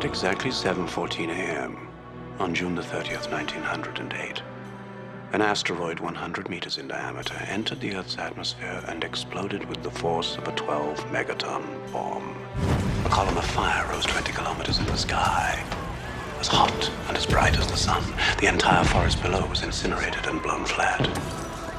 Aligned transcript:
At 0.00 0.06
exactly 0.06 0.50
7:14 0.50 1.28
a.m. 1.28 1.86
on 2.38 2.54
June 2.54 2.74
the 2.74 2.80
30th, 2.80 3.30
1908, 3.30 4.42
an 5.34 5.42
asteroid 5.42 6.00
100 6.00 6.48
meters 6.48 6.78
in 6.78 6.88
diameter 6.88 7.34
entered 7.46 7.80
the 7.80 7.94
Earth's 7.94 8.16
atmosphere 8.16 8.82
and 8.88 9.04
exploded 9.04 9.68
with 9.68 9.82
the 9.82 9.90
force 9.90 10.38
of 10.38 10.48
a 10.48 10.52
12 10.52 11.04
megaton 11.12 11.92
bomb. 11.92 12.34
A 13.04 13.10
column 13.10 13.36
of 13.36 13.44
fire 13.44 13.86
rose 13.92 14.06
20 14.06 14.32
kilometers 14.32 14.78
in 14.78 14.86
the 14.86 14.96
sky. 14.96 15.62
As 16.38 16.48
hot 16.48 16.90
and 17.08 17.14
as 17.14 17.26
bright 17.26 17.58
as 17.58 17.66
the 17.66 17.76
sun, 17.76 18.02
the 18.40 18.46
entire 18.46 18.84
forest 18.84 19.20
below 19.20 19.44
was 19.48 19.62
incinerated 19.62 20.24
and 20.28 20.42
blown 20.42 20.64
flat. 20.64 21.04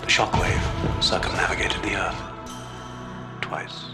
The 0.01 0.05
shockwave 0.05 1.03
circumnavigated 1.03 1.81
the 1.81 1.95
Earth 1.95 2.21
twice. 3.41 3.85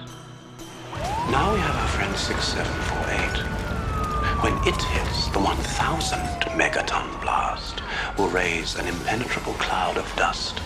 Now 1.32 1.54
we 1.54 1.62
have 1.62 1.76
our 1.78 1.88
friend 1.88 2.14
6748. 2.18 3.57
When 4.42 4.54
it 4.68 4.82
hits, 4.82 5.28
the 5.30 5.40
1000 5.40 6.20
megaton 6.58 7.22
blast 7.22 7.82
will 8.18 8.30
raise 8.30 8.76
an 8.76 8.86
impenetrable 8.88 9.54
cloud 9.54 9.98
of 9.98 10.16
dust 10.16 10.62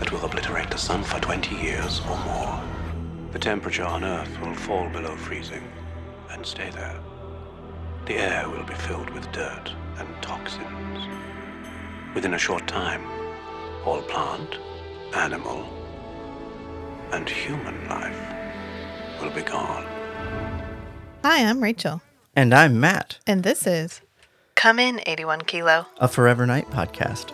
that 0.00 0.10
will 0.10 0.24
obliterate 0.24 0.70
the 0.70 0.76
sun 0.76 1.04
for 1.04 1.20
20 1.20 1.54
years 1.54 2.00
or 2.00 2.18
more. 2.24 2.60
The 3.32 3.38
temperature 3.38 3.84
on 3.84 4.02
Earth 4.02 4.40
will 4.40 4.54
fall 4.54 4.88
below 4.88 5.14
freezing 5.14 5.62
and 6.30 6.44
stay 6.44 6.70
there. 6.70 6.98
The 8.06 8.14
air 8.14 8.48
will 8.48 8.64
be 8.64 8.74
filled 8.74 9.10
with 9.10 9.30
dirt 9.30 9.72
and 9.98 10.08
toxins. 10.20 11.06
Within 12.16 12.34
a 12.34 12.38
short 12.38 12.66
time, 12.66 13.06
all 13.86 14.02
plant, 14.02 14.58
animal, 15.14 15.64
and 17.12 17.28
human 17.28 17.88
life 17.88 18.20
will 19.20 19.30
be 19.30 19.42
gone. 19.42 19.86
Hi, 21.22 21.44
I'm 21.44 21.62
Rachel, 21.62 22.02
And 22.34 22.54
I'm 22.54 22.80
Matt, 22.80 23.18
and 23.26 23.42
this 23.42 23.66
is 23.66 24.00
Come 24.54 24.78
In 24.78 25.00
81 25.06 25.42
Kilo. 25.42 25.86
a 25.98 26.08
Forever 26.08 26.46
Knight 26.46 26.70
podcast. 26.70 27.30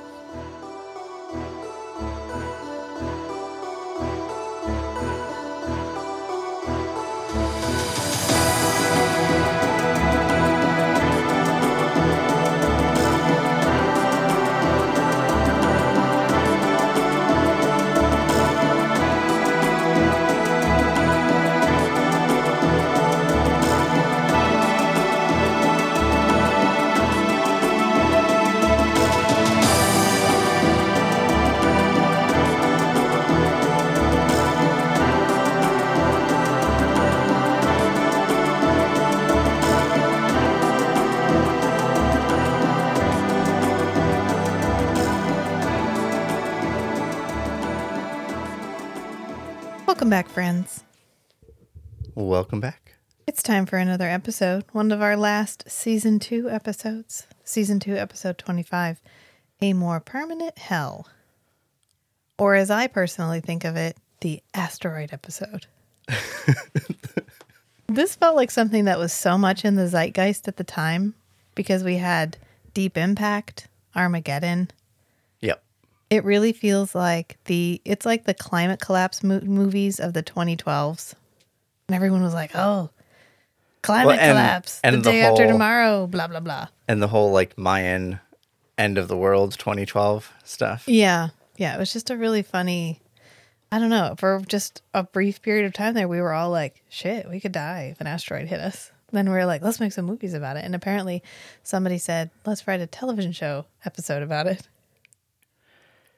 Welcome 50.08 50.24
back, 50.24 50.32
friends. 50.32 50.84
Welcome 52.14 52.60
back. 52.60 52.94
It's 53.26 53.42
time 53.42 53.66
for 53.66 53.76
another 53.76 54.08
episode, 54.08 54.64
one 54.72 54.90
of 54.90 55.02
our 55.02 55.18
last 55.18 55.70
season 55.70 56.18
two 56.18 56.48
episodes. 56.48 57.26
Season 57.44 57.78
two, 57.78 57.94
episode 57.94 58.38
25 58.38 59.02
A 59.60 59.74
More 59.74 60.00
Permanent 60.00 60.56
Hell. 60.56 61.06
Or 62.38 62.54
as 62.54 62.70
I 62.70 62.86
personally 62.86 63.40
think 63.40 63.66
of 63.66 63.76
it, 63.76 63.98
the 64.22 64.42
asteroid 64.54 65.12
episode. 65.12 65.66
this 67.86 68.14
felt 68.14 68.34
like 68.34 68.50
something 68.50 68.86
that 68.86 68.98
was 68.98 69.12
so 69.12 69.36
much 69.36 69.62
in 69.62 69.74
the 69.74 69.88
zeitgeist 69.88 70.48
at 70.48 70.56
the 70.56 70.64
time 70.64 71.16
because 71.54 71.84
we 71.84 71.96
had 71.98 72.38
Deep 72.72 72.96
Impact, 72.96 73.68
Armageddon. 73.94 74.70
It 76.10 76.24
really 76.24 76.52
feels 76.52 76.94
like 76.94 77.36
the 77.44 77.80
it's 77.84 78.06
like 78.06 78.24
the 78.24 78.34
climate 78.34 78.80
collapse 78.80 79.22
mo- 79.22 79.40
movies 79.40 80.00
of 80.00 80.14
the 80.14 80.22
2012s. 80.22 81.14
And 81.88 81.94
everyone 81.94 82.22
was 82.22 82.34
like, 82.34 82.52
"Oh, 82.54 82.90
climate 83.82 84.06
Well, 84.06 84.18
and- 84.18 84.32
collapse 84.32 84.80
and 84.84 84.96
the 84.96 85.00
the 85.00 85.10
day 85.10 85.20
after 85.22 85.46
tomorrow, 85.46 86.06
blah 86.06 86.26
blah 86.28 86.40
blah." 86.40 86.68
And 86.86 87.02
the 87.02 87.08
whole 87.08 87.30
like 87.30 87.56
Mayan 87.58 88.20
end 88.78 88.96
of 88.96 89.08
the 89.08 89.16
world 89.16 89.52
2012 89.58 90.32
stuff. 90.44 90.84
Yeah. 90.86 91.28
Yeah, 91.56 91.74
it 91.74 91.78
was 91.78 91.92
just 91.92 92.10
a 92.10 92.16
really 92.16 92.42
funny 92.42 93.00
I 93.70 93.78
don't 93.78 93.90
know, 93.90 94.14
for 94.16 94.40
just 94.48 94.80
a 94.94 95.02
brief 95.02 95.42
period 95.42 95.66
of 95.66 95.74
time 95.74 95.92
there 95.92 96.08
we 96.08 96.22
were 96.22 96.32
all 96.32 96.48
like, 96.50 96.82
"Shit, 96.88 97.28
we 97.28 97.38
could 97.38 97.52
die 97.52 97.90
if 97.92 98.00
an 98.00 98.06
asteroid 98.06 98.48
hit 98.48 98.60
us." 98.60 98.90
Then 99.12 99.26
we 99.26 99.32
were 99.34 99.44
like, 99.44 99.60
"Let's 99.62 99.78
make 99.80 99.92
some 99.92 100.06
movies 100.06 100.32
about 100.32 100.56
it." 100.56 100.64
And 100.64 100.74
apparently 100.74 101.22
somebody 101.62 101.98
said, 101.98 102.30
"Let's 102.46 102.66
write 102.66 102.80
a 102.80 102.86
television 102.86 103.32
show 103.32 103.66
episode 103.84 104.22
about 104.22 104.46
it." 104.46 104.68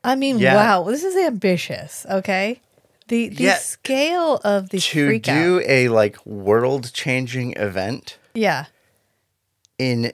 I 0.03 0.15
mean, 0.16 0.38
Yeah. 0.38 0.55
wow, 0.56 0.84
this 0.84 1.05
is 1.05 1.16
ambitious, 1.16 2.06
okay? 2.11 2.61
The 3.09 3.28
the 3.28 3.44
Yeah. 3.44 3.56
scale 3.56 4.37
of 4.44 4.71
the 4.71 4.78
To 4.81 5.19
do 5.19 5.56
out. 5.59 5.65
a 5.69 5.88
like 5.88 6.25
world 6.25 6.93
changing 6.93 7.55
event 7.56 8.19
Yeah. 8.34 8.66
in 9.78 10.12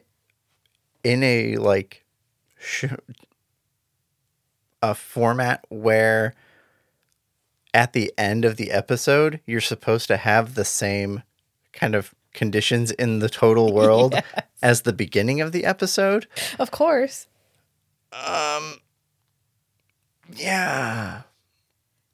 in 1.04 1.22
a 1.22 1.56
like 1.56 2.04
sh- 2.58 2.86
a 4.82 4.94
format 4.94 5.64
where 5.68 6.34
at 7.74 7.92
the 7.92 8.12
end 8.18 8.44
of 8.44 8.56
the 8.56 8.70
episode 8.70 9.40
you're 9.46 9.60
supposed 9.60 10.08
to 10.08 10.16
have 10.16 10.54
the 10.54 10.64
same 10.64 11.22
kind 11.72 11.94
of 11.94 12.14
conditions 12.32 12.90
in 12.92 13.18
the 13.20 13.28
total 13.28 13.72
world 13.72 14.14
as 14.62 14.82
the 14.82 14.92
beginning 14.92 15.40
of 15.40 15.52
the 15.52 15.64
episode 15.64 16.26
Of 16.58 16.70
course. 16.70 17.26
Um, 18.12 18.80
yeah 20.36 21.22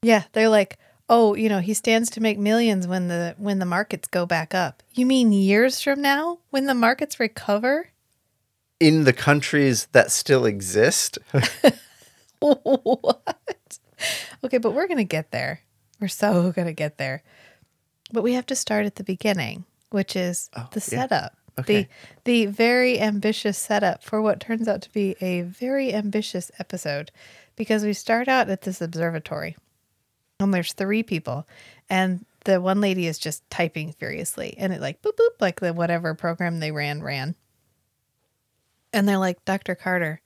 Yeah, 0.02 0.24
they're 0.32 0.48
like, 0.48 0.78
"Oh, 1.08 1.34
you 1.34 1.48
know, 1.48 1.60
he 1.60 1.74
stands 1.74 2.10
to 2.10 2.20
make 2.20 2.38
millions 2.38 2.86
when 2.86 3.08
the 3.08 3.34
when 3.38 3.58
the 3.58 3.66
markets 3.66 4.08
go 4.08 4.26
back 4.26 4.54
up." 4.54 4.82
You 4.92 5.06
mean 5.06 5.32
years 5.32 5.80
from 5.82 6.02
now 6.02 6.38
when 6.50 6.66
the 6.66 6.74
markets 6.74 7.18
recover? 7.20 7.88
in 8.80 9.04
the 9.04 9.12
countries 9.12 9.86
that 9.92 10.10
still 10.10 10.44
exist 10.44 11.16
what? 12.40 13.78
Okay, 14.44 14.58
but 14.58 14.72
we're 14.72 14.88
going 14.88 14.98
to 14.98 15.04
get 15.04 15.30
there. 15.30 15.60
We're 16.00 16.08
so 16.08 16.50
going 16.52 16.66
to 16.66 16.72
get 16.72 16.98
there. 16.98 17.22
But 18.12 18.22
we 18.22 18.32
have 18.34 18.46
to 18.46 18.56
start 18.56 18.84
at 18.86 18.96
the 18.96 19.04
beginning, 19.04 19.64
which 19.90 20.16
is 20.16 20.50
oh, 20.56 20.68
the 20.72 20.80
Oh, 20.80 20.88
yeah. 20.90 21.00
setup. 21.00 21.36
Okay. 21.60 21.82
The 22.24 22.46
the 22.46 22.46
very 22.46 22.98
ambitious 22.98 23.58
setup 23.58 24.02
for 24.02 24.20
what 24.22 24.40
turns 24.40 24.66
out 24.66 24.82
to 24.82 24.90
be 24.90 25.14
a 25.20 25.42
very 25.42 25.92
ambitious 25.94 26.50
episode 26.58 27.12
because 27.62 27.84
we 27.84 27.92
start 27.92 28.26
out 28.26 28.50
at 28.50 28.62
this 28.62 28.80
observatory. 28.80 29.56
And 30.40 30.52
there's 30.52 30.72
three 30.72 31.04
people 31.04 31.46
and 31.88 32.26
the 32.44 32.60
one 32.60 32.80
lady 32.80 33.06
is 33.06 33.20
just 33.20 33.48
typing 33.50 33.92
furiously 33.92 34.56
and 34.58 34.72
it 34.72 34.80
like 34.80 35.00
boop 35.00 35.12
boop 35.12 35.40
like 35.40 35.60
the 35.60 35.72
whatever 35.72 36.12
program 36.16 36.58
they 36.58 36.72
ran 36.72 37.04
ran. 37.04 37.36
And 38.92 39.08
they're 39.08 39.16
like, 39.16 39.44
"Dr. 39.44 39.76
Carter, 39.76 40.20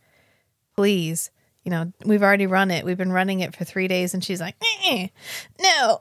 please, 0.74 1.30
you 1.62 1.70
know, 1.70 1.92
we've 2.06 2.22
already 2.22 2.46
run 2.46 2.70
it. 2.70 2.86
We've 2.86 2.96
been 2.96 3.12
running 3.12 3.40
it 3.40 3.54
for 3.54 3.64
three 3.64 3.86
days. 3.86 4.14
And 4.14 4.24
she's 4.24 4.40
like, 4.40 4.56
"Eh, 4.86 5.08
no. 5.60 6.00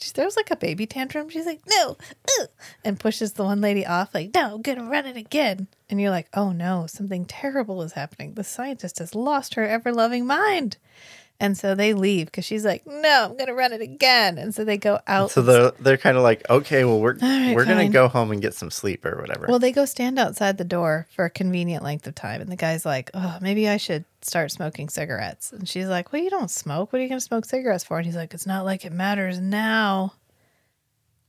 She 0.00 0.10
throws 0.10 0.36
like 0.36 0.50
a 0.50 0.56
baby 0.56 0.86
tantrum. 0.86 1.28
She's 1.28 1.46
like, 1.46 1.60
no, 1.68 1.96
uh," 2.40 2.46
and 2.84 3.00
pushes 3.00 3.32
the 3.32 3.44
one 3.44 3.60
lady 3.60 3.84
off, 3.84 4.14
like, 4.14 4.30
no, 4.34 4.54
I'm 4.54 4.62
to 4.78 4.84
run 4.84 5.06
it 5.06 5.16
again. 5.16 5.68
And 5.90 6.00
you're 6.00 6.10
like, 6.10 6.28
oh 6.34 6.52
no, 6.52 6.86
something 6.86 7.24
terrible 7.24 7.82
is 7.82 7.92
happening. 7.92 8.34
The 8.34 8.44
scientist 8.44 8.98
has 8.98 9.14
lost 9.14 9.54
her 9.54 9.66
ever 9.66 9.92
loving 9.92 10.26
mind. 10.26 10.76
And 11.40 11.56
so 11.56 11.76
they 11.76 11.94
leave 11.94 12.26
because 12.26 12.44
she's 12.44 12.64
like, 12.64 12.84
no, 12.84 13.26
I'm 13.26 13.36
going 13.36 13.46
to 13.46 13.54
run 13.54 13.72
it 13.72 13.80
again. 13.80 14.38
And 14.38 14.52
so 14.52 14.64
they 14.64 14.76
go 14.76 14.98
out. 15.06 15.30
so 15.30 15.40
they're 15.40 15.70
they're 15.78 15.96
kind 15.96 16.16
of 16.16 16.24
like 16.24 16.42
okay 16.50 16.84
well 16.84 16.98
we're 16.98 17.14
right, 17.14 17.54
we're 17.54 17.64
gonna 17.64 17.88
go 17.88 18.08
home 18.08 18.32
and 18.32 18.42
get 18.42 18.54
some 18.54 18.72
sleep 18.72 19.06
or 19.06 19.20
whatever 19.20 19.46
Well, 19.48 19.60
they 19.60 19.70
go 19.70 19.84
stand 19.84 20.18
outside 20.18 20.58
the 20.58 20.64
door 20.64 21.06
for 21.14 21.24
a 21.24 21.30
convenient 21.30 21.84
length 21.84 22.08
of 22.08 22.16
time. 22.16 22.40
And 22.40 22.50
the 22.50 22.56
guy's 22.56 22.84
like, 22.84 23.10
oh, 23.14 23.38
maybe 23.40 23.68
I 23.68 23.76
should 23.76 24.04
start 24.20 24.50
smoking 24.50 24.88
cigarettes. 24.88 25.52
And 25.52 25.68
she's 25.68 25.86
like, 25.86 26.12
well, 26.12 26.20
you 26.22 26.30
don't 26.30 26.50
smoke. 26.50 26.92
What 26.92 26.98
are 26.98 27.02
you 27.02 27.08
going 27.08 27.20
to 27.20 27.24
smoke 27.24 27.44
cigarettes 27.44 27.84
for? 27.84 27.98
And 27.98 28.06
he's 28.06 28.16
like, 28.16 28.34
it's 28.34 28.46
not 28.46 28.64
like 28.64 28.84
it 28.84 28.92
matters 28.92 29.38
now. 29.38 30.14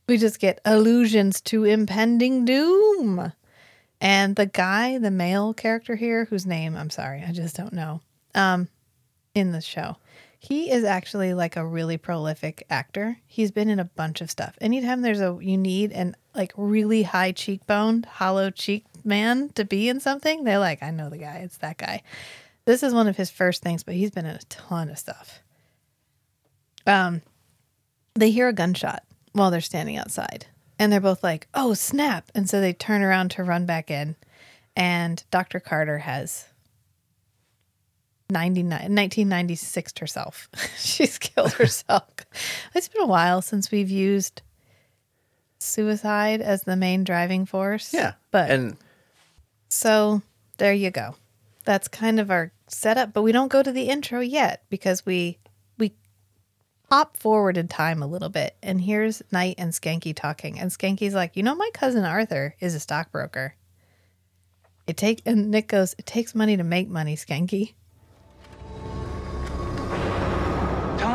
We 0.08 0.18
just 0.18 0.40
get 0.40 0.60
allusions 0.66 1.40
to 1.42 1.66
impending 1.66 2.46
doom. 2.46 3.32
And 4.02 4.36
the 4.36 4.48
guy, 4.48 4.98
the 4.98 5.12
male 5.12 5.54
character 5.54 5.96
here, 5.96 6.26
whose 6.26 6.48
name 6.48 6.76
I'm 6.76 6.90
sorry, 6.90 7.24
I 7.28 7.32
just 7.32 7.56
don't 7.56 7.74
know, 7.74 8.02
um, 8.34 8.68
in 9.40 9.52
the 9.52 9.62
show, 9.62 9.98
he 10.38 10.72
is 10.72 10.86
actually 10.86 11.34
like 11.34 11.58
a 11.58 11.66
really 11.66 11.98
prolific 11.98 12.66
actor. 12.70 13.18
He's 13.28 13.52
been 13.52 13.70
in 13.70 13.80
a 13.80 13.86
bunch 13.86 14.22
of 14.22 14.32
stuff. 14.32 14.56
Anytime 14.62 15.02
there's 15.02 15.20
a 15.20 15.38
you 15.42 15.58
need 15.58 15.92
an 15.92 16.16
like 16.34 16.54
really 16.56 17.04
high 17.04 17.34
cheekbone, 17.34 18.04
hollow 18.04 18.50
cheek 18.50 18.86
man 19.04 19.50
to 19.56 19.66
be 19.66 19.90
in 19.90 20.00
something, 20.00 20.44
they're 20.44 20.60
like, 20.60 20.82
I 20.82 20.92
know 20.92 21.10
the 21.10 21.18
guy. 21.18 21.42
It's 21.44 21.58
that 21.58 21.78
guy. 21.78 22.04
This 22.64 22.84
is 22.84 22.94
one 22.94 23.08
of 23.08 23.18
his 23.18 23.30
first 23.30 23.62
things, 23.62 23.84
but 23.84 23.96
he's 23.96 24.12
been 24.12 24.26
in 24.26 24.36
a 24.36 24.44
ton 24.50 24.90
of 24.90 25.00
stuff. 25.00 25.40
Um, 26.86 27.22
they 28.16 28.32
hear 28.32 28.48
a 28.48 28.54
gunshot 28.54 29.04
while 29.34 29.52
they're 29.52 29.62
standing 29.62 29.98
outside, 29.98 30.46
and 30.78 30.92
they're 30.92 31.02
both 31.02 31.24
like, 31.24 31.48
"Oh 31.54 31.74
snap!" 31.74 32.32
And 32.34 32.50
so 32.50 32.62
they 32.62 32.74
turn 32.74 33.02
around 33.02 33.32
to 33.32 33.44
run 33.44 33.66
back 33.66 33.92
in, 33.92 34.16
and 34.76 35.24
Dr. 35.32 35.60
Carter 35.60 36.00
has 36.00 36.49
99, 36.49 36.49
1996 38.32 39.94
herself. 40.00 40.50
She's 40.78 41.18
killed 41.18 41.54
herself. 41.54 42.04
it's 42.76 42.88
been 42.88 43.02
a 43.02 43.08
while 43.08 43.42
since 43.42 43.72
we've 43.72 43.90
used 43.90 44.42
suicide 45.60 46.42
as 46.42 46.64
the 46.64 46.76
main 46.76 47.04
driving 47.04 47.46
force. 47.46 47.94
Yeah. 47.94 48.14
But 48.32 48.52
and 48.52 48.78
so 49.68 50.22
there 50.58 50.74
you 50.74 50.92
go. 50.92 51.16
That's 51.66 51.88
kind 51.88 52.20
of 52.20 52.32
our 52.32 52.52
setup, 52.68 53.14
but 53.14 53.24
we 53.24 53.32
don't 53.32 53.52
go 53.52 53.62
to 53.62 53.72
the 53.72 53.90
intro 53.90 54.20
yet 54.20 54.64
because 54.70 55.06
we 55.06 55.38
we 55.78 55.94
hop 56.90 57.18
forward 57.18 57.58
in 57.58 57.68
time 57.68 58.02
a 58.02 58.08
little 58.08 58.30
bit. 58.30 58.56
And 58.64 58.82
here's 58.82 59.22
Knight 59.32 59.56
and 59.58 59.72
Schanke 59.72 60.16
talking. 60.16 60.60
And 60.60 60.72
Schanke's 60.72 61.14
like, 61.14 61.36
"You 61.36 61.44
know 61.44 61.56
my 61.56 61.70
cousin 61.74 62.06
Arthur 62.06 62.56
is 62.60 62.76
a 62.76 62.80
stockbroker." 62.80 63.56
It 64.88 64.98
take 64.98 65.22
and 65.26 65.52
Nick 65.52 65.68
goes, 65.68 65.94
"It 65.98 66.06
takes 66.06 66.34
money 66.34 66.58
to 66.58 66.64
make 66.64 66.90
money, 66.90 67.16
Schanke." 67.16 67.74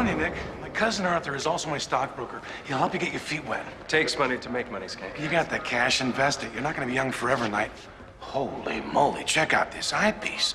Telling 0.04 0.20
you, 0.20 0.26
Nick, 0.26 0.34
my 0.60 0.68
cousin 0.68 1.06
Arthur 1.06 1.34
is 1.34 1.46
also 1.46 1.70
my 1.70 1.78
stockbroker. 1.78 2.42
He'll 2.66 2.76
help 2.76 2.92
you 2.92 3.00
get 3.00 3.12
your 3.12 3.20
feet 3.20 3.42
wet. 3.46 3.64
Takes 3.88 4.18
money 4.18 4.36
to 4.36 4.50
make 4.50 4.70
money, 4.70 4.84
Skank. 4.84 5.18
You 5.18 5.30
got 5.30 5.48
the 5.48 5.58
cash, 5.58 6.02
invest 6.02 6.44
it. 6.44 6.52
You're 6.52 6.62
not 6.62 6.76
going 6.76 6.86
to 6.86 6.92
be 6.92 6.94
young 6.94 7.10
forever, 7.10 7.48
Knight. 7.48 7.70
Holy 8.18 8.82
moly, 8.82 9.24
check 9.24 9.54
out 9.54 9.72
this 9.72 9.94
eyepiece. 9.94 10.54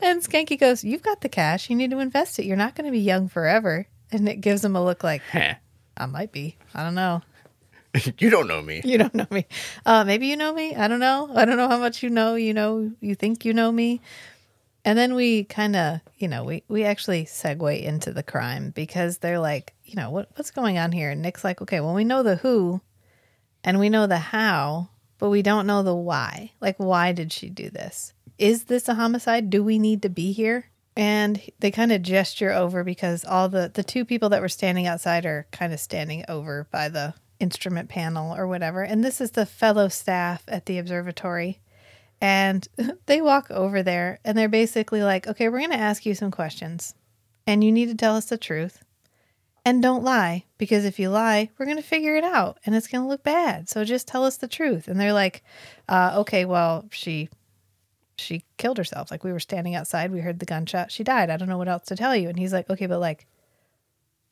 And 0.00 0.20
Schanke 0.20 0.58
goes, 0.58 0.82
You've 0.82 1.02
got 1.02 1.20
the 1.20 1.28
cash. 1.28 1.70
You 1.70 1.76
need 1.76 1.92
to 1.92 2.00
invest 2.00 2.40
it. 2.40 2.44
You're 2.44 2.56
not 2.56 2.74
going 2.74 2.86
to 2.86 2.90
be 2.90 2.98
young 2.98 3.28
forever. 3.28 3.86
And 4.10 4.28
it 4.28 4.40
gives 4.40 4.64
him 4.64 4.74
a 4.74 4.82
look 4.82 5.04
like, 5.04 5.22
heh, 5.22 5.54
I 5.96 6.06
might 6.06 6.32
be. 6.32 6.56
I 6.74 6.82
don't 6.82 6.96
know. 6.96 7.22
you 8.18 8.30
don't 8.30 8.48
know 8.48 8.62
me. 8.62 8.80
You 8.84 8.98
don't 8.98 9.14
know 9.14 9.28
me. 9.30 9.46
Uh, 9.86 10.02
maybe 10.02 10.26
you 10.26 10.36
know 10.36 10.52
me. 10.52 10.74
I 10.74 10.88
don't 10.88 10.98
know. 10.98 11.30
I 11.36 11.44
don't 11.44 11.56
know 11.56 11.68
how 11.68 11.78
much 11.78 12.02
you 12.02 12.10
know. 12.10 12.34
You 12.34 12.52
know, 12.52 12.90
you 13.00 13.14
think 13.14 13.44
you 13.44 13.52
know 13.52 13.70
me. 13.70 14.00
And 14.84 14.98
then 14.98 15.14
we 15.14 15.44
kind 15.44 15.76
of, 15.76 16.00
you 16.18 16.26
know, 16.26 16.42
we, 16.44 16.64
we 16.68 16.84
actually 16.84 17.24
segue 17.24 17.82
into 17.82 18.12
the 18.12 18.22
crime 18.22 18.70
because 18.70 19.18
they're 19.18 19.38
like, 19.38 19.74
you 19.84 19.94
know, 19.94 20.10
what, 20.10 20.30
what's 20.34 20.50
going 20.50 20.76
on 20.78 20.90
here? 20.92 21.10
And 21.10 21.22
Nick's 21.22 21.44
like, 21.44 21.62
okay, 21.62 21.80
well, 21.80 21.94
we 21.94 22.04
know 22.04 22.22
the 22.22 22.36
who 22.36 22.80
and 23.62 23.78
we 23.78 23.88
know 23.88 24.06
the 24.06 24.18
how, 24.18 24.88
but 25.18 25.30
we 25.30 25.42
don't 25.42 25.66
know 25.66 25.82
the 25.82 25.94
why. 25.94 26.50
Like, 26.60 26.76
why 26.78 27.12
did 27.12 27.32
she 27.32 27.48
do 27.48 27.70
this? 27.70 28.12
Is 28.38 28.64
this 28.64 28.88
a 28.88 28.94
homicide? 28.94 29.50
Do 29.50 29.62
we 29.62 29.78
need 29.78 30.02
to 30.02 30.08
be 30.08 30.32
here? 30.32 30.66
And 30.96 31.40
they 31.60 31.70
kind 31.70 31.92
of 31.92 32.02
gesture 32.02 32.50
over 32.50 32.82
because 32.82 33.24
all 33.24 33.48
the, 33.48 33.70
the 33.72 33.84
two 33.84 34.04
people 34.04 34.28
that 34.30 34.42
were 34.42 34.48
standing 34.48 34.86
outside 34.86 35.24
are 35.24 35.46
kind 35.52 35.72
of 35.72 35.80
standing 35.80 36.24
over 36.28 36.66
by 36.70 36.88
the 36.88 37.14
instrument 37.38 37.88
panel 37.88 38.36
or 38.36 38.46
whatever. 38.46 38.82
And 38.82 39.02
this 39.02 39.20
is 39.20 39.30
the 39.30 39.46
fellow 39.46 39.88
staff 39.88 40.42
at 40.48 40.66
the 40.66 40.78
observatory. 40.78 41.60
And 42.22 42.66
they 43.06 43.20
walk 43.20 43.50
over 43.50 43.82
there 43.82 44.20
and 44.24 44.38
they're 44.38 44.48
basically 44.48 45.02
like, 45.02 45.26
okay, 45.26 45.48
we're 45.48 45.58
going 45.58 45.70
to 45.72 45.76
ask 45.76 46.06
you 46.06 46.14
some 46.14 46.30
questions 46.30 46.94
and 47.48 47.64
you 47.64 47.72
need 47.72 47.88
to 47.88 47.96
tell 47.96 48.16
us 48.16 48.26
the 48.26 48.38
truth. 48.38 48.82
And 49.64 49.82
don't 49.82 50.04
lie 50.04 50.44
because 50.56 50.84
if 50.84 50.98
you 50.98 51.10
lie, 51.10 51.50
we're 51.58 51.66
going 51.66 51.76
to 51.76 51.82
figure 51.82 52.16
it 52.16 52.24
out 52.24 52.58
and 52.64 52.74
it's 52.74 52.86
going 52.86 53.02
to 53.02 53.08
look 53.08 53.22
bad. 53.24 53.68
So 53.68 53.84
just 53.84 54.08
tell 54.08 54.24
us 54.24 54.36
the 54.36 54.48
truth. 54.48 54.88
And 54.88 54.98
they're 54.98 55.12
like, 55.12 55.42
uh, 55.88 56.14
okay, 56.18 56.44
well, 56.44 56.86
she 56.90 57.28
she 58.16 58.44
killed 58.56 58.78
herself. 58.78 59.10
Like 59.10 59.24
we 59.24 59.32
were 59.32 59.40
standing 59.40 59.74
outside, 59.74 60.12
we 60.12 60.20
heard 60.20 60.38
the 60.38 60.46
gunshot. 60.46 60.92
She 60.92 61.02
died. 61.02 61.28
I 61.28 61.36
don't 61.36 61.48
know 61.48 61.58
what 61.58 61.68
else 61.68 61.86
to 61.86 61.96
tell 61.96 62.14
you. 62.14 62.28
And 62.28 62.38
he's 62.38 62.52
like, 62.52 62.70
okay, 62.70 62.86
but 62.86 63.00
like, 63.00 63.26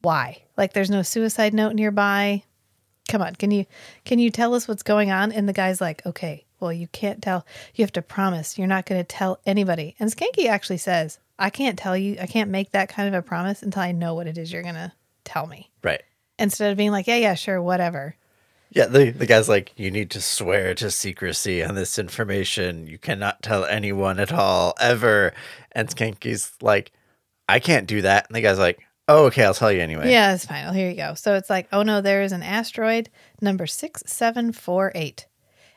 why? 0.00 0.42
Like, 0.56 0.72
there's 0.72 0.90
no 0.90 1.02
suicide 1.02 1.54
note 1.54 1.74
nearby. 1.74 2.44
Come 3.08 3.22
on, 3.22 3.34
can 3.34 3.50
you 3.50 3.66
can 4.04 4.20
you 4.20 4.30
tell 4.30 4.54
us 4.54 4.68
what's 4.68 4.84
going 4.84 5.10
on? 5.10 5.32
And 5.32 5.48
the 5.48 5.52
guy's 5.52 5.80
like, 5.80 6.04
okay, 6.06 6.44
well, 6.60 6.72
you 6.72 6.88
can't 6.88 7.22
tell. 7.22 7.46
You 7.74 7.82
have 7.82 7.92
to 7.92 8.02
promise 8.02 8.58
you're 8.58 8.66
not 8.66 8.86
going 8.86 9.00
to 9.00 9.06
tell 9.06 9.38
anybody. 9.46 9.96
And 9.98 10.10
Schanke 10.10 10.46
actually 10.46 10.78
says, 10.78 11.18
I 11.38 11.50
can't 11.50 11.78
tell 11.78 11.96
you. 11.96 12.16
I 12.20 12.26
can't 12.26 12.50
make 12.50 12.72
that 12.72 12.88
kind 12.88 13.08
of 13.08 13.14
a 13.14 13.22
promise 13.22 13.62
until 13.62 13.82
I 13.82 13.92
know 13.92 14.14
what 14.14 14.26
it 14.26 14.38
is 14.38 14.52
you're 14.52 14.62
going 14.62 14.74
to 14.74 14.92
tell 15.24 15.46
me. 15.46 15.70
Right. 15.82 16.02
Instead 16.38 16.70
of 16.70 16.76
being 16.76 16.90
like, 16.90 17.06
yeah, 17.06 17.16
yeah, 17.16 17.34
sure, 17.34 17.60
whatever. 17.60 18.16
Yeah, 18.70 18.86
the, 18.86 19.10
the 19.10 19.26
guy's 19.26 19.48
like, 19.48 19.72
you 19.76 19.90
need 19.90 20.10
to 20.10 20.20
swear 20.20 20.74
to 20.76 20.90
secrecy 20.90 21.64
on 21.64 21.74
this 21.74 21.98
information. 21.98 22.86
You 22.86 22.98
cannot 22.98 23.42
tell 23.42 23.64
anyone 23.64 24.20
at 24.20 24.32
all, 24.32 24.74
ever. 24.78 25.32
And 25.72 25.88
Schanke's 25.88 26.52
like, 26.62 26.92
I 27.48 27.58
can't 27.58 27.88
do 27.88 28.02
that. 28.02 28.28
And 28.28 28.36
the 28.36 28.40
guy's 28.40 28.60
like, 28.60 28.78
oh, 29.10 29.26
okay, 29.26 29.44
I'll 29.44 29.54
tell 29.54 29.72
you 29.72 29.80
anyway. 29.80 30.10
Yeah, 30.10 30.34
it's 30.34 30.46
fine. 30.46 30.64
Well, 30.64 30.72
here 30.72 30.88
you 30.88 30.96
go. 30.96 31.14
So 31.14 31.34
it's 31.34 31.50
like, 31.50 31.68
oh 31.72 31.82
no, 31.82 32.00
there 32.00 32.22
is 32.22 32.32
an 32.32 32.44
asteroid 32.44 33.10
number 33.40 33.66
6748, 33.66 35.26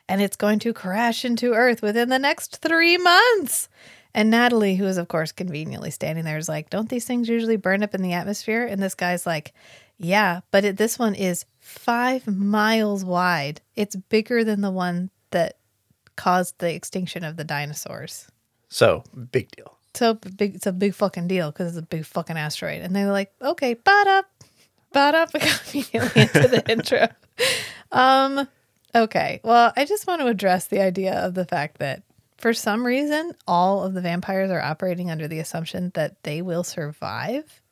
and 0.08 0.20
it's 0.20 0.36
going 0.36 0.58
to 0.60 0.72
crash 0.72 1.24
into 1.24 1.52
Earth 1.52 1.82
within 1.82 2.08
the 2.08 2.18
next 2.18 2.58
three 2.58 2.96
months. 2.96 3.68
And 4.14 4.30
Natalie, 4.30 4.76
who 4.76 4.84
is, 4.84 4.96
of 4.96 5.08
course, 5.08 5.32
conveniently 5.32 5.90
standing 5.90 6.24
there, 6.24 6.38
is 6.38 6.48
like, 6.48 6.70
don't 6.70 6.88
these 6.88 7.04
things 7.04 7.28
usually 7.28 7.56
burn 7.56 7.82
up 7.82 7.94
in 7.94 8.02
the 8.02 8.12
atmosphere? 8.12 8.64
And 8.64 8.80
this 8.80 8.94
guy's 8.94 9.26
like, 9.26 9.52
yeah, 9.98 10.40
but 10.50 10.64
it, 10.64 10.76
this 10.76 10.98
one 10.98 11.14
is 11.14 11.44
five 11.58 12.26
miles 12.26 13.04
wide. 13.04 13.60
It's 13.74 13.96
bigger 13.96 14.44
than 14.44 14.60
the 14.60 14.70
one 14.70 15.10
that 15.30 15.58
caused 16.16 16.58
the 16.58 16.72
extinction 16.72 17.24
of 17.24 17.36
the 17.36 17.44
dinosaurs. 17.44 18.28
So, 18.68 19.02
big 19.32 19.50
deal. 19.50 19.78
So 19.94 20.14
big, 20.14 20.56
it's 20.56 20.66
a 20.66 20.72
big 20.72 20.94
fucking 20.94 21.28
deal 21.28 21.52
because 21.52 21.68
it's 21.68 21.78
a 21.78 21.82
big 21.82 22.04
fucking 22.04 22.36
asteroid. 22.36 22.82
And 22.82 22.94
they're 22.94 23.12
like, 23.12 23.32
okay, 23.40 23.74
bad 23.74 24.08
up, 24.08 24.26
bad 24.92 25.14
up. 25.14 25.32
We 25.32 25.40
got 25.40 25.62
immediately 25.72 26.22
into 26.22 26.48
the 26.48 26.70
intro. 26.70 27.08
Um, 27.92 28.48
okay. 28.94 29.40
Well, 29.42 29.72
I 29.76 29.84
just 29.84 30.06
want 30.06 30.20
to 30.20 30.26
address 30.28 30.66
the 30.66 30.80
idea 30.80 31.14
of 31.14 31.34
the 31.34 31.44
fact 31.44 31.78
that 31.78 32.02
for 32.38 32.52
some 32.52 32.84
reason, 32.84 33.32
all 33.46 33.84
of 33.84 33.94
the 33.94 34.00
vampires 34.00 34.50
are 34.50 34.60
operating 34.60 35.10
under 35.10 35.26
the 35.28 35.38
assumption 35.38 35.92
that 35.94 36.22
they 36.24 36.42
will 36.42 36.64
survive. 36.64 37.62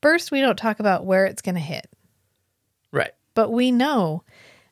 First, 0.00 0.30
we 0.32 0.40
don't 0.40 0.56
talk 0.56 0.80
about 0.80 1.06
where 1.06 1.26
it's 1.26 1.42
going 1.42 1.54
to 1.54 1.60
hit, 1.60 1.88
Right. 2.90 3.12
but 3.34 3.50
we 3.50 3.70
know 3.70 4.24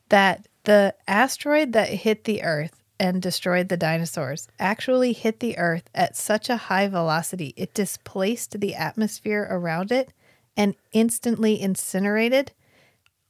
that 0.09 0.49
the 0.65 0.95
asteroid 1.07 1.73
that 1.75 1.89
hit 1.89 2.25
the 2.25 2.43
Earth 2.43 2.83
and 2.99 3.23
destroyed 3.23 3.69
the 3.69 3.77
dinosaurs 3.77 4.49
actually 4.59 5.13
hit 5.13 5.39
the 5.41 5.57
Earth 5.57 5.89
at 5.95 6.17
such 6.17 6.51
a 6.51 6.57
high 6.57 6.89
velocity, 6.89 7.55
it 7.57 7.73
displaced 7.75 8.59
the 8.61 8.75
atmosphere 8.75 9.47
around 9.49 9.93
it 9.93 10.13
and 10.57 10.75
instantly 10.93 11.61
incinerated 11.61 12.51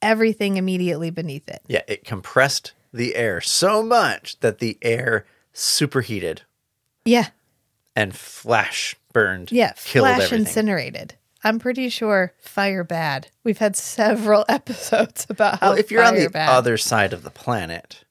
everything 0.02 0.56
immediately 0.56 1.10
beneath 1.10 1.48
it. 1.48 1.62
Yeah, 1.68 1.82
it 1.88 2.04
compressed 2.04 2.72
the 2.92 3.14
air 3.16 3.40
so 3.40 3.82
much 3.82 4.38
that 4.40 4.58
the 4.58 4.78
air 4.82 5.24
superheated 5.52 6.42
Yeah. 7.04 7.28
and 7.96 8.14
flash 8.16 8.96
burned. 9.12 9.52
Yeah. 9.52 9.72
Flash 9.76 10.22
everything. 10.22 10.38
incinerated. 10.40 11.14
I'm 11.42 11.58
pretty 11.58 11.88
sure 11.88 12.32
fire 12.38 12.84
bad. 12.84 13.28
We've 13.44 13.58
had 13.58 13.74
several 13.76 14.44
episodes 14.48 15.26
about 15.30 15.60
how 15.60 15.70
Well, 15.70 15.78
if 15.78 15.90
you're 15.90 16.04
on 16.04 16.14
the 16.16 16.28
bad. 16.28 16.50
other 16.50 16.76
side 16.76 17.12
of 17.12 17.22
the 17.22 17.30
planet, 17.30 18.04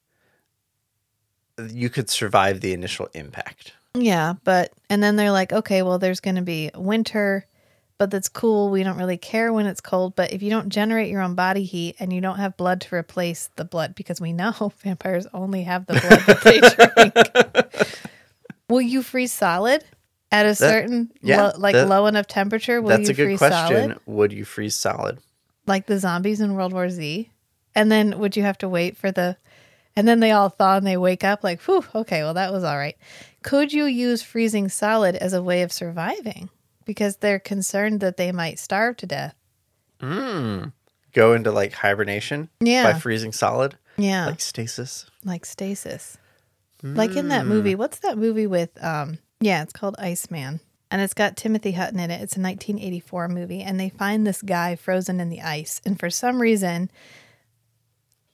you 1.70 1.90
could 1.90 2.08
survive 2.10 2.60
the 2.60 2.72
initial 2.72 3.08
impact. 3.14 3.72
Yeah, 3.94 4.34
but 4.44 4.72
and 4.88 5.02
then 5.02 5.16
they're 5.16 5.30
like, 5.32 5.52
okay, 5.52 5.82
well, 5.82 5.98
there's 5.98 6.20
going 6.20 6.36
to 6.36 6.42
be 6.42 6.70
winter, 6.74 7.44
but 8.00 8.10
that's 8.10 8.30
cool. 8.30 8.70
We 8.70 8.82
don't 8.82 8.96
really 8.96 9.18
care 9.18 9.52
when 9.52 9.66
it's 9.66 9.82
cold. 9.82 10.16
But 10.16 10.32
if 10.32 10.42
you 10.42 10.48
don't 10.48 10.70
generate 10.70 11.10
your 11.10 11.20
own 11.20 11.34
body 11.34 11.64
heat 11.64 11.96
and 12.00 12.10
you 12.10 12.22
don't 12.22 12.38
have 12.38 12.56
blood 12.56 12.80
to 12.80 12.94
replace 12.94 13.50
the 13.56 13.64
blood, 13.66 13.94
because 13.94 14.22
we 14.22 14.32
know 14.32 14.72
vampires 14.82 15.26
only 15.34 15.64
have 15.64 15.84
the 15.84 15.92
blood 16.00 16.20
that 16.26 16.40
they 16.42 17.64
drink, 17.84 17.94
will 18.70 18.80
you 18.80 19.02
freeze 19.02 19.34
solid 19.34 19.84
at 20.32 20.46
a 20.46 20.54
certain 20.54 21.10
yeah, 21.20 21.42
lo- 21.48 21.52
like 21.58 21.74
that- 21.74 21.88
low 21.88 22.06
enough 22.06 22.26
temperature? 22.26 22.80
Will 22.80 22.88
That's 22.88 23.08
you 23.08 23.12
a 23.12 23.16
good 23.16 23.24
freeze 23.26 23.38
question. 23.38 23.76
solid 23.90 23.98
Would 24.06 24.32
you 24.32 24.46
freeze 24.46 24.76
solid? 24.76 25.18
like 25.66 25.84
the 25.86 25.98
zombies 25.98 26.40
in 26.40 26.54
World 26.54 26.72
War 26.72 26.88
Z? 26.88 27.30
And 27.74 27.92
then 27.92 28.18
would 28.18 28.34
you 28.34 28.42
have 28.44 28.56
to 28.58 28.68
wait 28.68 28.96
for 28.96 29.12
the? 29.12 29.36
And 29.94 30.08
then 30.08 30.20
they 30.20 30.30
all 30.32 30.48
thaw 30.48 30.78
and 30.78 30.86
they 30.86 30.96
wake 30.96 31.22
up 31.22 31.44
like, 31.44 31.60
whew, 31.64 31.84
okay, 31.94 32.22
well, 32.22 32.32
that 32.32 32.50
was 32.50 32.64
all 32.64 32.78
right. 32.78 32.96
Could 33.42 33.74
you 33.74 33.84
use 33.84 34.22
freezing 34.22 34.70
solid 34.70 35.16
as 35.16 35.34
a 35.34 35.42
way 35.42 35.60
of 35.60 35.70
surviving? 35.70 36.48
Because 36.90 37.18
they're 37.18 37.38
concerned 37.38 38.00
that 38.00 38.16
they 38.16 38.32
might 38.32 38.58
starve 38.58 38.96
to 38.96 39.06
death. 39.06 39.36
Go 40.00 41.32
into 41.34 41.52
like 41.52 41.72
hibernation 41.72 42.48
Yeah. 42.58 42.90
by 42.92 42.98
freezing 42.98 43.30
solid, 43.30 43.78
Yeah. 43.96 44.26
like 44.26 44.40
stasis. 44.40 45.06
like 45.24 45.46
stasis. 45.46 46.18
Like 46.82 47.14
in 47.14 47.28
that 47.28 47.46
movie, 47.46 47.76
what's 47.76 48.00
that 48.00 48.18
movie 48.18 48.48
with 48.48 48.70
um 48.82 49.18
yeah, 49.40 49.62
it's 49.62 49.72
called 49.72 49.94
Iceman. 50.00 50.58
And 50.90 51.00
it's 51.00 51.14
got 51.14 51.36
Timothy 51.36 51.70
Hutton 51.72 52.00
in 52.00 52.10
it. 52.10 52.20
It's 52.22 52.36
a 52.36 52.40
1984 52.40 53.28
movie 53.28 53.62
and 53.62 53.78
they 53.78 53.90
find 53.90 54.26
this 54.26 54.42
guy 54.42 54.74
frozen 54.74 55.20
in 55.20 55.28
the 55.28 55.42
ice 55.42 55.80
and 55.86 55.96
for 56.00 56.10
some 56.10 56.42
reason 56.42 56.90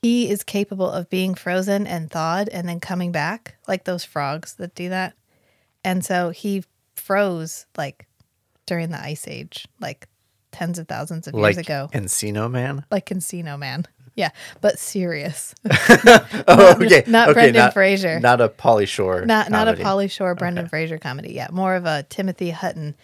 he 0.01 0.31
is 0.31 0.43
capable 0.43 0.89
of 0.89 1.11
being 1.11 1.35
frozen 1.35 1.85
and 1.85 2.09
thawed 2.09 2.49
and 2.49 2.67
then 2.67 2.79
coming 2.79 3.11
back, 3.11 3.57
like 3.67 3.83
those 3.83 4.03
frogs 4.03 4.55
that 4.55 4.73
do 4.73 4.89
that. 4.89 5.13
And 5.83 6.03
so 6.03 6.31
he 6.31 6.63
froze 6.95 7.67
like 7.77 8.06
during 8.67 8.89
the 8.91 8.99
ice 9.01 9.27
age, 9.27 9.67
like 9.81 10.07
tens 10.51 10.77
of 10.77 10.87
thousands 10.87 11.27
of 11.27 11.33
years 11.33 11.41
Like 11.57 11.57
ago, 11.57 11.89
Encino 11.93 12.49
Man. 12.51 12.85
like 12.91 13.07
Encino 13.07 13.57
Man. 13.57 13.85
Yeah, 14.15 14.29
but 14.61 14.77
serious. 14.79 15.53
Oh, 16.49 16.75
okay. 16.81 17.03
not 17.07 17.29
okay, 17.29 17.33
Brendan 17.33 17.55
not, 17.63 17.73
Fraser. 17.73 18.19
Not 18.19 18.41
a 18.41 18.49
Pauly 18.49 18.87
Shore. 18.87 19.25
not 19.25 19.49
not 19.49 19.67
a 19.67 19.75
comedy. 19.75 19.83
Pauly 19.83 20.11
Shore, 20.11 20.33
Brendan 20.35 20.67
Fraser 20.69 20.97
comedy. 20.97 21.33
Yeah, 21.33 21.47
more 21.51 21.75
of 21.75 21.85
a 21.85 22.03
Timothy 22.03 22.49
Hutton 22.51 22.95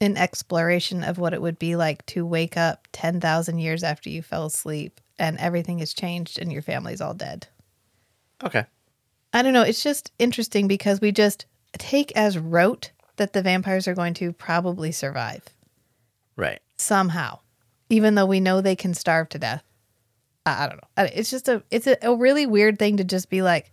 in 0.00 0.16
exploration 0.16 1.02
of 1.04 1.18
what 1.18 1.32
it 1.34 1.42
would 1.42 1.58
be 1.58 1.76
like 1.76 2.04
to 2.06 2.24
wake 2.24 2.56
up 2.56 2.86
ten 2.92 3.20
thousand 3.20 3.58
years 3.58 3.82
after 3.82 4.08
you 4.10 4.22
fell 4.22 4.46
asleep 4.46 5.00
and 5.18 5.36
everything 5.38 5.78
has 5.80 5.92
changed 5.92 6.38
and 6.38 6.52
your 6.52 6.62
family's 6.62 7.00
all 7.00 7.14
dead. 7.14 7.46
Okay. 8.42 8.64
I 9.32 9.42
don't 9.42 9.52
know. 9.52 9.62
It's 9.62 9.82
just 9.82 10.10
interesting 10.18 10.68
because 10.68 11.00
we 11.00 11.12
just 11.12 11.46
take 11.78 12.12
as 12.16 12.38
rote 12.38 12.90
that 13.16 13.32
the 13.32 13.42
vampires 13.42 13.86
are 13.88 13.94
going 13.94 14.14
to 14.14 14.32
probably 14.32 14.90
survive 14.92 15.42
Right. 16.36 16.60
somehow, 16.76 17.40
even 17.90 18.14
though 18.14 18.26
we 18.26 18.40
know 18.40 18.60
they 18.60 18.76
can 18.76 18.94
starve 18.94 19.28
to 19.30 19.38
death. 19.38 19.62
I, 20.46 20.64
I 20.64 20.68
don't 20.68 20.76
know. 20.76 21.04
It's 21.14 21.30
just 21.30 21.48
a 21.48 21.62
it's 21.70 21.86
a, 21.86 21.96
a 22.02 22.16
really 22.16 22.46
weird 22.46 22.78
thing 22.78 22.96
to 22.96 23.04
just 23.04 23.28
be 23.30 23.42
like, 23.42 23.72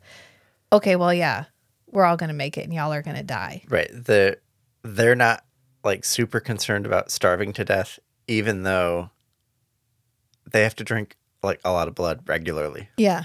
okay, 0.72 0.96
well, 0.96 1.14
yeah, 1.14 1.46
we're 1.88 2.06
all 2.06 2.18
gonna 2.18 2.34
make 2.34 2.58
it, 2.58 2.66
and 2.66 2.74
y'all 2.74 2.94
are 2.94 3.02
gonna 3.02 3.24
die. 3.24 3.64
Right. 3.70 3.90
The 3.92 4.38
they're 4.84 5.16
not 5.16 5.44
like 5.84 6.04
super 6.06 6.40
concerned 6.40 6.86
about 6.86 7.10
starving 7.12 7.54
to 7.54 7.66
death, 7.66 7.98
even 8.28 8.64
though 8.64 9.10
they 10.52 10.64
have 10.64 10.76
to 10.76 10.84
drink 10.84 11.16
like 11.42 11.62
a 11.64 11.72
lot 11.72 11.88
of 11.88 11.96
blood 11.96 12.22
regularly. 12.28 12.90
Yeah. 12.98 13.24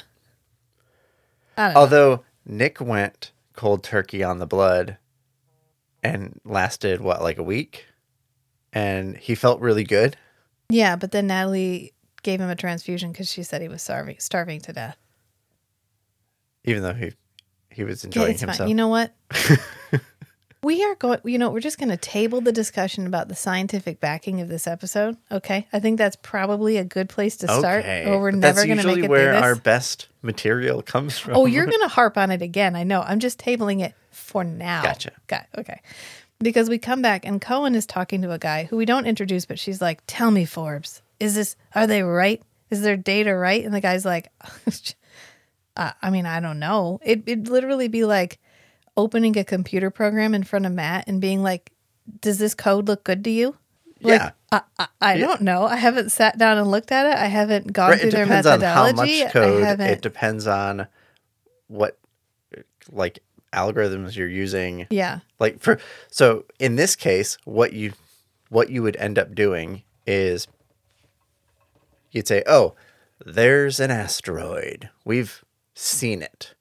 I 1.56 1.64
don't 1.66 1.74
know. 1.74 1.80
Although 1.80 2.24
Nick 2.46 2.80
went 2.80 3.32
cold 3.54 3.82
turkey 3.82 4.22
on 4.22 4.38
the 4.38 4.46
blood 4.46 4.96
and 6.04 6.40
lasted 6.44 7.00
what, 7.00 7.22
like 7.22 7.38
a 7.38 7.42
week? 7.42 7.86
And 8.72 9.16
he 9.16 9.34
felt 9.34 9.60
really 9.60 9.84
good. 9.84 10.16
Yeah, 10.68 10.96
but 10.96 11.10
then 11.10 11.26
Natalie 11.26 11.92
gave 12.22 12.40
him 12.40 12.50
a 12.50 12.56
transfusion 12.56 13.12
because 13.12 13.30
she 13.30 13.42
said 13.42 13.62
he 13.62 13.68
was 13.68 13.82
starving 13.82 14.16
starving 14.18 14.60
to 14.62 14.72
death. 14.72 14.96
Even 16.64 16.82
though 16.82 16.94
he 16.94 17.12
he 17.70 17.84
was 17.84 18.04
Yeah, 18.04 18.08
enjoying 18.08 18.30
it's 18.32 18.40
himself. 18.40 18.58
fine. 18.58 18.68
You 18.68 18.74
know 18.74 18.88
what? 18.88 19.14
we 20.62 20.82
are 20.82 20.94
going. 20.96 21.20
You 21.24 21.38
know, 21.38 21.50
we're 21.50 21.60
just 21.60 21.78
going 21.78 21.90
to 21.90 21.96
table 21.96 22.40
the 22.40 22.52
discussion 22.52 23.06
about 23.06 23.28
the 23.28 23.34
scientific 23.34 24.00
backing 24.00 24.40
of 24.40 24.48
this 24.48 24.66
episode. 24.66 25.16
Okay, 25.30 25.68
I 25.72 25.78
think 25.78 25.98
that's 25.98 26.16
probably 26.22 26.78
a 26.78 26.84
good 26.84 27.08
place 27.08 27.36
to 27.38 27.48
start. 27.48 27.84
Or 27.84 28.20
we're 28.20 28.32
but 28.32 28.38
never 28.38 28.66
going 28.66 28.78
to 28.78 28.86
make 28.86 29.04
it 29.04 29.10
where 29.10 29.34
our 29.34 29.54
best 29.54 30.08
material 30.22 30.82
comes 30.82 31.14
oh, 31.16 31.20
from. 31.20 31.36
Oh, 31.36 31.46
you're 31.46 31.66
going 31.70 31.82
to 31.82 31.88
harp 31.88 32.16
on 32.18 32.30
it 32.30 32.42
again. 32.42 32.74
I 32.74 32.82
know. 32.82 33.02
I'm 33.02 33.20
just 33.20 33.38
tabling 33.38 33.84
it 33.84 33.94
for 34.24 34.42
now. 34.44 34.82
Gotcha. 34.82 35.12
Got 35.26 35.46
okay. 35.58 35.80
Because 36.40 36.68
we 36.68 36.78
come 36.78 37.00
back 37.02 37.24
and 37.24 37.40
Cohen 37.40 37.74
is 37.74 37.86
talking 37.86 38.22
to 38.22 38.32
a 38.32 38.38
guy 38.38 38.64
who 38.64 38.76
we 38.76 38.84
don't 38.84 39.06
introduce, 39.06 39.46
but 39.46 39.58
she's 39.58 39.80
like, 39.80 40.02
"Tell 40.06 40.30
me, 40.30 40.44
Forbes, 40.44 41.00
is 41.20 41.34
this? 41.34 41.56
Are 41.74 41.86
they 41.86 42.02
right? 42.02 42.42
Is 42.70 42.82
their 42.82 42.96
data 42.96 43.34
right?" 43.34 43.64
And 43.64 43.72
the 43.72 43.80
guy's 43.80 44.04
like, 44.04 44.28
uh, 45.76 45.92
"I 46.02 46.10
mean, 46.10 46.26
I 46.26 46.40
don't 46.40 46.58
know. 46.58 47.00
It, 47.04 47.22
it'd 47.26 47.48
literally 47.48 47.88
be 47.88 48.04
like 48.04 48.40
opening 48.96 49.36
a 49.38 49.44
computer 49.44 49.90
program 49.90 50.34
in 50.34 50.42
front 50.44 50.66
of 50.66 50.72
Matt 50.72 51.06
and 51.08 51.20
being 51.20 51.42
like, 51.42 51.70
"Does 52.20 52.38
this 52.38 52.54
code 52.54 52.88
look 52.88 53.04
good 53.04 53.24
to 53.24 53.30
you?" 53.30 53.56
Like, 54.00 54.20
Yeah. 54.20 54.30
I, 54.52 54.60
I, 54.78 54.86
I 55.00 55.16
don't 55.18 55.40
know. 55.42 55.64
I 55.64 55.76
haven't 55.76 56.10
sat 56.12 56.36
down 56.36 56.58
and 56.58 56.70
looked 56.70 56.92
at 56.92 57.06
it. 57.06 57.16
I 57.16 57.26
haven't 57.26 57.72
gone 57.72 57.90
Right, 57.90 58.00
through 58.00 58.08
it 58.10 58.12
their 58.12 58.24
depends 58.26 58.46
on 58.46 58.60
how 58.60 58.84
methodology. 58.84 59.24
much 59.24 59.32
code. 59.32 59.80
It 59.80 60.02
depends 60.02 60.46
on 60.46 60.86
what 61.68 61.98
like 62.92 63.20
algorithms 63.54 64.16
you're 64.16 64.28
using. 64.28 64.86
yeah. 64.90 65.20
Like 65.38 65.60
for 65.60 65.78
so 66.10 66.44
in 66.58 66.76
this 66.76 66.96
case, 66.96 67.38
what 67.44 67.72
you 67.72 67.92
what 68.48 68.70
you 68.70 68.82
would 68.82 68.96
end 68.96 69.18
up 69.18 69.34
doing 69.34 69.82
is 70.06 70.46
you'd 72.10 72.28
say, 72.28 72.42
"Oh, 72.46 72.74
there's 73.24 73.80
an 73.80 73.90
asteroid. 73.90 74.90
We've 75.04 75.44
seen 75.74 76.22
it. 76.22 76.54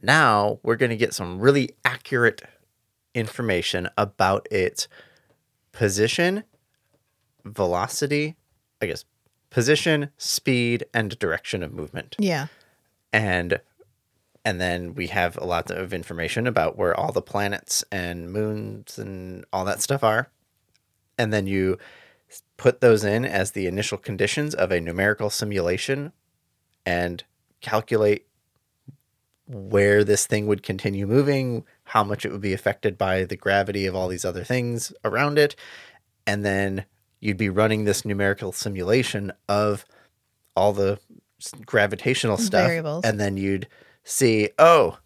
Now 0.00 0.58
we're 0.62 0.76
going 0.76 0.90
to 0.90 0.96
get 0.96 1.14
some 1.14 1.40
really 1.40 1.70
accurate 1.84 2.42
information 3.14 3.88
about 3.96 4.46
its 4.50 4.86
position, 5.72 6.44
velocity, 7.44 8.36
I 8.80 8.86
guess, 8.86 9.04
position, 9.50 10.10
speed, 10.18 10.84
and 10.94 11.18
direction 11.18 11.62
of 11.62 11.72
movement." 11.72 12.16
Yeah. 12.18 12.46
and 13.12 13.60
and 14.48 14.58
then 14.58 14.94
we 14.94 15.08
have 15.08 15.36
a 15.36 15.44
lot 15.44 15.70
of 15.70 15.92
information 15.92 16.46
about 16.46 16.78
where 16.78 16.98
all 16.98 17.12
the 17.12 17.20
planets 17.20 17.84
and 17.92 18.32
moons 18.32 18.98
and 18.98 19.44
all 19.52 19.66
that 19.66 19.82
stuff 19.82 20.02
are. 20.02 20.30
And 21.18 21.34
then 21.34 21.46
you 21.46 21.76
put 22.56 22.80
those 22.80 23.04
in 23.04 23.26
as 23.26 23.50
the 23.50 23.66
initial 23.66 23.98
conditions 23.98 24.54
of 24.54 24.72
a 24.72 24.80
numerical 24.80 25.28
simulation 25.28 26.12
and 26.86 27.24
calculate 27.60 28.26
where 29.46 30.02
this 30.02 30.26
thing 30.26 30.46
would 30.46 30.62
continue 30.62 31.06
moving 31.06 31.66
how 31.84 32.02
much 32.02 32.24
it 32.24 32.32
would 32.32 32.40
be 32.40 32.54
affected 32.54 32.96
by 32.96 33.24
the 33.24 33.36
gravity 33.36 33.84
of 33.84 33.94
all 33.94 34.08
these 34.08 34.24
other 34.24 34.44
things 34.44 34.94
around 35.04 35.38
it. 35.38 35.56
And 36.26 36.42
then 36.42 36.86
you'd 37.20 37.36
be 37.36 37.50
running 37.50 37.84
this 37.84 38.02
numerical 38.02 38.52
simulation 38.52 39.30
of 39.46 39.84
all 40.56 40.72
the 40.72 40.98
gravitational 41.66 42.38
stuff. 42.38 42.66
Variables. 42.66 43.04
and 43.04 43.20
then 43.20 43.36
you'd 43.36 43.68
see 44.08 44.48
oh 44.58 44.98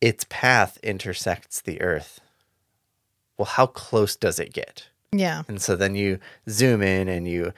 its 0.00 0.24
path 0.28 0.78
intersects 0.82 1.60
the 1.60 1.80
earth 1.80 2.20
well 3.38 3.46
how 3.46 3.66
close 3.66 4.16
does 4.16 4.38
it 4.38 4.52
get 4.52 4.88
Yeah. 5.12 5.42
and 5.48 5.60
so 5.62 5.76
then 5.76 5.94
you 5.94 6.18
zoom 6.48 6.82
in 6.82 7.08
and 7.08 7.26
you 7.26 7.52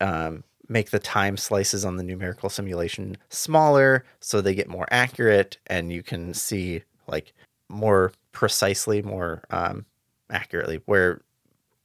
um, 0.00 0.44
make 0.68 0.90
the 0.90 0.98
time 0.98 1.36
slices 1.36 1.84
on 1.84 1.96
the 1.96 2.02
numerical 2.02 2.48
simulation 2.48 3.16
smaller 3.28 4.04
so 4.20 4.40
they 4.40 4.54
get 4.54 4.68
more 4.68 4.86
accurate 4.90 5.58
and 5.66 5.92
you 5.92 6.02
can 6.02 6.32
see 6.34 6.82
like 7.06 7.32
more 7.68 8.12
precisely, 8.32 9.02
more 9.02 9.42
um, 9.50 9.84
accurately 10.30 10.80
where 10.86 11.20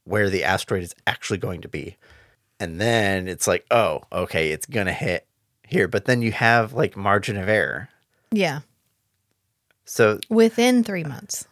where 0.04 0.30
the 0.30 0.44
asteroid 0.44 0.84
is 0.84 0.94
actually 1.08 1.40
going 1.40 1.62
to 1.62 1.68
be. 1.68 1.96
And 2.60 2.80
then 2.80 3.28
it's 3.28 3.48
like, 3.48 3.66
oh, 3.72 4.02
okay, 4.12 4.52
it's 4.52 4.68
gonna 4.68 4.94
hit 4.94 5.26
here. 5.68 5.88
But 5.88 6.06
then 6.06 6.22
you 6.22 6.32
have 6.32 6.74
like 6.74 6.96
margin 6.98 7.38
of 7.38 7.48
error. 7.50 7.90
Yeah. 8.32 8.62
So 9.86 10.20
Within 10.30 10.84
three 10.84 11.04
months. 11.04 11.48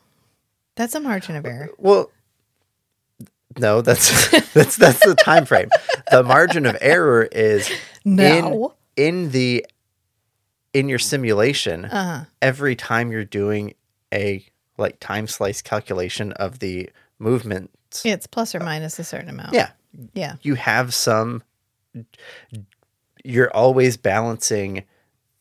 That's 0.75 0.95
a 0.95 0.99
margin 0.99 1.35
of 1.35 1.45
error. 1.45 1.69
Well, 1.77 2.11
no, 3.59 3.81
that's 3.81 4.29
that's 4.53 4.75
that's 4.77 5.05
the 5.05 5.13
time 5.15 5.45
frame. 5.45 5.69
The 6.09 6.23
margin 6.23 6.65
of 6.65 6.75
error 6.81 7.23
is 7.31 7.69
No. 8.03 8.73
in 8.97 9.05
in 9.15 9.31
the 9.31 9.65
in 10.73 10.89
your 10.89 10.97
simulation. 10.99 11.85
Uh-huh. 11.85 12.25
Every 12.41 12.75
time 12.75 13.11
you're 13.11 13.23
doing 13.25 13.75
a 14.11 14.43
like 14.79 14.99
time 14.99 15.27
slice 15.27 15.61
calculation 15.61 16.31
of 16.33 16.57
the 16.59 16.89
movement. 17.19 17.69
It's 18.03 18.25
plus 18.25 18.55
or 18.55 18.59
minus 18.59 18.97
a 18.97 19.03
certain 19.03 19.29
amount. 19.29 19.53
yeah, 19.53 19.69
Yeah. 20.15 20.35
you 20.41 20.55
have 20.55 20.95
some. 20.95 21.43
You're 23.23 23.53
always 23.55 23.97
balancing 23.97 24.83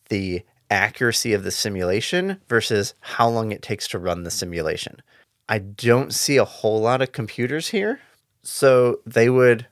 the 0.08 0.42
accuracy 0.70 1.32
of 1.34 1.44
the 1.44 1.50
simulation 1.50 2.40
versus 2.48 2.94
how 3.00 3.28
long 3.28 3.52
it 3.52 3.62
takes 3.62 3.86
to 3.88 3.98
run 3.98 4.22
the 4.22 4.30
simulation. 4.30 5.02
I 5.48 5.58
don't 5.58 6.14
see 6.14 6.38
a 6.38 6.44
whole 6.44 6.80
lot 6.80 7.02
of 7.02 7.12
computers 7.12 7.68
here, 7.68 8.00
so 8.42 9.00
they 9.04 9.28
would 9.28 9.66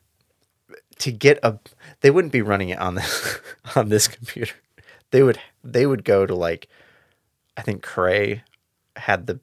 to 0.99 1.11
get 1.13 1.39
a 1.43 1.59
they 2.03 2.11
wouldn't 2.11 2.33
be 2.33 2.43
running 2.43 2.69
it 2.69 2.79
on 2.79 2.97
this 2.97 3.41
on 3.77 3.89
this 3.89 4.09
computer. 4.09 4.55
They 5.11 5.23
would 5.23 5.39
they 5.65 5.87
would 5.87 6.05
go 6.05 6.27
to 6.27 6.35
like 6.35 6.69
I 7.57 7.63
think 7.63 7.83
Cray 7.83 8.43
had 8.97 9.27
the 9.27 9.41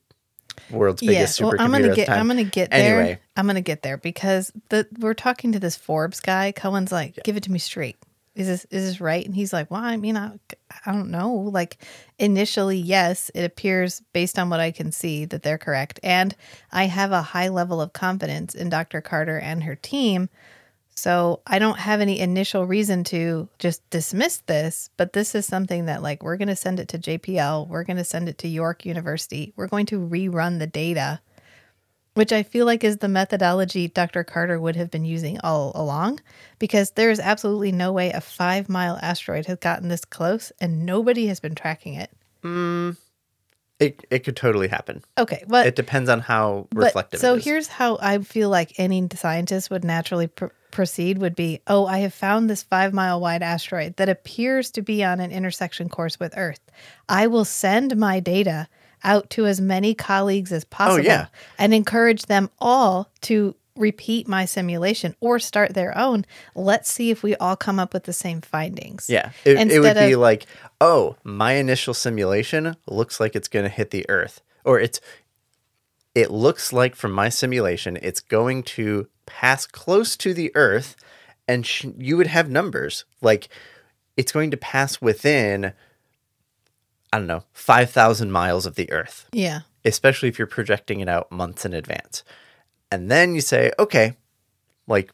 world's 0.70 1.02
biggest 1.02 1.42
well, 1.42 1.52
supercomputer 1.52 1.60
I'm 1.60 1.72
gonna 1.72 1.84
at 1.86 1.90
the 1.90 1.96
get. 1.96 2.10
I'm 2.10 2.28
gonna 2.28 2.44
get 2.44 2.72
there. 2.72 3.00
Anyway. 3.00 3.20
I'm 3.36 3.48
gonna 3.48 3.62
get 3.62 3.82
there 3.82 3.98
because 3.98 4.52
the 4.70 4.88
we're 5.00 5.14
talking 5.14 5.52
to 5.54 5.60
this 5.60 5.76
Forbes 5.76 6.20
guy. 6.20 6.52
Cohen's 6.52 6.92
like, 6.92 7.20
"Give 7.24 7.38
it 7.38 7.44
to 7.44 7.52
me 7.52 7.60
straight. 7.60 7.98
Is 8.38 8.48
this 8.48 8.66
is 8.70 8.86
this 8.86 9.02
right?" 9.02 9.26
And 9.26 9.36
he's 9.36 9.52
like, 9.52 9.70
"Well, 9.72 9.82
I 9.82 9.98
mean, 9.98 10.16
I, 10.16 10.32
I 10.86 10.92
don't 10.92 11.12
know. 11.12 11.34
Like 11.34 11.78
initially, 12.20 12.78
yes, 12.78 13.32
it 13.34 13.44
appears 13.44 14.02
based 14.14 14.38
on 14.40 14.50
what 14.50 14.60
I 14.60 14.72
can 14.72 14.92
see 14.92 15.26
that 15.26 15.44
they're 15.44 15.58
correct, 15.58 16.00
and 16.04 16.36
I 16.72 16.86
have 16.86 17.12
a 17.12 17.22
high 17.22 17.50
level 17.50 17.82
of 17.82 17.94
confidence 17.94 18.56
in 18.56 18.70
Dr. 18.70 19.02
Carter 19.02 19.40
and 19.40 19.64
her 19.64 19.76
team." 19.76 20.30
So 20.96 21.42
I 21.46 21.60
don't 21.60 21.78
have 21.78 22.02
any 22.02 22.20
initial 22.20 22.66
reason 22.66 23.04
to 23.06 23.50
just 23.60 23.88
dismiss 23.92 24.38
this, 24.38 24.90
but 24.98 25.14
this 25.14 25.36
is 25.36 25.46
something 25.46 25.86
that 25.86 26.02
like 26.02 26.24
we're 26.24 26.38
going 26.38 26.48
to 26.48 26.56
send 26.56 26.80
it 26.80 26.88
to 26.88 26.98
JPL, 26.98 27.68
we're 27.68 27.84
going 27.84 27.98
to 27.98 28.04
send 28.04 28.28
it 28.30 28.40
to 28.40 28.48
York 28.48 28.84
University, 28.84 29.54
we're 29.56 29.68
going 29.68 29.86
to 29.88 30.00
rerun 30.00 30.58
the 30.58 30.66
data 30.66 31.20
which 32.18 32.34
I 32.34 32.44
feel 32.44 32.66
like 32.66 32.84
is 32.84 32.98
the 32.98 33.08
methodology 33.08 33.88
Dr. 33.88 34.24
Carter 34.24 34.60
would 34.60 34.76
have 34.76 34.90
been 34.92 35.06
using 35.06 35.40
all 35.44 35.72
along, 35.76 36.20
because 36.60 36.92
there 36.92 37.12
is 37.12 37.20
absolutely 37.20 37.72
no 37.72 37.92
way 37.94 38.12
a 38.12 38.22
five 38.22 38.68
mile 38.70 38.98
asteroid 39.02 39.46
has 39.46 39.58
gotten 39.60 39.88
this 39.90 40.04
close 40.04 40.52
and 40.60 40.86
nobody 40.86 41.28
has 41.28 41.40
been 41.40 41.56
tracking 41.56 41.94
it. 41.94 42.10
Mm, 42.44 42.98
It 43.80 44.06
it 44.10 44.20
could 44.24 44.36
totally 44.36 44.68
happen. 44.68 45.04
Okay, 45.18 45.44
but 45.48 45.68
It 45.68 45.76
depends 45.76 46.10
on 46.10 46.20
how 46.22 46.68
reflective. 46.74 47.20
so 47.20 47.36
it 47.36 47.38
is. 47.40 47.44
here's 47.46 47.68
how 47.68 47.98
I 48.02 48.18
feel 48.20 48.50
like 48.50 48.74
any 48.80 49.08
scientist 49.14 49.70
would 49.70 49.84
naturally 49.84 50.28
pr- 50.28 50.48
proceed 50.72 51.20
would 51.20 51.36
be, 51.36 51.62
oh, 51.68 51.86
I 51.86 52.00
have 52.00 52.14
found 52.14 52.50
this 52.50 52.64
five 52.64 52.94
mile 52.94 53.20
wide 53.22 53.44
asteroid 53.44 53.96
that 53.98 54.10
appears 54.10 54.72
to 54.72 54.82
be 54.82 55.04
on 55.04 55.20
an 55.20 55.32
intersection 55.32 55.90
course 55.90 56.20
with 56.20 56.34
Earth. 56.36 56.60
I 57.08 57.28
will 57.28 57.46
send 57.46 57.96
my 57.98 58.20
data 58.20 58.68
out 59.08 59.30
to 59.32 59.48
as 59.48 59.60
many 59.60 59.96
colleagues 59.96 60.52
as 60.52 60.64
possible 60.66 61.00
Oh, 61.00 61.04
yeah. 61.04 61.28
and 61.58 61.74
encourage 61.74 62.24
them 62.28 62.50
all 62.60 63.10
to 63.22 63.56
repeat 63.76 64.28
my 64.28 64.46
simulation 64.46 65.16
or 65.20 65.40
start 65.40 65.74
their 65.74 65.98
own. 65.98 66.26
Let's 66.56 66.92
see 66.92 67.10
if 67.12 67.24
we 67.24 67.36
all 67.38 67.56
come 67.56 67.80
up 67.80 67.94
with 67.94 68.04
the 68.04 68.14
same 68.14 68.42
findings. 68.42 69.08
Yeah. 69.10 69.32
It, 69.46 69.52
it 69.52 69.80
would 69.80 69.88
Instead 69.88 70.08
be 70.08 70.14
of- 70.14 70.20
like, 70.20 70.46
oh, 70.82 71.16
my 71.24 71.54
initial 71.54 71.94
simulation 71.94 72.76
looks 72.88 73.20
like 73.20 73.36
it's 73.36 73.48
going 73.48 73.64
to 73.66 73.70
hit 73.70 73.92
the 73.92 74.06
Earth. 74.10 74.42
Or 74.66 74.80
it's, 74.80 75.00
it 76.16 76.32
looks 76.32 76.74
like 76.74 76.96
from 76.96 77.12
my 77.12 77.30
simulation, 77.30 77.98
it's 78.02 78.20
going 78.22 78.64
to 78.64 79.08
pass 79.26 79.66
close 79.68 80.18
to 80.18 80.34
the 80.34 80.52
Earth. 80.56 80.96
And 81.48 81.66
sh- 81.66 81.86
you 81.98 82.18
would 82.18 82.28
have 82.28 82.50
numbers 82.50 83.06
like 83.22 83.48
it's 84.18 84.32
going 84.32 84.52
to 84.52 84.58
pass 84.58 85.00
within, 85.00 85.72
I 87.14 87.18
don't 87.20 87.28
know, 87.28 87.44
5,000 87.54 88.32
miles 88.32 88.66
of 88.66 88.76
the 88.76 88.92
Earth, 88.92 89.28
Yeah. 89.32 89.62
especially 89.86 90.30
if 90.30 90.38
you're 90.38 90.48
projecting 90.48 91.00
it 91.00 91.08
out 91.10 91.32
months 91.32 91.66
in 91.66 91.74
advance. 91.74 92.24
And 92.92 93.10
then 93.10 93.34
you 93.36 93.42
say, 93.42 93.72
okay, 93.80 94.16
like 94.88 95.12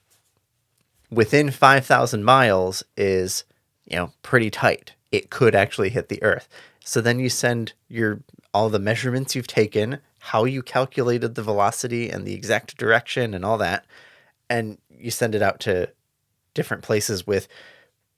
within 1.10 1.52
5,000 1.52 2.24
miles 2.24 2.84
is, 2.98 3.44
you 3.86 3.96
know, 3.98 4.12
pretty 4.22 4.50
tight. 4.50 4.94
It 5.12 5.30
could 5.30 5.54
actually 5.56 5.90
hit 5.90 6.10
the 6.10 6.22
earth. 6.24 6.48
So 6.84 7.00
then 7.02 7.20
you 7.20 7.30
send 7.30 7.74
your 7.88 8.22
all 8.54 8.70
the 8.70 8.80
measurements 8.80 9.36
you've 9.36 9.48
taken, 9.48 10.00
how 10.20 10.46
you 10.46 10.62
calculated 10.62 11.34
the 11.36 11.42
velocity 11.44 12.10
and 12.10 12.26
the 12.26 12.34
exact 12.36 12.78
direction 12.78 13.34
and 13.34 13.44
all 13.44 13.58
that, 13.58 13.86
and 14.50 14.78
you 14.90 15.10
send 15.10 15.34
it 15.34 15.42
out 15.42 15.60
to 15.62 15.90
different 16.54 16.84
places 16.84 17.26
with 17.26 17.48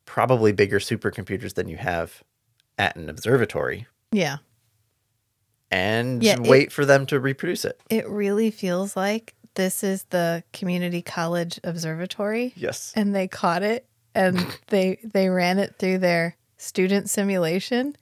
probably 0.06 0.52
bigger 0.52 0.80
supercomputers 0.80 1.54
than 1.54 1.68
you 1.70 1.78
have 1.78 2.22
at 2.78 2.96
an 2.96 3.10
observatory 3.10 3.88
Yeah. 4.12 4.38
and 5.72 6.24
Yeah, 6.24 6.34
it- 6.34 6.42
wait 6.44 6.72
for 6.72 6.86
them 6.86 7.06
to 7.08 7.20
reproduce 7.20 7.66
it. 7.66 7.80
It 7.90 8.08
really 8.10 8.52
feels 8.52 8.96
like 8.96 9.34
this 9.56 9.84
is 9.84 10.04
the 10.10 10.44
community 10.54 11.02
college 11.02 11.60
observatory. 11.64 12.54
Yes. 12.56 12.92
and 12.96 13.16
they 13.16 13.28
caught 13.28 13.64
it 13.64 13.86
and 14.14 14.38
they 14.68 15.00
they 15.04 15.30
ran 15.30 15.60
it 15.60 15.76
through 15.80 16.00
their 16.00 16.36
student 16.58 17.10
simulation 17.10 17.96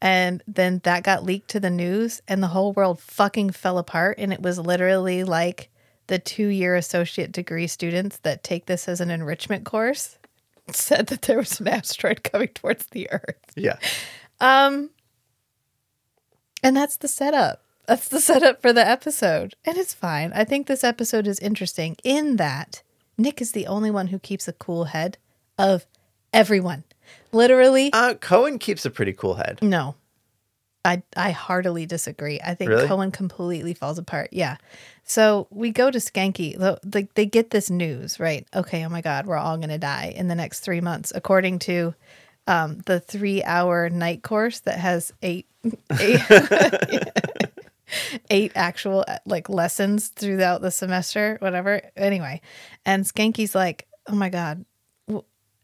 and 0.00 0.42
then 0.48 0.80
that 0.82 1.04
got 1.04 1.22
leaked 1.24 1.48
to 1.50 1.60
the 1.60 1.70
news 1.70 2.20
and 2.26 2.42
the 2.42 2.48
whole 2.48 2.72
world 2.72 3.00
fucking 3.00 3.50
fell 3.50 3.78
apart 3.78 4.16
and 4.18 4.32
it 4.32 4.42
was 4.42 4.58
literally 4.58 5.22
like 5.24 5.68
the 6.08 6.18
2-year 6.18 6.74
associate 6.74 7.30
degree 7.30 7.68
students 7.68 8.18
that 8.18 8.42
take 8.42 8.66
this 8.66 8.88
as 8.88 9.00
an 9.00 9.08
enrichment 9.10 9.64
course 9.64 10.18
said 10.72 11.06
that 11.08 11.22
there 11.22 11.38
was 11.38 11.60
an 11.60 11.68
asteroid 11.68 12.22
coming 12.22 12.48
towards 12.48 12.86
the 12.86 13.10
earth. 13.10 13.36
Yeah. 13.56 13.76
Um, 14.40 14.90
And 16.62 16.76
that's 16.76 16.96
the 16.96 17.08
setup. 17.08 17.62
That's 17.86 18.08
the 18.08 18.20
setup 18.20 18.62
for 18.62 18.72
the 18.72 18.86
episode. 18.86 19.54
And 19.64 19.76
it's 19.76 19.92
fine. 19.94 20.32
I 20.34 20.44
think 20.44 20.66
this 20.66 20.84
episode 20.84 21.26
is 21.26 21.38
interesting 21.40 21.96
in 22.04 22.36
that 22.36 22.82
Nick 23.18 23.40
is 23.42 23.52
the 23.52 23.66
only 23.66 23.90
one 23.90 24.08
who 24.08 24.18
keeps 24.18 24.46
a 24.48 24.52
cool 24.52 24.84
head 24.84 25.18
of 25.58 25.84
everyone. 26.32 26.84
Literally, 27.32 27.90
Uh, 27.92 28.14
Cohen 28.14 28.58
keeps 28.58 28.84
a 28.86 28.90
pretty 28.90 29.12
cool 29.12 29.34
head. 29.34 29.58
no. 29.62 29.96
I 30.84 31.00
I 31.16 31.30
heartily 31.30 31.86
disagree. 31.86 32.40
I 32.44 32.54
think 32.56 32.70
Really? 32.70 32.88
Cohen 32.88 33.12
completely 33.12 33.72
falls 33.72 33.98
apart. 33.98 34.30
Yeah. 34.32 34.56
So 35.12 35.46
we 35.50 35.72
go 35.72 35.90
to 35.90 35.98
Schanke. 35.98 36.56
They, 37.14 37.26
get 37.26 37.50
this 37.50 37.68
news, 37.68 38.18
right? 38.18 38.46
Okay, 38.56 38.82
oh 38.82 38.88
my 38.88 39.02
God, 39.02 39.26
we're 39.26 39.36
all 39.36 39.58
going 39.58 39.68
to 39.68 39.76
die 39.76 40.14
in 40.16 40.28
the 40.28 40.34
next 40.34 40.60
three 40.60 40.80
months, 40.80 41.12
according 41.14 41.58
to 41.60 41.94
um, 42.46 42.78
the 42.86 42.98
three 42.98 43.44
hour 43.44 43.90
night 43.90 44.22
course 44.22 44.60
that 44.60 44.78
has 44.78 45.12
eight, 45.20 45.46
eight, 46.00 46.22
eight 48.30 48.52
actual 48.54 49.04
like 49.26 49.50
lessons 49.50 50.08
throughout 50.08 50.62
the 50.62 50.70
semester, 50.70 51.36
whatever. 51.40 51.82
Anyway, 51.94 52.40
and 52.86 53.04
Schanke's 53.04 53.54
like, 53.54 53.86
oh 54.06 54.14
my 54.14 54.30
God, 54.30 54.64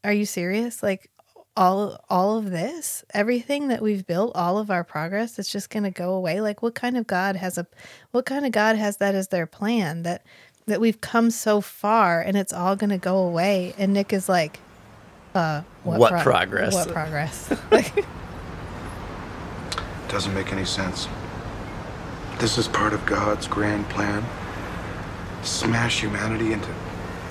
are 0.04 0.12
you 0.12 0.26
serious? 0.26 0.82
Like, 0.82 1.10
all 1.58 1.98
all 2.08 2.38
of 2.38 2.50
this 2.50 3.04
everything 3.12 3.68
that 3.68 3.82
we've 3.82 4.06
built 4.06 4.30
all 4.36 4.58
of 4.58 4.70
our 4.70 4.84
progress 4.84 5.38
it's 5.38 5.50
just 5.50 5.70
going 5.70 5.82
to 5.82 5.90
go 5.90 6.14
away 6.14 6.40
like 6.40 6.62
what 6.62 6.74
kind 6.74 6.96
of 6.96 7.06
god 7.06 7.34
has 7.36 7.58
a 7.58 7.66
what 8.12 8.24
kind 8.24 8.46
of 8.46 8.52
god 8.52 8.76
has 8.76 8.98
that 8.98 9.14
as 9.14 9.28
their 9.28 9.46
plan 9.46 10.04
that 10.04 10.22
that 10.66 10.80
we've 10.80 11.00
come 11.00 11.30
so 11.30 11.60
far 11.60 12.20
and 12.20 12.36
it's 12.36 12.52
all 12.52 12.76
going 12.76 12.90
to 12.90 12.98
go 12.98 13.18
away 13.18 13.74
and 13.76 13.92
nick 13.92 14.12
is 14.12 14.28
like 14.28 14.60
uh 15.34 15.62
What 15.82 16.22
progress? 16.22 16.74
what 16.74 16.88
progress 16.88 17.52
like 17.70 18.04
Doesn't 20.08 20.32
make 20.32 20.52
any 20.54 20.64
sense. 20.64 21.06
This 22.38 22.56
is 22.56 22.66
part 22.66 22.94
of 22.94 23.04
God's 23.04 23.46
grand 23.46 23.86
plan. 23.90 24.24
Smash 25.42 26.00
humanity 26.00 26.52
into 26.54 26.68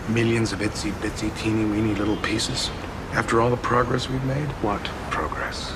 millions 0.09 0.53
of 0.53 0.59
itsy 0.59 0.91
bitsy 1.01 1.35
teeny 1.39 1.65
weeny 1.65 1.95
little 1.95 2.17
pieces. 2.17 2.69
After 3.13 3.41
all 3.41 3.49
the 3.49 3.57
progress 3.57 4.09
we've 4.09 4.23
made, 4.25 4.47
What 4.61 4.83
progress? 5.09 5.73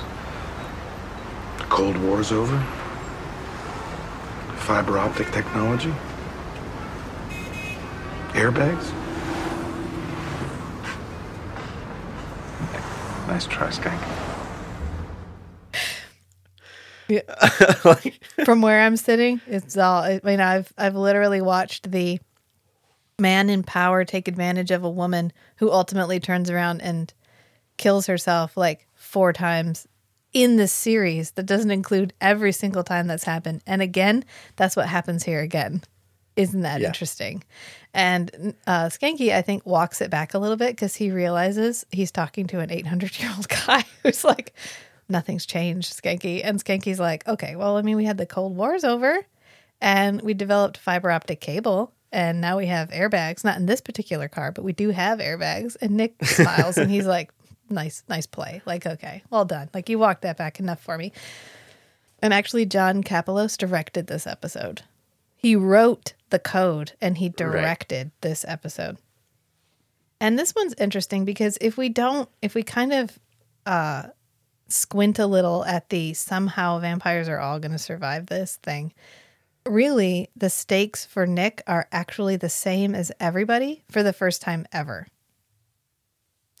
the 1.58 1.64
Cold 1.64 1.96
War's 1.96 2.32
over. 2.32 2.58
Fiber 4.58 4.98
optic 4.98 5.30
technology. 5.32 5.92
Airbags. 8.32 8.92
Nice 13.28 13.46
try, 13.46 13.68
Skank. 13.68 14.00
from 18.44 18.62
where 18.62 18.80
i'm 18.80 18.96
sitting 18.96 19.38
it's 19.46 19.76
all 19.76 20.02
i 20.02 20.18
mean 20.24 20.40
i've 20.40 20.72
i've 20.78 20.94
literally 20.96 21.42
watched 21.42 21.90
the 21.90 22.18
man 23.18 23.50
in 23.50 23.62
power 23.62 24.02
take 24.04 24.28
advantage 24.28 24.70
of 24.70 24.82
a 24.82 24.88
woman 24.90 25.30
who 25.56 25.70
ultimately 25.70 26.18
turns 26.18 26.48
around 26.48 26.80
and 26.80 27.12
kills 27.82 28.06
herself 28.06 28.56
like 28.56 28.86
four 28.94 29.32
times 29.32 29.86
in 30.32 30.56
this 30.56 30.72
series 30.72 31.32
that 31.32 31.44
doesn't 31.46 31.70
include 31.70 32.14
every 32.20 32.52
single 32.52 32.82
time 32.82 33.06
that's 33.06 33.24
happened. 33.24 33.62
And 33.66 33.82
again 33.82 34.24
that's 34.56 34.76
what 34.76 34.86
happens 34.88 35.22
here 35.24 35.40
again. 35.40 35.82
Isn't 36.36 36.62
that 36.62 36.80
Yeah. 36.80 36.86
interesting? 36.88 37.44
And 37.94 38.54
uh, 38.66 38.86
schanke 38.86 39.30
i 39.34 39.42
think 39.42 39.66
walks 39.66 40.00
it 40.00 40.10
back 40.10 40.32
a 40.32 40.38
little 40.38 40.56
bit 40.56 40.70
because 40.70 40.94
he 40.94 41.10
realizes 41.10 41.84
he's 41.90 42.10
talking 42.10 42.46
to 42.46 42.60
an 42.60 42.70
800 42.70 43.20
year 43.20 43.30
old 43.36 43.46
guy 43.66 43.84
who's 44.02 44.24
like 44.24 44.54
nothing's 45.10 45.44
changed 45.44 45.92
schanke. 46.02 46.40
And 46.42 46.64
schanke's 46.64 46.98
like 46.98 47.28
okay 47.28 47.54
well 47.56 47.76
i 47.76 47.82
mean 47.82 47.96
we 47.98 48.06
had 48.06 48.16
the 48.16 48.24
cold 48.24 48.56
wars 48.56 48.82
over 48.84 49.18
and 49.82 50.22
we 50.22 50.32
developed 50.32 50.78
fiber 50.78 51.10
optic 51.10 51.40
cable 51.42 51.92
and 52.10 52.40
now 52.40 52.56
we 52.56 52.66
have 52.66 52.88
airbags 52.90 53.44
not 53.44 53.58
in 53.58 53.66
this 53.66 53.82
particular 53.82 54.28
car 54.28 54.52
but 54.52 54.64
we 54.64 54.72
do 54.72 54.88
have 54.88 55.18
airbags. 55.18 55.76
And 55.82 55.98
nick 55.98 56.14
smiles 56.24 56.78
and 56.78 56.90
he's 56.90 57.06
like 57.06 57.30
nice 57.72 58.02
nice 58.08 58.26
play. 58.26 58.62
Like 58.66 58.86
okay 58.86 59.22
well 59.30 59.44
done. 59.44 59.70
Like 59.74 59.88
you 59.88 59.98
walked 59.98 60.22
that 60.22 60.36
back 60.36 60.60
enough 60.60 60.80
for 60.80 60.96
me. 60.96 61.12
And 62.20 62.32
actually 62.32 62.66
john 62.66 63.02
kapelos 63.02 63.56
directed 63.56 64.06
this 64.06 64.26
episode. 64.26 64.82
He 65.36 65.56
wrote 65.56 66.14
the 66.30 66.38
code 66.38 66.92
and 67.00 67.18
he 67.18 67.28
directed 67.28 68.12
this 68.20 68.44
episode. 68.46 68.98
And 70.20 70.38
this 70.38 70.54
one's 70.54 70.74
interesting 70.78 71.24
because 71.24 71.58
if 71.60 71.76
we 71.76 71.88
don't 71.88 72.28
if 72.40 72.54
we 72.54 72.62
kind 72.62 72.92
of 72.92 73.18
uh 73.66 74.04
squint 74.68 75.18
a 75.18 75.26
little 75.26 75.64
at 75.64 75.90
the 75.90 76.14
somehow 76.14 76.78
vampires 76.78 77.28
are 77.28 77.38
all 77.38 77.58
going 77.58 77.72
to 77.72 77.78
survive 77.78 78.26
this 78.26 78.56
thing 78.62 78.94
really 79.66 80.28
the 80.36 80.50
stakes 80.50 81.04
for 81.04 81.26
Nick 81.26 81.62
are 81.66 81.88
actually 81.92 82.36
the 82.36 82.48
same 82.48 82.94
as 82.94 83.12
everybody 83.20 83.84
for 83.90 84.02
the 84.02 84.12
first 84.12 84.42
time 84.42 84.66
ever. 84.72 85.06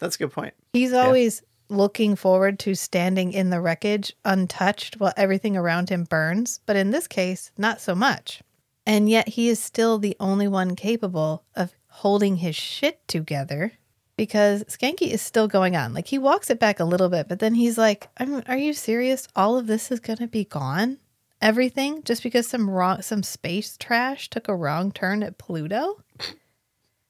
That's 0.02 0.16
a 0.16 0.18
good 0.18 0.32
point. 0.32 0.52
He's 0.72 0.92
always 0.92 1.42
looking 1.68 2.16
forward 2.16 2.58
to 2.58 2.74
standing 2.74 3.32
in 3.32 3.50
the 3.50 3.60
wreckage 3.60 4.12
untouched 4.24 4.98
while 4.98 5.12
everything 5.16 5.56
around 5.56 5.90
him 5.90 6.02
burns, 6.02 6.58
but 6.66 6.74
in 6.74 6.90
this 6.90 7.06
case, 7.06 7.52
not 7.56 7.80
so 7.80 7.94
much. 7.94 8.42
And 8.84 9.08
yet 9.08 9.28
he 9.28 9.48
is 9.48 9.60
still 9.60 9.98
the 9.98 10.16
only 10.18 10.48
one 10.48 10.74
capable 10.74 11.44
of 11.54 11.72
holding 11.86 12.38
his 12.38 12.56
shit 12.56 13.06
together 13.06 13.74
because 14.16 14.64
Schanke 14.64 15.02
is 15.02 15.22
still 15.22 15.46
going 15.46 15.76
on. 15.76 15.94
Like 15.94 16.08
he 16.08 16.18
walks 16.18 16.50
it 16.50 16.58
back 16.58 16.80
a 16.80 16.84
little 16.84 17.08
bit, 17.08 17.28
but 17.28 17.38
then 17.38 17.54
he's 17.54 17.78
like, 17.78 18.08
I'm, 18.18 18.42
Are 18.48 18.56
you 18.56 18.72
serious? 18.72 19.28
All 19.36 19.56
of 19.56 19.68
this 19.68 19.92
is 19.92 20.00
going 20.00 20.18
to 20.18 20.26
be 20.26 20.44
gone? 20.44 20.98
everything 21.40 22.04
just 22.04 22.22
because 22.22 22.46
some 22.46 22.70
wrong 22.70 23.02
some 23.02 23.22
space 23.24 23.76
trash 23.76 24.30
took 24.30 24.46
a 24.46 24.54
wrong 24.54 24.92
turn 24.92 25.22
at 25.24 25.38
Pluto? 25.38 26.00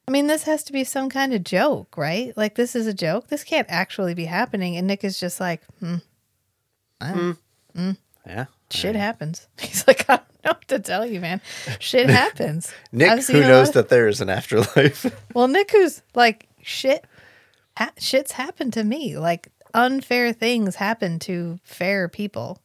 I 0.09 0.11
mean, 0.11 0.27
this 0.27 0.43
has 0.45 0.65
to 0.65 0.73
be 0.73 0.85
some 0.85 1.09
kind 1.09 1.33
of 1.33 1.45
joke, 1.45 1.97
right? 1.97 2.37
Like 2.37 2.57
this 2.57 2.75
is 2.75 2.87
a 2.87 2.95
joke. 2.95 3.29
This 3.29 3.45
can't 3.45 3.67
actually 3.71 4.15
be 4.15 4.25
happening. 4.25 4.77
And 4.77 4.87
Nick 4.87 5.05
is 5.05 5.19
just 5.21 5.38
like, 5.41 5.62
hmm, 5.81 5.97
Yeah. 8.27 8.47
shit 8.71 8.97
happens. 8.97 9.47
He's 9.61 9.87
like, 9.87 10.05
I 10.09 10.17
don't 10.17 10.45
know 10.45 10.51
what 10.51 10.69
to 10.69 10.79
tell 10.81 11.07
you, 11.07 11.21
man. 11.21 11.41
Shit 11.79 12.11
happens. 12.11 12.73
Nick, 12.93 13.23
who 13.25 13.41
knows 13.41 13.69
lot- 13.69 13.75
that 13.75 13.88
there 13.88 14.09
is 14.09 14.21
an 14.21 14.29
afterlife. 14.31 15.07
Well, 15.35 15.49
Nick, 15.49 15.71
who's 15.71 16.03
like 16.15 16.49
shit, 16.62 17.05
ha- 17.77 17.93
shit's 17.99 18.33
happened 18.33 18.73
to 18.75 18.85
me. 18.85 19.17
Like 19.19 19.49
unfair 19.73 20.33
things 20.33 20.75
happen 20.77 21.19
to 21.21 21.59
fair 21.65 22.09
people. 22.09 22.59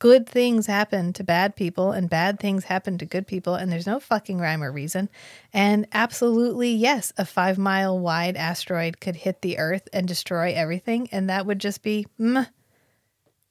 Good 0.00 0.26
things 0.26 0.66
happen 0.66 1.12
to 1.12 1.22
bad 1.22 1.54
people, 1.54 1.92
and 1.92 2.08
bad 2.10 2.40
things 2.40 2.64
happen 2.64 2.96
to 2.98 3.04
good 3.06 3.26
people, 3.26 3.54
and 3.54 3.70
there's 3.70 3.86
no 3.86 4.00
fucking 4.00 4.38
rhyme 4.38 4.62
or 4.62 4.72
reason. 4.72 5.10
And 5.52 5.86
absolutely, 5.92 6.72
yes, 6.72 7.12
a 7.18 7.26
five 7.26 7.58
mile 7.58 7.98
wide 7.98 8.34
asteroid 8.36 8.98
could 8.98 9.14
hit 9.14 9.42
the 9.42 9.58
Earth 9.58 9.88
and 9.92 10.08
destroy 10.08 10.54
everything, 10.54 11.08
and 11.12 11.28
that 11.28 11.44
would 11.44 11.58
just 11.60 11.82
be, 11.82 12.06
mm, 12.18 12.48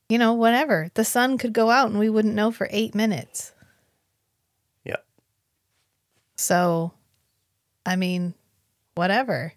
you 0.09 0.17
know, 0.17 0.33
whatever. 0.33 0.89
The 0.95 1.05
sun 1.05 1.37
could 1.37 1.53
go 1.53 1.69
out, 1.69 1.91
and 1.91 1.99
we 1.99 2.09
wouldn't 2.09 2.33
know 2.33 2.51
for 2.51 2.67
eight 2.71 2.95
minutes. 2.95 3.53
yep. 4.83 5.05
So, 6.35 6.93
I 7.85 7.95
mean, 7.95 8.33
whatever. 8.95 9.53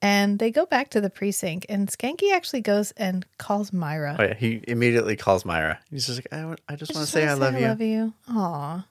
And 0.00 0.38
they 0.38 0.52
go 0.52 0.64
back 0.64 0.90
to 0.90 1.00
the 1.00 1.10
precinct, 1.10 1.66
and 1.68 1.88
Schanke 1.88 2.32
actually 2.32 2.60
goes 2.60 2.92
and 2.92 3.26
calls 3.36 3.72
Myra. 3.72 4.16
Oh 4.18 4.22
yeah. 4.22 4.34
He 4.34 4.62
immediately 4.68 5.16
calls 5.16 5.44
Myra. 5.44 5.80
He's 5.90 6.06
just 6.06 6.18
like, 6.18 6.32
I, 6.32 6.54
I 6.72 6.76
just 6.76 6.94
want 6.94 7.04
to 7.04 7.10
say 7.10 7.26
I 7.26 7.34
love 7.34 7.58
you. 7.58 7.66
I 7.66 7.68
love 7.70 7.80
you. 7.80 8.14
Aw. 8.28 8.86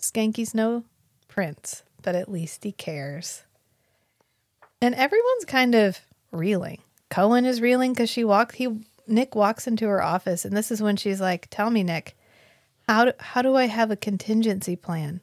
Schanke's 0.00 0.54
no 0.54 0.84
prince, 1.26 1.82
but 2.02 2.14
at 2.14 2.30
least 2.30 2.62
he 2.62 2.70
cares. 2.70 3.42
And 4.80 4.94
everyone's 4.94 5.44
kind 5.44 5.74
of 5.74 5.98
reeling. 6.30 6.82
Cohen 7.10 7.46
is 7.46 7.60
reeling 7.60 7.92
because 7.92 8.10
she 8.10 8.22
walks. 8.22 8.54
He 8.54 8.68
Nick 9.06 9.34
walks 9.34 9.66
into 9.66 9.86
her 9.86 10.02
office, 10.02 10.44
and 10.44 10.56
this 10.56 10.70
is 10.70 10.82
when 10.82 10.96
she's 10.96 11.20
like, 11.20 11.48
"Tell 11.50 11.70
me, 11.70 11.82
Nick, 11.82 12.16
how 12.88 13.06
do, 13.06 13.12
how 13.18 13.42
do 13.42 13.54
I 13.56 13.66
have 13.66 13.90
a 13.90 13.96
contingency 13.96 14.76
plan 14.76 15.20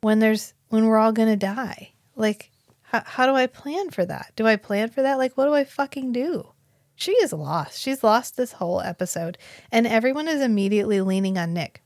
when 0.00 0.18
there's 0.18 0.54
when 0.68 0.86
we're 0.86 0.98
all 0.98 1.12
gonna 1.12 1.36
die? 1.36 1.90
Like, 2.14 2.50
how 2.86 3.02
how 3.04 3.26
do 3.26 3.34
I 3.34 3.46
plan 3.46 3.90
for 3.90 4.04
that? 4.06 4.32
Do 4.36 4.46
I 4.46 4.56
plan 4.56 4.90
for 4.90 5.02
that? 5.02 5.18
Like, 5.18 5.36
what 5.36 5.46
do 5.46 5.54
I 5.54 5.64
fucking 5.64 6.12
do?" 6.12 6.52
She 6.94 7.12
is 7.12 7.32
lost. 7.32 7.80
She's 7.80 8.02
lost 8.02 8.36
this 8.36 8.52
whole 8.52 8.80
episode, 8.80 9.36
and 9.70 9.86
everyone 9.86 10.28
is 10.28 10.40
immediately 10.40 11.00
leaning 11.02 11.36
on 11.36 11.52
Nick. 11.52 11.82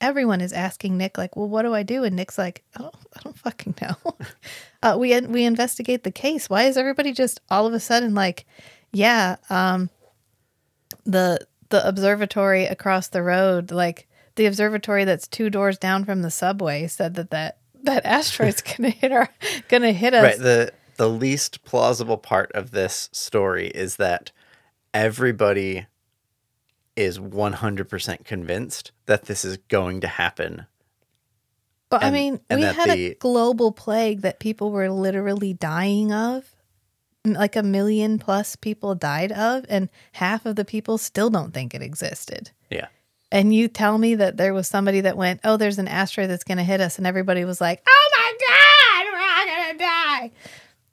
Everyone 0.00 0.42
is 0.42 0.52
asking 0.52 0.98
Nick, 0.98 1.16
like, 1.16 1.34
"Well, 1.36 1.48
what 1.48 1.62
do 1.62 1.74
I 1.74 1.82
do?" 1.82 2.04
And 2.04 2.14
Nick's 2.16 2.36
like, 2.36 2.62
"I 2.76 2.82
don't, 2.82 2.94
I 3.16 3.20
don't 3.22 3.38
fucking 3.38 3.74
know." 3.82 3.96
uh, 4.82 4.96
we 4.98 5.18
we 5.20 5.44
investigate 5.44 6.04
the 6.04 6.10
case. 6.10 6.50
Why 6.50 6.64
is 6.64 6.76
everybody 6.76 7.12
just 7.12 7.40
all 7.48 7.66
of 7.66 7.72
a 7.72 7.80
sudden 7.80 8.14
like, 8.14 8.44
"Yeah, 8.92 9.36
um, 9.48 9.88
the 11.04 11.46
the 11.70 11.86
observatory 11.86 12.66
across 12.66 13.08
the 13.08 13.22
road, 13.22 13.70
like 13.70 14.08
the 14.36 14.46
observatory 14.46 15.04
that's 15.04 15.26
two 15.26 15.48
doors 15.48 15.78
down 15.78 16.04
from 16.04 16.22
the 16.22 16.30
subway, 16.30 16.86
said 16.86 17.14
that 17.14 17.30
that 17.30 17.58
that 17.84 18.04
asteroid's 18.04 18.62
gonna 18.76 18.90
hit 18.90 19.12
our 19.12 19.28
gonna 19.68 19.92
hit 19.92 20.14
us." 20.14 20.22
Right. 20.22 20.38
The 20.38 20.72
the 20.96 21.08
least 21.08 21.64
plausible 21.64 22.18
part 22.18 22.52
of 22.52 22.70
this 22.70 23.08
story 23.12 23.68
is 23.68 23.96
that 23.96 24.30
everybody 24.92 25.86
is 26.96 27.18
100% 27.18 28.24
convinced 28.24 28.92
that 29.06 29.24
this 29.24 29.44
is 29.44 29.56
going 29.68 30.00
to 30.00 30.06
happen. 30.06 30.66
But 31.90 32.04
I 32.04 32.10
mean, 32.10 32.40
we 32.50 32.62
had 32.62 32.90
a 32.90 33.14
global 33.14 33.72
plague 33.72 34.22
that 34.22 34.40
people 34.40 34.70
were 34.70 34.90
literally 34.90 35.52
dying 35.52 36.12
of. 36.12 36.50
Like 37.26 37.56
a 37.56 37.62
million 37.62 38.18
plus 38.18 38.54
people 38.54 38.94
died 38.94 39.32
of, 39.32 39.64
and 39.70 39.88
half 40.12 40.44
of 40.44 40.56
the 40.56 40.64
people 40.64 40.98
still 40.98 41.30
don't 41.30 41.54
think 41.54 41.74
it 41.74 41.80
existed. 41.80 42.50
Yeah. 42.68 42.88
And 43.34 43.52
you 43.54 43.66
tell 43.68 43.98
me 43.98 44.14
that 44.14 44.36
there 44.36 44.54
was 44.54 44.68
somebody 44.68 45.02
that 45.02 45.16
went, 45.16 45.40
Oh, 45.44 45.56
there's 45.56 45.78
an 45.80 45.88
asteroid 45.88 46.30
that's 46.30 46.44
going 46.44 46.58
to 46.58 46.64
hit 46.64 46.80
us. 46.80 46.98
And 46.98 47.06
everybody 47.06 47.44
was 47.44 47.60
like, 47.60 47.82
Oh 47.86 48.10
my 48.18 48.32
God, 48.48 49.12
we're 49.12 49.20
all 49.20 49.56
going 49.64 49.72
to 49.72 49.84
die. 49.84 50.30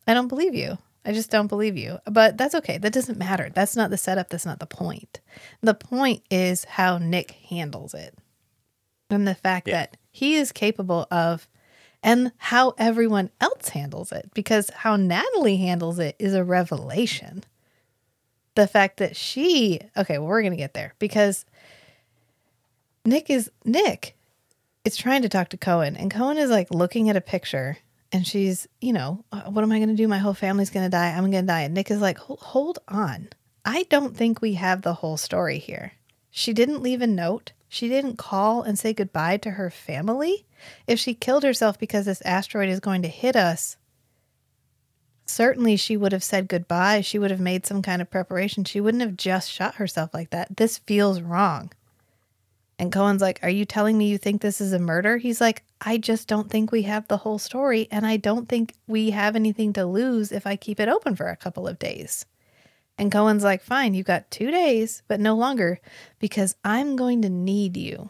I 0.08 0.14
don't 0.16 0.28
believe 0.28 0.56
you. 0.56 0.78
I 1.06 1.14
just 1.14 1.30
don't 1.30 1.48
believe 1.48 1.78
you. 1.78 2.00
But 2.06 2.38
that's 2.38 2.56
okay. 2.56 2.80
That 2.80 2.94
doesn't 2.94 3.18
matter. 3.20 3.52
That's 3.54 3.76
not 3.76 3.92
the 3.92 3.98
setup. 3.98 4.30
That's 4.30 4.46
not 4.46 4.60
the 4.60 4.66
point. 4.66 5.20
The 5.62 5.76
point 5.76 6.24
is 6.32 6.66
how 6.66 6.98
Nick 6.98 7.32
handles 7.50 7.94
it 7.94 8.18
and 9.12 9.28
the 9.28 9.36
fact 9.36 9.68
Yeah. 9.68 9.76
that 9.76 9.98
he 10.12 10.36
is 10.36 10.52
capable 10.52 11.06
of 11.12 11.48
and 12.04 12.32
how 12.38 12.74
everyone 12.80 13.30
else 13.40 13.70
handles 13.70 14.12
it 14.12 14.32
because 14.34 14.72
how 14.78 14.96
Natalie 14.96 15.58
handles 15.58 16.00
it 16.00 16.16
is 16.18 16.34
a 16.34 16.44
revelation. 16.44 17.44
The 18.56 18.66
fact 18.68 18.98
that 18.98 19.16
she 19.16 19.80
okay, 19.96 20.18
well 20.18 20.28
we're 20.28 20.42
going 20.42 20.52
to 20.54 20.58
get 20.58 20.74
there 20.74 20.96
because 20.98 21.46
Nick 23.06 23.30
is 23.30 23.50
Nick 23.66 24.16
is 24.86 24.96
trying 24.96 25.22
to 25.24 25.30
talk 25.30 25.50
to 25.50 25.58
Cohen 25.58 25.96
and 25.96 26.12
Cohen 26.12 26.38
is 26.38 26.50
like 26.50 26.72
looking 26.72 27.10
at 27.10 27.16
a 27.16 27.22
picture 27.22 27.78
and 28.12 28.28
she's, 28.28 28.68
you 28.82 28.94
know, 28.94 29.24
"Uh, 29.32 29.44
what 29.44 29.64
am 29.64 29.72
I 29.72 29.78
going 29.80 29.90
to 29.90 29.96
do? 29.96 30.08
My 30.08 30.18
whole 30.18 30.34
family's 30.34 30.70
going 30.70 30.86
to 30.86 30.90
die. 30.90 31.10
I'm 31.10 31.32
going 31.32 31.44
to 31.44 31.48
die. 31.48 31.62
And 31.62 31.74
Nick 31.74 31.90
is 31.90 32.02
like, 32.02 32.18
hold 32.18 32.80
on. 32.88 33.30
I 33.64 33.84
don't 33.84 34.18
think 34.18 34.42
we 34.42 34.56
have 34.56 34.82
the 34.82 34.96
whole 34.96 35.18
story 35.18 35.60
here. 35.60 35.94
She 36.30 36.52
didn't 36.52 36.82
leave 36.82 37.02
a 37.02 37.08
note. 37.08 37.54
She 37.70 37.88
didn't 37.88 38.18
call 38.18 38.64
and 38.64 38.78
say 38.78 38.94
goodbye 38.94 39.38
to 39.38 39.52
her 39.52 39.70
family. 39.70 40.46
If 40.88 41.00
she 41.00 41.14
killed 41.14 41.44
herself 41.44 41.80
because 41.80 42.06
this 42.06 42.22
asteroid 42.24 42.70
is 42.70 42.82
going 42.82 43.02
to 43.04 43.08
hit 43.08 43.36
us, 43.36 43.78
certainly 45.26 45.78
she 45.78 45.96
would 45.96 46.12
have 46.12 46.24
said 46.24 46.50
goodbye. 46.50 47.02
She 47.02 47.18
would 47.18 47.32
have 47.32 47.40
made 47.40 47.66
some 47.66 47.82
kind 47.82 48.02
of 48.02 48.12
preparation. 48.12 48.66
She 48.66 48.82
wouldn't 48.82 49.04
have 49.04 49.16
just 49.16 49.50
shot 49.50 49.76
herself 49.76 50.14
like 50.14 50.32
that. 50.32 50.58
This 50.58 50.80
feels 50.80 51.22
wrong. 51.22 51.72
And 52.82 52.92
Cohen's 52.92 53.22
like, 53.22 53.40
Are 53.44 53.50
you 53.50 53.64
telling 53.64 53.96
me 53.96 54.08
you 54.10 54.18
think 54.18 54.42
this 54.42 54.60
is 54.60 54.74
a 54.74 54.80
murder? 54.80 55.18
He's 55.18 55.40
like, 55.40 55.64
I 55.80 56.00
just 56.00 56.28
don't 56.28 56.50
think 56.50 56.72
we 56.72 56.82
have 56.82 57.08
the 57.08 57.18
whole 57.18 57.38
story. 57.38 57.88
And 57.92 58.08
I 58.08 58.18
don't 58.18 58.50
think 58.50 58.74
we 58.88 59.12
have 59.12 59.36
anything 59.36 59.72
to 59.74 59.86
lose 59.86 60.32
if 60.32 60.48
I 60.48 60.56
keep 60.56 60.80
it 60.80 60.90
open 60.90 61.16
for 61.16 61.28
a 61.28 61.38
couple 61.38 61.68
of 61.68 61.78
days. 61.78 62.26
And 62.98 63.12
Cohen's 63.12 63.44
like, 63.44 63.62
Fine, 63.62 63.94
you've 63.94 64.08
got 64.08 64.32
two 64.32 64.50
days, 64.50 65.04
but 65.08 65.20
no 65.20 65.36
longer 65.36 65.80
because 66.18 66.56
I'm 66.64 66.96
going 66.96 67.22
to 67.22 67.30
need 67.30 67.78
you. 67.78 68.10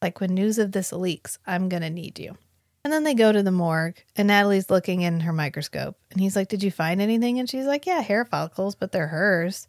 Like 0.00 0.18
when 0.18 0.32
news 0.32 0.58
of 0.58 0.72
this 0.72 0.94
leaks, 0.94 1.38
I'm 1.46 1.68
going 1.68 1.82
to 1.82 1.90
need 1.90 2.18
you. 2.18 2.38
And 2.84 2.92
then 2.92 3.04
they 3.04 3.14
go 3.14 3.32
to 3.32 3.42
the 3.42 3.52
morgue, 3.52 4.02
and 4.16 4.28
Natalie's 4.28 4.70
looking 4.70 5.02
in 5.02 5.20
her 5.20 5.32
microscope. 5.34 5.98
And 6.10 6.20
he's 6.22 6.36
like, 6.36 6.48
Did 6.48 6.62
you 6.62 6.70
find 6.70 7.02
anything? 7.02 7.38
And 7.38 7.50
she's 7.50 7.66
like, 7.66 7.84
Yeah, 7.84 8.00
hair 8.00 8.24
follicles, 8.24 8.76
but 8.76 8.92
they're 8.92 9.08
hers. 9.08 9.68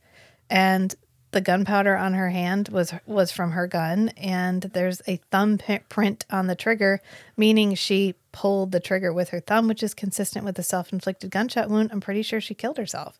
And 0.49 0.95
the 1.31 1.41
gunpowder 1.41 1.95
on 1.95 2.13
her 2.13 2.29
hand 2.29 2.69
was 2.69 2.93
was 3.05 3.31
from 3.31 3.51
her 3.51 3.67
gun 3.67 4.09
and 4.17 4.63
there's 4.73 5.01
a 5.07 5.17
thumb 5.31 5.57
pi- 5.57 5.81
print 5.89 6.25
on 6.29 6.47
the 6.47 6.55
trigger 6.55 7.01
meaning 7.35 7.75
she 7.75 8.15
pulled 8.31 8.71
the 8.71 8.79
trigger 8.79 9.11
with 9.11 9.29
her 9.29 9.39
thumb 9.39 9.67
which 9.67 9.83
is 9.83 9.93
consistent 9.93 10.45
with 10.45 10.57
a 10.57 10.63
self-inflicted 10.63 11.29
gunshot 11.29 11.69
wound 11.69 11.89
i'm 11.91 12.01
pretty 12.01 12.21
sure 12.21 12.39
she 12.39 12.53
killed 12.53 12.77
herself 12.77 13.19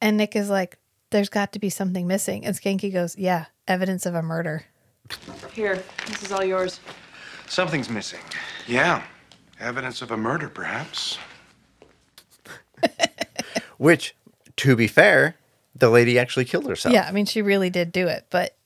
and 0.00 0.16
nick 0.16 0.34
is 0.34 0.50
like 0.50 0.78
there's 1.10 1.28
got 1.28 1.52
to 1.52 1.58
be 1.58 1.70
something 1.70 2.06
missing 2.06 2.44
and 2.44 2.56
schanke 2.56 2.92
goes 2.92 3.16
yeah 3.16 3.46
evidence 3.68 4.04
of 4.04 4.14
a 4.14 4.22
murder 4.22 4.64
Here, 5.52 5.82
this 6.06 6.22
is 6.22 6.32
all 6.32 6.44
yours. 6.44 6.80
Something's 7.46 7.88
missing. 7.88 8.20
Yeah. 8.66 9.02
Evidence 9.58 10.02
of 10.02 10.10
a 10.10 10.16
murder, 10.18 10.48
perhaps. 10.50 11.18
Which, 13.78 14.14
to 14.56 14.76
be 14.76 14.86
fair, 14.86 15.36
the 15.78 15.88
lady 15.90 16.18
actually 16.18 16.44
killed 16.44 16.66
herself. 16.68 16.92
yeah 16.92 17.06
i 17.08 17.12
mean 17.12 17.26
she 17.26 17.42
really 17.42 17.70
did 17.70 17.92
do 17.92 18.06
it 18.08 18.26
but 18.30 18.56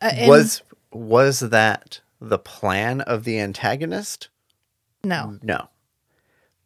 uh, 0.00 0.10
and- 0.12 0.28
Was 0.28 0.62
was 0.92 1.40
that 1.40 2.00
the 2.20 2.38
plan 2.38 3.00
of 3.02 3.24
the 3.24 3.38
antagonist? 3.40 4.28
no 5.02 5.38
No. 5.42 5.68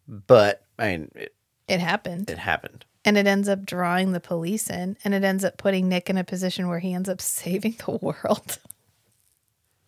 But 0.06 0.62
I 0.78 0.90
mean, 0.96 1.10
it, 1.14 1.34
it 1.66 1.80
happened 1.80 2.30
it 2.30 2.38
happened. 2.38 2.84
and 3.04 3.18
it 3.18 3.26
ends 3.26 3.48
up 3.48 3.64
drawing 3.66 4.12
the 4.12 4.20
police 4.20 4.70
in 4.70 4.96
and 5.04 5.12
it 5.14 5.24
ends 5.24 5.44
up 5.44 5.56
putting 5.58 5.88
nick 5.88 6.08
in 6.08 6.16
a 6.16 6.24
position 6.24 6.68
where 6.68 6.78
he 6.78 6.94
ends 6.94 7.08
up 7.08 7.20
saving 7.40 7.76
the 7.84 7.92
world 8.00 8.58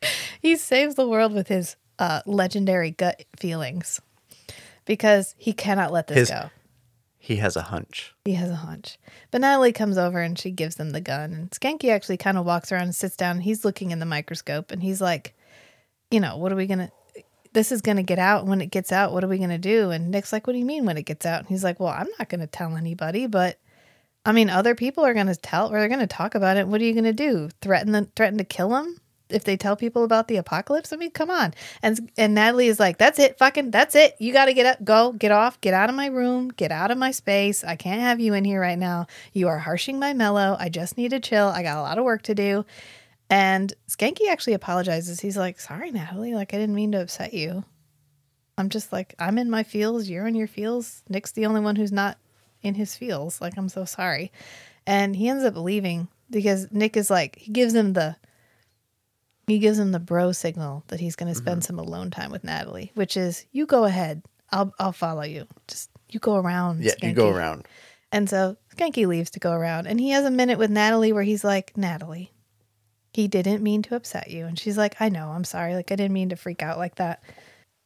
he 0.42 0.56
saves 0.56 0.94
the 0.94 1.08
world 1.08 1.32
with 1.32 1.48
his 1.48 1.76
uh, 1.98 2.20
legendary 2.26 2.90
gut 2.90 3.24
feelings 3.38 4.00
because 4.86 5.34
he 5.38 5.52
cannot 5.52 5.92
let 5.92 6.06
this 6.06 6.16
His- 6.18 6.30
go 6.30 6.50
He 7.22 7.36
has 7.36 7.54
a 7.54 7.62
hunch. 7.62 8.14
he 8.24 8.32
has 8.32 8.50
a 8.50 8.56
hunch 8.56 8.98
but 9.30 9.40
natalie 9.40 9.72
comes 9.72 9.98
over 9.98 10.20
and 10.20 10.38
she 10.38 10.50
gives 10.50 10.76
them 10.76 10.90
the 10.90 11.00
gun 11.00 11.32
and 11.32 11.50
schanke 11.50 11.88
actually 11.90 12.16
kind 12.16 12.38
of 12.38 12.46
walks 12.46 12.72
around 12.72 12.82
and 12.84 12.94
sits 12.94 13.14
down 13.14 13.40
he's 13.40 13.64
looking 13.64 13.90
in 13.90 13.98
the 14.00 14.06
microscope 14.06 14.70
and 14.72 14.82
he's 14.82 15.00
like 15.00 15.34
you 16.10 16.18
know 16.18 16.36
what 16.36 16.50
are 16.50 16.56
we 16.56 16.66
gonna 16.66 16.90
this 17.52 17.70
is 17.70 17.82
gonna 17.82 18.02
get 18.02 18.18
out 18.18 18.46
when 18.46 18.60
it 18.60 18.70
gets 18.70 18.90
out 18.90 19.12
what 19.12 19.22
are 19.22 19.28
we 19.28 19.38
gonna 19.38 19.58
do 19.58 19.90
and 19.90 20.10
nick's 20.10 20.32
like 20.32 20.46
what 20.46 20.54
do 20.54 20.58
you 20.58 20.64
mean 20.64 20.86
when 20.86 20.96
it 20.96 21.02
gets 21.04 21.26
out 21.26 21.40
and 21.40 21.48
he's 21.48 21.62
like 21.62 21.78
well 21.78 21.90
i'm 21.90 22.08
not 22.18 22.28
gonna 22.28 22.46
tell 22.46 22.76
anybody 22.76 23.26
but 23.26 23.58
I 24.24 24.32
mean, 24.32 24.50
other 24.50 24.74
people 24.74 25.02
are 25.06 25.14
going 25.14 25.28
to 25.28 25.34
tell 25.34 25.72
or 25.72 25.78
they're 25.78 25.88
going 25.88 26.00
to 26.00 26.06
talk 26.06 26.34
about 26.34 26.58
it. 26.58 26.68
What 26.68 26.82
are 26.82 26.84
you 26.84 26.92
going 26.92 27.04
to 27.04 27.12
do? 27.14 27.48
Threaten 27.62 27.92
the, 27.92 28.06
threaten 28.14 28.36
to 28.36 28.44
kill 28.44 28.76
him? 28.76 29.00
If 29.32 29.44
they 29.44 29.56
tell 29.56 29.76
people 29.76 30.04
about 30.04 30.28
the 30.28 30.36
apocalypse. 30.36 30.92
I 30.92 30.96
mean, 30.96 31.10
come 31.10 31.30
on. 31.30 31.54
And 31.82 32.10
and 32.16 32.34
Natalie 32.34 32.68
is 32.68 32.80
like, 32.80 32.98
"That's 32.98 33.18
it, 33.18 33.38
fucking, 33.38 33.70
that's 33.70 33.94
it. 33.94 34.16
You 34.18 34.32
got 34.32 34.46
to 34.46 34.54
get 34.54 34.66
up, 34.66 34.84
go, 34.84 35.12
get 35.12 35.32
off, 35.32 35.60
get 35.60 35.74
out 35.74 35.88
of 35.88 35.96
my 35.96 36.06
room, 36.06 36.48
get 36.48 36.72
out 36.72 36.90
of 36.90 36.98
my 36.98 37.10
space. 37.10 37.64
I 37.64 37.76
can't 37.76 38.00
have 38.00 38.20
you 38.20 38.34
in 38.34 38.44
here 38.44 38.60
right 38.60 38.78
now. 38.78 39.06
You 39.32 39.48
are 39.48 39.58
harshing 39.58 39.98
my 39.98 40.12
mellow. 40.12 40.56
I 40.58 40.68
just 40.68 40.96
need 40.96 41.10
to 41.10 41.20
chill. 41.20 41.48
I 41.48 41.62
got 41.62 41.78
a 41.78 41.82
lot 41.82 41.98
of 41.98 42.04
work 42.04 42.22
to 42.22 42.34
do." 42.34 42.64
And 43.28 43.72
Schanke 43.88 44.28
actually 44.28 44.54
apologizes. 44.54 45.20
He's 45.20 45.36
like, 45.36 45.60
"Sorry, 45.60 45.90
Natalie. 45.90 46.34
Like 46.34 46.52
I 46.52 46.58
didn't 46.58 46.74
mean 46.74 46.92
to 46.92 47.02
upset 47.02 47.32
you. 47.32 47.64
I'm 48.58 48.68
just 48.68 48.92
like 48.92 49.14
I'm 49.18 49.38
in 49.38 49.48
my 49.48 49.62
feels. 49.62 50.08
You're 50.08 50.26
in 50.26 50.34
your 50.34 50.48
feels. 50.48 51.02
Nick's 51.08 51.32
the 51.32 51.46
only 51.46 51.60
one 51.60 51.76
who's 51.76 51.92
not 51.92 52.18
in 52.62 52.74
his 52.74 52.96
feels. 52.96 53.40
Like 53.40 53.56
I'm 53.56 53.68
so 53.68 53.84
sorry." 53.84 54.32
And 54.86 55.14
he 55.14 55.28
ends 55.28 55.44
up 55.44 55.56
leaving 55.56 56.08
because 56.30 56.68
Nick 56.72 56.96
is 56.96 57.10
like 57.10 57.36
he 57.36 57.52
gives 57.52 57.74
him 57.74 57.92
the 57.92 58.16
he 59.50 59.58
gives 59.58 59.78
him 59.78 59.92
the 59.92 59.98
bro 59.98 60.32
signal 60.32 60.84
that 60.88 61.00
he's 61.00 61.16
going 61.16 61.32
to 61.32 61.38
spend 61.38 61.62
mm-hmm. 61.62 61.66
some 61.66 61.78
alone 61.78 62.10
time 62.10 62.30
with 62.30 62.44
Natalie, 62.44 62.92
which 62.94 63.16
is 63.16 63.46
you 63.52 63.66
go 63.66 63.84
ahead. 63.84 64.22
I'll 64.52 64.72
I'll 64.78 64.92
follow 64.92 65.22
you. 65.22 65.46
Just 65.68 65.90
you 66.10 66.20
go 66.20 66.36
around. 66.36 66.82
Yeah, 66.82 66.94
you 67.02 67.12
go 67.12 67.30
around. 67.30 67.66
And 68.12 68.28
so 68.28 68.56
Schanke 68.76 69.06
leaves 69.06 69.30
to 69.30 69.40
go 69.40 69.52
around, 69.52 69.86
and 69.86 70.00
he 70.00 70.10
has 70.10 70.24
a 70.24 70.30
minute 70.30 70.58
with 70.58 70.70
Natalie 70.70 71.12
where 71.12 71.22
he's 71.22 71.44
like, 71.44 71.76
Natalie, 71.76 72.32
he 73.12 73.28
didn't 73.28 73.62
mean 73.62 73.82
to 73.82 73.96
upset 73.96 74.30
you. 74.30 74.46
And 74.46 74.58
she's 74.58 74.78
like, 74.78 75.00
I 75.00 75.08
know, 75.08 75.28
I'm 75.28 75.44
sorry. 75.44 75.74
Like, 75.74 75.92
I 75.92 75.96
didn't 75.96 76.12
mean 76.12 76.30
to 76.30 76.36
freak 76.36 76.62
out 76.62 76.78
like 76.78 76.96
that. 76.96 77.22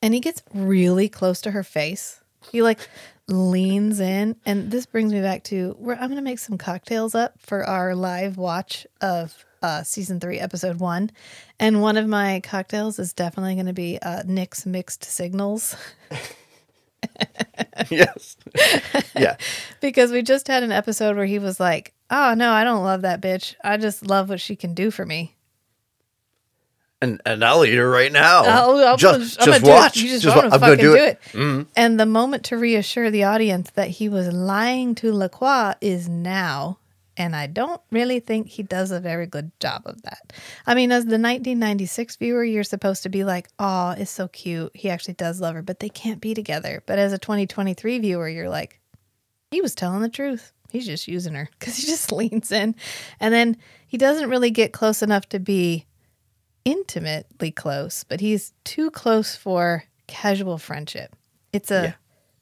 And 0.03 0.15
he 0.15 0.21
gets 0.21 0.43
really 0.53 1.09
close 1.09 1.41
to 1.43 1.51
her 1.51 1.63
face. 1.63 2.21
He 2.53 2.63
like 2.63 2.79
leans 3.27 4.01
in. 4.01 4.37
And 4.45 4.71
this 4.71 4.87
brings 4.87 5.13
me 5.13 5.23
back 5.23 5.45
to 5.45 5.77
where 5.79 5.97
I'm 5.97 6.09
going 6.09 6.17
to 6.17 6.23
make 6.23 6.39
some 6.39 6.59
cocktails 6.59 7.15
up 7.15 7.41
for 7.41 7.65
our 7.65 7.95
live 7.95 8.37
watch 8.37 8.87
of 9.01 9.45
uh, 9.65 9.83
season 9.83 10.21
three, 10.21 10.39
episode 10.39 10.79
one. 10.79 11.11
And 11.59 11.81
one 11.81 11.97
of 11.97 12.07
my 12.07 12.41
cocktails 12.45 12.99
is 12.99 13.15
definitely 13.15 13.55
going 13.55 13.67
to 13.67 13.73
be 13.73 13.99
uh, 14.03 14.23
Nick's 14.27 14.67
mixed 14.67 15.05
signals. 15.05 15.75
yes. 17.91 18.37
yeah. 19.17 19.37
because 19.81 20.13
we 20.13 20.21
just 20.21 20.49
had 20.49 20.63
an 20.63 20.71
episode 20.71 21.17
where 21.17 21.25
he 21.25 21.39
was 21.39 21.59
like, 21.59 21.95
"Oh 22.11 22.35
no, 22.35 22.51
I 22.51 22.63
don't 22.63 22.85
love 22.85 23.03
that 23.03 23.23
bitch. 23.23 23.55
I 23.65 23.79
just 23.79 24.07
love 24.07 24.29
what 24.29 24.41
she 24.41 24.55
can 24.55 24.75
do 24.75 24.91
for 24.91 25.07
me." 25.07 25.35
And 27.01 27.23
and 27.25 27.43
I'll 27.43 27.65
eat 27.65 27.75
her 27.75 27.89
right 27.89 28.13
now. 28.13 28.45
I'll, 28.45 28.77
I'll, 28.85 28.97
just 28.99 29.41
I'm 29.41 29.47
just 29.47 29.65
do 29.65 29.71
it. 29.71 29.75
watch. 29.75 29.97
You 29.97 30.09
just, 30.09 30.25
Just 30.25 30.37
want 30.37 30.49
to 30.51 30.55
I'm 30.55 30.61
fucking 30.61 30.77
do 30.77 30.93
do 30.93 30.95
it. 30.95 31.09
it. 31.09 31.21
Mm-hmm. 31.33 31.63
And 31.75 31.99
the 31.99 32.07
moment 32.07 32.45
to 32.45 32.59
reassure 32.59 33.11
the 33.11 33.25
audience 33.25 33.71
that 33.73 33.89
he 33.89 34.11
was 34.11 34.29
lying 34.29 34.95
to 34.97 35.11
Lacroix 35.13 35.73
is 35.81 36.07
now. 36.09 36.79
And 37.17 37.37
I 37.37 37.47
don't 37.47 37.81
really 37.91 38.19
think 38.19 38.49
he 38.49 38.63
does 38.65 38.91
a 38.91 38.99
very 38.99 39.27
good 39.27 39.53
job 39.61 39.83
of 39.87 40.03
that. 40.03 40.33
I 40.67 40.75
mean, 40.75 40.91
as 40.91 41.05
the 41.05 41.11
1996 41.19 42.17
viewer, 42.17 42.43
you're 42.43 42.65
supposed 42.65 43.05
to 43.05 43.09
be 43.09 43.23
like, 43.23 43.49
oh, 43.59 43.91
it's 43.97 44.11
so 44.11 44.27
cute. 44.29 44.73
He 44.75 44.91
actually 44.91 45.15
does 45.15 45.41
love 45.41 45.55
her, 45.55 45.63
but 45.63 45.79
they 45.79 45.89
can't 45.89 46.21
be 46.21 46.35
together. 46.35 46.83
But 46.87 46.99
as 46.99 47.13
a 47.13 47.19
2023 47.19 48.01
viewer, 48.01 48.29
you're 48.29 48.49
like, 48.49 48.81
he 49.53 49.61
was 49.61 49.77
telling 49.77 50.01
the 50.01 50.09
truth. 50.09 50.53
He's 50.73 50.87
just 50.87 51.07
using 51.07 51.35
her 51.35 51.49
because 51.59 51.77
he 51.77 51.87
just 51.87 52.11
leans 52.21 52.51
in. 52.51 52.75
And 53.21 53.33
then 53.33 53.59
he 53.87 53.97
doesn't 53.97 54.29
really 54.29 54.51
get 54.51 54.73
close 54.73 55.01
enough 55.01 55.29
to 55.29 55.39
be 55.39 55.87
intimately 56.65 57.51
close, 57.51 58.05
but 58.05 58.21
he's 58.21 58.53
too 58.65 58.91
close 58.91 59.37
for 59.37 59.85
casual 60.07 60.59
friendship. 60.59 61.15
It's 61.53 61.71
a 61.71 61.83
Yeah. 61.83 61.93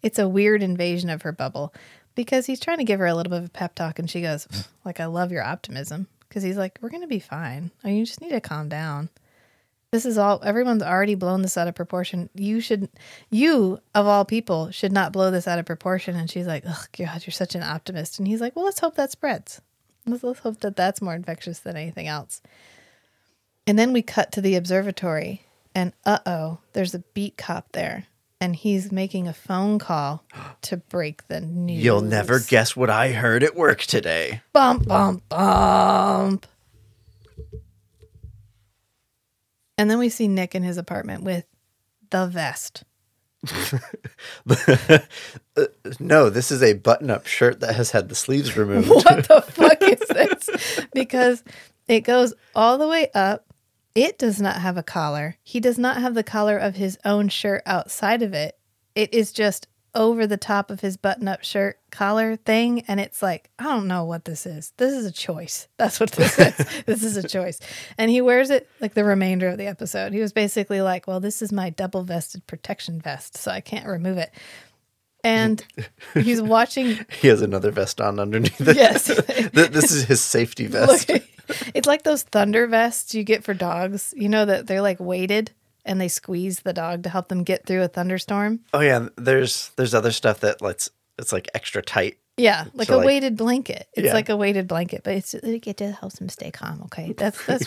it's 0.02 0.18
a 0.18 0.28
weird 0.28 0.62
invasion 0.62 1.10
of 1.10 1.22
her 1.22 1.32
bubble 1.32 1.74
because 2.14 2.46
he's 2.46 2.60
trying 2.60 2.78
to 2.78 2.84
give 2.84 3.00
her 3.00 3.06
a 3.06 3.14
little 3.14 3.30
bit 3.30 3.40
of 3.40 3.46
a 3.46 3.50
pep 3.50 3.74
talk 3.74 3.98
and 3.98 4.10
she 4.10 4.22
goes, 4.22 4.46
like 4.84 5.00
I 5.00 5.06
love 5.06 5.32
your 5.32 5.42
optimism 5.42 6.06
because 6.28 6.42
he's 6.42 6.56
like, 6.56 6.78
we're 6.80 6.88
going 6.88 7.02
to 7.02 7.08
be 7.08 7.18
fine. 7.18 7.70
Oh, 7.84 7.88
you 7.88 8.04
just 8.04 8.20
need 8.20 8.30
to 8.30 8.40
calm 8.40 8.68
down. 8.68 9.08
This 9.90 10.06
is 10.06 10.16
all 10.16 10.40
everyone's 10.42 10.82
already 10.82 11.14
blown 11.14 11.42
this 11.42 11.58
out 11.58 11.68
of 11.68 11.74
proportion. 11.74 12.30
You 12.34 12.62
should 12.62 12.88
you 13.28 13.78
of 13.94 14.06
all 14.06 14.24
people 14.24 14.70
should 14.70 14.90
not 14.90 15.12
blow 15.12 15.30
this 15.30 15.46
out 15.46 15.58
of 15.58 15.66
proportion 15.66 16.16
and 16.16 16.30
she's 16.30 16.46
like, 16.46 16.64
"Oh 16.66 16.84
god, 16.96 17.26
you're 17.26 17.32
such 17.32 17.54
an 17.54 17.62
optimist." 17.62 18.18
And 18.18 18.26
he's 18.26 18.40
like, 18.40 18.56
"Well, 18.56 18.64
let's 18.64 18.80
hope 18.80 18.94
that 18.96 19.12
spreads. 19.12 19.60
Let's, 20.06 20.24
let's 20.24 20.40
hope 20.40 20.60
that 20.60 20.76
that's 20.76 21.02
more 21.02 21.14
infectious 21.14 21.58
than 21.58 21.76
anything 21.76 22.08
else." 22.08 22.40
And 23.66 23.78
then 23.78 23.92
we 23.92 24.00
cut 24.00 24.32
to 24.32 24.40
the 24.40 24.56
observatory, 24.56 25.44
and 25.74 25.92
uh 26.06 26.20
oh, 26.24 26.58
there's 26.72 26.94
a 26.94 27.00
beat 27.12 27.36
cop 27.36 27.72
there, 27.72 28.06
and 28.42 28.56
he's 28.56 28.90
making 28.90 29.28
a 29.28 29.32
phone 29.32 29.78
call 29.78 30.24
to 30.62 30.76
break 30.76 31.28
the 31.28 31.40
news. 31.40 31.82
You'll 31.82 32.00
never 32.00 32.40
guess 32.40 32.74
what 32.74 32.90
I 32.90 33.12
heard 33.12 33.44
at 33.44 33.54
work 33.54 33.82
today. 33.82 34.42
Bump, 34.52 34.86
bump, 34.88 35.28
bump. 35.28 36.46
And 39.78 39.88
then 39.88 39.98
we 39.98 40.08
see 40.08 40.26
Nick 40.26 40.56
in 40.56 40.64
his 40.64 40.76
apartment 40.76 41.22
with 41.22 41.46
the 42.10 42.26
vest. 42.26 42.82
No, 46.00 46.30
this 46.30 46.50
is 46.50 46.62
a 46.62 46.74
button-up 46.74 47.26
shirt 47.26 47.60
that 47.60 47.74
has 47.74 47.90
had 47.90 48.08
the 48.08 48.14
sleeves 48.14 48.56
removed. 48.56 48.88
What 49.04 49.28
the 49.28 49.42
fuck 49.42 49.82
is 49.82 49.98
this? 50.08 50.86
Because 50.92 51.44
it 51.86 52.00
goes 52.00 52.34
all 52.54 52.78
the 52.78 52.88
way 52.88 53.08
up. 53.14 53.51
It 53.94 54.18
does 54.18 54.40
not 54.40 54.56
have 54.56 54.76
a 54.76 54.82
collar. 54.82 55.36
He 55.42 55.60
does 55.60 55.78
not 55.78 55.98
have 55.98 56.14
the 56.14 56.22
collar 56.22 56.56
of 56.56 56.76
his 56.76 56.98
own 57.04 57.28
shirt 57.28 57.62
outside 57.66 58.22
of 58.22 58.32
it. 58.32 58.58
It 58.94 59.12
is 59.12 59.32
just 59.32 59.68
over 59.94 60.26
the 60.26 60.38
top 60.38 60.70
of 60.70 60.80
his 60.80 60.96
button 60.96 61.28
up 61.28 61.44
shirt 61.44 61.78
collar 61.90 62.36
thing. 62.36 62.80
And 62.88 62.98
it's 62.98 63.22
like, 63.22 63.50
I 63.58 63.64
don't 63.64 63.86
know 63.86 64.04
what 64.04 64.24
this 64.24 64.46
is. 64.46 64.72
This 64.78 64.94
is 64.94 65.04
a 65.04 65.12
choice. 65.12 65.68
That's 65.76 66.00
what 66.00 66.12
this 66.12 66.38
is. 66.38 66.82
this 66.86 67.02
is 67.02 67.16
a 67.16 67.28
choice. 67.28 67.60
And 67.98 68.10
he 68.10 68.20
wears 68.20 68.50
it 68.50 68.68
like 68.80 68.94
the 68.94 69.04
remainder 69.04 69.48
of 69.48 69.58
the 69.58 69.66
episode. 69.66 70.12
He 70.12 70.20
was 70.20 70.32
basically 70.32 70.80
like, 70.80 71.06
well, 71.06 71.20
this 71.20 71.42
is 71.42 71.52
my 71.52 71.70
double 71.70 72.02
vested 72.02 72.46
protection 72.46 73.00
vest. 73.00 73.36
So 73.36 73.50
I 73.50 73.60
can't 73.60 73.86
remove 73.86 74.16
it. 74.16 74.32
And 75.24 75.64
he's 76.14 76.42
watching 76.42 76.98
He 77.20 77.28
has 77.28 77.42
another 77.42 77.70
vest 77.70 78.00
on 78.00 78.18
underneath 78.18 78.60
it. 78.60 78.76
Yes. 78.76 79.06
This 79.52 79.92
is 79.92 80.04
his 80.04 80.20
safety 80.20 80.66
vest. 80.68 81.08
Look, 81.08 81.22
it's 81.74 81.86
like 81.86 82.02
those 82.02 82.22
thunder 82.22 82.66
vests 82.66 83.14
you 83.14 83.22
get 83.24 83.44
for 83.44 83.54
dogs. 83.54 84.12
You 84.16 84.28
know 84.28 84.44
that 84.44 84.66
they're 84.66 84.82
like 84.82 84.98
weighted 85.00 85.52
and 85.84 86.00
they 86.00 86.08
squeeze 86.08 86.60
the 86.60 86.72
dog 86.72 87.02
to 87.04 87.08
help 87.08 87.28
them 87.28 87.42
get 87.44 87.66
through 87.66 87.82
a 87.82 87.88
thunderstorm. 87.88 88.60
Oh 88.72 88.80
yeah, 88.80 89.08
there's 89.16 89.70
there's 89.76 89.94
other 89.94 90.12
stuff 90.12 90.40
that 90.40 90.60
lets 90.62 90.90
it's 91.18 91.32
like 91.32 91.48
extra 91.54 91.82
tight. 91.82 92.18
Yeah, 92.38 92.64
like 92.72 92.88
So, 92.88 92.94
a 92.94 92.98
like- 92.98 93.06
weighted 93.06 93.36
blanket. 93.36 93.86
It's 93.92 94.06
Yeah. 94.06 94.14
like 94.14 94.30
a 94.30 94.36
weighted 94.36 94.66
blanket, 94.66 95.02
but 95.04 95.14
it's 95.14 95.34
it 95.34 95.60
get 95.60 95.76
to 95.78 95.92
help 95.92 96.14
them 96.14 96.28
stay 96.30 96.50
calm. 96.50 96.80
Okay, 96.86 97.12
that's 97.16 97.44
that's 97.46 97.66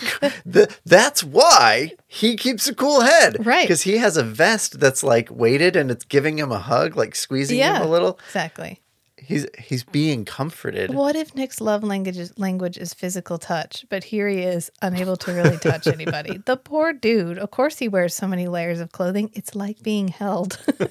Th- 0.52 0.68
that's 0.84 1.22
why 1.22 1.92
he 2.06 2.36
keeps 2.36 2.68
a 2.68 2.74
cool 2.74 3.00
head, 3.00 3.44
Right. 3.44 3.62
Because 3.64 3.82
he 3.82 3.98
has 3.98 4.16
a 4.16 4.22
vest 4.22 4.78
that's 4.80 5.02
like 5.02 5.28
weighted 5.30 5.74
and 5.76 5.90
it's 5.90 6.04
giving 6.04 6.38
him 6.38 6.52
a 6.52 6.58
hug, 6.58 6.96
like 6.96 7.14
squeezing 7.14 7.58
yeah, 7.58 7.76
him 7.76 7.82
a 7.82 7.90
little. 7.90 8.18
exactly. 8.26 8.80
He's 9.18 9.46
he's 9.58 9.82
being 9.82 10.24
comforted. 10.24 10.94
What 10.94 11.16
if 11.16 11.34
Nick's 11.34 11.60
love 11.60 11.82
language 11.82 12.16
is, 12.16 12.38
language 12.38 12.76
is 12.78 12.94
physical 12.94 13.38
touch, 13.38 13.84
but 13.88 14.04
here 14.04 14.28
he 14.28 14.38
is 14.42 14.70
unable 14.82 15.16
to 15.16 15.32
really 15.32 15.56
touch 15.56 15.88
anybody? 15.88 16.36
the 16.46 16.56
poor 16.56 16.92
dude. 16.92 17.38
Of 17.38 17.50
course, 17.50 17.78
he 17.78 17.88
wears 17.88 18.14
so 18.14 18.28
many 18.28 18.46
layers 18.46 18.78
of 18.78 18.92
clothing. 18.92 19.30
It's 19.32 19.56
like 19.56 19.82
being 19.82 20.08
held. 20.08 20.58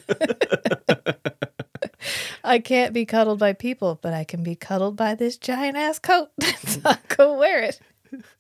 I 2.43 2.59
can't 2.59 2.93
be 2.93 3.05
cuddled 3.05 3.39
by 3.39 3.53
people, 3.53 3.99
but 4.01 4.13
I 4.13 4.23
can 4.23 4.43
be 4.43 4.55
cuddled 4.55 4.95
by 4.95 5.15
this 5.15 5.37
giant 5.37 5.77
ass 5.77 5.97
coat. 5.99 6.29
so 6.65 6.81
I'll 6.85 6.97
go 7.07 7.37
wear 7.37 7.61
it. 7.63 7.79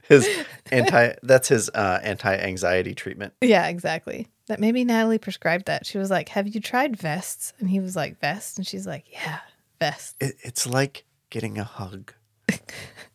His 0.07 0.27
anti 0.71 1.13
that's 1.23 1.47
his 1.47 1.69
uh, 1.69 1.99
anti 2.03 2.35
anxiety 2.35 2.93
treatment. 2.95 3.33
Yeah, 3.41 3.67
exactly. 3.67 4.27
That 4.47 4.59
maybe 4.59 4.83
Natalie 4.85 5.17
prescribed 5.17 5.65
that. 5.65 5.85
She 5.85 5.97
was 5.97 6.09
like, 6.09 6.29
"Have 6.29 6.47
you 6.47 6.61
tried 6.61 6.95
vests?" 6.97 7.53
And 7.59 7.69
he 7.69 7.79
was 7.79 7.95
like, 7.95 8.19
"Vests," 8.19 8.57
and 8.57 8.67
she's 8.67 8.85
like, 8.85 9.05
"Yeah, 9.11 9.39
vests." 9.79 10.15
It, 10.19 10.35
it's 10.41 10.67
like 10.67 11.05
getting 11.29 11.57
a 11.57 11.63
hug. 11.63 12.13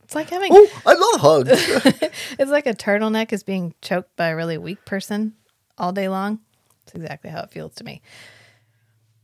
It's 0.02 0.16
like 0.16 0.30
having 0.30 0.50
Oh, 0.52 0.68
I 0.84 0.94
love 0.94 1.20
hugs. 1.20 2.10
It's 2.40 2.50
like 2.50 2.66
a 2.66 2.74
turtleneck 2.74 3.32
is 3.32 3.44
being 3.44 3.74
choked 3.80 4.16
by 4.16 4.30
a 4.30 4.34
really 4.34 4.58
weak 4.58 4.84
person 4.84 5.34
all 5.78 5.92
day 5.92 6.08
long. 6.08 6.40
It's 6.82 6.96
exactly 6.96 7.30
how 7.30 7.42
it 7.42 7.52
feels 7.52 7.76
to 7.76 7.84
me. 7.84 8.02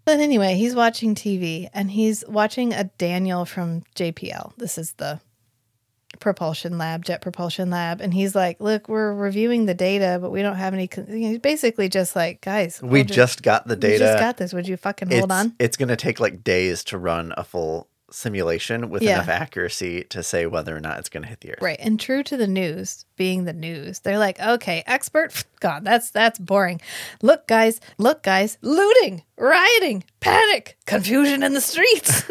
But 0.05 0.21
anyway, 0.21 0.55
he's 0.55 0.77
watching 0.77 1.17
TV 1.17 1.69
and 1.75 1.91
he's 1.91 2.23
watching 2.29 2.73
a 2.73 2.85
Daniel 2.99 3.45
from 3.45 3.83
JPL. 3.97 4.57
This 4.59 4.79
is 4.79 4.93
the 4.93 5.21
propulsion 6.21 6.79
lab, 6.79 7.05
jet 7.05 7.21
propulsion 7.21 7.71
lab. 7.71 8.01
And 8.01 8.13
he's 8.13 8.35
like, 8.35 8.61
Look, 8.61 8.89
we're 8.89 9.15
reviewing 9.15 9.67
the 9.67 9.75
data, 9.75 10.19
but 10.21 10.31
we 10.31 10.43
don't 10.43 10.57
have 10.57 10.75
any. 10.75 10.89
con-" 10.89 11.07
He's 11.07 11.39
basically 11.39 11.89
just 11.89 12.17
like, 12.17 12.41
Guys, 12.41 12.81
we 12.83 13.01
hold 13.01 13.09
just 13.09 13.43
got 13.43 13.67
the 13.67 13.75
we 13.75 13.81
data. 13.81 13.99
just 13.99 14.19
got 14.19 14.37
this. 14.37 14.53
Would 14.53 14.69
you 14.69 14.77
fucking 14.77 15.11
hold 15.11 15.25
it's, 15.25 15.33
on? 15.33 15.55
It's 15.59 15.77
gonna 15.77 15.97
take 15.97 16.21
like 16.21 16.43
days 16.43 16.85
to 16.85 16.99
run 16.99 17.33
a 17.37 17.45
full 17.45 17.89
simulation 18.11 18.89
with 18.89 19.03
Yeah. 19.03 19.15
enough 19.15 19.29
accuracy 19.29 20.05
to 20.05 20.23
say 20.23 20.47
whether 20.47 20.77
or 20.77 20.81
not 20.81 20.99
it's 20.99 21.09
going 21.09 21.25
to 21.25 21.29
hit 21.29 21.41
the 21.41 21.51
earth. 21.53 21.59
Right. 21.63 21.79
And 21.81 21.99
true 21.99 22.23
to 22.23 22.37
the 22.37 22.47
news, 22.47 23.05
being 23.17 23.45
the 23.45 23.53
news, 23.53 24.01
they're 24.01 24.19
like, 24.19 24.39
okay, 24.41 24.85
expert, 24.87 25.45
God, 25.61 25.85
that's 25.85 26.11
that's 26.11 26.39
boring. 26.39 26.81
Look, 27.23 27.47
guys, 27.49 27.81
look, 27.99 28.23
guys, 28.23 28.59
looting, 28.63 29.23
rioting, 29.37 30.05
panic, 30.21 30.77
confusion 30.87 31.43
in 31.43 31.55
the 31.55 31.61
streets. 31.61 32.25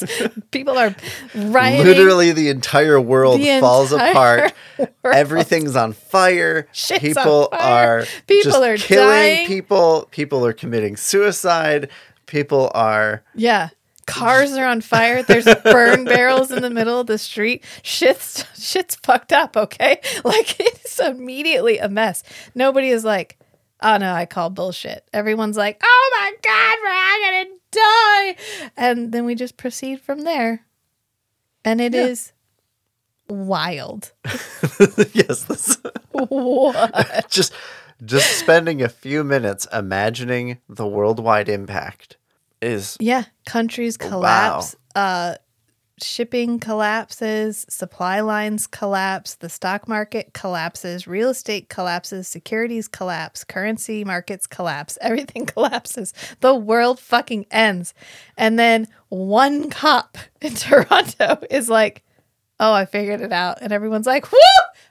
People 0.50 0.76
are 0.76 0.94
rioting. 1.34 1.86
Literally, 1.86 2.32
the 2.32 2.48
entire 2.50 3.00
world 3.00 3.40
The 3.40 3.58
falls 3.60 3.92
entire 3.92 4.10
apart. 4.46 4.54
world. 5.02 5.16
Everything's 5.16 5.76
on 5.76 5.92
fire. 5.92 6.68
Shit's 6.72 7.00
people 7.00 7.48
on 7.52 7.58
fire. 7.58 7.98
are 8.00 8.06
People 8.26 8.62
are 8.62 8.76
killing 8.76 9.06
dying. 9.08 9.46
people. 9.46 10.08
People 10.10 10.44
are 10.44 10.52
committing 10.52 10.96
suicide. 10.96 11.88
People 12.26 12.70
are 12.74 13.22
Yeah. 13.34 13.70
Cars 14.06 14.52
are 14.52 14.66
on 14.66 14.80
fire. 14.80 15.22
There's 15.22 15.46
burn 15.62 16.04
barrels 16.06 16.50
in 16.50 16.62
the 16.62 16.70
middle 16.70 17.00
of 17.00 17.06
the 17.06 17.18
street. 17.18 17.64
Shit's 17.82 18.44
shit's 18.60 18.96
fucked 18.96 19.32
up, 19.32 19.56
okay? 19.56 20.00
Like 20.24 20.60
it's 20.60 20.98
immediately 21.00 21.78
a 21.78 21.88
mess. 21.88 22.22
Nobody 22.54 22.88
is 22.88 23.04
like, 23.04 23.38
oh 23.82 23.96
no, 23.96 24.12
I 24.12 24.26
call 24.26 24.50
bullshit. 24.50 25.04
Everyone's 25.12 25.56
like, 25.56 25.80
oh 25.82 26.10
my 26.20 26.32
God, 26.42 26.76
we're 26.82 26.90
all 26.94 27.44
gonna 27.44 27.58
die. 27.72 28.70
And 28.76 29.12
then 29.12 29.24
we 29.24 29.34
just 29.34 29.56
proceed 29.56 30.00
from 30.00 30.20
there. 30.20 30.64
And 31.64 31.80
it 31.80 31.94
is 31.94 32.32
wild. 33.28 34.12
yes. 35.12 35.44
This, 35.44 35.78
what? 36.12 37.30
just 37.30 37.52
just 38.04 38.38
spending 38.38 38.82
a 38.82 38.88
few 38.88 39.24
minutes 39.24 39.66
imagining 39.72 40.58
the 40.68 40.86
worldwide 40.86 41.48
impact 41.48 42.16
is 42.62 42.96
Yeah, 43.00 43.24
countries 43.46 43.98
Oh, 44.00 44.08
collapse. 44.08 44.76
Uh 44.94 45.36
shipping 46.02 46.58
collapses, 46.58 47.64
supply 47.68 48.20
lines 48.20 48.66
collapse, 48.66 49.36
the 49.36 49.48
stock 49.48 49.86
market 49.86 50.32
collapses, 50.34 51.06
real 51.06 51.28
estate 51.30 51.68
collapses, 51.68 52.26
securities 52.26 52.88
collapse, 52.88 53.44
currency 53.44 54.02
markets 54.04 54.46
collapse, 54.46 54.98
everything 55.02 55.46
collapses. 55.46 56.12
The 56.40 56.54
world 56.54 56.98
fucking 56.98 57.46
ends. 57.52 57.94
And 58.36 58.58
then 58.58 58.88
one 59.10 59.70
cop 59.70 60.18
in 60.40 60.54
Toronto 60.54 61.38
is 61.50 61.68
like, 61.68 62.02
"Oh, 62.58 62.72
I 62.72 62.84
figured 62.84 63.20
it 63.20 63.32
out." 63.32 63.58
And 63.60 63.72
everyone's 63.72 64.06
like, 64.06 64.30
"Woo! 64.32 64.38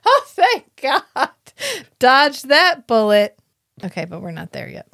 Oh, 0.06 0.24
thank 0.28 0.74
God. 0.82 1.30
Dodge 1.98 2.42
that 2.42 2.86
bullet." 2.86 3.38
Okay, 3.84 4.04
but 4.04 4.22
we're 4.22 4.30
not 4.30 4.52
there 4.52 4.68
yet. 4.68 4.88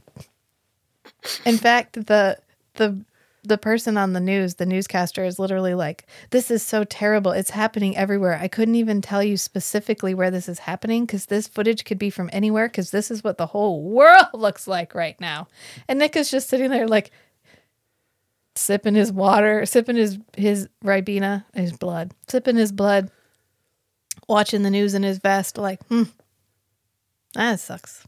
In 1.45 1.59
fact, 1.59 2.07
the 2.07 2.38
the 2.79 3.05
the 3.45 3.59
person 3.59 3.97
on 3.97 4.12
the 4.12 4.21
news, 4.21 4.57
the 4.57 4.67
newscaster 4.67 5.25
is 5.25 5.38
literally 5.38 5.75
like, 5.75 6.07
"This 6.31 6.51
is 6.51 6.62
so 6.62 6.85
terrible. 6.85 7.31
It's 7.31 7.51
happening 7.51 7.97
everywhere. 7.97 8.38
I 8.41 8.49
couldn't 8.49 8.75
even 8.75 9.01
tell 9.01 9.23
you 9.23 9.37
specifically 9.37 10.12
where 10.12 10.31
this 10.31 10.49
is 10.49 10.61
happening 10.61 11.07
cuz 11.07 11.27
this 11.27 11.47
footage 11.47 11.85
could 11.85 11.99
be 11.99 12.11
from 12.11 12.31
anywhere 12.33 12.69
cuz 12.69 12.91
this 12.91 13.11
is 13.11 13.23
what 13.23 13.38
the 13.38 13.47
whole 13.47 13.83
world 13.97 14.27
looks 14.35 14.67
like 14.67 14.95
right 14.95 15.19
now." 15.21 15.49
And 15.87 15.99
Nick 15.99 16.17
is 16.17 16.31
just 16.31 16.49
sitting 16.49 16.71
there 16.71 16.88
like 16.88 17.11
sipping 18.57 18.97
his 18.97 19.12
water, 19.12 19.64
sipping 19.67 19.97
his 19.97 20.19
his 20.37 20.69
ribena, 20.85 21.45
his 21.55 21.73
blood, 21.73 22.12
sipping 22.27 22.57
his 22.57 22.73
blood, 22.73 23.11
watching 24.29 24.62
the 24.62 24.71
news 24.71 24.95
in 24.95 25.03
his 25.05 25.19
vest 25.19 25.57
like, 25.59 25.81
"Hmm. 25.87 26.05
That 27.35 27.61
sucks." 27.61 28.07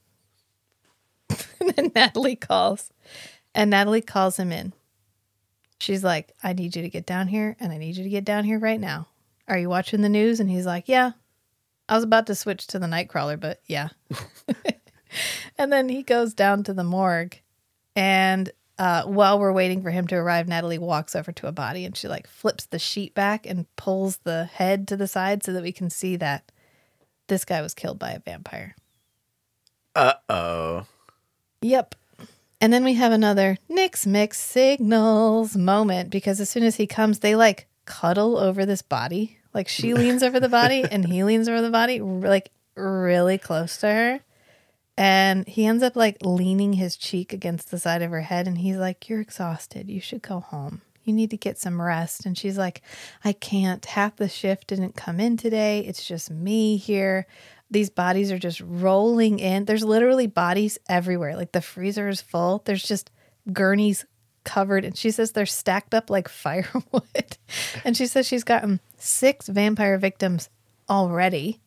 and 1.60 1.70
then 1.70 1.92
Natalie 1.94 2.36
calls. 2.36 2.92
And 3.54 3.70
Natalie 3.70 4.00
calls 4.00 4.38
him 4.38 4.52
in. 4.52 4.72
She's 5.80 6.04
like, 6.04 6.32
I 6.42 6.52
need 6.52 6.76
you 6.76 6.82
to 6.82 6.90
get 6.90 7.06
down 7.06 7.28
here 7.28 7.56
and 7.58 7.72
I 7.72 7.78
need 7.78 7.96
you 7.96 8.04
to 8.04 8.10
get 8.10 8.24
down 8.24 8.44
here 8.44 8.58
right 8.58 8.80
now. 8.80 9.08
Are 9.48 9.58
you 9.58 9.68
watching 9.68 10.02
the 10.02 10.08
news? 10.08 10.40
And 10.40 10.50
he's 10.50 10.66
like, 10.66 10.88
Yeah. 10.88 11.12
I 11.88 11.94
was 11.96 12.04
about 12.04 12.28
to 12.28 12.36
switch 12.36 12.68
to 12.68 12.78
the 12.78 12.86
Nightcrawler, 12.86 13.40
but 13.40 13.60
yeah. 13.66 13.88
and 15.58 15.72
then 15.72 15.88
he 15.88 16.04
goes 16.04 16.34
down 16.34 16.62
to 16.64 16.72
the 16.72 16.84
morgue. 16.84 17.40
And 17.96 18.52
uh, 18.78 19.02
while 19.02 19.40
we're 19.40 19.52
waiting 19.52 19.82
for 19.82 19.90
him 19.90 20.06
to 20.06 20.14
arrive, 20.14 20.46
Natalie 20.46 20.78
walks 20.78 21.16
over 21.16 21.32
to 21.32 21.48
a 21.48 21.52
body 21.52 21.84
and 21.84 21.96
she 21.96 22.06
like 22.06 22.28
flips 22.28 22.66
the 22.66 22.78
sheet 22.78 23.14
back 23.14 23.44
and 23.44 23.66
pulls 23.74 24.18
the 24.18 24.44
head 24.44 24.86
to 24.88 24.96
the 24.96 25.08
side 25.08 25.42
so 25.42 25.52
that 25.52 25.62
we 25.62 25.72
can 25.72 25.90
see 25.90 26.14
that 26.16 26.52
this 27.26 27.44
guy 27.44 27.60
was 27.60 27.74
killed 27.74 27.98
by 27.98 28.12
a 28.12 28.20
vampire. 28.20 28.74
uh 29.96 30.14
oh. 30.28 30.86
Yep. 31.62 31.94
And 32.60 32.72
then 32.72 32.84
we 32.84 32.94
have 32.94 33.12
another 33.12 33.56
Nick's 33.68 34.06
mix 34.06 34.38
signals 34.38 35.56
moment 35.56 36.10
because 36.10 36.40
as 36.40 36.50
soon 36.50 36.62
as 36.62 36.76
he 36.76 36.86
comes, 36.86 37.20
they 37.20 37.34
like 37.34 37.66
cuddle 37.86 38.36
over 38.36 38.66
this 38.66 38.82
body. 38.82 39.38
Like 39.54 39.66
she 39.66 39.94
leans 39.94 40.22
over 40.22 40.38
the 40.38 40.48
body 40.48 40.84
and 40.84 41.06
he 41.06 41.24
leans 41.24 41.48
over 41.48 41.62
the 41.62 41.70
body, 41.70 42.00
like 42.00 42.50
really 42.74 43.38
close 43.38 43.78
to 43.78 43.88
her. 43.88 44.20
And 44.98 45.48
he 45.48 45.64
ends 45.64 45.82
up 45.82 45.96
like 45.96 46.18
leaning 46.22 46.74
his 46.74 46.96
cheek 46.96 47.32
against 47.32 47.70
the 47.70 47.78
side 47.78 48.02
of 48.02 48.10
her 48.10 48.20
head. 48.20 48.46
And 48.46 48.58
he's 48.58 48.76
like, 48.76 49.08
You're 49.08 49.22
exhausted. 49.22 49.88
You 49.88 50.00
should 50.00 50.20
go 50.20 50.40
home. 50.40 50.82
You 51.02 51.14
need 51.14 51.30
to 51.30 51.38
get 51.38 51.58
some 51.58 51.80
rest. 51.80 52.26
And 52.26 52.36
she's 52.36 52.58
like, 52.58 52.82
I 53.24 53.32
can't. 53.32 53.82
Half 53.84 54.16
the 54.16 54.28
shift 54.28 54.66
didn't 54.66 54.96
come 54.96 55.18
in 55.18 55.38
today. 55.38 55.80
It's 55.80 56.04
just 56.04 56.30
me 56.30 56.76
here 56.76 57.26
these 57.70 57.90
bodies 57.90 58.32
are 58.32 58.38
just 58.38 58.60
rolling 58.60 59.38
in. 59.38 59.64
There's 59.64 59.84
literally 59.84 60.26
bodies 60.26 60.78
everywhere. 60.88 61.36
Like 61.36 61.52
the 61.52 61.60
freezer 61.60 62.08
is 62.08 62.20
full. 62.20 62.62
There's 62.64 62.82
just 62.82 63.10
gurneys 63.52 64.04
covered. 64.44 64.84
And 64.84 64.96
she 64.96 65.10
says 65.10 65.32
they're 65.32 65.46
stacked 65.46 65.94
up 65.94 66.10
like 66.10 66.28
firewood. 66.28 67.36
and 67.84 67.96
she 67.96 68.06
says 68.06 68.26
she's 68.26 68.44
gotten 68.44 68.80
six 68.96 69.48
vampire 69.48 69.98
victims 69.98 70.48
already. 70.88 71.60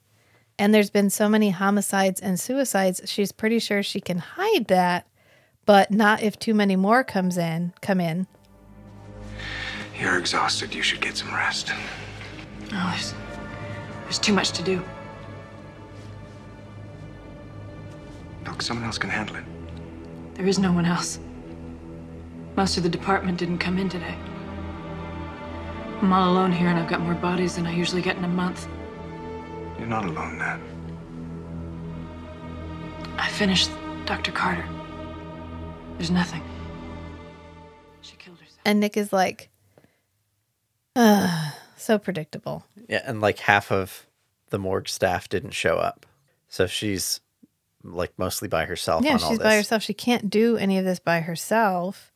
And 0.60 0.74
there's 0.74 0.92
been 0.92 1.10
so 1.10 1.28
many 1.28 1.50
homicides 1.50 2.22
and 2.22 2.40
suicides. 2.40 3.02
She's 3.06 3.32
pretty 3.32 3.60
sure 3.60 3.82
she 3.82 4.00
can 4.00 4.20
hide 4.20 4.66
that, 4.68 5.08
but 5.66 5.90
not 5.90 6.22
if 6.22 6.38
too 6.38 6.54
many 6.54 6.76
more 6.76 7.04
comes 7.04 7.38
in, 7.38 7.74
come 7.82 8.00
in. 8.00 8.28
You're 10.00 10.20
exhausted. 10.20 10.76
You 10.76 10.84
should 10.84 11.02
get 11.02 11.18
some 11.18 11.34
rest. 11.34 11.72
Oh, 12.72 12.90
there's, 12.92 13.14
there's 14.04 14.20
too 14.20 14.34
much 14.34 14.52
to 14.52 14.64
do. 14.64 14.84
Look, 18.46 18.62
someone 18.62 18.86
else 18.86 18.98
can 18.98 19.10
handle 19.10 19.36
it. 19.36 19.44
There 20.36 20.46
is 20.48 20.60
no 20.60 20.72
one 20.72 20.86
else. 20.86 21.20
Most 22.56 22.78
of 22.78 22.84
the 22.84 22.90
department 22.90 23.38
didn't 23.38 23.60
come 23.60 23.78
in 23.78 23.90
today. 23.90 24.16
I'm 26.02 26.12
all 26.12 26.32
alone 26.32 26.52
here, 26.52 26.68
and 26.68 26.78
I've 26.78 26.90
got 26.90 27.00
more 27.02 27.14
bodies 27.14 27.56
than 27.56 27.66
I 27.66 27.74
usually 27.74 28.02
get 28.02 28.18
in 28.18 28.24
a 28.24 28.28
month. 28.28 28.68
You're 29.78 29.88
not 29.88 30.06
alone, 30.06 30.38
Nat. 30.38 30.60
I 33.18 33.30
finished 33.30 33.72
Dr. 34.06 34.32
Carter. 34.32 34.66
There's 35.98 36.12
nothing. 36.12 36.44
She 38.02 38.16
killed 38.18 38.40
herself. 38.40 38.60
And 38.66 38.80
Nick 38.80 38.98
is 38.98 39.14
like, 39.14 39.50
Ugh, 40.96 41.54
so 41.78 41.98
predictable. 41.98 42.66
Yeah, 42.88 43.02
and 43.06 43.22
like 43.22 43.40
half 43.40 43.72
of 43.72 44.06
the 44.50 44.60
morgue 44.60 44.90
staff 44.90 45.30
didn't 45.30 45.52
show 45.52 45.78
up. 45.78 46.06
So 46.48 46.68
she's 46.68 47.22
like 47.84 48.18
mostly 48.18 48.48
by 48.48 48.66
herself 48.66 49.04
Yeah, 49.04 49.16
on 49.16 49.24
all 49.24 49.30
she's 49.30 49.40
by 49.40 49.56
herself. 49.56 49.84
She 49.84 49.94
can't 49.94 50.30
do 50.30 50.58
any 50.58 50.78
of 50.78 50.86
this 50.86 51.00
by 51.00 51.22
herself. 51.22 52.12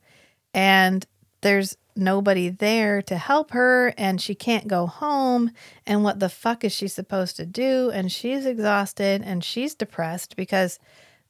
And 0.54 1.06
there's 1.42 1.78
nobody 1.96 2.50
there 2.50 3.02
to 3.02 3.18
help 3.18 3.52
her 3.52 3.94
and 3.98 4.22
she 4.22 4.36
can't 4.36 4.68
go 4.68 4.86
home. 4.86 5.52
And 5.86 6.04
what 6.04 6.20
the 6.20 6.30
fuck 6.30 6.64
is 6.64 6.72
she 6.72 6.88
supposed 6.88 7.36
to 7.38 7.46
do? 7.46 7.92
And 7.92 8.12
she's 8.12 8.46
exhausted 8.46 9.22
and 9.24 9.44
she's 9.44 9.76
depressed 9.76 10.36
because 10.36 10.80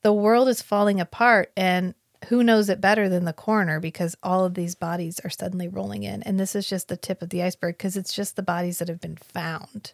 the 0.02 0.14
world 0.14 0.48
is 0.48 0.62
falling 0.62 1.00
apart. 1.00 1.52
And 1.58 1.96
who 2.30 2.44
knows 2.44 2.70
it 2.70 2.82
better 2.82 3.10
than 3.10 3.26
the 3.26 3.34
coroner 3.34 3.80
because 3.80 4.16
all 4.24 4.44
of 4.46 4.56
these 4.56 4.76
bodies 4.76 5.20
are 5.24 5.30
suddenly 5.30 5.68
rolling 5.68 6.04
in. 6.04 6.24
And 6.24 6.40
this 6.40 6.56
is 6.56 6.68
just 6.68 6.88
the 6.88 6.98
tip 6.98 7.22
of 7.22 7.30
the 7.30 7.44
iceberg 7.44 7.78
because 7.78 7.98
it's 7.98 8.14
just 8.14 8.36
the 8.36 8.44
bodies 8.44 8.80
that 8.80 8.90
have 8.90 9.02
been 9.02 9.18
found 9.18 9.94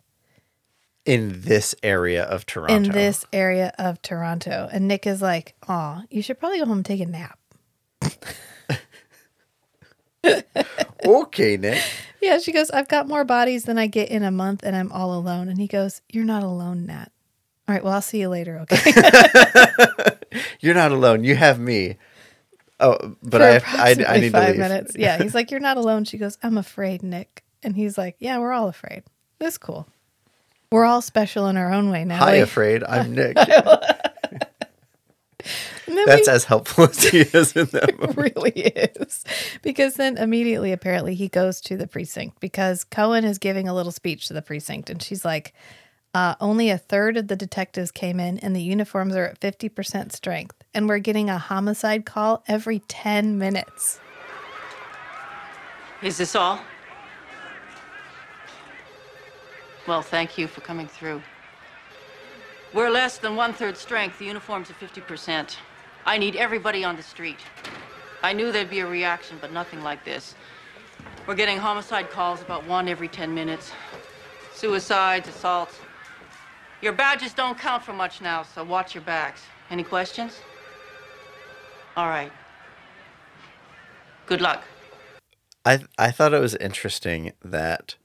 in 1.06 1.42
this 1.42 1.76
area 1.84 2.24
of 2.24 2.46
Toronto. 2.46 2.74
in 2.74 2.92
this 2.92 3.26
area 3.34 3.74
of 3.78 4.02
Toronto. 4.02 4.70
And 4.72 4.88
Nick 4.88 5.06
is 5.06 5.22
like, 5.22 5.56
"Oh, 5.68 6.02
you 6.10 6.22
should 6.22 6.40
probably 6.40 6.60
go 6.60 6.66
home 6.66 6.78
and 6.78 6.86
take 6.86 7.02
a 7.02 7.06
nap." 7.06 7.40
okay, 11.06 11.58
Nick. 11.58 11.82
Yeah, 12.22 12.38
she 12.40 12.52
goes, 12.52 12.70
"I've 12.72 12.88
got 12.88 13.08
more 13.08 13.26
bodies 13.26 13.64
than 13.66 13.78
I 13.78 13.88
get 13.88 14.10
in 14.10 14.24
a 14.24 14.32
month, 14.32 14.64
and 14.64 14.76
I'm 14.76 14.92
all 14.92 15.14
alone." 15.14 15.50
And 15.50 15.58
he 15.60 15.68
goes, 15.68 16.02
"You're 16.10 16.24
not 16.24 16.44
alone, 16.44 16.86
Nat." 16.86 17.12
All 17.68 17.76
right, 17.76 17.84
well, 17.84 17.94
I'll 17.94 18.02
see 18.02 18.20
you 18.20 18.30
later. 18.30 18.60
Okay. 18.60 18.92
You're 20.60 20.74
not 20.74 20.92
alone. 20.92 21.24
You 21.24 21.36
have 21.36 21.60
me. 21.60 21.98
Oh, 22.80 23.16
but 23.22 23.42
I, 23.42 23.60
have, 23.60 23.64
I, 23.66 24.16
I 24.16 24.20
need 24.20 24.32
five 24.32 24.46
to 24.46 24.52
leave. 24.52 24.60
minutes. 24.60 24.96
Yeah, 24.98 25.22
he's 25.22 25.34
like, 25.36 25.52
"You're 25.52 25.60
not 25.60 25.78
alone." 25.78 26.06
She 26.06 26.18
goes, 26.18 26.38
"I'm 26.44 26.58
afraid, 26.58 27.04
Nick." 27.04 27.44
And 27.62 27.76
he's 27.76 27.98
like, 27.98 28.16
"Yeah, 28.20 28.38
we're 28.40 28.52
all 28.54 28.68
afraid. 28.68 29.04
That's 29.40 29.58
cool. 29.58 29.88
We're 30.74 30.86
all 30.86 31.02
special 31.02 31.48
in 31.48 31.56
our 31.58 31.72
own 31.72 31.90
way." 31.92 32.04
Now, 32.04 32.18
Hi, 32.18 32.36
afraid. 32.36 32.84
I'm 32.84 33.14
Nick. 33.16 33.36
That's 35.86 36.28
we- 36.28 36.34
as 36.34 36.46
helpful 36.46 36.86
as 36.86 37.04
he 37.04 37.20
is 37.22 37.56
in 37.56 37.66
that 37.68 38.00
movie. 38.00 38.14
really 38.22 38.52
is. 38.52 39.24
Because 39.62 39.96
then 39.96 40.18
immediately, 40.18 40.72
apparently, 40.72 41.14
he 41.16 41.28
goes 41.28 41.60
to 41.62 41.78
the 41.78 41.88
precinct 41.88 42.40
because 42.40 42.84
Cohen 42.84 43.26
is 43.26 43.38
giving 43.38 43.68
a 43.68 43.74
little 43.74 43.92
speech 43.92 44.28
to 44.28 44.34
the 44.34 44.42
precinct. 44.42 44.90
And 44.90 45.02
she's 45.02 45.24
like, 45.26 45.54
uh, 46.14 46.36
only 46.40 46.70
a 46.70 46.78
third 46.78 47.18
of 47.18 47.28
the 47.28 47.36
detectives 47.36 47.92
came 47.92 48.20
in, 48.20 48.38
and 48.40 48.56
the 48.56 48.62
uniforms 48.62 49.16
are 49.16 49.26
at 49.26 49.40
50% 49.40 50.12
strength. 50.14 50.56
And 50.74 50.88
we're 50.88 51.00
getting 51.00 51.30
a 51.30 51.38
homicide 51.38 52.06
call 52.06 52.44
every 52.48 52.80
10 52.88 53.38
minutes. 53.38 54.00
Is 56.02 56.18
this 56.18 56.36
all? 56.36 56.60
Well, 59.86 60.02
thank 60.02 60.38
you 60.38 60.48
for 60.48 60.62
coming 60.62 60.88
through. 60.88 61.22
We're 62.74 62.90
less 62.90 63.18
than 63.18 63.36
one 63.36 63.54
third 63.54 63.78
strength. 63.78 64.18
The 64.18 64.26
uniforms 64.26 64.70
are 64.70 64.74
50%. 64.74 65.58
I 66.06 66.18
need 66.18 66.36
everybody 66.36 66.84
on 66.84 66.96
the 66.96 67.04
street. 67.04 67.40
I 68.24 68.34
knew 68.34 68.52
there'd 68.52 68.70
be 68.70 68.80
a 68.80 68.88
reaction, 68.88 69.38
but 69.42 69.52
nothing 69.52 69.84
like 69.84 70.06
this. 70.06 70.36
We're 71.28 71.36
getting 71.36 71.58
homicide 71.58 72.10
calls 72.10 72.42
about 72.42 72.66
one 72.66 72.88
every 72.88 73.10
10 73.10 73.34
minutes. 73.34 73.72
Suicides, 74.54 75.28
assaults. 75.28 75.80
Your 76.82 76.94
badges 76.94 77.34
don't 77.34 77.58
count 77.58 77.84
for 77.84 77.94
much 77.94 78.22
now, 78.22 78.44
so 78.44 78.64
watch 78.64 78.96
your 78.96 79.04
backs. 79.04 79.42
Any 79.70 79.84
questions? 79.84 80.40
All 81.96 82.08
right. 82.08 82.32
Good 84.26 84.42
luck. 84.42 84.64
I 85.66 85.80
I 85.98 86.12
thought 86.12 86.34
it 86.34 86.40
was 86.40 86.56
interesting 86.56 87.34
that 87.44 87.96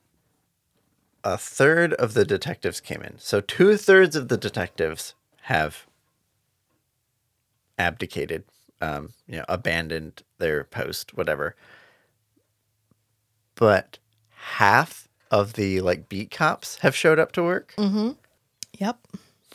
a 1.25 1.37
third 1.37 1.93
of 1.95 2.15
the 2.15 2.25
detectives 2.25 2.81
came 2.81 3.03
in. 3.03 3.19
So 3.19 3.41
two 3.41 3.77
thirds 3.77 4.17
of 4.17 4.29
the 4.29 4.37
detectives 4.37 5.15
have 5.43 5.87
abdicated, 7.79 8.45
um, 8.81 9.11
you 9.27 9.39
know, 9.39 9.45
abandoned 9.49 10.23
their 10.39 10.65
post, 10.65 11.17
whatever. 11.17 11.55
But 13.55 13.99
half 14.31 15.09
of 15.31 15.55
the 15.55 15.81
like 15.81 16.09
beat 16.09 16.31
cops 16.31 16.79
have 16.79 16.95
showed 16.95 17.19
up 17.19 17.33
to 17.33 17.43
work. 17.43 17.75
Mm-hmm. 17.77 18.11
Yep. 18.79 18.99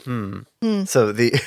Hmm. 0.03 0.39
So 0.85 1.11
the 1.11 1.39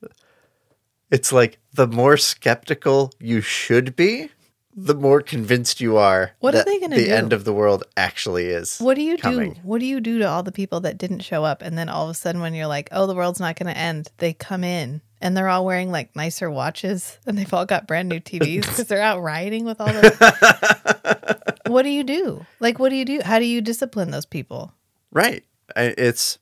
it's 1.10 1.32
like 1.32 1.58
the 1.72 1.86
more 1.86 2.16
skeptical 2.16 3.12
you 3.20 3.40
should 3.40 3.94
be, 3.96 4.30
the 4.74 4.94
more 4.94 5.20
convinced 5.20 5.80
you 5.80 5.96
are. 5.96 6.32
What 6.40 6.54
are 6.54 6.64
they 6.64 6.78
gonna 6.78 6.96
the 6.96 7.06
do? 7.06 7.12
end 7.12 7.32
of 7.32 7.44
the 7.44 7.52
world 7.52 7.84
actually 7.96 8.46
is. 8.46 8.78
What 8.78 8.94
do 8.94 9.02
you 9.02 9.16
coming. 9.16 9.54
do? 9.54 9.60
What 9.62 9.80
do 9.80 9.86
you 9.86 10.00
do 10.00 10.18
to 10.18 10.28
all 10.28 10.42
the 10.42 10.52
people 10.52 10.80
that 10.80 10.98
didn't 10.98 11.20
show 11.20 11.44
up? 11.44 11.62
And 11.62 11.76
then 11.76 11.88
all 11.88 12.04
of 12.04 12.10
a 12.10 12.14
sudden, 12.14 12.40
when 12.40 12.54
you're 12.54 12.66
like, 12.66 12.88
oh, 12.92 13.06
the 13.06 13.14
world's 13.14 13.40
not 13.40 13.56
going 13.56 13.72
to 13.72 13.78
end, 13.78 14.08
they 14.18 14.32
come 14.32 14.62
in 14.64 15.00
and 15.20 15.36
they're 15.36 15.48
all 15.48 15.64
wearing 15.64 15.90
like 15.90 16.14
nicer 16.14 16.50
watches 16.50 17.18
and 17.26 17.36
they've 17.36 17.52
all 17.52 17.66
got 17.66 17.86
brand 17.86 18.08
new 18.08 18.20
TVs 18.20 18.62
because 18.62 18.86
they're 18.86 19.02
out 19.02 19.22
rioting 19.22 19.64
with 19.64 19.80
all 19.80 19.88
the. 19.88 21.54
what 21.66 21.82
do 21.82 21.90
you 21.90 22.04
do? 22.04 22.46
Like, 22.60 22.78
what 22.78 22.90
do 22.90 22.96
you 22.96 23.04
do? 23.04 23.20
How 23.22 23.38
do 23.38 23.44
you 23.44 23.60
discipline 23.60 24.10
those 24.10 24.26
people? 24.26 24.72
Right. 25.10 25.44
It's 25.76 26.38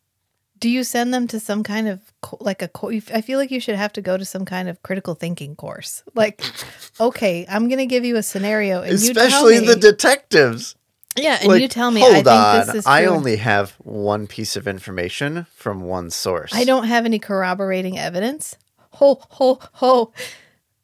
Do 0.59 0.69
you 0.69 0.83
send 0.85 1.13
them 1.15 1.27
to 1.29 1.39
some 1.41 1.63
kind 1.63 1.89
of 1.89 2.01
like 2.41 2.63
a? 2.63 2.71
I 3.15 3.21
feel 3.21 3.39
like 3.39 3.51
you 3.51 3.61
should 3.61 3.77
have 3.77 3.93
to 3.95 4.01
go 4.01 4.17
to 4.17 4.25
some 4.25 4.45
kind 4.45 4.69
of 4.69 4.83
critical 4.83 5.15
thinking 5.15 5.55
course. 5.57 6.03
Like, 6.15 6.43
okay, 7.01 7.47
I'm 7.49 7.69
going 7.69 7.79
to 7.79 7.87
give 7.87 8.05
you 8.05 8.17
a 8.17 8.23
scenario, 8.23 8.83
and 8.83 8.99
you 9.01 9.15
tell 9.15 9.27
especially 9.27 9.61
me, 9.61 9.67
the 9.67 9.77
detectives. 9.77 10.75
yeah, 11.17 11.39
and 11.41 11.49
Like, 11.49 11.63
you 11.63 11.69
tell 11.69 11.91
me. 11.91 12.01
Hold 12.01 12.13
I 12.13 12.17
think 12.17 12.29
on. 12.29 12.67
this 12.67 12.75
is. 12.77 12.87
I 12.87 13.05
only 13.07 13.37
have 13.37 13.73
one 13.79 14.27
piece 14.27 14.57
of 14.57 14.67
information 14.67 15.47
from 15.55 15.81
one 15.81 16.11
source. 16.11 16.53
I 16.55 16.65
don't 16.65 16.85
have 16.87 17.05
any 17.05 17.19
corroborating 17.19 17.99
evidence. 17.99 18.57
Ho 18.95 19.21
ho 19.31 19.61
ho. 19.75 20.13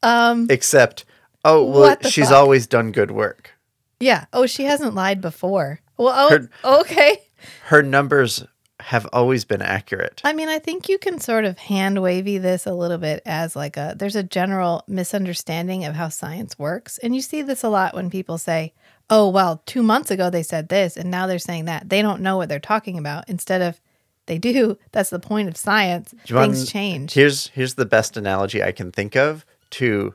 Um, 0.03 0.47
Except, 0.49 1.03
oh 1.43 1.65
well, 1.69 1.97
she's 2.03 2.29
fuck? 2.29 2.37
always 2.37 2.67
done 2.67 2.91
good 2.91 3.11
work. 3.11 3.51
Yeah. 3.99 4.25
Oh, 4.31 4.45
she 4.45 4.63
hasn't 4.63 4.93
lied 4.93 5.19
before. 5.21 5.79
Well, 5.97 6.13
oh, 6.15 6.29
Her- 6.29 6.49
okay. 6.81 7.21
Her 7.65 7.81
numbers 7.81 8.45
have 8.89 9.07
always 9.11 9.45
been 9.45 9.63
accurate. 9.63 10.21
I 10.23 10.31
mean, 10.33 10.47
I 10.47 10.59
think 10.59 10.87
you 10.87 10.99
can 10.99 11.19
sort 11.19 11.43
of 11.43 11.57
hand 11.57 12.03
wavy 12.03 12.37
this 12.37 12.67
a 12.67 12.73
little 12.73 12.99
bit 12.99 13.23
as 13.25 13.55
like 13.55 13.77
a 13.77 13.95
there's 13.97 14.15
a 14.15 14.21
general 14.21 14.83
misunderstanding 14.87 15.85
of 15.85 15.95
how 15.95 16.09
science 16.09 16.59
works. 16.59 16.99
And 16.99 17.15
you 17.15 17.21
see 17.23 17.41
this 17.41 17.63
a 17.63 17.69
lot 17.69 17.95
when 17.95 18.11
people 18.11 18.37
say, 18.37 18.73
"Oh, 19.09 19.27
well, 19.29 19.63
2 19.65 19.81
months 19.81 20.11
ago 20.11 20.29
they 20.29 20.43
said 20.43 20.69
this 20.69 20.97
and 20.97 21.09
now 21.09 21.25
they're 21.25 21.39
saying 21.39 21.65
that." 21.65 21.89
They 21.89 22.03
don't 22.03 22.21
know 22.21 22.37
what 22.37 22.47
they're 22.47 22.59
talking 22.59 22.99
about 22.99 23.27
instead 23.27 23.63
of 23.63 23.81
they 24.27 24.37
do. 24.37 24.77
That's 24.91 25.09
the 25.09 25.19
point 25.19 25.49
of 25.49 25.57
science. 25.57 26.13
Want- 26.29 26.53
Things 26.53 26.71
change. 26.71 27.13
Here's 27.13 27.47
here's 27.47 27.73
the 27.73 27.87
best 27.87 28.17
analogy 28.17 28.61
I 28.61 28.71
can 28.71 28.91
think 28.91 29.15
of 29.15 29.47
to 29.71 30.13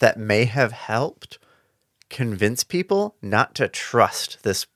that 0.00 0.18
may 0.18 0.46
have 0.46 0.72
helped 0.72 1.38
convince 2.10 2.64
people 2.64 3.14
not 3.22 3.54
to 3.54 3.68
trust 3.68 4.42
this 4.42 4.66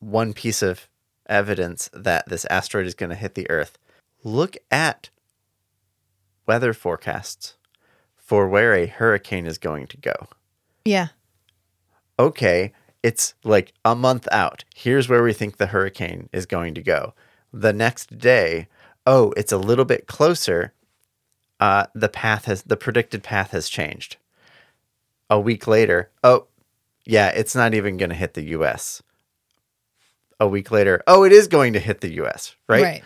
one 0.00 0.32
piece 0.32 0.60
of 0.60 0.88
evidence 1.30 1.88
that 1.94 2.28
this 2.28 2.44
asteroid 2.46 2.86
is 2.86 2.94
going 2.94 3.10
to 3.10 3.16
hit 3.16 3.34
the 3.34 3.48
earth. 3.50 3.78
Look 4.22 4.56
at 4.70 5.08
weather 6.46 6.74
forecasts 6.74 7.54
for 8.16 8.48
where 8.48 8.74
a 8.74 8.86
hurricane 8.86 9.46
is 9.46 9.58
going 9.58 9.86
to 9.86 9.96
go. 9.96 10.28
yeah. 10.84 11.08
okay, 12.18 12.72
it's 13.02 13.34
like 13.44 13.72
a 13.84 13.94
month 13.94 14.28
out. 14.30 14.64
Here's 14.74 15.08
where 15.08 15.22
we 15.22 15.32
think 15.32 15.56
the 15.56 15.68
hurricane 15.68 16.28
is 16.32 16.44
going 16.46 16.74
to 16.74 16.82
go. 16.82 17.14
The 17.52 17.72
next 17.72 18.18
day, 18.18 18.68
oh, 19.06 19.32
it's 19.36 19.52
a 19.52 19.58
little 19.58 19.84
bit 19.86 20.06
closer. 20.06 20.74
Uh, 21.58 21.86
the 21.94 22.08
path 22.08 22.44
has 22.44 22.62
the 22.62 22.76
predicted 22.76 23.22
path 23.22 23.52
has 23.52 23.68
changed. 23.68 24.16
A 25.28 25.40
week 25.40 25.66
later, 25.66 26.10
oh, 26.24 26.46
yeah, 27.04 27.28
it's 27.28 27.54
not 27.54 27.74
even 27.74 27.96
going 27.96 28.10
to 28.10 28.16
hit 28.16 28.34
the 28.34 28.44
U.S. 28.56 29.02
A 30.40 30.48
week 30.48 30.70
later, 30.70 31.02
oh, 31.06 31.22
it 31.24 31.32
is 31.32 31.46
going 31.48 31.74
to 31.74 31.78
hit 31.80 32.00
the 32.00 32.14
U.S. 32.14 32.54
Right? 32.68 32.82
Right. 32.82 33.04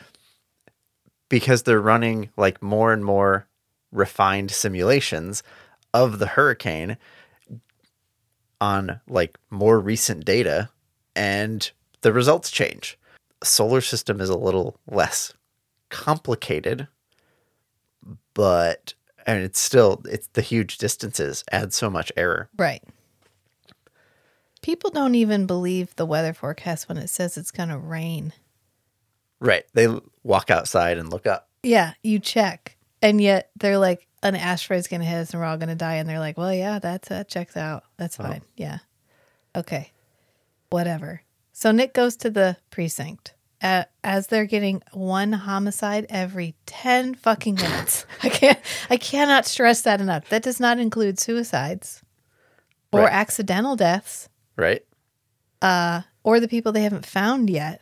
because 1.28 1.64
they're 1.64 1.80
running 1.80 2.30
like 2.36 2.62
more 2.62 2.92
and 2.92 3.04
more 3.04 3.46
refined 3.90 4.50
simulations 4.52 5.42
of 5.92 6.18
the 6.20 6.26
hurricane 6.28 6.96
on 8.60 9.00
like 9.08 9.36
more 9.50 9.80
recent 9.80 10.24
data 10.24 10.68
and 11.16 11.70
the 12.02 12.12
results 12.12 12.50
change. 12.50 12.98
Solar 13.42 13.80
system 13.80 14.20
is 14.20 14.28
a 14.28 14.38
little 14.38 14.78
less 14.88 15.32
complicated, 15.90 16.86
but 18.34 18.94
and 19.26 19.42
it's 19.42 19.60
still 19.60 20.02
it's 20.06 20.28
the 20.34 20.42
huge 20.42 20.78
distances 20.78 21.44
add 21.50 21.72
so 21.72 21.90
much 21.90 22.12
error. 22.16 22.48
Right. 22.56 22.82
People 24.64 24.88
don't 24.88 25.14
even 25.14 25.44
believe 25.44 25.94
the 25.96 26.06
weather 26.06 26.32
forecast 26.32 26.88
when 26.88 26.96
it 26.96 27.10
says 27.10 27.36
it's 27.36 27.50
going 27.50 27.68
to 27.68 27.76
rain. 27.76 28.32
Right. 29.38 29.64
They 29.74 29.88
walk 30.22 30.50
outside 30.50 30.96
and 30.96 31.10
look 31.12 31.26
up. 31.26 31.50
Yeah, 31.62 31.92
you 32.02 32.18
check. 32.18 32.78
And 33.02 33.20
yet 33.20 33.50
they're 33.58 33.76
like, 33.76 34.06
an 34.22 34.34
asteroid's 34.34 34.88
going 34.88 35.02
to 35.02 35.06
hit 35.06 35.18
us 35.18 35.32
and 35.34 35.40
we're 35.42 35.46
all 35.46 35.58
going 35.58 35.68
to 35.68 35.74
die. 35.74 35.96
And 35.96 36.08
they're 36.08 36.18
like, 36.18 36.38
well, 36.38 36.50
yeah, 36.54 36.78
that's, 36.78 37.10
that 37.10 37.28
checks 37.28 37.58
out. 37.58 37.84
That's 37.98 38.16
fine. 38.16 38.40
Yeah. 38.56 38.78
Okay. 39.54 39.92
Whatever. 40.70 41.20
So 41.52 41.70
Nick 41.70 41.92
goes 41.92 42.16
to 42.16 42.30
the 42.30 42.56
precinct 42.70 43.34
uh, 43.60 43.84
as 44.02 44.28
they're 44.28 44.46
getting 44.46 44.82
one 44.94 45.34
homicide 45.34 46.06
every 46.08 46.54
10 46.64 47.16
fucking 47.16 47.56
minutes. 47.56 48.06
I 48.22 48.30
can't, 48.30 48.58
I 48.88 48.96
cannot 48.96 49.44
stress 49.44 49.82
that 49.82 50.00
enough. 50.00 50.30
That 50.30 50.42
does 50.42 50.58
not 50.58 50.78
include 50.78 51.20
suicides 51.20 52.02
or 52.94 53.00
Right. 53.02 53.12
accidental 53.12 53.76
deaths 53.76 54.30
Right. 54.56 54.84
Uh, 55.62 56.02
or 56.22 56.40
the 56.40 56.48
people 56.48 56.72
they 56.72 56.82
haven't 56.82 57.06
found 57.06 57.48
yet. 57.50 57.80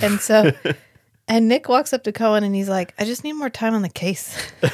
And 0.00 0.20
so, 0.20 0.52
and 1.28 1.48
Nick 1.48 1.68
walks 1.68 1.92
up 1.92 2.04
to 2.04 2.12
Cohen 2.12 2.44
and 2.44 2.54
he's 2.54 2.68
like, 2.68 2.94
I 2.98 3.04
just 3.04 3.24
need 3.24 3.32
more 3.34 3.50
time 3.50 3.74
on 3.74 3.82
the 3.82 3.88
case. 3.88 4.36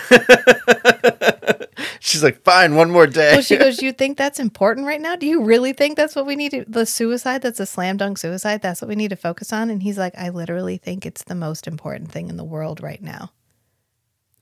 She's 2.00 2.22
like, 2.22 2.42
fine, 2.42 2.74
one 2.74 2.90
more 2.90 3.06
day. 3.06 3.32
Well, 3.32 3.42
she 3.42 3.56
goes, 3.56 3.78
You 3.82 3.92
think 3.92 4.18
that's 4.18 4.40
important 4.40 4.86
right 4.86 5.00
now? 5.00 5.16
Do 5.16 5.26
you 5.26 5.42
really 5.44 5.72
think 5.72 5.96
that's 5.96 6.16
what 6.16 6.26
we 6.26 6.36
need 6.36 6.50
to, 6.50 6.64
the 6.66 6.84
suicide 6.84 7.42
that's 7.42 7.60
a 7.60 7.66
slam 7.66 7.96
dunk 7.96 8.18
suicide? 8.18 8.60
That's 8.60 8.82
what 8.82 8.88
we 8.88 8.96
need 8.96 9.10
to 9.10 9.16
focus 9.16 9.52
on? 9.52 9.70
And 9.70 9.82
he's 9.82 9.98
like, 9.98 10.14
I 10.18 10.28
literally 10.30 10.76
think 10.78 11.06
it's 11.06 11.24
the 11.24 11.34
most 11.34 11.66
important 11.66 12.10
thing 12.10 12.28
in 12.28 12.36
the 12.36 12.44
world 12.44 12.82
right 12.82 13.02
now. 13.02 13.32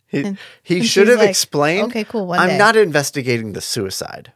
He, 0.07 0.25
And- 0.25 0.39
he 0.63 0.79
and 0.79 0.87
should 0.87 1.09
have 1.09 1.19
like, 1.19 1.29
explained. 1.31 1.89
"Okay, 1.91 2.05
cool, 2.05 2.33
I'm 2.33 2.49
day." 2.49 2.59
not 2.59 2.77
investigating 2.77 3.53
the 3.53 3.61
suicide. 3.61 4.33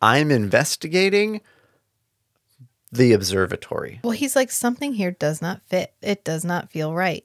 I'm 0.00 0.30
investigating 0.32 1.42
the 2.92 3.12
observatory. 3.14 4.00
Well, 4.04 4.12
he's 4.12 4.36
like, 4.36 4.50
Something 4.50 4.92
here 4.92 5.10
does 5.10 5.40
not 5.42 5.62
fit. 5.66 5.94
It 6.02 6.24
does 6.24 6.44
not 6.44 6.70
feel 6.70 6.94
right. 6.94 7.24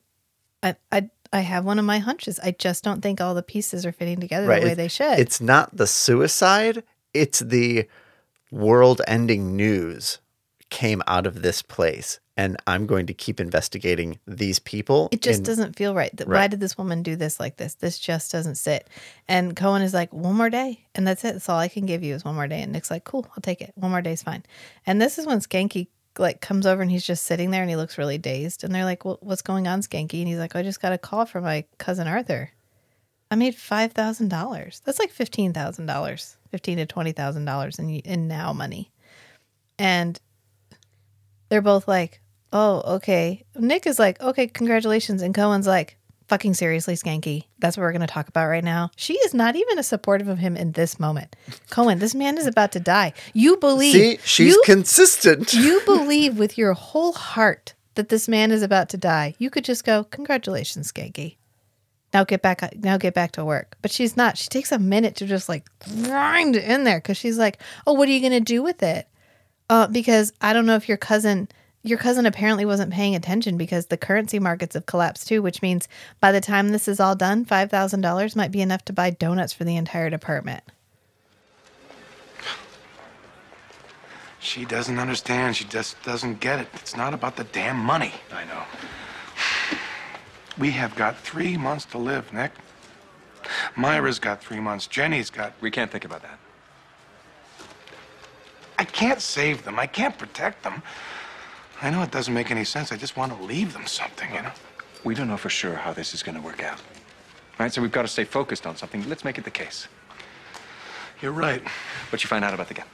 I, 0.63 0.75
I, 0.91 1.09
I 1.31 1.41
have 1.41 1.65
one 1.65 1.77
of 1.77 1.85
my 1.85 1.99
hunches. 1.99 2.39
I 2.39 2.51
just 2.51 2.83
don't 2.83 3.01
think 3.01 3.19
all 3.21 3.35
the 3.35 3.43
pieces 3.43 3.85
are 3.85 3.91
fitting 3.91 4.19
together 4.19 4.45
the 4.47 4.51
way 4.65 4.71
It- 4.71 4.75
they 4.75 4.87
should. 4.87 5.19
It's 5.19 5.41
not 5.41 5.75
the 5.75 5.85
suicide. 5.87 6.83
It's 7.13 7.39
the 7.39 7.87
world-ending 8.51 9.55
news 9.55 10.19
came 10.69 11.01
out 11.07 11.25
of 11.25 11.41
this 11.41 11.61
place 11.61 12.19
and 12.35 12.57
I'm 12.67 12.85
going 12.85 13.07
to 13.07 13.13
keep 13.13 13.39
investigating 13.39 14.19
these 14.27 14.59
people. 14.59 15.09
It 15.11 15.21
just 15.21 15.39
and- 15.39 15.45
doesn't 15.45 15.75
feel 15.75 15.95
right. 15.95 16.15
Th- 16.15 16.27
Why 16.27 16.47
did 16.47 16.59
this 16.59 16.77
woman 16.77 17.01
do 17.01 17.15
this 17.15 17.39
like 17.39 17.57
this? 17.57 17.75
This 17.75 17.97
just 17.97 18.31
doesn't 18.31 18.55
sit. 18.55 18.87
And 19.27 19.55
Cohen 19.55 19.81
is 19.81 19.93
like, 19.93 20.13
one 20.13 20.35
more 20.35 20.49
day. 20.49 20.85
And 20.93 21.07
that's 21.07 21.23
it. 21.23 21.33
That's 21.33 21.49
all 21.49 21.57
I 21.57 21.67
can 21.67 21.85
give 21.85 22.03
you 22.03 22.13
is 22.13 22.23
one 22.23 22.35
more 22.35 22.47
day. 22.47 22.61
And 22.61 22.71
Nick's 22.73 22.91
like, 22.91 23.05
cool, 23.05 23.25
I'll 23.31 23.41
take 23.41 23.61
it. 23.61 23.71
One 23.75 23.91
more 23.91 24.01
day's 24.01 24.21
fine. 24.23 24.43
And 24.85 25.01
this 25.01 25.17
is 25.17 25.25
when 25.25 25.39
Schanke 25.39 25.87
like 26.19 26.41
comes 26.41 26.65
over 26.67 26.81
and 26.81 26.91
he's 26.91 27.05
just 27.05 27.23
sitting 27.23 27.51
there 27.51 27.61
and 27.61 27.69
he 27.69 27.75
looks 27.75 27.97
really 27.97 28.17
dazed. 28.17 28.63
And 28.63 28.73
they're 28.73 28.85
like, 28.85 29.05
well, 29.05 29.17
what's 29.21 29.41
going 29.41 29.67
on, 29.67 29.81
Schanke? 29.81 30.19
And 30.19 30.27
he's 30.27 30.39
like, 30.39 30.55
I 30.55 30.63
just 30.63 30.81
got 30.81 30.93
a 30.93 30.97
call 30.97 31.25
from 31.25 31.43
my 31.43 31.63
cousin 31.77 32.07
Arthur. 32.07 32.51
I 33.31 33.35
made 33.35 33.55
five 33.55 33.93
thousand 33.93 34.29
dollars. 34.29 34.81
That's 34.85 34.99
like 34.99 35.11
fifteen 35.11 35.53
thousand 35.53 35.85
dollars, 35.85 36.37
fifteen 36.49 36.77
to 36.77 36.85
twenty 36.85 37.11
thousand 37.11 37.45
dollars 37.45 37.77
in 37.77 37.89
in 37.89 38.27
now 38.27 38.53
money. 38.53 38.91
And 39.77 40.19
they're 41.49 41.61
both 41.61 41.87
like, 41.87 42.21
"Oh, 42.51 42.81
okay." 42.95 43.43
Nick 43.55 43.87
is 43.87 43.99
like, 43.99 44.21
"Okay, 44.21 44.47
congratulations," 44.47 45.21
and 45.21 45.33
Cohen's 45.33 45.67
like, 45.67 45.97
"Fucking 46.27 46.53
seriously, 46.53 46.95
Schanke, 46.95 47.45
that's 47.59 47.77
what 47.77 47.83
we're 47.83 47.91
going 47.91 48.01
to 48.01 48.07
talk 48.07 48.27
about 48.27 48.47
right 48.47 48.63
now." 48.63 48.91
She 48.95 49.13
is 49.13 49.33
not 49.33 49.55
even 49.55 49.79
as 49.79 49.87
supportive 49.87 50.27
of 50.27 50.39
him 50.39 50.57
in 50.57 50.73
this 50.73 50.99
moment. 50.99 51.35
Cohen, 51.69 51.99
this 51.99 52.15
man 52.15 52.37
is 52.37 52.47
about 52.47 52.71
to 52.73 52.79
die. 52.79 53.13
You 53.33 53.57
believe? 53.57 53.93
See, 53.93 54.19
she's 54.23 54.55
you, 54.55 54.61
consistent. 54.65 55.53
you 55.55 55.81
believe 55.85 56.37
with 56.37 56.57
your 56.57 56.73
whole 56.73 57.13
heart 57.13 57.73
that 57.95 58.09
this 58.09 58.27
man 58.27 58.51
is 58.51 58.61
about 58.61 58.89
to 58.89 58.97
die. 58.97 59.35
You 59.39 59.49
could 59.49 59.65
just 59.65 59.83
go, 59.83 60.03
"Congratulations, 60.05 60.91
Schanke." 60.91 61.37
Now 62.13 62.23
get 62.23 62.41
back. 62.41 62.63
Now 62.77 62.97
get 62.97 63.13
back 63.13 63.33
to 63.33 63.45
work. 63.45 63.77
But 63.81 63.91
she's 63.91 64.15
not. 64.15 64.37
She 64.37 64.47
takes 64.47 64.71
a 64.71 64.79
minute 64.79 65.15
to 65.17 65.25
just 65.25 65.49
like 65.49 65.65
grind 66.03 66.55
in 66.55 66.83
there 66.83 66.99
because 66.99 67.17
she's 67.17 67.37
like, 67.37 67.61
"Oh, 67.85 67.93
what 67.93 68.07
are 68.07 68.11
you 68.11 68.21
gonna 68.21 68.39
do 68.39 68.63
with 68.63 68.81
it?" 68.81 69.07
Uh, 69.69 69.87
because 69.87 70.31
I 70.41 70.53
don't 70.53 70.65
know 70.65 70.75
if 70.75 70.87
your 70.87 70.97
cousin, 70.97 71.49
your 71.83 71.97
cousin 71.97 72.25
apparently 72.25 72.65
wasn't 72.65 72.93
paying 72.93 73.15
attention 73.15 73.57
because 73.57 73.87
the 73.87 73.97
currency 73.97 74.39
markets 74.39 74.75
have 74.75 74.85
collapsed 74.85 75.27
too, 75.27 75.41
which 75.41 75.61
means 75.61 75.87
by 76.21 76.31
the 76.31 76.41
time 76.41 76.69
this 76.69 76.87
is 76.87 76.99
all 76.99 77.15
done, 77.15 77.43
five 77.45 77.69
thousand 77.69 78.01
dollars 78.01 78.35
might 78.35 78.51
be 78.51 78.61
enough 78.61 78.85
to 78.85 78.93
buy 78.93 79.09
donuts 79.09 79.53
for 79.53 79.65
the 79.65 79.75
entire 79.75 80.09
department. 80.09 80.63
She 84.39 84.63
doesn't 84.63 84.97
understand. 84.97 85.57
She 85.57 85.65
just 85.65 86.01
doesn't 86.03 86.39
get 86.39 86.59
it. 86.59 86.69
It's 86.75 86.95
not 86.95 87.13
about 87.13 87.35
the 87.35 87.43
damn 87.43 87.75
money. 87.77 88.13
I 88.31 88.45
know. 88.45 88.63
We 90.57 90.71
have 90.71 90.95
got 90.95 91.19
three 91.19 91.57
months 91.57 91.83
to 91.85 91.97
live, 91.97 92.31
Nick. 92.31 92.51
Myra's 93.75 94.19
got 94.19 94.41
three 94.41 94.61
months. 94.61 94.87
Jenny's 94.87 95.29
got. 95.29 95.53
We 95.59 95.69
can't 95.69 95.91
think 95.91 96.05
about 96.05 96.21
that. 96.21 96.39
I 98.77 98.85
can't 98.85 99.21
save 99.21 99.63
them. 99.63 99.79
I 99.79 99.87
can't 99.87 100.17
protect 100.17 100.63
them. 100.63 100.81
I 101.81 101.89
know 101.89 102.01
it 102.01 102.11
doesn't 102.11 102.33
make 102.33 102.51
any 102.51 102.63
sense. 102.63 102.91
I 102.91 102.97
just 102.97 103.17
want 103.17 103.35
to 103.35 103.43
leave 103.43 103.73
them 103.73 103.85
something, 103.85 104.33
you 104.33 104.41
know? 104.41 104.51
We 105.03 105.15
don't 105.15 105.27
know 105.27 105.37
for 105.37 105.49
sure 105.49 105.75
how 105.75 105.93
this 105.93 106.13
is 106.13 106.23
going 106.23 106.35
to 106.35 106.41
work 106.41 106.63
out. 106.63 106.81
Right? 107.59 107.71
So 107.73 107.81
we've 107.81 107.91
got 107.91 108.03
to 108.03 108.07
stay 108.07 108.23
focused 108.23 108.65
on 108.65 108.75
something. 108.75 109.07
Let's 109.07 109.23
make 109.23 109.37
it 109.37 109.43
the 109.43 109.51
case. 109.51 109.87
You're 111.21 111.31
right. 111.31 111.61
What 112.09 112.23
you 112.23 112.27
find 112.27 112.43
out 112.45 112.53
about 112.53 112.67
the 112.67 112.75
gun? 112.75 112.85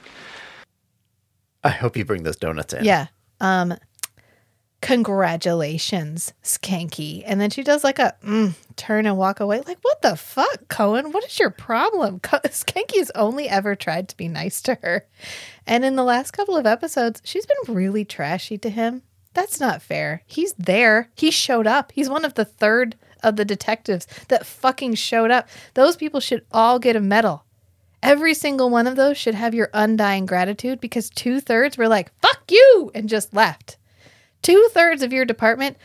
I 1.62 1.70
hope 1.70 1.96
you 1.96 2.04
bring 2.04 2.22
those 2.22 2.36
donuts 2.36 2.74
in. 2.74 2.84
Yeah. 2.84 3.06
Um 3.40 3.74
congratulations, 4.84 6.34
Schanke. 6.42 7.22
And 7.24 7.40
then 7.40 7.48
she 7.48 7.62
does 7.62 7.82
like 7.82 7.98
a 7.98 8.14
mm, 8.22 8.52
turn 8.76 9.06
and 9.06 9.16
walk 9.16 9.40
away. 9.40 9.62
Like, 9.66 9.78
what 9.80 10.02
the 10.02 10.14
fuck, 10.14 10.68
Cohen? 10.68 11.10
What 11.10 11.24
is 11.24 11.38
your 11.38 11.48
problem? 11.48 12.20
Co- 12.22 12.40
Schanke 12.40 12.98
has 12.98 13.10
only 13.14 13.48
ever 13.48 13.74
tried 13.74 14.10
to 14.10 14.16
be 14.16 14.28
nice 14.28 14.60
to 14.62 14.74
her. 14.82 15.06
And 15.66 15.86
in 15.86 15.96
the 15.96 16.04
last 16.04 16.32
couple 16.32 16.54
of 16.54 16.66
episodes, 16.66 17.22
she's 17.24 17.46
been 17.46 17.74
really 17.74 18.04
trashy 18.04 18.58
to 18.58 18.68
him. 18.68 19.00
That's 19.32 19.58
not 19.58 19.80
fair. 19.80 20.22
He's 20.26 20.52
there. 20.58 21.08
He 21.16 21.30
showed 21.30 21.66
up. 21.66 21.90
He's 21.92 22.10
one 22.10 22.26
of 22.26 22.34
the 22.34 22.44
third 22.44 22.94
of 23.22 23.36
the 23.36 23.46
detectives 23.46 24.06
that 24.28 24.44
fucking 24.44 24.96
showed 24.96 25.30
up. 25.30 25.48
Those 25.72 25.96
people 25.96 26.20
should 26.20 26.44
all 26.52 26.78
get 26.78 26.94
a 26.94 27.00
medal. 27.00 27.44
Every 28.02 28.34
single 28.34 28.68
one 28.68 28.86
of 28.86 28.96
those 28.96 29.16
should 29.16 29.34
have 29.34 29.54
your 29.54 29.70
undying 29.72 30.26
gratitude 30.26 30.78
because 30.78 31.08
two 31.08 31.40
thirds 31.40 31.78
were 31.78 31.88
like, 31.88 32.12
fuck 32.20 32.42
you, 32.50 32.90
and 32.94 33.08
just 33.08 33.32
left. 33.32 33.78
Two 34.44 34.68
thirds 34.72 35.02
of 35.02 35.12
your 35.12 35.24
department 35.24 35.76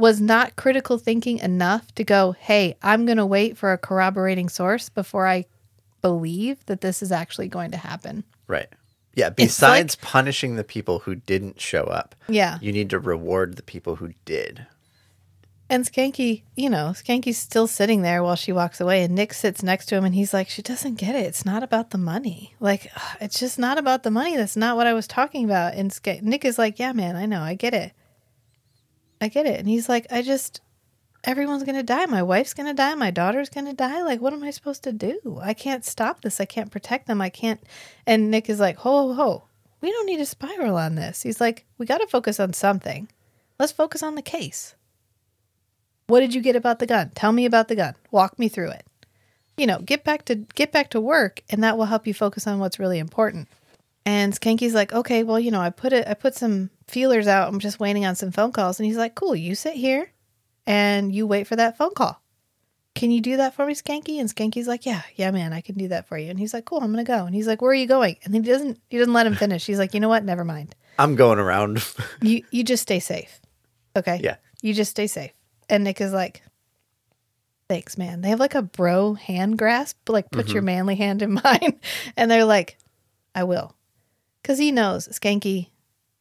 was 0.00 0.20
not 0.20 0.56
critical 0.56 0.96
thinking 0.96 1.38
enough 1.38 1.94
to 1.96 2.04
go, 2.04 2.32
hey, 2.32 2.76
I'm 2.82 3.04
going 3.04 3.18
to 3.18 3.26
wait 3.26 3.56
for 3.58 3.72
a 3.72 3.78
corroborating 3.78 4.48
source 4.48 4.88
before 4.88 5.26
I 5.26 5.44
believe 6.02 6.64
that 6.66 6.80
this 6.80 7.02
is 7.02 7.12
actually 7.12 7.48
going 7.48 7.70
to 7.72 7.76
happen. 7.76 8.24
Right. 8.46 8.68
Yeah. 9.14 9.26
like- 9.26 9.36
Besides 9.36 9.96
punishing 9.96 10.56
the 10.56 10.64
people 10.64 11.00
who 11.00 11.14
didn't 11.16 11.60
show 11.60 11.84
up, 11.84 12.14
Yeah. 12.28 12.58
you 12.60 12.72
need 12.72 12.90
to 12.90 12.98
reward 12.98 13.56
the 13.56 13.62
people 13.62 13.96
who 13.96 14.12
did. 14.24 14.66
And 15.70 15.86
Schanke, 15.86 16.42
you 16.56 16.68
know, 16.68 16.92
Schanke's 16.94 17.38
still 17.38 17.66
sitting 17.66 18.02
there 18.02 18.22
while 18.22 18.36
she 18.36 18.52
walks 18.52 18.82
away, 18.82 19.02
and 19.02 19.14
Nick 19.14 19.32
sits 19.32 19.62
next 19.62 19.86
to 19.86 19.96
him, 19.96 20.04
and 20.04 20.14
he's 20.14 20.34
like, 20.34 20.50
"She 20.50 20.60
doesn't 20.60 20.96
get 20.98 21.14
it. 21.14 21.24
It's 21.26 21.46
not 21.46 21.62
about 21.62 21.90
the 21.90 21.98
money. 21.98 22.54
Like, 22.60 22.90
ugh, 22.94 23.16
it's 23.22 23.40
just 23.40 23.58
not 23.58 23.78
about 23.78 24.02
the 24.02 24.10
money. 24.10 24.36
That's 24.36 24.58
not 24.58 24.76
what 24.76 24.86
I 24.86 24.92
was 24.92 25.06
talking 25.06 25.44
about." 25.44 25.74
And 25.74 25.90
Sk- 25.90 26.22
Nick 26.22 26.44
is 26.44 26.58
like, 26.58 26.78
"Yeah, 26.78 26.92
man, 26.92 27.16
I 27.16 27.24
know. 27.24 27.40
I 27.40 27.54
get 27.54 27.72
it. 27.72 27.92
I 29.22 29.28
get 29.28 29.46
it." 29.46 29.58
And 29.58 29.66
he's 29.66 29.88
like, 29.88 30.06
"I 30.12 30.20
just, 30.20 30.60
everyone's 31.24 31.64
gonna 31.64 31.82
die. 31.82 32.04
My 32.06 32.22
wife's 32.22 32.52
gonna 32.52 32.74
die. 32.74 32.94
My 32.94 33.10
daughter's 33.10 33.48
gonna 33.48 33.72
die. 33.72 34.02
Like, 34.02 34.20
what 34.20 34.34
am 34.34 34.44
I 34.44 34.50
supposed 34.50 34.82
to 34.84 34.92
do? 34.92 35.40
I 35.42 35.54
can't 35.54 35.84
stop 35.84 36.20
this. 36.20 36.40
I 36.40 36.44
can't 36.44 36.70
protect 36.70 37.06
them. 37.06 37.22
I 37.22 37.30
can't." 37.30 37.62
And 38.06 38.30
Nick 38.30 38.50
is 38.50 38.60
like, 38.60 38.76
"Ho, 38.78 39.08
ho, 39.08 39.14
ho. 39.14 39.44
We 39.80 39.90
don't 39.90 40.06
need 40.06 40.18
to 40.18 40.26
spiral 40.26 40.76
on 40.76 40.94
this." 40.94 41.22
He's 41.22 41.40
like, 41.40 41.64
"We 41.78 41.86
got 41.86 41.98
to 41.98 42.06
focus 42.06 42.38
on 42.38 42.52
something. 42.52 43.08
Let's 43.58 43.72
focus 43.72 44.02
on 44.02 44.14
the 44.14 44.22
case." 44.22 44.74
What 46.06 46.20
did 46.20 46.34
you 46.34 46.40
get 46.40 46.56
about 46.56 46.78
the 46.78 46.86
gun? 46.86 47.10
Tell 47.14 47.32
me 47.32 47.46
about 47.46 47.68
the 47.68 47.76
gun. 47.76 47.94
Walk 48.10 48.38
me 48.38 48.48
through 48.48 48.70
it. 48.70 48.86
You 49.56 49.66
know, 49.66 49.78
get 49.78 50.04
back 50.04 50.24
to 50.26 50.34
get 50.34 50.72
back 50.72 50.90
to 50.90 51.00
work 51.00 51.42
and 51.48 51.62
that 51.62 51.78
will 51.78 51.84
help 51.86 52.06
you 52.06 52.14
focus 52.14 52.46
on 52.46 52.58
what's 52.58 52.78
really 52.78 52.98
important. 52.98 53.48
And 54.04 54.38
Schanke's 54.38 54.74
like, 54.74 54.92
"Okay, 54.92 55.22
well, 55.22 55.40
you 55.40 55.50
know, 55.50 55.60
I 55.60 55.70
put 55.70 55.92
it 55.92 56.06
I 56.06 56.14
put 56.14 56.34
some 56.34 56.70
feelers 56.88 57.26
out. 57.26 57.48
I'm 57.48 57.60
just 57.60 57.80
waiting 57.80 58.04
on 58.04 58.16
some 58.16 58.32
phone 58.32 58.52
calls." 58.52 58.78
And 58.78 58.86
he's 58.86 58.96
like, 58.98 59.14
"Cool, 59.14 59.34
you 59.34 59.54
sit 59.54 59.74
here 59.74 60.10
and 60.66 61.14
you 61.14 61.26
wait 61.26 61.46
for 61.46 61.56
that 61.56 61.78
phone 61.78 61.94
call. 61.94 62.20
Can 62.94 63.10
you 63.10 63.20
do 63.20 63.36
that 63.38 63.54
for 63.54 63.64
me, 63.64 63.74
Schanke?" 63.74 64.20
And 64.20 64.28
Schanke's 64.28 64.68
like, 64.68 64.84
"Yeah, 64.84 65.02
yeah, 65.16 65.30
man, 65.30 65.52
I 65.52 65.62
can 65.62 65.76
do 65.76 65.88
that 65.88 66.06
for 66.06 66.18
you." 66.18 66.28
And 66.28 66.38
he's 66.38 66.52
like, 66.52 66.66
"Cool, 66.66 66.80
I'm 66.82 66.92
going 66.92 67.04
to 67.04 67.10
go." 67.10 67.24
And 67.24 67.34
he's 67.34 67.46
like, 67.46 67.62
"Where 67.62 67.70
are 67.70 67.74
you 67.74 67.86
going?" 67.86 68.16
And 68.24 68.34
he 68.34 68.40
doesn't 68.40 68.78
he 68.90 68.98
doesn't 68.98 69.14
let 69.14 69.26
him 69.26 69.36
finish. 69.36 69.64
He's 69.64 69.78
like, 69.78 69.94
"You 69.94 70.00
know 70.00 70.08
what? 70.10 70.24
Never 70.24 70.44
mind. 70.44 70.74
I'm 70.98 71.14
going 71.16 71.38
around. 71.38 71.82
You 72.22 72.42
you 72.50 72.64
just 72.64 72.82
stay 72.82 73.00
safe. 73.00 73.40
Okay? 73.96 74.20
Yeah. 74.22 74.36
You 74.62 74.74
just 74.74 74.90
stay 74.90 75.06
safe. 75.06 75.32
And 75.68 75.84
Nick 75.84 76.00
is 76.00 76.12
like, 76.12 76.42
Thanks, 77.68 77.96
man. 77.96 78.20
They 78.20 78.28
have 78.28 78.40
like 78.40 78.54
a 78.54 78.62
bro 78.62 79.14
hand 79.14 79.56
grasp, 79.56 80.08
like 80.08 80.30
put 80.30 80.48
your 80.48 80.58
mm-hmm. 80.58 80.66
manly 80.66 80.94
hand 80.96 81.22
in 81.22 81.32
mine. 81.44 81.80
And 82.16 82.30
they're 82.30 82.44
like, 82.44 82.76
I 83.34 83.44
will. 83.44 83.74
Because 84.42 84.58
he 84.58 84.70
knows 84.70 85.08
Schanke 85.08 85.68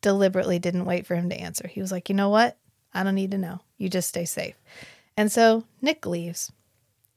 deliberately 0.01 0.59
didn't 0.59 0.85
wait 0.85 1.05
for 1.05 1.15
him 1.15 1.29
to 1.29 1.39
answer. 1.39 1.67
He 1.67 1.81
was 1.81 1.91
like, 1.91 2.09
you 2.09 2.15
know 2.15 2.29
what? 2.29 2.57
I 2.93 3.03
don't 3.03 3.15
need 3.15 3.31
to 3.31 3.37
know. 3.37 3.59
You 3.77 3.89
just 3.89 4.09
stay 4.09 4.25
safe. 4.25 4.55
And 5.17 5.31
so 5.31 5.63
Nick 5.81 6.05
leaves. 6.05 6.51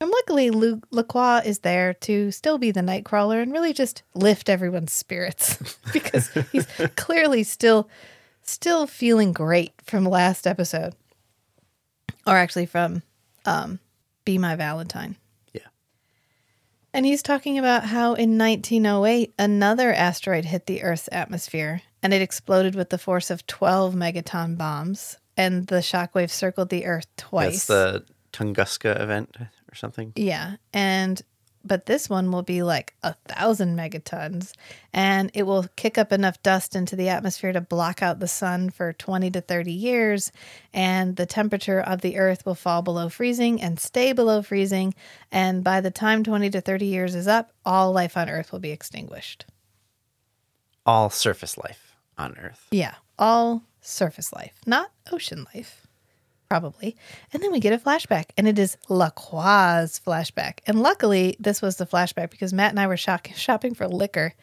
And 0.01 0.11
luckily, 0.11 0.51
Lu- 0.51 0.83
Lacroix 0.91 1.41
is 1.45 1.61
there 1.61 1.95
to 1.95 2.31
still 2.31 2.59
be 2.59 2.70
the 2.70 2.81
Nightcrawler 2.81 3.41
and 3.43 3.53
really 3.53 3.72
just 3.72 4.03
lift 4.14 4.49
everyone's 4.49 4.93
spirits 4.93 5.79
because 5.93 6.31
he's 6.53 6.66
clearly 6.97 7.43
still, 7.43 7.89
still 8.43 8.87
feeling 8.87 9.33
great 9.33 9.72
from 9.83 10.05
last 10.05 10.47
episode, 10.47 10.95
or 12.27 12.37
actually 12.37 12.66
from 12.66 13.03
um, 13.45 13.79
"Be 14.24 14.39
My 14.39 14.57
Valentine." 14.57 15.16
Yeah. 15.53 15.68
And 16.93 17.07
he's 17.07 17.22
talking 17.22 17.59
about 17.59 17.85
how 17.85 18.14
in 18.14 18.39
1908 18.39 19.35
another 19.39 19.93
asteroid 19.93 20.45
hit 20.45 20.66
the 20.66 20.83
Earth's 20.83 21.09
atmosphere 21.12 21.83
and 22.03 22.14
it 22.14 22.22
exploded 22.22 22.74
with 22.74 22.91
the 22.91 22.99
force 22.99 23.31
of 23.31 23.47
12 23.49 23.95
megaton 23.95 24.57
bombs, 24.57 25.18
and 25.37 25.66
the 25.66 25.77
shockwave 25.77 26.31
circled 26.31 26.68
the 26.68 26.87
Earth 26.87 27.07
twice. 27.16 27.66
That's 27.66 27.66
the 27.66 28.05
Tunguska 28.33 29.01
event 29.01 29.37
or 29.41 29.74
something. 29.74 30.12
Yeah. 30.14 30.57
And 30.72 31.20
but 31.67 31.87
this 31.87 32.09
one 32.09 32.31
will 32.31 32.43
be 32.43 32.62
like 32.62 32.95
a 33.03 33.14
thousand 33.27 33.77
megatons 33.77 34.53
and 34.93 35.31
it 35.35 35.43
will 35.43 35.67
kick 35.77 35.99
up 35.99 36.12
enough 36.12 36.43
dust 36.43 36.77
into 36.77 36.95
the 36.97 37.09
atmosphere 37.09 37.53
to 37.53 37.61
block 37.61 38.03
out 38.03 38.21
the 38.21 38.29
sun 38.29 38.71
for 38.71 38.93
20 38.93 39.31
to 39.33 39.41
30 39.41 39.73
years 39.73 40.31
and 40.73 41.17
the 41.17 41.27
temperature 41.27 41.81
of 41.81 42.01
the 42.03 42.17
earth 42.19 42.47
will 42.47 42.55
fall 42.55 42.83
below 42.83 43.09
freezing 43.09 43.61
and 43.61 43.81
stay 43.81 44.12
below 44.12 44.43
freezing 44.43 44.95
and 45.33 45.64
by 45.64 45.81
the 45.81 45.91
time 45.91 46.23
20 46.23 46.51
to 46.51 46.61
30 46.61 46.87
years 46.87 47.14
is 47.14 47.27
up 47.27 47.53
all 47.64 47.93
life 47.93 48.17
on 48.17 48.29
earth 48.29 48.53
will 48.53 48.61
be 48.61 48.71
extinguished 48.71 49.45
All 50.85 51.11
surface 51.11 51.59
life 51.59 51.97
on 52.19 52.37
Earth. 52.39 52.67
yeah 52.71 52.95
all 53.19 53.62
surface 53.81 54.33
life 54.33 54.55
not 54.67 54.91
ocean 55.12 55.47
life 55.55 55.86
probably. 56.49 56.97
And 57.32 57.42
then 57.42 57.53
we 57.53 57.61
get 57.61 57.72
a 57.72 57.78
flashback, 57.78 58.26
and 58.36 58.47
it 58.47 58.59
is 58.59 58.76
Lacroix's 58.88 60.01
flashback. 60.05 60.59
And 60.66 60.80
luckily, 60.80 61.36
this 61.40 61.61
was 61.62 61.76
the 61.76 61.86
flashback 61.86 62.30
because 62.30 62.53
Matt 62.53 62.70
and 62.70 62.80
I 62.80 62.86
were 62.86 62.97
shock- 62.97 63.30
shopping 63.34 63.74
for 63.74 63.88
liquor, 63.88 64.34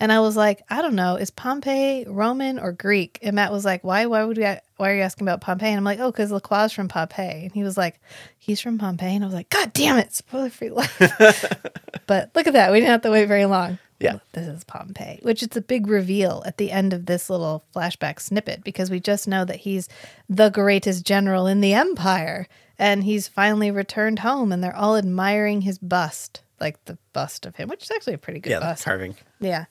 and 0.00 0.10
I 0.10 0.20
was 0.20 0.36
like, 0.36 0.62
I 0.68 0.82
don't 0.82 0.94
know, 0.96 1.14
is 1.16 1.30
Pompeii 1.30 2.04
Roman 2.08 2.58
or 2.58 2.72
Greek? 2.72 3.18
And 3.22 3.36
Matt 3.36 3.52
was 3.52 3.64
like, 3.64 3.84
Why? 3.84 4.06
Why 4.06 4.24
would 4.24 4.36
we? 4.36 4.42
Why 4.42 4.90
are 4.90 4.96
you 4.96 5.02
asking 5.02 5.28
about 5.28 5.40
Pompeii? 5.40 5.68
And 5.68 5.78
I'm 5.78 5.84
like, 5.84 6.00
Oh, 6.00 6.10
because 6.10 6.32
Lacroix 6.32 6.64
is 6.64 6.72
from 6.72 6.88
Pompeii. 6.88 7.44
And 7.44 7.52
he 7.52 7.62
was 7.62 7.76
like, 7.76 8.00
He's 8.38 8.60
from 8.60 8.78
Pompeii. 8.78 9.14
And 9.14 9.24
I 9.24 9.26
was 9.28 9.34
like, 9.34 9.48
God 9.48 9.72
damn 9.72 9.98
it, 9.98 10.12
spoiler 10.12 10.50
free 10.50 10.70
life. 10.70 10.98
but 12.08 12.30
look 12.34 12.48
at 12.48 12.54
that, 12.54 12.72
we 12.72 12.80
didn't 12.80 12.90
have 12.90 13.02
to 13.02 13.10
wait 13.10 13.26
very 13.26 13.46
long. 13.46 13.78
Yeah. 14.02 14.18
This 14.32 14.46
is 14.48 14.64
Pompeii, 14.64 15.20
which 15.22 15.42
it's 15.42 15.56
a 15.56 15.60
big 15.62 15.86
reveal 15.86 16.42
at 16.46 16.56
the 16.58 16.70
end 16.70 16.92
of 16.92 17.06
this 17.06 17.30
little 17.30 17.64
flashback 17.74 18.20
snippet 18.20 18.64
because 18.64 18.90
we 18.90 19.00
just 19.00 19.26
know 19.28 19.44
that 19.44 19.56
he's 19.60 19.88
the 20.28 20.50
greatest 20.50 21.04
general 21.06 21.46
in 21.46 21.60
the 21.60 21.74
empire 21.74 22.46
and 22.78 23.04
he's 23.04 23.28
finally 23.28 23.70
returned 23.70 24.20
home 24.20 24.50
and 24.52 24.62
they're 24.62 24.74
all 24.76 24.96
admiring 24.96 25.60
his 25.62 25.78
bust, 25.78 26.42
like 26.60 26.84
the 26.86 26.98
bust 27.12 27.46
of 27.46 27.56
him, 27.56 27.68
which 27.68 27.84
is 27.84 27.90
actually 27.90 28.14
a 28.14 28.18
pretty 28.18 28.40
good 28.40 28.50
Yeah, 28.50 28.60
bust. 28.60 28.84
carving. 28.84 29.14
Yeah. 29.40 29.66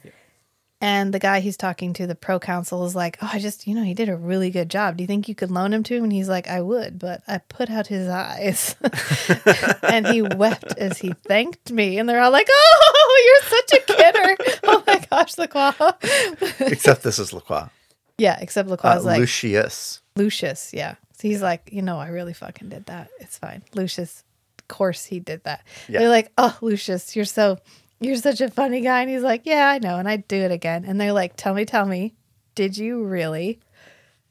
And 0.84 1.14
the 1.14 1.20
guy 1.20 1.42
he's 1.42 1.58
talking 1.58 1.94
to, 1.94 2.08
the 2.08 2.16
proconsul, 2.16 2.84
is 2.86 2.96
like, 2.96 3.18
Oh, 3.22 3.30
I 3.32 3.38
just, 3.38 3.68
you 3.68 3.76
know, 3.76 3.84
he 3.84 3.94
did 3.94 4.10
a 4.10 4.16
really 4.16 4.50
good 4.50 4.68
job. 4.70 4.98
Do 4.98 5.04
you 5.04 5.08
think 5.08 5.30
you 5.30 5.36
could 5.36 5.52
loan 5.52 5.74
him 5.74 5.84
to 5.84 5.96
him? 5.96 6.04
And 6.06 6.12
he's 6.12 6.28
like, 6.28 6.48
I 6.48 6.60
would, 6.62 6.98
but 6.98 7.22
I 7.28 7.38
put 7.38 7.70
out 7.70 7.86
his 7.88 8.08
eyes. 8.10 8.76
and 9.84 10.08
he 10.08 10.22
wept 10.24 10.76
as 10.78 10.98
he 10.98 11.14
thanked 11.28 11.72
me. 11.72 12.00
And 12.00 12.10
they're 12.10 12.20
all 12.22 12.32
like, 12.32 12.48
Oh, 12.52 13.40
you're 13.50 13.60
such 13.60 13.80
a 13.80 13.94
kidder. 13.94 14.60
oh 14.64 14.84
my 14.88 15.06
gosh, 15.10 15.38
Lacroix. 15.38 15.72
Except 16.62 17.04
this 17.04 17.20
is 17.20 17.32
Lacroix. 17.32 17.70
yeah, 18.18 18.38
except 18.42 18.68
Lacroix 18.70 18.92
Uh, 18.94 18.98
is 18.98 19.06
like, 19.06 19.20
Lucius. 19.20 20.02
Lucius. 20.16 20.74
Yeah. 20.74 20.96
So 21.14 21.28
he's 21.28 21.42
like, 21.44 21.70
You 21.72 21.84
know, 21.84 22.00
I 22.00 22.08
really 22.08 22.34
fucking 22.34 22.70
did 22.70 22.88
that. 22.88 23.10
It's 23.20 23.38
fine. 23.38 23.62
Lucius, 23.76 24.24
of 24.60 24.68
course 24.68 25.06
he 25.06 25.20
did 25.20 25.44
that. 25.44 25.64
Yeah. 25.88 26.00
They're 26.00 26.10
like, 26.10 26.32
Oh, 26.40 26.58
Lucius, 26.62 27.16
you're 27.16 27.26
so, 27.26 27.60
you're 28.02 28.18
such 28.18 28.42
a 28.42 28.50
funny 28.50 28.82
guy. 28.82 29.02
And 29.02 29.10
he's 29.10 29.22
like, 29.22 29.44
Yeah, 29.46 29.70
I 29.70 29.78
know. 29.80 29.98
And 29.98 30.10
I'd 30.10 30.28
do 30.28 30.36
it 30.38 30.52
again. 30.52 30.84
And 30.86 31.00
they're 31.00 31.14
like, 31.14 31.36
Tell 31.38 31.54
me, 31.54 31.64
tell 31.66 31.86
me, 31.86 32.16
did 32.56 32.78
you 32.78 33.04
really, 33.06 33.60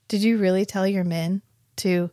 did 0.09 0.23
you 0.23 0.37
really 0.39 0.67
tell 0.67 0.87
your 0.87 1.05
men 1.05 1.41
to 1.77 2.11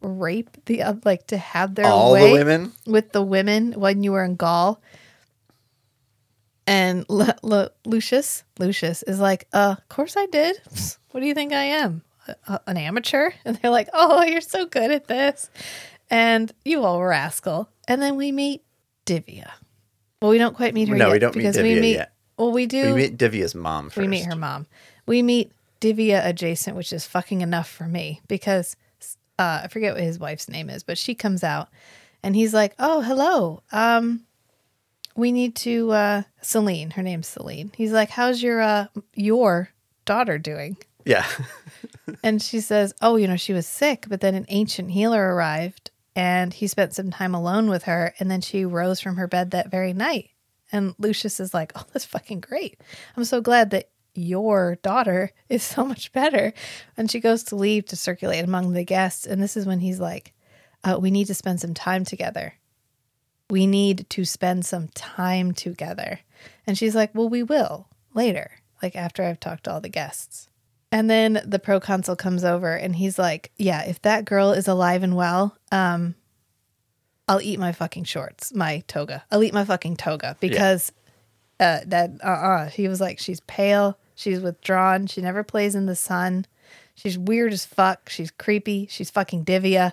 rape 0.00 0.50
the, 0.66 0.82
oth- 0.84 1.04
like 1.04 1.26
to 1.28 1.36
have 1.38 1.74
their 1.74 1.86
All 1.86 2.10
the 2.10 2.14
way 2.14 2.32
women? 2.34 2.72
with 2.86 3.10
the 3.12 3.22
women 3.22 3.72
when 3.72 4.02
you 4.04 4.12
were 4.12 4.22
in 4.24 4.36
Gaul? 4.36 4.80
And 6.66 7.06
L- 7.08 7.34
L- 7.42 7.70
Lucius, 7.86 8.44
Lucius 8.58 9.02
is 9.04 9.18
like, 9.18 9.48
uh, 9.52 9.76
of 9.78 9.88
course 9.88 10.16
I 10.16 10.26
did. 10.26 10.56
What 11.12 11.22
do 11.22 11.26
you 11.26 11.32
think 11.34 11.54
I 11.54 11.62
am? 11.64 12.02
A- 12.28 12.36
a- 12.52 12.60
an 12.66 12.76
amateur? 12.76 13.30
And 13.46 13.56
they're 13.56 13.70
like, 13.70 13.88
oh, 13.94 14.22
you're 14.24 14.42
so 14.42 14.66
good 14.66 14.90
at 14.90 15.06
this. 15.08 15.48
And 16.10 16.52
you 16.66 16.84
old 16.84 17.02
rascal. 17.02 17.70
And 17.88 18.00
then 18.02 18.16
we 18.16 18.30
meet 18.30 18.62
Divia. 19.06 19.50
Well, 20.20 20.30
we 20.30 20.38
don't 20.38 20.56
quite 20.56 20.74
meet 20.74 20.88
her 20.88 20.96
No, 20.96 21.06
yet. 21.06 21.12
we 21.12 21.18
don't 21.18 21.36
meet 21.36 21.42
because 21.42 21.56
Divia 21.56 21.74
we 21.74 21.80
meet, 21.80 21.92
yet. 21.94 22.12
Well, 22.36 22.52
we 22.52 22.66
do. 22.66 22.94
We 22.94 23.02
meet 23.02 23.16
Divia's 23.18 23.54
mom 23.54 23.86
first. 23.86 23.98
We 23.98 24.08
meet 24.08 24.24
her 24.26 24.36
mom. 24.36 24.66
We 25.06 25.22
meet 25.22 25.52
Divia 25.80 26.24
adjacent, 26.26 26.76
which 26.76 26.92
is 26.92 27.06
fucking 27.06 27.40
enough 27.40 27.68
for 27.68 27.84
me 27.84 28.20
because 28.28 28.76
uh, 29.38 29.60
I 29.64 29.68
forget 29.68 29.94
what 29.94 30.02
his 30.02 30.18
wife's 30.18 30.48
name 30.48 30.70
is, 30.70 30.82
but 30.82 30.98
she 30.98 31.14
comes 31.14 31.44
out 31.44 31.68
and 32.22 32.34
he's 32.34 32.52
like, 32.52 32.74
"Oh, 32.78 33.00
hello. 33.00 33.62
Um, 33.70 34.22
we 35.14 35.30
need 35.32 35.54
to 35.56 35.92
uh, 35.92 36.22
Celine. 36.42 36.90
Her 36.90 37.02
name's 37.02 37.28
Celine. 37.28 37.70
He's 37.76 37.92
like, 37.92 38.10
"How's 38.10 38.42
your 38.42 38.60
uh, 38.60 38.86
your 39.14 39.70
daughter 40.04 40.38
doing?" 40.38 40.76
Yeah. 41.04 41.26
And 42.24 42.42
she 42.42 42.60
says, 42.60 42.94
Oh, 43.02 43.16
you 43.16 43.28
know, 43.28 43.36
she 43.36 43.52
was 43.52 43.66
sick, 43.66 44.06
but 44.08 44.20
then 44.20 44.34
an 44.34 44.46
ancient 44.48 44.90
healer 44.90 45.34
arrived 45.34 45.90
and 46.18 46.52
he 46.52 46.66
spent 46.66 46.94
some 46.94 47.12
time 47.12 47.32
alone 47.32 47.70
with 47.70 47.84
her. 47.84 48.12
And 48.18 48.28
then 48.28 48.40
she 48.40 48.64
rose 48.64 48.98
from 48.98 49.14
her 49.16 49.28
bed 49.28 49.52
that 49.52 49.70
very 49.70 49.92
night. 49.92 50.30
And 50.72 50.96
Lucius 50.98 51.38
is 51.38 51.54
like, 51.54 51.70
Oh, 51.76 51.84
that's 51.92 52.04
fucking 52.04 52.40
great. 52.40 52.80
I'm 53.16 53.24
so 53.24 53.40
glad 53.40 53.70
that 53.70 53.90
your 54.16 54.78
daughter 54.82 55.30
is 55.48 55.62
so 55.62 55.84
much 55.84 56.10
better. 56.12 56.52
And 56.96 57.08
she 57.08 57.20
goes 57.20 57.44
to 57.44 57.56
leave 57.56 57.86
to 57.86 57.96
circulate 57.96 58.44
among 58.44 58.72
the 58.72 58.84
guests. 58.84 59.26
And 59.26 59.40
this 59.40 59.56
is 59.56 59.64
when 59.64 59.78
he's 59.78 60.00
like, 60.00 60.34
uh, 60.82 60.98
We 61.00 61.12
need 61.12 61.28
to 61.28 61.34
spend 61.34 61.60
some 61.60 61.72
time 61.72 62.04
together. 62.04 62.54
We 63.48 63.68
need 63.68 64.10
to 64.10 64.24
spend 64.24 64.66
some 64.66 64.88
time 64.88 65.52
together. 65.52 66.18
And 66.66 66.76
she's 66.76 66.96
like, 66.96 67.14
Well, 67.14 67.28
we 67.28 67.44
will 67.44 67.86
later, 68.12 68.50
like 68.82 68.96
after 68.96 69.22
I've 69.22 69.38
talked 69.38 69.64
to 69.64 69.72
all 69.72 69.80
the 69.80 69.88
guests. 69.88 70.48
And 70.90 71.10
then 71.10 71.42
the 71.44 71.58
proconsul 71.58 72.16
comes 72.16 72.44
over 72.44 72.74
and 72.74 72.96
he's 72.96 73.18
like, 73.18 73.50
"Yeah, 73.56 73.82
if 73.84 74.00
that 74.02 74.24
girl 74.24 74.52
is 74.52 74.68
alive 74.68 75.02
and 75.02 75.16
well, 75.16 75.56
um 75.70 76.14
I'll 77.26 77.42
eat 77.42 77.58
my 77.58 77.72
fucking 77.72 78.04
shorts, 78.04 78.54
my 78.54 78.82
toga. 78.86 79.24
I'll 79.30 79.42
eat 79.42 79.52
my 79.52 79.64
fucking 79.64 79.96
toga 79.96 80.36
because 80.40 80.92
uh 81.60 81.80
that 81.86 82.12
uh-uh." 82.22 82.68
He 82.70 82.88
was 82.88 83.00
like, 83.00 83.18
"She's 83.18 83.40
pale, 83.40 83.98
she's 84.14 84.40
withdrawn, 84.40 85.06
she 85.06 85.20
never 85.20 85.42
plays 85.44 85.74
in 85.74 85.86
the 85.86 85.96
sun. 85.96 86.46
She's 86.94 87.18
weird 87.18 87.52
as 87.52 87.64
fuck, 87.64 88.08
she's 88.08 88.30
creepy, 88.30 88.86
she's 88.90 89.10
fucking 89.10 89.44
divia." 89.44 89.92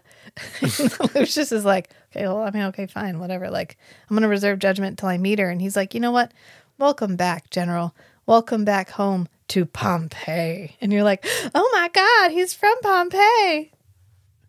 Lucius 1.16 1.52
is 1.52 1.66
like, 1.66 1.90
"Okay, 2.12 2.26
well, 2.26 2.42
I 2.42 2.52
mean, 2.52 2.64
okay, 2.64 2.86
fine, 2.88 3.20
whatever. 3.20 3.50
Like, 3.50 3.78
I'm 4.10 4.16
going 4.16 4.24
to 4.24 4.30
reserve 4.30 4.60
judgment 4.60 4.92
until 4.92 5.10
I 5.10 5.18
meet 5.18 5.40
her." 5.40 5.50
And 5.50 5.62
he's 5.62 5.76
like, 5.76 5.94
"You 5.94 6.00
know 6.00 6.12
what? 6.12 6.32
Welcome 6.78 7.16
back, 7.18 7.50
General. 7.50 7.94
Welcome 8.26 8.66
back 8.66 8.92
home 8.92 9.28
to 9.50 9.66
Pompeii. 9.66 10.76
And 10.82 10.92
you're 10.92 11.04
like, 11.04 11.26
oh 11.54 11.70
my 11.74 11.90
God, 11.90 12.32
he's 12.32 12.54
from 12.54 12.76
Pompeii. 12.82 13.72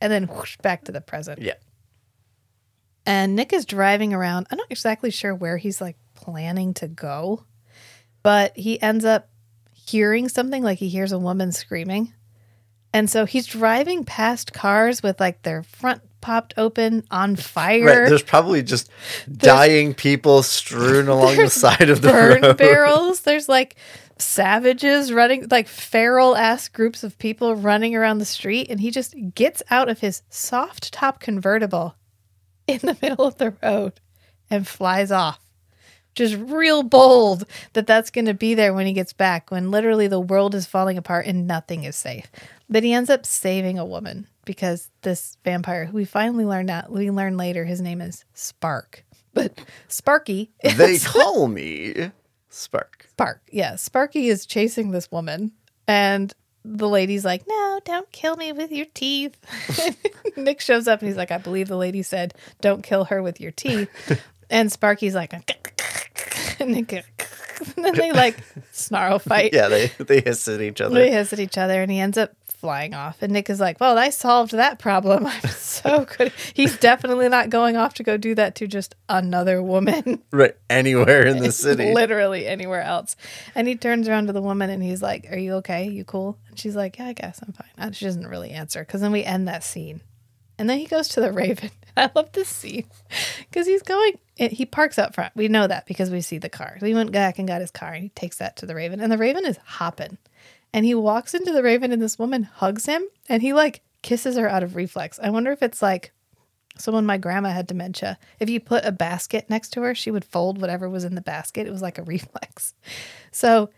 And 0.01 0.13
then 0.13 0.25
whoosh, 0.25 0.57
back 0.59 0.85
to 0.85 0.93
the 0.93 1.01
present. 1.01 1.41
Yeah. 1.41 1.55
And 3.05 3.37
Nick 3.37 3.53
is 3.53 3.65
driving 3.65 4.13
around. 4.13 4.47
I'm 4.51 4.59
not 4.59 4.71
exactly 4.71 5.11
sure 5.11 5.35
where 5.35 5.57
he's 5.57 5.81
like 5.81 5.97
planning 6.15 6.75
to 6.75 6.89
go, 6.89 7.45
but 8.23 8.57
he 8.57 8.81
ends 8.83 9.05
up 9.05 9.29
hearing 9.73 10.29
something 10.29 10.63
like 10.63 10.79
he 10.79 10.89
hears 10.89 11.13
a 11.13 11.19
woman 11.19 11.53
screaming. 11.53 12.13
And 12.93 13.09
so 13.11 13.27
he's 13.27 13.47
driving 13.47 14.05
past 14.05 14.53
cars 14.53 15.03
with 15.03 15.21
like 15.21 15.43
their 15.43 15.63
front 15.63 16.03
popped 16.21 16.55
open 16.57 17.05
on 17.11 17.37
fire. 17.37 17.85
Right. 17.85 18.09
There's 18.09 18.23
probably 18.23 18.63
just 18.63 18.91
dying 19.31 19.95
people 19.95 20.43
strewn 20.43 21.07
along 21.09 21.37
the 21.37 21.51
side 21.51 21.89
of 21.89 22.03
the 22.03 22.09
burn 22.09 22.43
road. 22.43 22.57
barrels. 22.57 23.21
There's 23.21 23.49
like 23.49 23.77
savages 24.19 25.13
running, 25.13 25.47
like 25.51 25.69
feral 25.69 26.37
ass 26.37 26.69
groups 26.69 27.05
of 27.05 27.19
people 27.19 27.55
running 27.55 27.95
around 27.95 28.19
the 28.19 28.25
street, 28.25 28.69
and 28.71 28.81
he 28.81 28.91
just 28.91 29.15
gets 29.35 29.63
out 29.71 29.89
of 29.89 30.01
his 30.01 30.23
soft 30.31 30.93
top 30.93 31.21
convertible 31.21 31.97
in 32.67 32.79
the 32.83 32.97
middle 33.01 33.25
of 33.25 33.39
the 33.39 33.55
road 33.63 34.01
and 34.51 34.67
flies 34.67 35.11
off. 35.11 35.41
Just 36.15 36.37
real 36.37 36.83
bold 36.83 37.45
that 37.75 37.87
that's 37.87 38.11
going 38.11 38.25
to 38.25 38.33
be 38.33 38.55
there 38.55 38.73
when 38.73 38.87
he 38.87 38.95
gets 38.95 39.13
back, 39.13 39.51
when 39.51 39.71
literally 39.71 40.07
the 40.07 40.21
world 40.21 40.55
is 40.55 40.65
falling 40.65 40.97
apart 40.97 41.27
and 41.27 41.47
nothing 41.47 41.85
is 41.85 41.95
safe. 41.95 42.31
But 42.71 42.83
he 42.83 42.95
ends 42.95 43.11
up 43.11 43.27
saving 43.27 43.79
a 43.79 43.85
woman 43.85 44.27
because 44.47 44.91
this 45.03 45.37
vampire, 45.45 45.85
who 45.85 45.93
we 45.93 46.07
finally 46.07 46.47
learn 46.47 46.67
that 46.67 46.91
we 46.91 47.11
learn 47.11 47.37
later, 47.37 47.67
his 47.67 47.83
name 47.83 48.01
is 48.01 48.25
Spark. 48.33 49.05
But 49.35 49.59
Sparky, 49.89 50.53
They 50.63 50.99
call 50.99 51.49
me 51.49 52.11
Spark. 52.57 53.07
Spark. 53.11 53.43
Yeah, 53.51 53.77
Sparky 53.77 54.29
is 54.29 54.47
chasing 54.47 54.91
this 54.91 55.11
woman, 55.13 55.53
and 55.87 56.33
the 56.65 56.89
lady's 56.89 57.25
like, 57.25 57.45
"No, 57.47 57.81
don't 57.85 58.11
kill 58.13 58.37
me 58.37 58.53
with 58.53 58.73
your 58.73 58.87
teeth." 58.95 59.37
Nick 60.37 60.61
shows 60.61 60.89
up 60.89 61.01
and 61.01 61.09
he's 61.09 61.17
like, 61.17 61.31
"I 61.31 61.39
believe 61.39 61.69
the 61.69 61.77
lady 61.77 62.03
said, 62.03 62.35
don't 62.61 62.83
kill 62.83 63.05
her 63.05 63.23
with 63.23 63.41
your 63.41 63.53
teeth." 63.53 63.91
and 64.51 64.73
Sparky's 64.73 65.15
like, 65.15 65.33
and 65.33 65.45
Nick, 65.47 66.93
and 67.77 67.85
then 67.85 67.95
they 67.95 68.13
like 68.13 68.37
snarl 68.73 69.19
fight. 69.19 69.53
Yeah, 69.53 69.69
they 69.69 69.89
they 69.99 70.21
hiss 70.21 70.49
at 70.49 70.61
each 70.61 70.81
other. 70.81 70.95
They 70.95 71.11
hiss 71.11 71.33
at 71.33 71.41
each 71.41 71.59
other, 71.59 71.83
and 71.83 71.91
he 71.91 72.01
ends 72.01 72.19
up 72.19 72.33
flying 72.57 72.95
off. 72.95 73.23
And 73.23 73.33
Nick 73.33 73.49
is 73.51 73.61
like, 73.61 73.79
"Well, 73.81 73.97
I 73.99 74.11
solved 74.11 74.53
that 74.53 74.79
problem. 74.79 75.27
I'm 75.27 75.49
so 75.49 76.07
good." 76.19 76.33
He's 76.55 76.77
definitely 76.79 77.29
not 77.29 77.51
going 77.51 77.77
off 77.77 77.95
to 77.95 78.03
go 78.03 78.17
do 78.17 78.35
that 78.35 78.55
to 78.57 78.67
just 78.67 78.95
another 79.09 79.63
woman. 79.63 80.23
Right. 80.33 80.57
Anywhere 80.69 81.27
in 81.27 81.39
the 81.39 81.53
city. 81.53 81.95
literally 81.95 82.47
anywhere 82.47 82.83
else. 82.83 83.17
And 83.55 83.67
he 83.69 83.75
turns 83.77 84.09
around 84.09 84.27
to 84.27 84.33
the 84.33 84.43
woman 84.43 84.69
and 84.71 84.83
he's 84.83 85.01
like, 85.03 85.27
"Are 85.31 85.39
you 85.39 85.55
okay? 85.55 85.89
You 85.89 86.05
cool?" 86.05 86.37
And 86.49 86.59
she's 86.59 86.77
like, 86.77 86.99
"Yeah, 86.99 87.07
I 87.07 87.13
guess 87.13 87.41
I'm 87.47 87.53
fine." 87.53 87.69
And 87.79 87.95
she 87.97 88.05
doesn't 88.05 88.27
really 88.27 88.51
answer 88.51 88.81
because 88.81 89.01
then 89.01 89.13
we 89.13 89.25
end 89.25 89.49
that 89.49 89.65
scene, 89.65 90.01
and 90.59 90.69
then 90.69 90.79
he 90.79 90.87
goes 90.87 91.09
to 91.09 91.21
the 91.21 91.33
Raven. 91.43 91.71
I 91.97 92.11
love 92.15 92.33
this 92.33 92.49
scene 92.49 92.85
because 93.49 93.67
he's 93.67 93.83
going. 93.83 94.19
He 94.37 94.67
parks 94.67 94.99
up 94.99 95.15
front. 95.15 95.35
We 95.35 95.49
know 95.49 95.67
that 95.67 95.87
because 95.87 96.11
we 96.11 96.21
see 96.21 96.37
the 96.37 96.51
car. 96.51 96.77
We 96.83 96.93
went 96.93 97.11
back 97.13 97.39
and 97.39 97.49
got 97.49 97.63
his 97.63 97.71
car, 97.71 97.93
and 97.95 98.03
he 98.03 98.09
takes 98.11 98.37
that 98.37 98.57
to 98.59 98.67
the 98.67 98.75
Raven, 98.75 99.01
and 99.01 99.11
the 99.11 99.17
Raven 99.17 99.47
is 99.47 99.59
hopping, 99.65 100.19
and 100.77 100.85
he 100.85 100.95
walks 100.95 101.33
into 101.33 101.53
the 101.53 101.63
Raven, 101.63 101.91
and 101.91 102.03
this 102.03 102.19
woman 102.19 102.43
hugs 102.43 102.85
him, 102.85 103.03
and 103.31 103.41
he 103.41 103.55
like 103.55 103.81
kisses 104.03 104.37
her 104.37 104.47
out 104.47 104.63
of 104.63 104.77
reflex. 104.77 105.19
I 105.23 105.31
wonder 105.31 105.51
if 105.51 105.63
it's 105.63 105.81
like 105.81 106.13
so 106.77 106.93
when 106.93 107.07
my 107.07 107.17
grandma 107.17 107.49
had 107.49 107.67
dementia, 107.67 108.19
if 108.39 108.51
you 108.51 108.61
put 108.61 108.85
a 108.85 108.93
basket 108.93 109.49
next 109.49 109.71
to 109.71 109.81
her, 109.81 109.95
she 109.95 110.11
would 110.11 110.27
fold 110.27 110.61
whatever 110.61 110.91
was 110.91 111.05
in 111.05 111.15
the 111.15 111.23
basket. 111.23 111.67
It 111.67 111.71
was 111.71 111.81
like 111.81 111.97
a 111.97 112.03
reflex. 112.03 112.75
So 113.33 113.71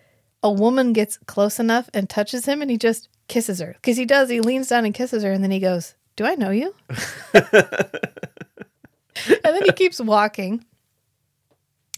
a 0.43 0.51
woman 0.51 0.93
gets 0.93 1.19
close 1.27 1.61
enough 1.61 1.89
and 1.95 2.11
touches 2.11 2.47
him 2.47 2.63
and 2.63 2.69
he 2.69 2.77
just 2.77 3.09
kisses 3.29 3.61
her. 3.61 3.75
Because 3.75 3.97
he 3.97 4.05
does, 4.05 4.29
he 4.29 4.41
leans 4.41 4.67
down 4.67 4.85
and 4.85 4.93
kisses 4.93 5.23
her 5.23 5.31
and 5.31 5.45
then 5.45 5.53
he 5.53 5.61
goes, 5.61 5.95
Do 6.17 6.25
I 6.25 6.35
know 6.35 6.51
you? 6.51 6.75
and 7.35 7.45
then 9.45 9.65
he 9.65 9.73
keeps 9.73 10.01
walking. 10.01 10.65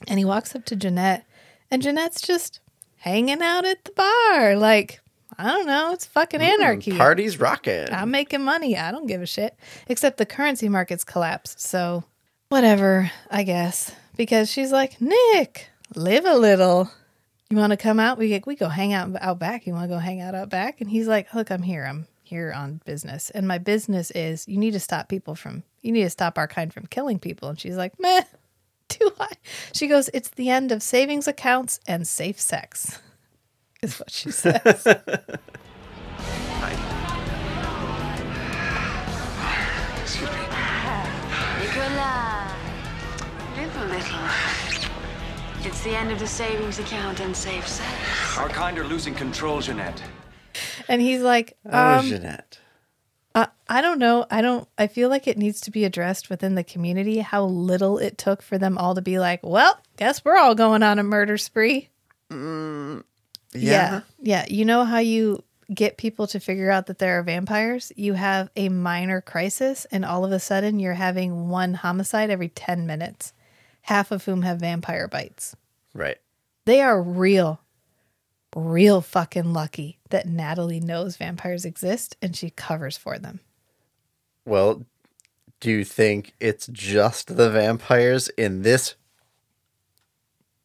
And 0.07 0.19
he 0.19 0.27
walks 0.27 0.55
up 0.55 0.67
to 0.67 0.77
Janette. 0.77 1.27
And 1.71 1.81
Janette's 1.81 2.21
just 2.21 2.61
hanging 3.01 3.43
out 3.43 3.65
at 3.65 3.85
the 3.85 3.93
bar. 3.93 4.57
Like, 4.57 5.01
I 5.37 5.45
don't 5.45 5.67
know. 5.67 5.93
It's 5.93 6.07
fucking 6.07 6.41
anarchy. 6.41 6.97
Party's 6.97 7.41
rocking. 7.41 7.89
I'm 7.91 8.11
making 8.11 8.43
money. 8.43 8.77
I 8.77 8.93
don't 8.93 9.07
give 9.07 9.23
a 9.23 9.27
shit. 9.27 9.57
Except 9.89 10.19
the 10.19 10.27
currency 10.27 10.69
market's 10.69 11.03
collapsed. 11.05 11.61
So, 11.61 12.05
whatever, 12.51 13.11
I 13.31 13.43
guess. 13.43 13.93
Because 14.17 14.51
she's 14.51 14.71
like, 14.71 15.01
Nick, 15.01 15.69
live 15.97 16.27
a 16.27 16.37
little. 16.37 16.91
You 17.49 17.57
want 17.57 17.71
to 17.71 17.77
come 17.77 17.99
out? 17.99 18.19
We 18.19 18.29
get, 18.29 18.47
we 18.47 18.55
go 18.55 18.69
hang 18.69 18.93
out 18.93 19.11
out 19.21 19.39
back. 19.39 19.67
You 19.67 19.73
want 19.73 19.85
to 19.85 19.95
go 19.95 19.99
hang 19.99 20.21
out 20.21 20.35
out 20.35 20.51
back? 20.51 20.81
And 20.81 20.91
he's 20.91 21.09
like, 21.09 21.35
Look, 21.35 21.51
I'm 21.51 21.63
here. 21.63 21.85
I'm 21.85 22.07
here 22.23 22.53
on 22.53 22.81
business. 22.85 23.31
And 23.31 23.49
my 23.49 23.59
business 23.59 24.11
is 24.13 24.47
you 24.47 24.57
need 24.57 24.73
to 24.73 24.81
stop 24.81 25.09
people 25.09 25.35
from, 25.35 25.65
you 25.83 25.91
need 25.91 26.05
to 26.05 26.11
stop 26.11 26.39
our 26.39 26.47
kind 26.47 26.73
from 26.73 26.87
killing 26.87 27.19
people. 27.19 27.49
And 27.49 27.59
she's 27.59 27.77
like, 27.77 27.99
Meh, 27.99 28.23
do 29.01 29.11
I? 29.21 29.29
She 29.73 29.87
goes, 29.87 30.09
It's 30.15 30.29
the 30.31 30.51
end 30.51 30.71
of 30.73 30.83
savings 30.83 31.27
accounts 31.27 31.81
and 31.87 32.07
safe 32.07 32.41
sex, 32.41 33.01
is 33.83 33.99
what 33.99 34.11
she 34.11 34.31
says. 34.43 34.87
Nicola, 41.61 42.51
live 43.57 43.77
a 43.77 43.85
little. 43.85 44.19
It's 45.63 45.83
the 45.83 45.91
end 45.95 46.11
of 46.11 46.19
the 46.19 46.27
savings 46.27 46.79
account 46.79 47.21
and 47.21 47.37
safe 47.37 47.69
sex. 47.69 48.39
Our 48.39 48.49
kind 48.49 48.79
are 48.79 48.85
losing 48.85 49.15
control, 49.15 49.61
Janette. 49.61 50.03
and 50.89 51.03
he's 51.03 51.21
like, 51.21 51.57
oh, 51.71 51.99
um, 51.99 52.07
Janette. 52.07 52.59
Uh, 53.35 53.47
I 53.69 53.81
don't 53.81 53.99
know. 53.99 54.27
I 54.31 54.43
don't. 54.43 54.69
I 54.77 54.89
feel 54.89 55.09
like 55.09 55.29
it 55.29 55.39
needs 55.39 55.61
to 55.63 55.71
be 55.71 55.85
addressed 55.85 56.31
within 56.31 56.57
the 56.57 56.65
community. 56.65 57.19
How 57.19 57.45
little 57.45 57.99
it 57.99 58.19
took 58.19 58.43
for 58.43 58.59
them 58.59 58.77
all 58.77 58.95
to 58.97 59.03
be 59.03 59.19
like, 59.21 59.41
"Well, 59.45 59.79
guess 59.97 60.25
we're 60.25 60.37
all 60.37 60.55
going 60.57 60.83
on 60.83 60.99
a 60.99 61.05
murder 61.05 61.39
spree." 61.39 61.89
Yeah. 62.31 63.01
yeah, 63.53 64.01
yeah. 64.21 64.45
You 64.49 64.65
know 64.65 64.85
how 64.85 64.99
you 64.99 65.45
get 65.73 65.97
people 65.97 66.27
to 66.29 66.41
figure 66.41 66.71
out 66.71 66.87
that 66.87 66.99
there 66.99 67.19
are 67.21 67.23
vampires? 67.23 67.93
You 67.95 68.15
have 68.15 68.51
a 68.57 68.69
minor 68.69 69.21
crisis, 69.21 69.87
and 69.93 70.05
all 70.05 70.25
of 70.25 70.33
a 70.33 70.41
sudden, 70.41 70.81
you're 70.81 70.95
having 70.95 71.49
one 71.49 71.75
homicide 71.75 72.31
every 72.31 72.49
ten 72.49 72.87
minutes, 72.87 73.33
half 73.83 74.11
of 74.11 74.25
whom 74.25 74.43
have 74.43 74.59
vampire 74.59 75.07
bites. 75.07 75.55
Right. 75.95 76.19
They 76.65 76.81
are 76.81 77.01
real, 77.01 77.60
real 78.55 79.01
fucking 79.01 79.53
lucky 79.53 79.99
that 80.11 80.27
Natalie 80.27 80.81
knows 80.81 81.17
vampires 81.17 81.65
exist 81.65 82.17
and 82.21 82.35
she 82.35 82.51
covers 82.51 82.97
for 82.97 83.19
them. 83.19 83.41
Well, 84.45 84.85
do 85.61 85.71
you 85.71 85.85
think 85.85 86.35
it's 86.41 86.67
just 86.67 87.37
the 87.37 87.51
vampires 87.51 88.29
in 88.31 88.63
this 88.63 88.95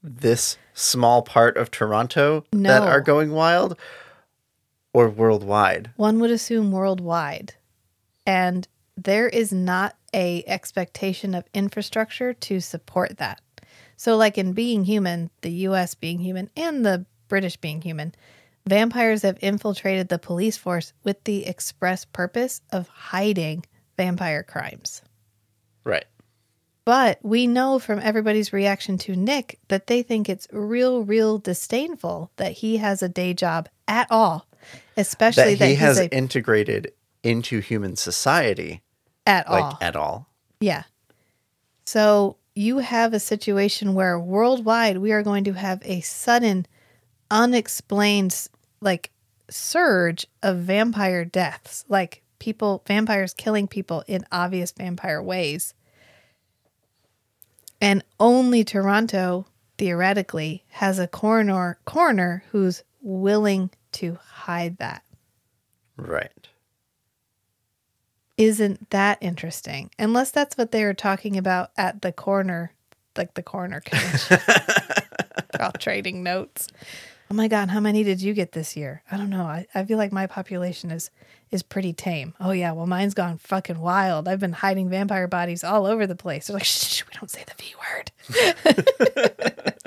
this 0.01 0.57
small 0.73 1.23
part 1.23 1.57
of 1.57 1.71
Toronto 1.71 2.45
that 2.51 2.83
are 2.83 3.01
going 3.01 3.31
wild 3.31 3.77
or 4.93 5.09
worldwide? 5.09 5.91
one 5.95 6.19
would 6.19 6.31
assume 6.31 6.71
worldwide 6.71 7.53
and 8.25 8.67
there 8.95 9.27
is 9.27 9.51
not 9.51 9.95
a 10.13 10.43
expectation 10.47 11.35
of 11.35 11.43
infrastructure 11.53 12.33
to 12.33 12.59
support 12.59 13.17
that 13.17 13.41
so 13.97 14.15
like 14.15 14.37
in 14.37 14.53
being 14.53 14.85
human 14.85 15.29
the 15.41 15.51
us 15.51 15.95
being 15.95 16.19
human 16.19 16.49
and 16.55 16.85
the 16.85 17.05
british 17.27 17.57
being 17.57 17.81
human 17.81 18.13
vampires 18.67 19.21
have 19.21 19.37
infiltrated 19.41 20.09
the 20.09 20.17
police 20.19 20.57
force 20.57 20.93
with 21.03 21.23
the 21.25 21.45
express 21.45 22.05
purpose 22.05 22.61
of 22.71 22.87
hiding 22.87 23.63
vampire 23.97 24.43
crimes 24.43 25.01
Right. 25.83 26.05
but 26.83 27.19
we 27.21 27.45
know 27.47 27.77
from 27.79 27.99
everybody's 27.99 28.51
reaction 28.51 28.97
to 28.99 29.15
Nick 29.15 29.59
that 29.67 29.85
they 29.87 30.01
think 30.03 30.27
it's 30.29 30.47
real, 30.51 31.03
real 31.03 31.37
disdainful 31.37 32.31
that 32.37 32.53
he 32.53 32.77
has 32.77 33.03
a 33.03 33.09
day 33.09 33.33
job 33.35 33.69
at 33.87 34.07
all, 34.09 34.47
especially 34.97 35.53
That 35.55 35.59
that, 35.59 35.69
he 35.69 35.75
has 35.75 35.99
a, 35.99 36.09
integrated 36.15 36.91
into 37.23 37.59
human 37.59 37.95
society 37.95 38.81
at 39.27 39.47
all. 39.47 39.53
like 39.53 39.63
all. 39.63 39.77
at 39.81 39.95
all. 39.95 40.29
Yeah. 40.59 40.83
So 41.85 42.37
you 42.55 42.79
have 42.79 43.13
a 43.13 43.19
situation 43.19 43.93
where 43.93 44.19
worldwide 44.19 44.97
we 44.97 45.11
are 45.11 45.23
going 45.23 45.43
to 45.45 45.53
have 45.53 45.81
a 45.85 46.01
sudden, 46.01 46.65
unexplained, 47.31 48.47
like 48.81 49.11
surge 49.49 50.25
of 50.43 50.57
vampire 50.59 51.25
deaths, 51.25 51.85
like 51.87 52.21
people, 52.39 52.83
vampires 52.87 53.33
killing 53.33 53.67
people 53.67 54.03
in 54.07 54.25
obvious 54.31 54.71
vampire 54.71 55.21
ways. 55.21 55.73
And 57.81 58.03
only 58.19 58.63
Toronto, 58.63 59.45
theoretically, 59.77 60.63
has 60.69 60.97
a 60.99 61.07
coroner 61.07 61.77
coroner 61.85 62.43
who's 62.51 62.83
willing 63.01 63.69
to 63.93 64.17
hide 64.23 64.77
that. 64.77 65.03
Right. 65.97 66.47
isn't 68.37 68.89
that 68.89 69.17
interesting 69.21 69.89
unless 69.97 70.29
that's 70.31 70.57
what 70.57 70.71
they 70.71 70.83
were 70.83 70.93
talking 70.93 71.37
about 71.37 71.71
at 71.77 72.01
the 72.01 72.11
corner 72.11 72.73
like 73.15 73.33
the 73.35 73.41
corner 73.43 73.79
convention 73.85 74.37
they're 75.53 75.65
all 75.65 75.71
trading 75.79 76.21
notes 76.21 76.67
oh 77.29 77.33
my 77.33 77.47
god 77.47 77.69
how 77.69 77.79
many 77.79 78.03
did 78.03 78.21
you 78.21 78.33
get 78.33 78.51
this 78.51 78.75
year? 78.75 79.01
I 79.11 79.17
don't 79.17 79.29
know. 79.29 79.43
I, 79.43 79.65
I 79.73 79.85
feel 79.85 79.97
like 79.97 80.11
my 80.11 80.27
population 80.27 80.91
is 80.91 81.09
is 81.51 81.63
pretty 81.63 81.93
tame. 81.93 82.33
Oh 82.39 82.51
yeah 82.51 82.71
well 82.71 82.87
mine's 82.87 83.13
gone 83.13 83.37
fucking 83.37 83.79
wild. 83.79 84.27
I've 84.27 84.39
been 84.39 84.53
hiding 84.53 84.89
vampire 84.89 85.27
bodies 85.27 85.63
all 85.63 85.85
over 85.85 86.07
the 86.07 86.15
place. 86.15 86.47
They're 86.47 86.55
like 86.55 86.63
shh 86.63 87.03
we 87.05 87.13
don't 87.17 87.29
say 87.29 87.43
the 87.45 87.53
v 87.57 87.73
word. 87.79 88.11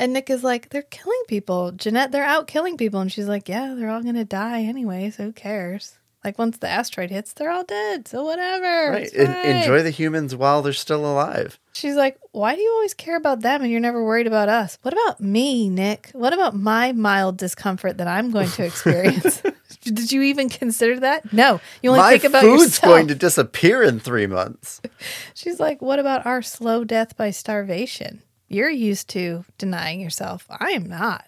And 0.00 0.12
nick 0.12 0.30
is 0.30 0.44
like 0.44 0.68
they're 0.68 0.82
killing 0.82 1.22
people. 1.26 1.72
Janette 1.72 2.12
they're 2.12 2.22
out 2.22 2.46
killing 2.46 2.76
people. 2.76 3.00
And 3.00 3.10
she's 3.10 3.26
like 3.26 3.48
yeah 3.48 3.74
they're 3.76 3.90
all 3.90 4.02
gonna 4.02 4.24
die 4.24 4.62
anyways 4.62 5.16
who 5.16 5.32
cares 5.32 5.98
like 6.24 6.38
once 6.38 6.58
the 6.58 6.68
asteroid 6.68 7.10
hits 7.10 7.32
they're 7.32 7.50
all 7.50 7.64
dead 7.64 8.06
so 8.08 8.24
whatever 8.24 8.90
Right. 8.92 9.10
En- 9.14 9.56
enjoy 9.56 9.82
the 9.82 9.90
humans 9.90 10.34
while 10.34 10.62
they're 10.62 10.72
still 10.72 11.04
alive. 11.06 11.58
She's 11.72 11.94
like, 11.94 12.18
Why 12.32 12.56
do 12.56 12.60
you 12.60 12.72
always 12.72 12.94
care 12.94 13.16
about 13.16 13.40
them 13.40 13.62
and 13.62 13.70
you're 13.70 13.80
never 13.80 14.04
worried 14.04 14.26
about 14.26 14.48
us? 14.48 14.78
What 14.82 14.92
about 14.94 15.20
me, 15.20 15.68
Nick? 15.68 16.10
What 16.12 16.32
about 16.32 16.56
my 16.56 16.90
mild 16.92 17.36
discomfort 17.36 17.98
that 17.98 18.08
I'm 18.08 18.32
going 18.32 18.48
to 18.50 18.64
experience? 18.64 19.42
Did 19.82 20.10
you 20.10 20.22
even 20.22 20.48
consider 20.48 20.98
that? 21.00 21.32
No. 21.32 21.60
You 21.82 21.90
only 21.90 22.00
My 22.00 22.10
think 22.12 22.24
about 22.24 22.42
food's 22.42 22.62
yourself. 22.64 22.90
going 22.90 23.08
to 23.08 23.14
disappear 23.14 23.82
in 23.84 24.00
three 24.00 24.26
months. 24.26 24.80
She's 25.34 25.60
like, 25.60 25.80
What 25.80 26.00
about 26.00 26.26
our 26.26 26.42
slow 26.42 26.82
death 26.82 27.16
by 27.16 27.30
starvation? 27.30 28.22
You're 28.48 28.70
used 28.70 29.08
to 29.10 29.44
denying 29.56 30.00
yourself. 30.00 30.46
I 30.50 30.70
am 30.70 30.86
not. 30.88 31.26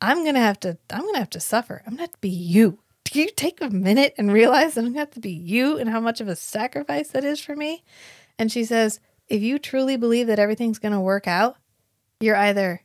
I'm 0.00 0.24
gonna 0.24 0.38
have 0.40 0.58
to 0.60 0.78
I'm 0.88 1.02
gonna 1.04 1.18
have 1.18 1.30
to 1.30 1.40
suffer. 1.40 1.82
I'm 1.86 1.98
have 1.98 2.12
to 2.12 2.18
be 2.20 2.30
you. 2.30 2.78
Do 3.04 3.20
you 3.20 3.30
take 3.30 3.60
a 3.60 3.70
minute 3.70 4.14
and 4.18 4.32
realize 4.32 4.74
that 4.74 4.80
I'm 4.80 4.88
gonna 4.88 4.98
have 5.00 5.10
to 5.12 5.20
be 5.20 5.32
you 5.32 5.78
and 5.78 5.90
how 5.90 6.00
much 6.00 6.20
of 6.20 6.28
a 6.28 6.36
sacrifice 6.36 7.08
that 7.08 7.24
is 7.24 7.40
for 7.40 7.56
me? 7.56 7.82
And 8.38 8.52
she 8.52 8.64
says, 8.64 9.00
if 9.28 9.42
you 9.42 9.58
truly 9.58 9.96
believe 9.96 10.26
that 10.26 10.38
everything's 10.38 10.78
gonna 10.78 11.00
work 11.00 11.26
out, 11.26 11.56
you're 12.20 12.36
either 12.36 12.82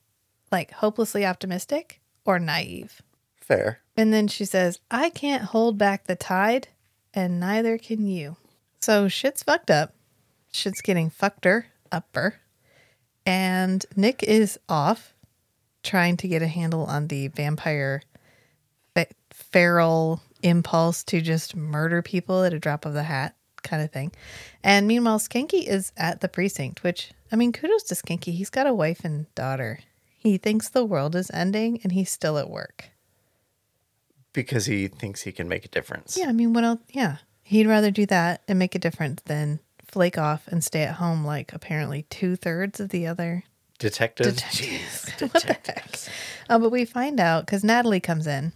like 0.52 0.72
hopelessly 0.72 1.26
optimistic 1.26 2.02
or 2.26 2.40
naive. 2.40 3.02
Fair. 3.36 3.80
And 3.96 4.12
then 4.12 4.28
she 4.28 4.46
says, 4.46 4.80
I 4.90 5.10
can't 5.10 5.44
hold 5.44 5.78
back 5.78 6.06
the 6.06 6.16
tide, 6.16 6.70
and 7.14 7.40
neither 7.40 7.78
can 7.78 8.06
you. 8.08 8.38
So 8.82 9.08
shit's 9.08 9.44
fucked 9.44 9.72
up. 9.72 9.94
Shit's 10.52 10.82
getting 10.82 11.10
fuckter, 11.10 11.66
upper. 11.92 12.36
And 13.26 13.86
Nick 13.96 14.24
is 14.24 14.60
off 14.70 15.14
trying 15.84 16.18
to 16.18 16.28
get 16.28 16.42
a 16.42 16.48
handle 16.48 16.86
on 16.86 17.08
the 17.08 17.28
vampire 17.30 18.02
feral 19.36 20.22
impulse 20.44 21.04
to 21.04 21.22
just 21.22 21.56
murder 21.56 22.02
people 22.02 22.44
at 22.44 22.54
a 22.54 22.60
drop 22.60 22.86
of 22.86 22.94
the 22.94 23.04
hat 23.04 23.36
kind 23.64 23.84
of 23.84 23.92
thing. 23.92 24.12
And 24.64 24.88
meanwhile, 24.88 25.20
Schanke 25.20 25.66
is 25.66 25.92
at 25.98 26.22
the 26.22 26.30
precinct, 26.30 26.84
which, 26.84 27.12
I 27.32 27.36
mean, 27.36 27.52
kudos 27.52 27.84
to 27.84 27.96
Schanke. 27.96 28.34
He's 28.34 28.50
got 28.50 28.68
a 28.68 28.74
wife 28.74 29.04
and 29.04 29.34
daughter. 29.36 29.80
He 30.18 30.38
thinks 30.38 30.70
the 30.70 30.86
world 30.86 31.16
is 31.16 31.30
ending 31.32 31.80
and 31.84 31.92
he's 31.92 32.10
still 32.10 32.38
at 32.38 32.50
work. 32.50 32.90
Because 34.34 34.66
he 34.66 34.88
thinks 34.88 35.22
he 35.24 35.32
can 35.32 35.48
make 35.48 35.66
a 35.66 35.70
difference. 35.70 36.18
Yeah, 36.18 36.28
I 36.28 36.32
mean, 36.32 36.54
what 36.54 36.64
else? 36.64 36.80
Yeah. 36.90 37.18
He'd 37.44 37.68
rather 37.68 37.92
do 37.92 38.06
that 38.08 38.42
and 38.48 38.58
make 38.58 38.76
a 38.76 38.80
difference 38.80 39.22
than 39.26 39.60
flake 39.86 40.18
off 40.18 40.48
and 40.48 40.64
stay 40.64 40.84
at 40.84 40.96
home 40.96 41.26
like 41.26 41.54
apparently 41.54 42.04
two 42.10 42.36
thirds 42.36 42.80
of 42.80 42.90
the 42.90 43.08
other 43.08 43.44
Detective. 43.80 44.36
detectives. 44.36 45.10
what 45.20 45.34
the 45.34 45.54
heck? 45.54 46.00
Uh, 46.50 46.60
but 46.60 46.72
we 46.72 46.86
find 46.86 47.20
out 47.20 47.46
because 47.46 47.64
Natalie 47.64 48.00
comes 48.00 48.28
in 48.28 48.54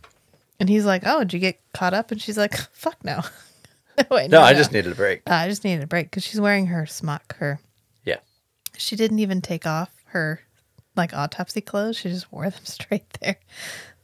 and 0.59 0.69
he's 0.69 0.85
like, 0.85 1.03
Oh, 1.05 1.19
did 1.19 1.33
you 1.33 1.39
get 1.39 1.59
caught 1.73 1.93
up? 1.93 2.11
And 2.11 2.21
she's 2.21 2.37
like, 2.37 2.55
Fuck 2.73 3.03
no. 3.03 3.21
Wait, 4.11 4.29
No, 4.31 4.41
I 4.41 4.53
just 4.53 4.71
needed 4.71 4.91
a 4.91 4.95
break. 4.95 5.21
Uh, 5.29 5.33
I 5.33 5.47
just 5.47 5.63
needed 5.63 5.83
a 5.83 5.87
break 5.87 6.09
because 6.09 6.23
she's 6.23 6.39
wearing 6.41 6.67
her 6.67 6.85
smock. 6.85 7.35
Her 7.37 7.59
Yeah. 8.05 8.17
she 8.77 8.95
didn't 8.95 9.19
even 9.19 9.41
take 9.41 9.65
off 9.65 9.89
her 10.07 10.41
like 10.95 11.13
autopsy 11.13 11.61
clothes. 11.61 11.97
She 11.97 12.09
just 12.09 12.31
wore 12.31 12.49
them 12.49 12.59
straight 12.65 13.09
there. 13.21 13.37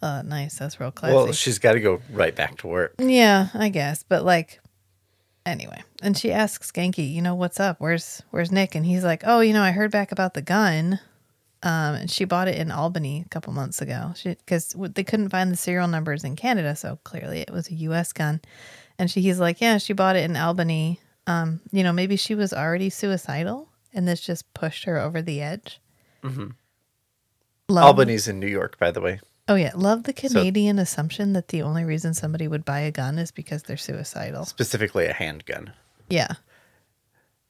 Uh, 0.02 0.22
nice. 0.22 0.60
That's 0.60 0.80
real 0.80 0.92
classy. 0.92 1.16
Well, 1.16 1.32
she's 1.32 1.60
got 1.60 1.74
to 1.74 1.80
go 1.80 2.02
right 2.12 2.36
back 2.36 2.58
to 2.60 2.68
work. 2.68 2.96
Yeah, 3.00 3.48
I 3.54 3.70
guess. 3.70 4.04
But 4.04 4.24
like 4.24 4.60
anyway. 5.46 5.82
And 6.02 6.18
she 6.18 6.32
asks 6.32 6.72
Schanke, 6.72 7.12
you 7.12 7.22
know, 7.22 7.36
what's 7.36 7.60
up? 7.60 7.78
Where's 7.80 8.22
where's 8.32 8.52
Nick? 8.52 8.76
And 8.76 8.86
he's 8.86 9.04
like, 9.04 9.24
Oh, 9.26 9.40
you 9.40 9.54
know, 9.54 9.62
I 9.64 9.72
heard 9.72 9.92
back 9.92 10.12
about 10.12 10.34
the 10.34 10.42
gun. 10.42 11.00
Um, 11.66 11.96
and 11.96 12.12
she 12.12 12.26
bought 12.26 12.48
it 12.48 12.58
in 12.58 12.72
Albany 12.72 13.24
a 13.26 13.30
couple 13.30 13.52
months 13.52 13.82
ago. 13.82 14.14
Because 14.24 14.76
they 14.94 15.04
couldn't 15.04 15.30
find 15.30 15.52
the 15.52 15.58
serial 15.58 15.88
numbers 15.88 16.24
in 16.24 16.36
Canada, 16.36 16.76
so 16.76 17.00
clearly 17.04 17.42
it 17.42 17.50
was 17.52 17.70
a 17.70 17.74
U.S. 17.74 18.14
gun. 18.14 18.40
And 19.00 19.10
she 19.12 19.20
he's 19.22 19.40
like, 19.40 19.60
yeah, 19.60 19.78
she 19.80 19.94
bought 19.94 20.16
it 20.16 20.24
in 20.30 20.38
Albany. 20.38 21.00
Um, 21.28 21.60
you 21.72 21.84
know, 21.84 21.92
maybe 21.92 22.16
she 22.18 22.36
was 22.36 22.54
already 22.54 22.90
suicidal, 22.92 23.68
and 23.94 24.08
this 24.08 24.22
just 24.22 24.54
pushed 24.54 24.84
her 24.86 25.00
over 25.00 25.22
the 25.24 25.42
edge. 25.42 25.82
Mm-hmm. 26.24 26.50
Love- 27.68 27.84
Albany's 27.86 28.28
in 28.28 28.40
New 28.40 28.48
York, 28.48 28.78
by 28.78 28.92
the 28.92 29.02
way. 29.02 29.20
Oh 29.48 29.56
yeah, 29.56 29.72
love 29.76 30.04
the 30.04 30.14
Canadian 30.14 30.80
assumption 30.80 31.34
that 31.34 31.50
the 31.50 31.62
only 31.62 31.84
reason 31.84 32.14
somebody 32.16 32.48
would 32.48 32.66
buy 32.66 32.80
a 32.80 32.92
gun 32.92 33.20
is 33.20 33.30
because 33.32 33.62
they're 33.64 33.78
suicidal. 33.78 34.46
Specifically, 34.46 35.06
a 35.06 35.14
handgun. 35.14 35.72
Yeah, 36.10 36.34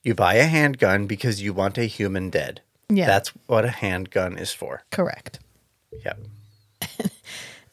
You 0.03 0.13
buy 0.15 0.35
a 0.35 0.45
handgun 0.45 1.05
because 1.07 1.41
you 1.41 1.53
want 1.53 1.77
a 1.77 1.85
human 1.85 2.29
dead. 2.29 2.61
Yeah. 2.89 3.07
That's 3.07 3.29
what 3.47 3.65
a 3.65 3.69
handgun 3.69 4.37
is 4.37 4.51
for. 4.51 4.83
correct. 4.91 5.39
Yep. 6.03 6.19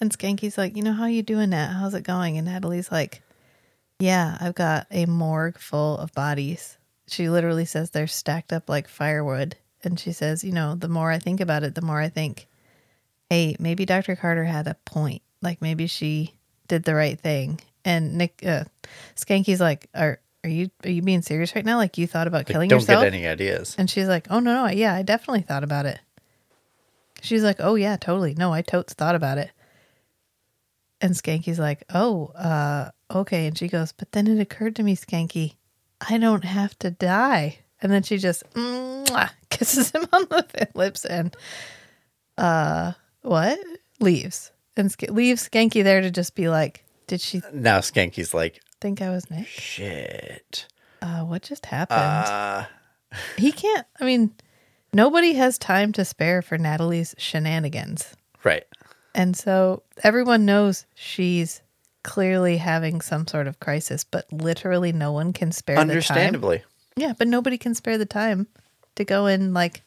And 0.03 0.11
Schanke's 0.11 0.59
like, 0.59 0.77
you 0.77 0.83
know 0.83 0.95
how 0.95 1.07
you 1.07 1.23
doing 1.23 1.51
that? 1.51 1.71
How's 1.71 1.95
it 1.95 2.03
going? 2.03 2.37
And 2.37 2.49
Natalie's 2.49 2.91
like, 2.91 3.23
yeah, 4.01 4.37
I've 4.41 4.57
got 4.57 4.89
a 4.91 5.07
morgue 5.07 5.59
full 5.61 5.97
of 5.99 6.13
bodies. 6.13 6.77
She 7.07 7.29
literally 7.29 7.67
says 7.67 7.91
they're 7.91 8.09
stacked 8.09 8.53
up 8.53 8.69
like 8.69 8.89
firewood. 8.89 9.55
And 9.85 10.01
she 10.01 10.11
says, 10.11 10.43
you 10.43 10.51
know, 10.51 10.75
the 10.75 10.89
more 10.89 11.13
I 11.13 11.21
think 11.21 11.41
about 11.41 11.63
it, 11.63 11.77
the 11.77 11.83
more 11.83 12.01
I 12.01 12.09
think, 12.09 12.49
hey, 13.31 13.55
maybe 13.61 13.87
Dr. 13.87 14.17
Carter 14.17 14.43
had 14.43 14.67
a 14.67 14.75
point. 14.85 15.23
Like 15.41 15.63
maybe 15.63 15.87
she 15.87 16.35
did 16.67 16.83
the 16.83 16.97
right 16.97 17.21
thing. 17.21 17.61
And 17.85 18.19
Nick, 18.19 18.43
uh, 18.45 18.65
Schanke's 19.15 19.61
like, 19.61 19.89
are 19.95 20.19
are 20.45 20.51
you 20.51 20.71
are 20.85 20.91
you 20.91 21.03
being 21.03 21.23
serious 21.23 21.55
right 21.55 21.65
now? 21.65 21.77
Like 21.77 21.99
you 21.99 22.07
thought 22.07 22.27
about 22.27 22.39
Like, 22.41 22.47
killing 22.49 22.69
don't 22.69 22.81
yourself? 22.81 23.03
get 23.05 23.15
any 23.15 23.27
ideas. 23.27 23.75
And 23.79 23.89
she's 23.89 24.09
like, 24.09 24.27
"Oh 24.31 24.41
no, 24.41 24.67
no, 24.67 24.71
yeah, 24.73 24.95
I 24.95 25.03
definitely 25.03 25.43
thought 25.43 25.65
about 25.65 25.87
it." 25.87 26.01
She's 27.23 27.43
like, 27.45 27.57
"Oh 27.61 27.75
yeah, 27.77 27.97
totally. 27.97 28.35
No, 28.35 28.53
I 28.53 28.63
totes 28.63 28.95
thought 28.95 29.15
about 29.15 29.39
it." 29.39 29.51
And 31.01 31.15
Schanke's 31.15 31.59
like, 31.59 31.85
"Oh, 31.93 32.27
uh, 32.37 32.91
okay." 33.11 33.47
And 33.47 33.57
she 33.57 33.69
goes, 33.69 33.93
"But 33.93 34.13
then 34.13 34.27
it 34.27 34.41
occurred 34.41 34.77
to 34.77 34.83
me, 34.83 34.97
Schanke, 34.97 35.55
I 36.01 36.19
don't 36.19 36.45
have 36.45 36.79
to 36.81 36.91
die." 36.91 37.59
And 37.81 37.91
then 37.93 38.03
she 38.05 38.19
just 38.19 38.43
mwah, 38.55 39.31
kisses 39.51 39.91
him 39.91 40.07
on 40.13 40.23
the 40.23 40.69
lips 40.75 41.05
and 41.05 41.37
uh, 42.39 42.93
what? 43.23 43.59
Leaves 44.01 44.51
and 44.77 44.91
sk- 44.91 45.11
leaves 45.11 45.49
Schanke 45.49 45.85
there 45.85 46.01
to 46.01 46.11
just 46.11 46.35
be 46.35 46.49
like, 46.49 46.85
"Did 47.07 47.21
she 47.21 47.43
Now 47.53 47.79
Schanke's 47.79 48.35
like, 48.35 48.61
think 48.83 49.01
I 49.01 49.09
was 49.11 49.31
Nick? 49.31 49.47
shit. 49.47 50.67
Uh, 51.01 51.21
what 51.21 51.43
just 51.43 51.65
happened?" 51.67 51.99
Uh, 52.29 52.65
he 53.37 53.53
can't 53.53 53.87
i 54.01 54.05
mean 54.05 54.33
nobody 54.93 55.35
has 55.35 55.59
time 55.59 55.93
to 55.93 56.05
spare 56.05 56.43
for 56.43 56.59
natalie's 56.59 57.15
shenanigans 57.19 58.15
right. 58.45 58.65
and 59.15 59.37
so 59.37 59.83
everyone 60.03 60.45
knows 60.45 60.87
she's 60.95 61.63
clearly 62.03 62.57
having 62.57 63.01
some 63.01 63.27
sort 63.27 63.47
of 63.47 63.61
crisis 63.61 64.05
but 64.05 64.31
literally 64.33 64.93
no 64.93 65.13
one 65.13 65.33
can 65.33 65.53
spare 65.53 65.77
the 65.77 65.81
time 65.83 65.91
Understandably. 65.91 66.63
yeah 66.97 67.13
but 67.17 67.29
nobody 67.29 67.59
can 67.59 67.75
spare 67.75 67.99
the 67.99 68.07
time 68.07 68.47
to 68.97 69.05
go 69.05 69.27
and 69.27 69.55
like 69.55 69.83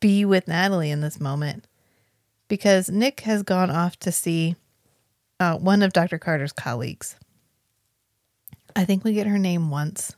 be 0.00 0.24
with 0.24 0.48
natalie 0.48 0.90
in 0.90 1.00
this 1.00 1.20
moment 1.20 1.66
because 2.46 2.88
nick 2.88 3.20
has 3.20 3.42
gone 3.42 3.70
off 3.70 3.98
to 3.98 4.12
see 4.12 4.56
uh, 5.40 5.56
one 5.56 5.82
of 5.82 5.92
dr 5.92 6.18
carter's 6.18 6.52
colleagues 6.52 7.16
i 8.78 8.84
think 8.84 9.04
we 9.04 9.12
get 9.12 9.26
her 9.26 9.38
name 9.38 9.70
once 9.70 10.14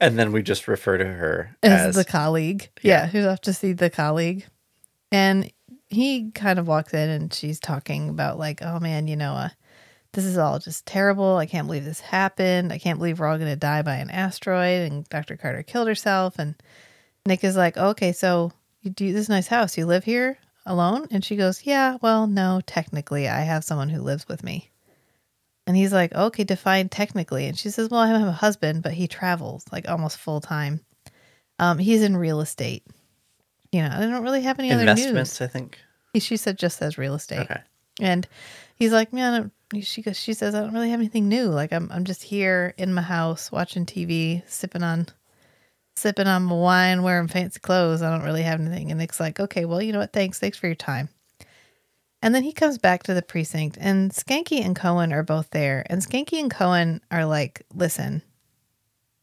And 0.00 0.18
then 0.18 0.32
we 0.32 0.42
just 0.42 0.66
refer 0.66 0.96
to 0.96 1.04
her 1.04 1.54
as, 1.62 1.88
as, 1.88 1.94
the 1.94 2.06
colleague. 2.06 2.70
Yeah, 2.80 3.06
who's 3.06 3.26
off 3.26 3.42
to 3.42 3.52
see 3.52 3.74
the 3.74 3.90
colleague. 3.90 4.46
And 5.12 5.52
he 5.88 6.30
kind 6.30 6.58
of 6.58 6.66
walks 6.66 6.94
in 6.94 7.10
and 7.10 7.34
she's 7.34 7.60
talking 7.60 8.08
about 8.08 8.38
like, 8.38 8.62
oh 8.62 8.80
man, 8.80 9.08
you 9.08 9.16
know, 9.16 9.34
uh, 9.34 9.50
this 10.12 10.24
is 10.24 10.38
all 10.38 10.58
just 10.58 10.86
terrible. 10.86 11.36
I 11.36 11.46
can't 11.46 11.66
believe 11.66 11.84
this 11.84 12.00
happened. 12.00 12.72
I 12.72 12.78
can't 12.78 12.98
believe 12.98 13.20
we're 13.20 13.26
all 13.26 13.36
going 13.36 13.50
to 13.50 13.56
die 13.56 13.82
by 13.82 13.96
an 13.96 14.10
asteroid. 14.10 14.90
And 14.90 15.08
Dr. 15.10 15.36
Carter 15.36 15.62
killed 15.62 15.88
herself. 15.88 16.38
And 16.38 16.54
Nick 17.26 17.44
is 17.44 17.56
like, 17.56 17.76
okay, 17.76 18.12
so 18.12 18.52
you 18.80 18.90
do 18.90 19.12
this 19.12 19.28
nice 19.28 19.48
house. 19.48 19.76
You 19.76 19.84
live 19.84 20.04
here 20.04 20.38
alone? 20.64 21.08
And 21.10 21.22
she 21.22 21.36
goes, 21.36 21.66
yeah, 21.66 21.98
well, 22.00 22.26
no, 22.26 22.62
technically 22.66 23.28
I 23.28 23.40
have 23.40 23.64
someone 23.64 23.90
who 23.90 24.00
lives 24.00 24.26
with 24.26 24.42
me. 24.42 24.70
And 25.70 25.76
he's 25.76 25.92
like, 25.92 26.12
okay, 26.12 26.42
defined 26.42 26.90
technically. 26.90 27.46
And 27.46 27.56
she 27.56 27.70
says, 27.70 27.90
well, 27.90 28.00
I 28.00 28.08
have 28.08 28.26
a 28.26 28.32
husband, 28.32 28.82
but 28.82 28.92
he 28.92 29.06
travels 29.06 29.64
like 29.70 29.88
almost 29.88 30.18
full 30.18 30.40
time. 30.40 30.80
Um, 31.60 31.78
he's 31.78 32.02
in 32.02 32.16
real 32.16 32.40
estate. 32.40 32.82
You 33.70 33.82
know, 33.82 33.90
I 33.92 34.00
don't 34.00 34.24
really 34.24 34.42
have 34.42 34.58
any 34.58 34.72
other 34.72 34.80
investments, 34.80 35.40
news. 35.40 35.48
I 35.48 35.52
think. 35.52 35.78
He, 36.12 36.18
she 36.18 36.36
said 36.36 36.58
just 36.58 36.78
says 36.78 36.98
real 36.98 37.14
estate. 37.14 37.42
Okay. 37.42 37.60
And 38.00 38.26
he's 38.74 38.90
like, 38.90 39.12
man, 39.12 39.52
she 39.80 40.02
goes, 40.02 40.18
she 40.18 40.34
says, 40.34 40.56
I 40.56 40.60
don't 40.60 40.74
really 40.74 40.90
have 40.90 40.98
anything 40.98 41.28
new. 41.28 41.44
Like 41.44 41.72
I'm, 41.72 41.88
I'm 41.92 42.04
just 42.04 42.24
here 42.24 42.74
in 42.76 42.92
my 42.92 43.02
house 43.02 43.52
watching 43.52 43.86
TV, 43.86 44.42
sipping 44.48 44.82
on, 44.82 45.06
sipping 45.94 46.26
on 46.26 46.50
wine, 46.50 47.04
wearing 47.04 47.28
fancy 47.28 47.60
clothes. 47.60 48.02
I 48.02 48.10
don't 48.10 48.26
really 48.26 48.42
have 48.42 48.58
anything. 48.58 48.90
And 48.90 48.98
Nick's 48.98 49.20
like, 49.20 49.38
okay, 49.38 49.66
well, 49.66 49.80
you 49.80 49.92
know 49.92 50.00
what? 50.00 50.12
Thanks. 50.12 50.40
Thanks 50.40 50.58
for 50.58 50.66
your 50.66 50.74
time. 50.74 51.10
And 52.22 52.34
then 52.34 52.42
he 52.42 52.52
comes 52.52 52.76
back 52.76 53.02
to 53.04 53.14
the 53.14 53.22
precinct, 53.22 53.78
and 53.80 54.10
Schanke 54.10 54.62
and 54.62 54.76
Cohen 54.76 55.12
are 55.12 55.22
both 55.22 55.50
there. 55.50 55.84
And 55.86 56.02
Schanke 56.02 56.38
and 56.38 56.50
Cohen 56.50 57.00
are 57.10 57.24
like, 57.24 57.62
listen, 57.74 58.22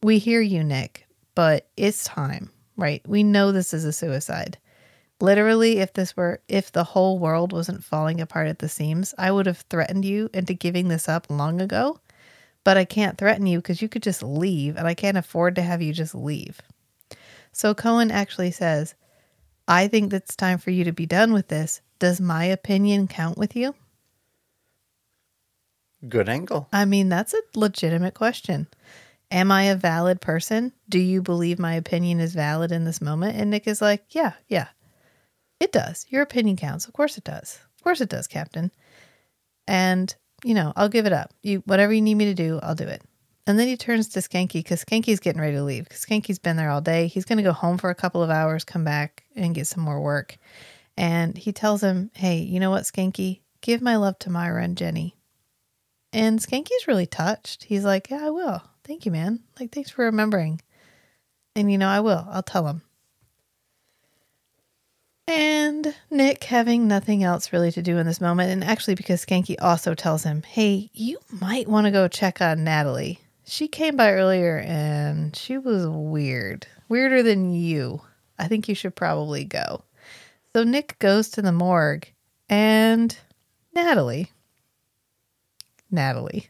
we 0.02 0.18
hear 0.18 0.40
you, 0.40 0.64
Nick, 0.64 1.06
but 1.34 1.68
it's 1.76 2.04
time, 2.04 2.50
right? 2.76 3.00
We 3.06 3.22
know 3.22 3.52
this 3.52 3.72
is 3.72 3.84
a 3.84 3.92
suicide. 3.92 4.58
Literally, 5.20 5.78
if 5.78 5.92
this 5.92 6.16
were, 6.16 6.40
if 6.48 6.72
the 6.72 6.84
whole 6.84 7.18
world 7.18 7.52
wasn't 7.52 7.84
falling 7.84 8.20
apart 8.20 8.48
at 8.48 8.58
the 8.58 8.68
seams, 8.68 9.14
I 9.16 9.30
would 9.30 9.46
have 9.46 9.64
threatened 9.70 10.04
you 10.04 10.30
into 10.34 10.54
giving 10.54 10.88
this 10.88 11.08
up 11.08 11.28
long 11.30 11.60
ago. 11.60 12.00
But 12.64 12.76
I 12.76 12.84
can't 12.84 13.16
threaten 13.16 13.46
you 13.46 13.58
because 13.58 13.80
you 13.80 13.88
could 13.88 14.02
just 14.02 14.22
leave, 14.22 14.76
and 14.76 14.86
I 14.86 14.94
can't 14.94 15.16
afford 15.16 15.54
to 15.54 15.62
have 15.62 15.80
you 15.80 15.92
just 15.92 16.14
leave. 16.14 16.60
So 17.52 17.74
Cohen 17.74 18.10
actually 18.10 18.50
says, 18.50 18.94
I 19.66 19.88
think 19.88 20.12
it's 20.12 20.36
time 20.36 20.58
for 20.58 20.70
you 20.70 20.84
to 20.84 20.92
be 20.92 21.06
done 21.06 21.32
with 21.32 21.48
this. 21.48 21.80
Does 21.98 22.20
my 22.20 22.44
opinion 22.44 23.08
count 23.08 23.38
with 23.38 23.56
you? 23.56 23.74
Good 26.06 26.28
angle. 26.28 26.68
I 26.72 26.84
mean, 26.84 27.08
that's 27.08 27.34
a 27.34 27.42
legitimate 27.54 28.14
question. 28.14 28.68
Am 29.30 29.50
I 29.50 29.64
a 29.64 29.76
valid 29.76 30.20
person? 30.20 30.72
Do 30.88 30.98
you 30.98 31.20
believe 31.20 31.58
my 31.58 31.74
opinion 31.74 32.20
is 32.20 32.34
valid 32.34 32.72
in 32.72 32.84
this 32.84 33.00
moment? 33.00 33.36
And 33.36 33.50
Nick 33.50 33.66
is 33.66 33.82
like, 33.82 34.04
Yeah, 34.10 34.34
yeah, 34.46 34.68
it 35.60 35.72
does. 35.72 36.06
Your 36.08 36.22
opinion 36.22 36.56
counts. 36.56 36.86
Of 36.86 36.94
course 36.94 37.18
it 37.18 37.24
does. 37.24 37.58
Of 37.76 37.82
course 37.82 38.00
it 38.00 38.08
does, 38.08 38.26
Captain. 38.26 38.70
And, 39.66 40.14
you 40.44 40.54
know, 40.54 40.72
I'll 40.76 40.88
give 40.88 41.04
it 41.04 41.12
up. 41.12 41.32
You 41.42 41.62
whatever 41.66 41.92
you 41.92 42.00
need 42.00 42.14
me 42.14 42.26
to 42.26 42.34
do, 42.34 42.60
I'll 42.62 42.74
do 42.74 42.84
it. 42.84 43.02
And 43.46 43.58
then 43.58 43.66
he 43.66 43.76
turns 43.76 44.08
to 44.10 44.20
Schanke 44.20 44.52
because 44.52 44.84
Schanke's 44.84 45.20
getting 45.20 45.40
ready 45.40 45.56
to 45.56 45.62
leave 45.62 45.84
because 45.84 46.04
Schanke's 46.04 46.38
been 46.38 46.56
there 46.56 46.70
all 46.70 46.82
day. 46.82 47.06
He's 47.06 47.24
going 47.24 47.38
to 47.38 47.42
go 47.42 47.52
home 47.52 47.78
for 47.78 47.90
a 47.90 47.94
couple 47.94 48.22
of 48.22 48.30
hours, 48.30 48.62
come 48.62 48.84
back 48.84 49.24
and 49.34 49.54
get 49.54 49.66
some 49.66 49.82
more 49.82 50.00
work. 50.00 50.36
And 50.98 51.38
he 51.38 51.52
tells 51.52 51.80
him, 51.80 52.10
Hey, 52.14 52.38
you 52.38 52.58
know 52.58 52.70
what, 52.70 52.82
Schanke? 52.82 53.40
Give 53.60 53.80
my 53.80 53.94
love 53.94 54.18
to 54.18 54.30
Myra 54.30 54.64
and 54.64 54.76
Jenny. 54.76 55.14
And 56.12 56.40
Schanke's 56.40 56.88
really 56.88 57.06
touched. 57.06 57.64
He's 57.64 57.84
like, 57.84 58.10
Yeah, 58.10 58.26
I 58.26 58.30
will. 58.30 58.62
Thank 58.82 59.06
you, 59.06 59.12
man. 59.12 59.38
Like, 59.60 59.70
thanks 59.70 59.90
for 59.90 60.06
remembering. 60.06 60.60
And, 61.54 61.70
you 61.70 61.78
know, 61.78 61.86
I 61.86 62.00
will. 62.00 62.26
I'll 62.28 62.42
tell 62.42 62.66
him. 62.66 62.82
And 65.28 65.94
Nick 66.10 66.42
having 66.42 66.88
nothing 66.88 67.22
else 67.22 67.52
really 67.52 67.70
to 67.72 67.82
do 67.82 67.98
in 67.98 68.06
this 68.06 68.20
moment. 68.20 68.50
And 68.50 68.64
actually, 68.64 68.96
because 68.96 69.24
Schanke 69.24 69.54
also 69.60 69.94
tells 69.94 70.24
him, 70.24 70.42
Hey, 70.42 70.90
you 70.92 71.18
might 71.30 71.68
want 71.68 71.84
to 71.84 71.92
go 71.92 72.08
check 72.08 72.40
on 72.40 72.64
Natalie. 72.64 73.20
She 73.44 73.68
came 73.68 73.94
by 73.94 74.14
earlier 74.14 74.58
and 74.58 75.36
she 75.36 75.58
was 75.58 75.86
weird. 75.86 76.66
Weirder 76.88 77.22
than 77.22 77.54
you. 77.54 78.00
I 78.36 78.48
think 78.48 78.68
you 78.68 78.74
should 78.74 78.96
probably 78.96 79.44
go. 79.44 79.84
So 80.58 80.64
Nick 80.64 80.98
goes 80.98 81.28
to 81.28 81.40
the 81.40 81.52
morgue 81.52 82.08
and 82.48 83.16
Natalie. 83.72 84.32
Natalie. 85.88 86.48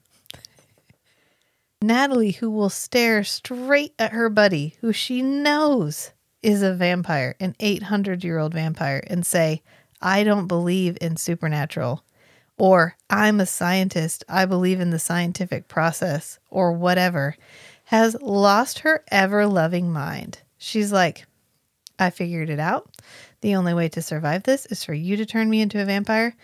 Natalie, 1.83 2.31
who 2.31 2.51
will 2.51 2.71
stare 2.71 3.23
straight 3.23 3.93
at 3.99 4.13
her 4.13 4.31
buddy, 4.31 4.77
who 4.81 4.95
she 4.95 5.21
knows 5.21 6.13
is 6.43 6.63
a 6.63 6.73
vampire, 6.73 7.37
an 7.39 7.55
800 7.61 8.25
year 8.25 8.39
old 8.39 8.55
vampire, 8.55 9.05
and 9.09 9.27
say, 9.27 9.61
I 10.01 10.25
don't 10.25 10.47
believe 10.47 10.97
in 11.03 11.19
supernatural, 11.19 12.03
or 12.57 12.97
I'm 13.11 13.41
a 13.41 13.45
scientist, 13.45 14.25
I 14.27 14.47
believe 14.47 14.81
in 14.81 14.89
the 14.89 14.99
scientific 14.99 15.69
process, 15.69 16.39
or 16.49 16.73
whatever, 16.73 17.37
has 17.85 18.17
lost 18.23 18.79
her 18.79 19.05
ever 19.11 19.47
loving 19.47 19.93
mind. 19.93 20.41
She's 20.57 20.93
like, 20.93 21.27
I 21.99 22.11
figured 22.11 22.51
it 22.51 22.61
out. 22.61 22.91
The 23.41 23.55
only 23.57 23.75
way 23.75 23.89
to 23.91 24.03
survive 24.03 24.43
this 24.45 24.67
is 24.67 24.85
for 24.85 24.95
you 24.95 25.17
to 25.17 25.27
turn 25.27 25.49
me 25.51 25.61
into 25.61 25.81
a 25.81 25.85
vampire. 25.85 26.35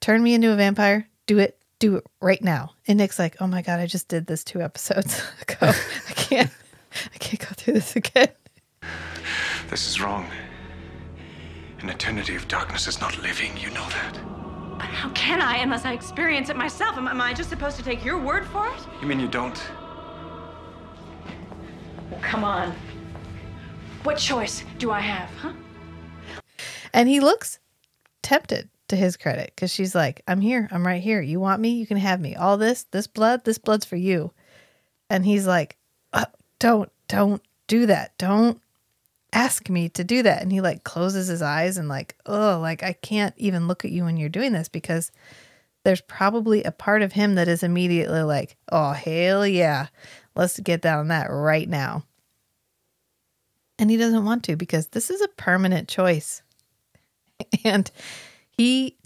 turn 0.00 0.22
me 0.22 0.34
into 0.34 0.52
a 0.52 0.56
vampire. 0.56 1.08
Do 1.26 1.38
it. 1.38 1.58
Do 1.78 1.96
it 1.96 2.04
right 2.20 2.42
now. 2.42 2.72
And 2.88 2.98
Nick's 2.98 3.18
like, 3.18 3.36
oh 3.40 3.46
my 3.46 3.62
God, 3.62 3.78
I 3.78 3.86
just 3.86 4.08
did 4.08 4.26
this 4.26 4.42
two 4.42 4.60
episodes 4.60 5.22
ago. 5.42 5.56
I 5.60 6.12
can't, 6.14 6.50
I 7.14 7.18
can't 7.18 7.38
go 7.40 7.46
through 7.56 7.74
this 7.74 7.94
again. 7.94 8.28
This 9.70 9.86
is 9.88 10.00
wrong. 10.00 10.26
An 11.80 11.88
eternity 11.88 12.34
of 12.34 12.48
darkness 12.48 12.88
is 12.88 13.00
not 13.00 13.16
living. 13.22 13.56
You 13.56 13.70
know 13.70 13.86
that. 13.90 14.18
But 14.78 14.86
how 14.86 15.10
can 15.10 15.40
I 15.40 15.58
unless 15.58 15.84
I 15.84 15.92
experience 15.92 16.48
it 16.48 16.56
myself? 16.56 16.96
Am, 16.96 17.06
am 17.06 17.20
I 17.20 17.32
just 17.32 17.50
supposed 17.50 17.76
to 17.76 17.84
take 17.84 18.04
your 18.04 18.18
word 18.18 18.46
for 18.48 18.66
it? 18.68 18.80
You 19.00 19.06
mean 19.06 19.20
you 19.20 19.28
don't? 19.28 19.60
Well, 22.10 22.20
Come 22.22 22.42
on. 22.42 22.74
What 24.08 24.16
choice 24.16 24.64
do 24.78 24.90
I 24.90 25.00
have, 25.00 25.28
huh? 25.36 25.52
And 26.94 27.10
he 27.10 27.20
looks 27.20 27.58
tempted 28.22 28.70
to 28.88 28.96
his 28.96 29.18
credit 29.18 29.52
because 29.54 29.70
she's 29.70 29.94
like, 29.94 30.22
I'm 30.26 30.40
here. 30.40 30.66
I'm 30.70 30.86
right 30.86 31.02
here. 31.02 31.20
You 31.20 31.40
want 31.40 31.60
me? 31.60 31.72
You 31.72 31.86
can 31.86 31.98
have 31.98 32.18
me. 32.18 32.34
All 32.34 32.56
this, 32.56 32.84
this 32.84 33.06
blood, 33.06 33.44
this 33.44 33.58
blood's 33.58 33.84
for 33.84 33.96
you. 33.96 34.32
And 35.10 35.26
he's 35.26 35.46
like, 35.46 35.76
uh, 36.14 36.24
don't, 36.58 36.90
don't 37.08 37.42
do 37.66 37.84
that. 37.84 38.16
Don't 38.16 38.62
ask 39.34 39.68
me 39.68 39.90
to 39.90 40.04
do 40.04 40.22
that. 40.22 40.40
And 40.40 40.50
he 40.50 40.62
like 40.62 40.84
closes 40.84 41.28
his 41.28 41.42
eyes 41.42 41.76
and 41.76 41.86
like, 41.86 42.16
oh, 42.24 42.60
like 42.62 42.82
I 42.82 42.94
can't 42.94 43.34
even 43.36 43.68
look 43.68 43.84
at 43.84 43.90
you 43.90 44.04
when 44.04 44.16
you're 44.16 44.30
doing 44.30 44.54
this 44.54 44.70
because 44.70 45.12
there's 45.84 46.00
probably 46.00 46.62
a 46.62 46.72
part 46.72 47.02
of 47.02 47.12
him 47.12 47.34
that 47.34 47.46
is 47.46 47.62
immediately 47.62 48.22
like, 48.22 48.56
oh, 48.72 48.92
hell 48.92 49.46
yeah. 49.46 49.88
Let's 50.34 50.58
get 50.60 50.80
down 50.80 51.08
that 51.08 51.26
right 51.26 51.68
now. 51.68 52.04
And 53.78 53.90
he 53.90 53.96
doesn't 53.96 54.24
want 54.24 54.44
to 54.44 54.56
because 54.56 54.88
this 54.88 55.10
is 55.10 55.20
a 55.20 55.28
permanent 55.28 55.88
choice. 55.88 56.42
And 57.64 57.88
he 58.50 58.96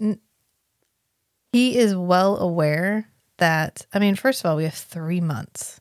he 1.51 1.77
is 1.77 1.95
well 1.95 2.37
aware 2.37 3.07
that 3.37 3.85
I 3.93 3.99
mean, 3.99 4.15
first 4.15 4.41
of 4.43 4.49
all, 4.49 4.57
we 4.57 4.63
have 4.63 4.73
3 4.73 5.21
months. 5.21 5.79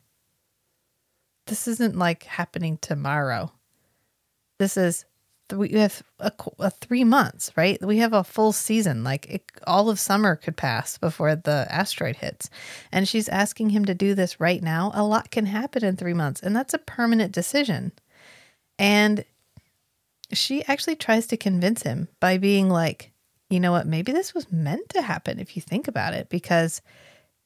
This 1.46 1.66
isn't 1.66 1.96
like 1.96 2.24
happening 2.24 2.76
tomorrow. 2.76 3.52
This 4.58 4.76
is 4.76 5.06
we 5.52 5.70
have 5.72 6.02
a, 6.18 6.32
a, 6.58 6.70
three 6.70 7.04
months, 7.04 7.52
right? 7.56 7.78
We 7.84 7.98
have 7.98 8.12
a 8.12 8.24
full 8.24 8.52
season. 8.52 9.04
Like 9.04 9.26
it, 9.28 9.52
all 9.66 9.90
of 9.90 9.98
summer 9.98 10.36
could 10.36 10.56
pass 10.56 10.98
before 10.98 11.36
the 11.36 11.66
asteroid 11.70 12.16
hits, 12.16 12.50
and 12.90 13.08
she's 13.08 13.28
asking 13.28 13.70
him 13.70 13.84
to 13.86 13.94
do 13.94 14.14
this 14.14 14.40
right 14.40 14.62
now. 14.62 14.90
A 14.94 15.04
lot 15.04 15.30
can 15.30 15.46
happen 15.46 15.84
in 15.84 15.96
three 15.96 16.14
months, 16.14 16.40
and 16.40 16.54
that's 16.54 16.74
a 16.74 16.78
permanent 16.78 17.32
decision. 17.32 17.92
And 18.78 19.24
she 20.32 20.64
actually 20.64 20.96
tries 20.96 21.26
to 21.28 21.36
convince 21.36 21.82
him 21.82 22.08
by 22.20 22.38
being 22.38 22.68
like, 22.68 23.12
you 23.50 23.60
know 23.60 23.72
what? 23.72 23.86
Maybe 23.86 24.12
this 24.12 24.34
was 24.34 24.50
meant 24.50 24.88
to 24.90 25.02
happen 25.02 25.38
if 25.38 25.56
you 25.56 25.62
think 25.62 25.88
about 25.88 26.14
it, 26.14 26.28
because 26.30 26.80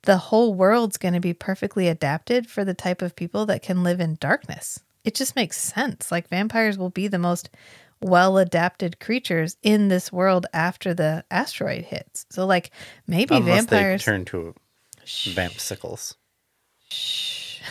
the 0.05 0.17
whole 0.17 0.55
world's 0.55 0.99
going 0.99 1.15
to 1.15 1.21
be 1.21 1.35
perfectly 1.35 1.89
adapted 1.89 2.49
for 2.49 2.65
the 2.65 2.75
type 2.75 3.03
of 3.03 3.17
people 3.17 3.45
that 3.47 3.63
can 3.63 3.83
live 3.83 4.01
in 4.01 4.17
darkness 4.21 4.81
it 5.07 5.15
just 5.15 5.37
makes 5.37 5.57
sense. 5.57 6.11
Like 6.11 6.29
vampires 6.29 6.77
will 6.77 6.91
be 6.91 7.09
the 7.09 7.19
most 7.19 7.49
well 8.03 8.37
adapted 8.37 9.01
creatures 9.01 9.57
in 9.63 9.89
this 9.89 10.13
world 10.13 10.47
after 10.53 10.93
the 10.93 11.25
asteroid 11.31 11.85
hits. 11.85 12.27
So 12.29 12.45
like 12.45 12.73
maybe 13.07 13.37
Unless 13.37 13.67
vampires 13.67 14.05
they 14.05 14.11
turn 14.11 14.25
to 14.27 14.55
vampsicles. 15.07 16.17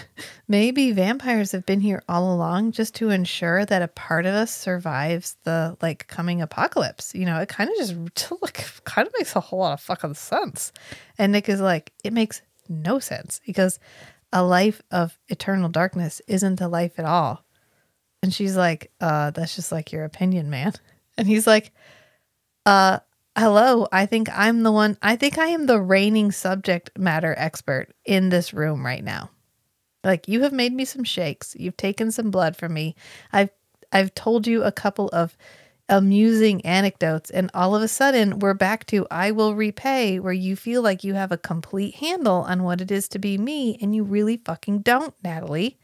Maybe 0.48 0.92
vampires 0.92 1.52
have 1.52 1.66
been 1.66 1.80
here 1.82 2.04
all 2.08 2.34
along 2.34 2.72
just 2.72 2.96
to 2.96 3.10
ensure 3.10 3.66
that 3.66 3.82
a 3.82 3.88
part 3.88 4.26
of 4.26 4.34
us 4.34 4.54
survives 4.54 5.38
the 5.44 5.78
like 5.82 6.08
coming 6.08 6.42
apocalypse. 6.42 7.14
You 7.16 7.26
know, 7.26 7.40
it 7.40 7.50
kind 7.50 7.70
of 7.70 7.76
just 7.78 8.32
like 8.42 8.66
kind 8.84 9.08
of 9.08 9.14
makes 9.18 9.36
a 9.36 9.40
whole 9.40 9.60
lot 9.60 9.74
of 9.74 9.82
fucking 9.82 10.14
sense. 10.14 10.72
And 11.18 11.32
Nick 11.32 11.50
is 11.50 11.62
like, 11.62 11.92
it 12.04 12.14
makes 12.14 12.42
no 12.70 13.00
sense 13.00 13.42
because 13.46 13.80
a 14.32 14.44
life 14.44 14.82
of 14.92 15.18
eternal 15.30 15.70
darkness 15.70 16.22
isn't 16.28 16.62
a 16.62 16.68
life 16.68 17.00
at 17.00 17.06
all. 17.06 17.46
And 18.22 18.34
she's 18.34 18.58
like, 18.58 18.92
uh, 19.00 19.32
that's 19.32 19.56
just 19.56 19.72
like 19.72 19.92
your 19.92 20.04
opinion, 20.04 20.50
man. 20.50 20.74
And 21.18 21.26
he's 21.30 21.48
like, 21.48 21.72
uh, 22.66 23.00
hello, 23.38 23.88
I 23.90 24.06
think 24.06 24.28
I'm 24.34 24.64
the 24.64 24.72
one, 24.72 24.98
I 25.02 25.16
think 25.16 25.38
I 25.38 25.48
am 25.48 25.66
the 25.66 25.80
reigning 25.80 26.34
subject 26.34 26.90
matter 26.98 27.34
expert 27.38 27.94
in 28.04 28.28
this 28.28 28.54
room 28.54 28.86
right 28.86 29.02
now. 29.02 29.30
Like 30.06 30.28
you 30.28 30.42
have 30.42 30.54
made 30.54 30.74
me 30.74 30.86
some 30.86 31.04
shakes. 31.04 31.56
You've 31.60 31.78
taken 31.78 32.12
some 32.12 32.32
blood 32.32 32.56
from 32.56 32.74
me. 32.74 32.96
I've 33.34 33.50
I've 33.92 34.14
told 34.16 34.48
you 34.48 34.64
a 34.64 34.72
couple 34.72 35.10
of 35.10 35.38
amusing 35.88 36.66
anecdotes 36.66 37.30
and 37.30 37.52
all 37.54 37.76
of 37.76 37.84
a 37.84 37.88
sudden 37.88 38.40
we're 38.40 38.56
back 38.56 38.86
to 38.88 39.06
I 39.12 39.32
will 39.32 39.54
repay 39.54 40.20
where 40.20 40.34
you 40.34 40.56
feel 40.56 40.82
like 40.82 41.04
you 41.04 41.14
have 41.14 41.32
a 41.32 41.38
complete 41.38 41.96
handle 41.96 42.38
on 42.48 42.64
what 42.64 42.82
it 42.82 42.90
is 42.92 43.08
to 43.10 43.20
be 43.20 43.38
me 43.38 43.78
and 43.82 43.96
you 43.96 44.04
really 44.04 44.38
fucking 44.38 44.80
don't, 44.80 45.14
Natalie. 45.24 45.78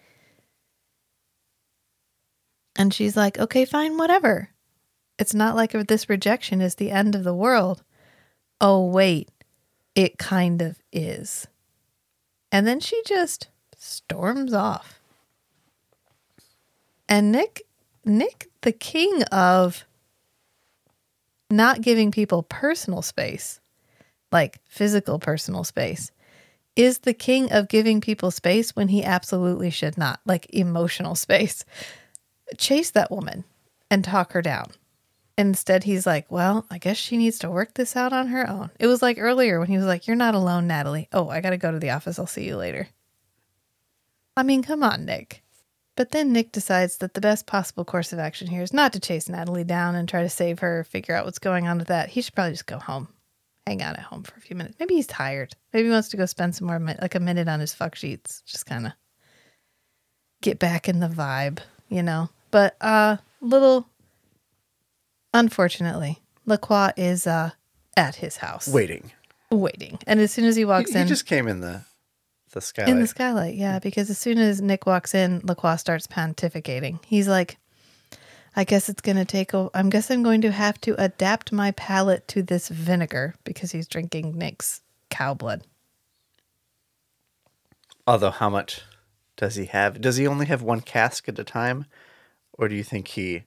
And 2.75 2.93
she's 2.93 3.17
like, 3.17 3.37
"Okay, 3.37 3.65
fine, 3.65 3.97
whatever. 3.97 4.49
It's 5.19 5.33
not 5.33 5.55
like 5.55 5.71
this 5.71 6.09
rejection 6.09 6.61
is 6.61 6.75
the 6.75 6.91
end 6.91 7.15
of 7.15 7.23
the 7.23 7.35
world." 7.35 7.83
Oh, 8.59 8.85
wait. 8.85 9.29
It 9.95 10.17
kind 10.17 10.61
of 10.61 10.79
is. 10.91 11.47
And 12.51 12.67
then 12.67 12.79
she 12.79 13.01
just 13.05 13.49
storms 13.81 14.53
off. 14.53 14.99
And 17.09 17.31
Nick 17.31 17.63
Nick 18.05 18.49
the 18.61 18.71
king 18.71 19.23
of 19.23 19.85
not 21.49 21.81
giving 21.81 22.11
people 22.11 22.43
personal 22.43 23.01
space, 23.01 23.59
like 24.31 24.59
physical 24.65 25.19
personal 25.19 25.63
space, 25.63 26.11
is 26.75 26.99
the 26.99 27.13
king 27.13 27.51
of 27.51 27.67
giving 27.67 27.99
people 27.99 28.31
space 28.31 28.75
when 28.75 28.87
he 28.87 29.03
absolutely 29.03 29.69
should 29.69 29.97
not, 29.97 30.21
like 30.25 30.47
emotional 30.53 31.15
space. 31.25 31.65
Chase 32.57 32.91
that 32.91 33.11
woman 33.11 33.43
and 33.89 34.03
talk 34.03 34.33
her 34.33 34.41
down. 34.41 34.71
Instead, 35.37 35.85
he's 35.85 36.05
like, 36.05 36.31
Well, 36.31 36.65
I 36.69 36.77
guess 36.77 36.97
she 36.97 37.17
needs 37.17 37.39
to 37.39 37.49
work 37.49 37.73
this 37.73 37.95
out 37.95 38.13
on 38.13 38.27
her 38.27 38.47
own. 38.47 38.69
It 38.79 38.87
was 38.87 39.01
like 39.01 39.17
earlier 39.19 39.59
when 39.59 39.69
he 39.69 39.77
was 39.77 39.85
like, 39.85 40.05
You're 40.07 40.15
not 40.15 40.35
alone, 40.35 40.67
Natalie. 40.67 41.09
Oh, 41.11 41.29
I 41.29 41.41
got 41.41 41.49
to 41.49 41.57
go 41.57 41.71
to 41.71 41.79
the 41.79 41.89
office. 41.89 42.19
I'll 42.19 42.27
see 42.27 42.45
you 42.45 42.57
later. 42.57 42.87
I 44.37 44.43
mean, 44.43 44.63
come 44.63 44.83
on, 44.83 45.05
Nick. 45.05 45.43
But 45.97 46.11
then 46.11 46.31
Nick 46.31 46.51
decides 46.51 46.97
that 46.97 47.13
the 47.13 47.21
best 47.21 47.45
possible 47.45 47.83
course 47.83 48.13
of 48.13 48.19
action 48.19 48.47
here 48.47 48.61
is 48.61 48.73
not 48.73 48.93
to 48.93 48.99
chase 48.99 49.27
Natalie 49.27 49.65
down 49.65 49.95
and 49.95 50.07
try 50.07 50.23
to 50.23 50.29
save 50.29 50.59
her, 50.59 50.83
figure 50.85 51.15
out 51.15 51.25
what's 51.25 51.37
going 51.39 51.67
on 51.67 51.77
with 51.77 51.87
that. 51.89 52.09
He 52.09 52.21
should 52.21 52.33
probably 52.33 52.53
just 52.53 52.65
go 52.65 52.79
home, 52.79 53.09
hang 53.67 53.81
out 53.81 53.97
at 53.97 54.05
home 54.05 54.23
for 54.23 54.35
a 54.37 54.39
few 54.41 54.55
minutes. 54.55 54.77
Maybe 54.79 54.95
he's 54.95 55.07
tired. 55.07 55.53
Maybe 55.73 55.87
he 55.87 55.91
wants 55.91 56.09
to 56.09 56.17
go 56.17 56.25
spend 56.25 56.55
some 56.55 56.67
more, 56.67 56.79
like 56.79 57.13
a 57.15 57.19
minute 57.19 57.49
on 57.49 57.59
his 57.59 57.73
fuck 57.73 57.95
sheets, 57.95 58.41
just 58.45 58.65
kind 58.65 58.85
of 58.87 58.93
get 60.41 60.59
back 60.59 60.87
in 60.87 61.01
the 61.01 61.07
vibe, 61.09 61.59
you 61.89 62.01
know. 62.01 62.29
But 62.51 62.77
uh, 62.81 63.17
little, 63.41 63.85
unfortunately, 65.33 66.19
Lacroix 66.45 66.91
is 66.97 67.27
uh 67.27 67.51
at 67.97 68.15
his 68.15 68.37
house 68.37 68.69
Waiting. 68.69 69.11
waiting, 69.51 69.99
and 70.07 70.19
as 70.21 70.31
soon 70.31 70.45
as 70.45 70.55
he 70.55 70.63
walks 70.63 70.93
He, 70.93 70.99
he 70.99 71.05
just 71.05 71.25
came 71.25 71.47
in 71.47 71.59
the 71.59 71.81
the 72.51 72.61
skylight. 72.61 72.91
in 72.91 72.99
the 72.99 73.07
skylight, 73.07 73.55
yeah, 73.55 73.79
because 73.79 74.09
as 74.09 74.17
soon 74.17 74.37
as 74.37 74.61
Nick 74.61 74.85
walks 74.85 75.13
in, 75.13 75.41
Lacroix 75.43 75.77
starts 75.77 76.07
pontificating. 76.07 77.03
He's 77.05 77.27
like, 77.27 77.57
I 78.55 78.63
guess 78.63 78.89
it's 78.89 79.01
going 79.01 79.17
to 79.17 79.25
take 79.25 79.53
a. 79.53 79.69
I'm 79.73 79.89
guess 79.89 80.11
I'm 80.11 80.23
going 80.23 80.41
to 80.41 80.51
have 80.51 80.79
to 80.81 81.01
adapt 81.01 81.51
my 81.51 81.71
palate 81.71 82.27
to 82.29 82.43
this 82.43 82.67
vinegar 82.67 83.35
because 83.43 83.71
he's 83.71 83.87
drinking 83.87 84.37
Nick's 84.37 84.81
cow 85.09 85.33
blood. 85.33 85.63
Although, 88.05 88.31
how 88.31 88.49
much 88.49 88.81
does 89.37 89.55
he 89.55 89.65
have? 89.65 90.01
Does 90.01 90.17
he 90.17 90.27
only 90.27 90.47
have 90.47 90.61
one 90.61 90.81
cask 90.81 91.29
at 91.29 91.39
a 91.39 91.43
time, 91.43 91.85
or 92.53 92.67
do 92.67 92.75
you 92.75 92.83
think 92.83 93.09
he 93.09 93.43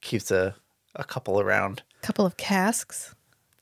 keeps 0.00 0.30
a 0.30 0.56
a 0.94 1.04
couple 1.04 1.40
around? 1.40 1.82
A 2.02 2.06
couple 2.06 2.24
of 2.24 2.38
casks. 2.38 3.14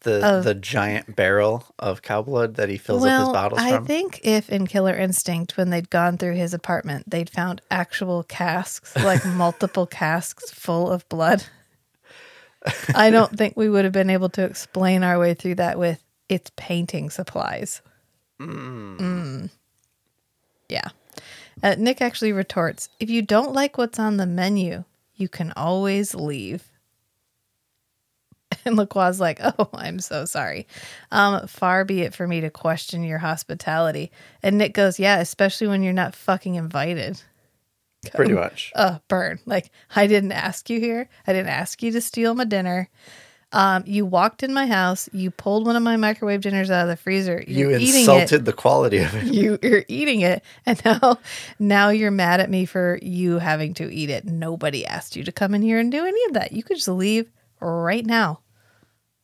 The 0.03 0.43
the 0.45 0.55
giant 0.55 1.17
barrel 1.17 1.65
of 1.79 2.03
cow 2.03 2.23
blood 2.23 2.55
that 2.55 2.69
he 2.69 2.77
fills 2.77 3.05
up 3.05 3.21
his 3.21 3.29
bottles 3.31 3.61
I 3.61 3.71
from. 3.71 3.85
I 3.85 3.87
think 3.87 4.21
if 4.23 4.49
in 4.49 4.69
Killer 4.69 4.97
Instinct, 4.97 5.57
when 5.57 5.71
they'd 5.71 5.91
gone 5.91 6.19
through 6.19 6.35
his 6.35 6.55
apartment, 6.55 7.11
they'd 7.11 7.29
found 7.29 7.61
actual 7.71 8.23
casks, 8.23 8.95
like 8.97 9.25
multiple 9.27 9.87
casks 9.87 10.53
full 10.53 10.89
of 10.89 11.09
blood. 11.09 11.43
I 12.95 13.11
don't 13.11 13.37
think 13.37 13.57
we 13.57 13.69
would 13.69 13.85
have 13.85 13.93
been 13.93 14.11
able 14.11 14.29
to 14.31 14.45
explain 14.45 15.03
our 15.03 15.19
way 15.19 15.35
through 15.35 15.57
that 15.57 15.79
with 15.79 16.03
its 16.29 16.51
painting 16.57 17.11
supplies. 17.11 17.83
Mm. 18.41 19.51
Yeah. 20.69 20.89
Uh, 21.63 21.75
Nick 21.77 22.01
actually 22.01 22.33
retorts 22.33 22.89
If 23.01 23.11
you 23.11 23.23
don't 23.23 23.53
like 23.53 23.79
what's 23.79 23.99
on 23.99 24.17
the 24.17 24.27
menu, 24.27 24.85
you 25.17 25.29
can 25.29 25.53
always 25.57 26.15
leave. 26.15 26.71
And 28.65 28.77
Lacroix's 28.77 29.21
like, 29.21 29.39
Oh, 29.43 29.69
I'm 29.73 29.99
so 30.01 30.25
sorry. 30.25 30.67
Um, 31.11 31.47
far 31.47 31.85
be 31.85 32.03
it 32.03 32.15
for 32.15 32.27
me 32.27 32.41
to 32.43 32.51
question 32.51 33.03
your 33.03 33.19
hospitality. 33.19 34.11
And 34.43 34.59
Nick 34.59 34.75
goes, 34.75 34.99
Yeah, 34.99 35.19
especially 35.21 35.69
when 35.69 35.83
you're 35.83 35.93
not 35.93 36.15
fucking 36.15 36.55
invited. 36.57 37.23
Pretty 38.15 38.33
much. 38.35 38.73
Uh, 38.75 38.99
burn. 39.09 39.39
Like, 39.45 39.71
I 39.95 40.07
didn't 40.07 40.33
ask 40.33 40.71
you 40.71 40.81
here. 40.81 41.09
I 41.27 41.33
didn't 41.33 41.49
ask 41.51 41.83
you 41.83 41.91
to 41.93 42.01
steal 42.01 42.35
my 42.35 42.45
dinner. 42.45 42.89
Um, 43.51 43.85
you 43.87 44.05
walked 44.05 44.43
in 44.43 44.53
my 44.53 44.67
house, 44.67 45.09
you 45.13 45.31
pulled 45.31 45.67
one 45.67 45.75
of 45.75 45.83
my 45.83 45.97
microwave 45.97 46.43
dinners 46.43 46.71
out 46.71 46.83
of 46.83 46.89
the 46.89 46.97
freezer. 46.97 47.43
You 47.47 47.71
You're 47.71 47.79
eating 47.79 48.01
insulted 48.01 48.43
it. 48.43 48.45
the 48.45 48.53
quality 48.53 48.99
of 48.99 49.15
it. 49.15 49.25
You, 49.33 49.59
you're 49.63 49.85
eating 49.89 50.21
it, 50.21 50.45
and 50.67 50.83
now, 50.85 51.19
now 51.59 51.89
you're 51.89 52.11
mad 52.11 52.41
at 52.41 52.51
me 52.51 52.67
for 52.67 52.99
you 53.01 53.39
having 53.39 53.73
to 53.75 53.91
eat 53.91 54.11
it. 54.11 54.27
Nobody 54.27 54.85
asked 54.85 55.17
you 55.17 55.25
to 55.25 55.33
come 55.33 55.55
in 55.55 55.63
here 55.63 55.79
and 55.79 55.91
do 55.91 56.05
any 56.05 56.23
of 56.27 56.35
that. 56.35 56.53
You 56.53 56.63
could 56.63 56.77
just 56.77 56.89
leave 56.89 57.31
right 57.61 58.05
now. 58.05 58.41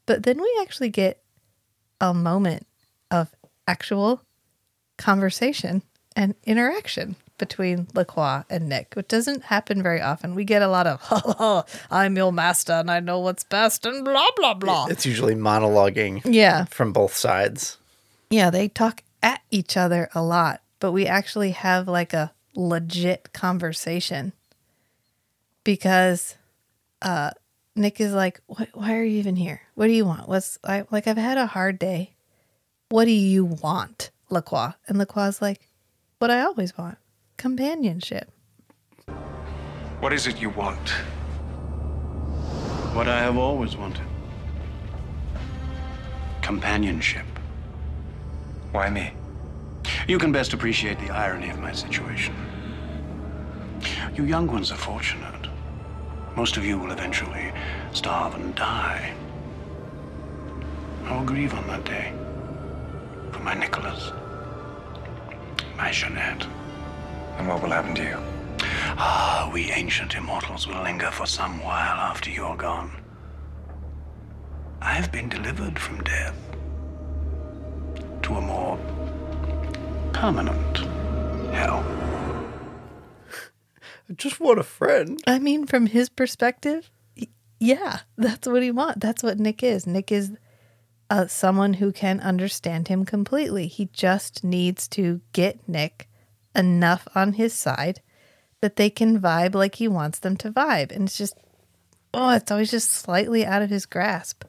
But 0.06 0.22
then 0.24 0.40
we 0.40 0.58
actually 0.60 0.90
get 0.90 1.22
a 2.00 2.12
moment 2.12 2.66
of 3.10 3.30
actual 3.66 4.20
conversation 4.98 5.82
and 6.16 6.34
interaction 6.44 7.16
between 7.38 7.88
Lacroix 7.94 8.44
and 8.48 8.68
Nick, 8.68 8.94
which 8.94 9.08
doesn't 9.08 9.44
happen 9.44 9.82
very 9.82 10.00
often. 10.00 10.34
We 10.34 10.44
get 10.44 10.62
a 10.62 10.68
lot 10.68 10.86
of, 10.86 11.00
oh, 11.10 11.64
I'm 11.90 12.16
your 12.16 12.32
master 12.32 12.72
and 12.74 12.90
I 12.90 13.00
know 13.00 13.18
what's 13.18 13.42
best 13.44 13.84
and 13.86 14.04
blah, 14.04 14.28
blah, 14.36 14.54
blah. 14.54 14.86
It's 14.88 15.04
usually 15.06 15.34
monologuing 15.34 16.22
Yeah. 16.24 16.66
from 16.66 16.92
both 16.92 17.14
sides. 17.16 17.78
Yeah, 18.30 18.50
they 18.50 18.68
talk 18.68 19.02
at 19.22 19.40
each 19.50 19.76
other 19.76 20.08
a 20.14 20.22
lot, 20.22 20.62
but 20.78 20.92
we 20.92 21.06
actually 21.06 21.50
have 21.52 21.88
like 21.88 22.12
a 22.12 22.32
legit 22.54 23.32
conversation 23.32 24.32
because 25.64 26.36
uh, 27.02 27.30
Nick 27.76 28.00
is 28.00 28.12
like, 28.12 28.40
Why 28.46 28.94
are 28.94 29.02
you 29.02 29.18
even 29.18 29.36
here? 29.36 29.62
What 29.74 29.86
do 29.86 29.92
you 29.92 30.04
want? 30.04 30.28
What's 30.28 30.58
I 30.64 30.84
like? 30.90 31.06
I've 31.06 31.16
had 31.16 31.38
a 31.38 31.46
hard 31.46 31.78
day. 31.78 32.14
What 32.88 33.06
do 33.06 33.10
you 33.10 33.44
want, 33.44 34.10
Lacroix?" 34.30 34.74
And 34.86 34.98
Lacroix's 34.98 35.42
like, 35.42 35.68
"What 36.18 36.30
I 36.30 36.42
always 36.42 36.78
want: 36.78 36.98
companionship." 37.36 38.30
What 40.00 40.12
is 40.12 40.26
it 40.26 40.40
you 40.40 40.50
want? 40.50 40.90
What 42.94 43.08
I 43.08 43.18
have 43.20 43.36
always 43.36 43.76
wanted 43.76 44.06
companionship. 46.44 47.24
Why 48.70 48.90
me? 48.90 49.14
You 50.06 50.18
can 50.18 50.30
best 50.30 50.52
appreciate 50.52 50.98
the 51.00 51.08
irony 51.10 51.48
of 51.48 51.58
my 51.58 51.72
situation. 51.72 52.34
You 54.14 54.24
young 54.24 54.46
ones 54.46 54.70
are 54.70 54.76
fortunate. 54.76 55.43
Most 56.36 56.56
of 56.56 56.64
you 56.64 56.78
will 56.78 56.90
eventually 56.90 57.52
starve 57.92 58.34
and 58.34 58.54
die. 58.56 59.14
I 61.04 61.16
will 61.16 61.24
grieve 61.24 61.54
on 61.54 61.66
that 61.68 61.84
day 61.84 62.12
for 63.30 63.38
my 63.38 63.54
Nicholas, 63.54 64.10
my 65.76 65.92
Janette. 65.92 66.46
And 67.38 67.46
what 67.46 67.62
will 67.62 67.70
happen 67.70 67.94
to 67.94 68.02
you? 68.02 68.18
Ah, 68.96 69.48
we 69.52 69.70
ancient 69.70 70.14
immortals 70.16 70.66
will 70.66 70.82
linger 70.82 71.10
for 71.10 71.26
some 71.26 71.62
while 71.62 71.98
after 71.98 72.30
you're 72.30 72.56
gone. 72.56 72.90
I 74.80 74.92
have 74.94 75.12
been 75.12 75.28
delivered 75.28 75.78
from 75.78 76.02
death 76.02 76.36
to 78.22 78.34
a 78.34 78.40
more 78.40 78.76
permanent 80.12 80.78
hell. 81.54 81.84
Just 84.16 84.40
want 84.40 84.58
a 84.58 84.64
friend. 84.64 85.22
I 85.26 85.38
mean, 85.38 85.66
from 85.66 85.86
his 85.86 86.08
perspective, 86.08 86.90
yeah, 87.58 88.00
that's 88.16 88.46
what 88.46 88.62
he 88.62 88.70
wants. 88.70 88.98
That's 89.00 89.22
what 89.22 89.38
Nick 89.38 89.62
is. 89.62 89.86
Nick 89.86 90.12
is 90.12 90.32
uh, 91.08 91.26
someone 91.26 91.74
who 91.74 91.92
can 91.92 92.20
understand 92.20 92.88
him 92.88 93.04
completely. 93.04 93.66
He 93.66 93.86
just 93.92 94.44
needs 94.44 94.88
to 94.88 95.20
get 95.32 95.66
Nick 95.68 96.08
enough 96.54 97.08
on 97.14 97.34
his 97.34 97.54
side 97.54 98.00
that 98.60 98.76
they 98.76 98.90
can 98.90 99.20
vibe 99.20 99.54
like 99.54 99.76
he 99.76 99.88
wants 99.88 100.18
them 100.18 100.36
to 100.38 100.50
vibe. 100.50 100.92
And 100.92 101.04
it's 101.04 101.18
just, 101.18 101.36
oh, 102.12 102.30
it's 102.30 102.50
always 102.50 102.70
just 102.70 102.90
slightly 102.90 103.44
out 103.44 103.62
of 103.62 103.70
his 103.70 103.86
grasp. 103.86 104.44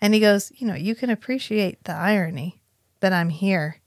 And 0.00 0.14
he 0.14 0.20
goes, 0.20 0.52
You 0.56 0.66
know, 0.66 0.74
you 0.74 0.94
can 0.94 1.10
appreciate 1.10 1.82
the 1.84 1.94
irony 1.94 2.60
that 3.00 3.12
I'm 3.12 3.30
here 3.30 3.80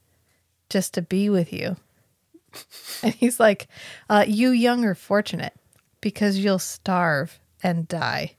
just 0.70 0.94
to 0.96 1.02
be 1.02 1.30
with 1.30 1.54
you. 1.54 1.78
And 3.04 3.14
he's 3.14 3.40
like, 3.40 3.68
uh, 4.10 4.26
You 4.28 4.50
young 4.50 4.84
are 4.84 4.96
fortunate 4.96 5.54
because 6.02 6.40
you'll 6.40 6.58
starve 6.60 7.40
and 7.62 7.88
die. 7.88 8.36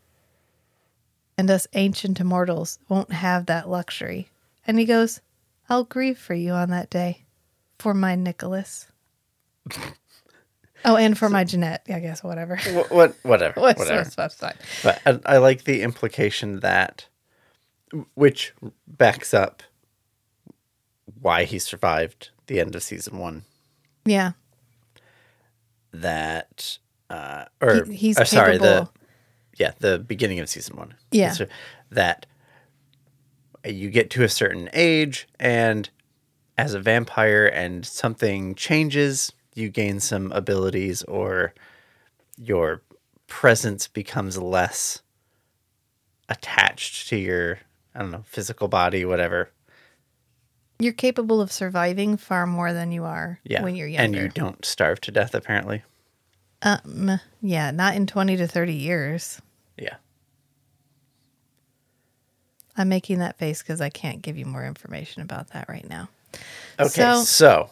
And 1.36 1.48
us 1.50 1.68
ancient 1.74 2.18
immortals 2.18 2.78
won't 2.88 3.12
have 3.12 3.46
that 3.46 3.68
luxury. 3.68 4.28
And 4.66 4.78
he 4.78 4.84
goes, 4.84 5.20
I'll 5.68 5.84
grieve 5.84 6.18
for 6.18 6.34
you 6.34 6.52
on 6.52 6.70
that 6.70 6.90
day. 6.90 7.24
For 7.78 7.94
my 7.94 8.16
Nicholas. 8.16 8.88
oh, 10.84 10.96
and 10.96 11.16
for 11.16 11.28
my 11.28 11.44
Janette, 11.44 11.86
I 11.88 12.00
guess, 12.00 12.24
whatever. 12.24 12.56
What, 12.72 12.90
what 12.90 13.16
whatever. 13.22 13.60
What's 13.60 13.78
whatever. 13.78 14.10
what's- 14.16 14.40
what's. 14.42 14.82
But 14.82 15.00
I, 15.06 15.34
I 15.34 15.38
like 15.38 15.64
the 15.64 15.82
implication 15.82 16.60
that, 16.60 17.06
which 18.14 18.52
backs 18.86 19.32
up 19.32 19.62
why 21.20 21.44
he 21.44 21.58
survived 21.58 22.30
the 22.46 22.60
end 22.60 22.74
of 22.74 22.82
season 22.82 23.18
one. 23.18 23.44
Yeah. 24.08 24.32
That, 25.92 26.78
uh, 27.10 27.46
or 27.60 27.84
He- 27.84 27.94
he's 27.94 28.16
sorry, 28.28 28.58
the 28.58 28.88
yeah, 29.56 29.72
the 29.80 29.98
beginning 29.98 30.38
of 30.38 30.48
season 30.48 30.76
one. 30.76 30.94
Yeah. 31.10 31.34
That 31.90 32.26
you 33.64 33.90
get 33.90 34.10
to 34.10 34.22
a 34.22 34.28
certain 34.28 34.68
age, 34.72 35.26
and 35.40 35.88
as 36.56 36.74
a 36.74 36.80
vampire, 36.80 37.46
and 37.46 37.84
something 37.84 38.54
changes, 38.54 39.32
you 39.54 39.68
gain 39.70 40.00
some 40.00 40.30
abilities, 40.32 41.02
or 41.04 41.54
your 42.36 42.82
presence 43.26 43.88
becomes 43.88 44.38
less 44.38 45.02
attached 46.28 47.08
to 47.08 47.16
your, 47.16 47.58
I 47.94 48.00
don't 48.00 48.10
know, 48.10 48.24
physical 48.26 48.68
body, 48.68 49.04
whatever. 49.04 49.50
You're 50.80 50.92
capable 50.92 51.40
of 51.40 51.50
surviving 51.50 52.16
far 52.16 52.46
more 52.46 52.72
than 52.72 52.92
you 52.92 53.04
are 53.04 53.40
Yeah. 53.44 53.62
when 53.62 53.74
you're 53.74 53.88
younger. 53.88 54.04
And 54.04 54.14
you 54.14 54.28
don't 54.28 54.64
starve 54.64 55.00
to 55.02 55.10
death, 55.10 55.34
apparently. 55.34 55.82
um, 56.62 57.20
yeah, 57.40 57.70
not 57.70 57.94
in 57.94 58.06
20 58.06 58.36
to 58.36 58.46
30 58.48 58.74
years. 58.74 59.40
Yeah. 59.76 59.96
I'm 62.76 62.88
making 62.88 63.18
that 63.18 63.38
face 63.38 63.60
because 63.62 63.80
I 63.80 63.90
can't 63.90 64.22
give 64.22 64.36
you 64.36 64.44
more 64.46 64.64
information 64.66 65.22
about 65.22 65.48
that 65.52 65.68
right 65.68 65.88
now. 65.88 66.08
Okay, 66.78 66.88
So- 66.88 67.22
so, 67.24 67.70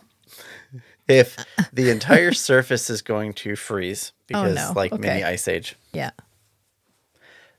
if 1.08 1.36
the 1.72 1.90
entire 1.90 2.32
surface 2.32 2.90
is 2.90 3.02
going 3.02 3.34
to 3.34 3.54
freeze 3.56 4.12
because, 4.26 4.56
Oh, 4.56 4.68
no. 4.68 4.72
like 4.74 4.92
mini 4.92 5.06
Okay. 5.20 5.24
ice 5.24 5.46
age, 5.46 5.76
Yeah. 5.92 6.10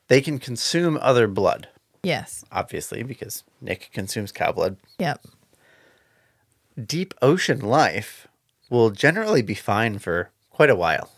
they 0.09 0.19
can 0.21 0.39
consume 0.39 0.97
other 1.01 1.27
blood, 1.27 1.67
Yes. 2.03 2.43
obviously, 2.51 3.03
because 3.03 3.43
Nick 3.61 3.89
consumes 3.93 4.31
cow 4.33 4.51
blood. 4.51 4.75
Yep. 4.99 5.25
Deep 6.83 7.13
ocean 7.21 7.59
life 7.59 8.27
will 8.69 8.89
generally 8.91 9.41
be 9.41 9.55
fine 9.55 9.97
for 9.99 10.29
quite 10.49 10.69
a 10.69 10.75
while. 10.75 11.09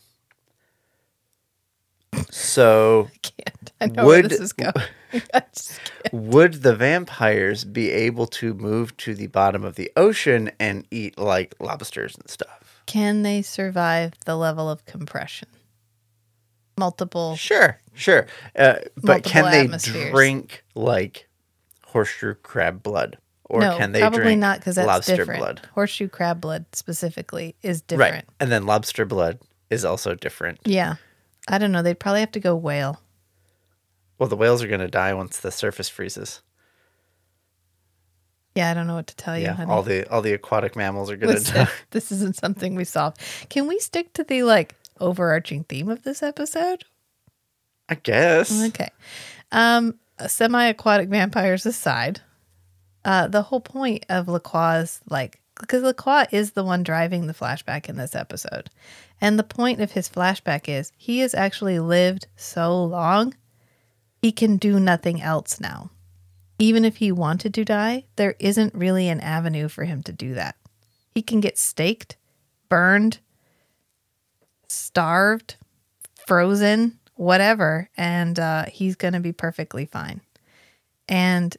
So, 2.31 3.09
Can't. 3.21 3.71
I 3.81 3.85
know 3.87 4.05
where 4.05 4.21
Would- 4.21 4.31
this 4.31 4.39
is 4.39 4.53
going. 4.53 4.73
I 5.13 5.19
can't. 5.39 5.79
would 6.11 6.61
the 6.61 6.75
vampires 6.75 7.63
be 7.65 7.89
able 7.89 8.27
to 8.27 8.53
move 8.53 8.95
to 8.97 9.15
the 9.15 9.27
bottom 9.27 9.63
of 9.63 9.75
the 9.75 9.91
ocean 9.97 10.51
and 10.59 10.85
eat 10.91 11.17
like 11.17 11.55
lobsters 11.59 12.15
and 12.15 12.29
stuff? 12.29 12.83
Can 12.85 13.23
they 13.23 13.41
survive 13.41 14.13
the 14.25 14.35
level 14.35 14.69
of 14.69 14.85
compression? 14.85 15.47
Multiple. 16.77 17.35
Sure, 17.35 17.79
sure. 17.93 18.27
Uh, 18.55 18.75
but 18.97 19.23
can 19.23 19.49
they 19.51 19.61
atmospheres. 19.65 20.11
drink 20.11 20.63
like 20.75 21.27
horseshoe 21.85 22.35
crab 22.35 22.83
blood? 22.83 23.17
Or 23.49 23.61
no, 23.61 23.77
can 23.77 23.91
they 23.91 23.99
probably 23.99 24.19
drink 24.19 24.39
not 24.39 24.59
because 24.59 24.75
that's 24.75 24.87
lobster 24.87 25.15
different. 25.15 25.39
blood? 25.39 25.61
Horseshoe 25.73 26.07
crab 26.07 26.39
blood 26.39 26.65
specifically 26.73 27.55
is 27.63 27.81
different. 27.81 28.13
Right. 28.13 28.25
And 28.39 28.51
then 28.51 28.65
lobster 28.65 29.05
blood 29.05 29.39
is 29.71 29.83
also 29.83 30.13
different. 30.13 30.59
Yeah. 30.65 30.95
I 31.47 31.57
don't 31.57 31.71
know. 31.71 31.81
They'd 31.81 31.99
probably 31.99 32.19
have 32.19 32.31
to 32.33 32.39
go 32.39 32.55
whale. 32.55 33.01
Well, 34.19 34.29
the 34.29 34.35
whales 34.35 34.61
are 34.61 34.67
going 34.67 34.81
to 34.81 34.87
die 34.87 35.13
once 35.13 35.39
the 35.39 35.51
surface 35.51 35.89
freezes. 35.89 36.41
Yeah, 38.55 38.69
I 38.69 38.73
don't 38.73 38.87
know 38.87 38.95
what 38.95 39.07
to 39.07 39.15
tell 39.15 39.37
you. 39.37 39.45
Yeah, 39.45 39.53
honey. 39.53 39.71
all 39.71 39.83
the 39.83 40.05
all 40.11 40.21
the 40.21 40.33
aquatic 40.33 40.75
mammals 40.75 41.09
are 41.09 41.15
going 41.15 41.37
to 41.37 41.53
die. 41.53 41.67
this 41.91 42.11
isn't 42.11 42.35
something 42.35 42.75
we 42.75 42.83
solved. 42.83 43.19
Can 43.49 43.67
we 43.67 43.79
stick 43.79 44.11
to 44.13 44.23
the 44.23 44.43
like 44.43 44.75
overarching 44.99 45.63
theme 45.63 45.87
of 45.87 46.03
this 46.03 46.21
episode? 46.21 46.83
I 47.87 47.95
guess. 47.95 48.61
Okay. 48.67 48.89
Um, 49.51 49.97
semi-aquatic 50.27 51.09
vampires 51.09 51.65
aside, 51.65 52.21
uh, 53.05 53.27
the 53.27 53.43
whole 53.43 53.61
point 53.61 54.05
of 54.09 54.27
Lacroix's 54.27 55.01
like 55.09 55.39
because 55.59 55.83
Lacroix 55.83 56.25
is 56.31 56.51
the 56.51 56.63
one 56.63 56.83
driving 56.83 57.27
the 57.27 57.33
flashback 57.33 57.89
in 57.89 57.97
this 57.97 58.15
episode, 58.15 58.69
and 59.19 59.37
the 59.37 59.43
point 59.43 59.81
of 59.81 59.91
his 59.91 60.09
flashback 60.09 60.69
is 60.69 60.91
he 60.97 61.19
has 61.19 61.33
actually 61.33 61.79
lived 61.79 62.27
so 62.35 62.83
long, 62.83 63.35
he 64.21 64.31
can 64.31 64.57
do 64.57 64.79
nothing 64.79 65.21
else 65.21 65.59
now. 65.59 65.89
Even 66.59 66.83
if 66.83 66.97
he 66.97 67.11
wanted 67.11 67.53
to 67.53 67.65
die, 67.65 68.05
there 68.17 68.35
isn't 68.39 68.75
really 68.75 69.07
an 69.07 69.21
avenue 69.21 69.69
for 69.69 69.85
him 69.85 70.03
to 70.03 70.11
do 70.11 70.33
that. 70.33 70.55
He 71.13 71.21
can 71.21 71.39
get 71.39 71.57
staked, 71.57 72.17
burned, 72.67 73.19
starved, 74.67 75.55
frozen, 76.27 76.99
whatever, 77.15 77.89
and 77.97 78.39
uh, 78.39 78.65
he's 78.65 78.95
going 78.95 79.13
to 79.13 79.19
be 79.19 79.31
perfectly 79.31 79.85
fine. 79.85 80.21
And 81.07 81.55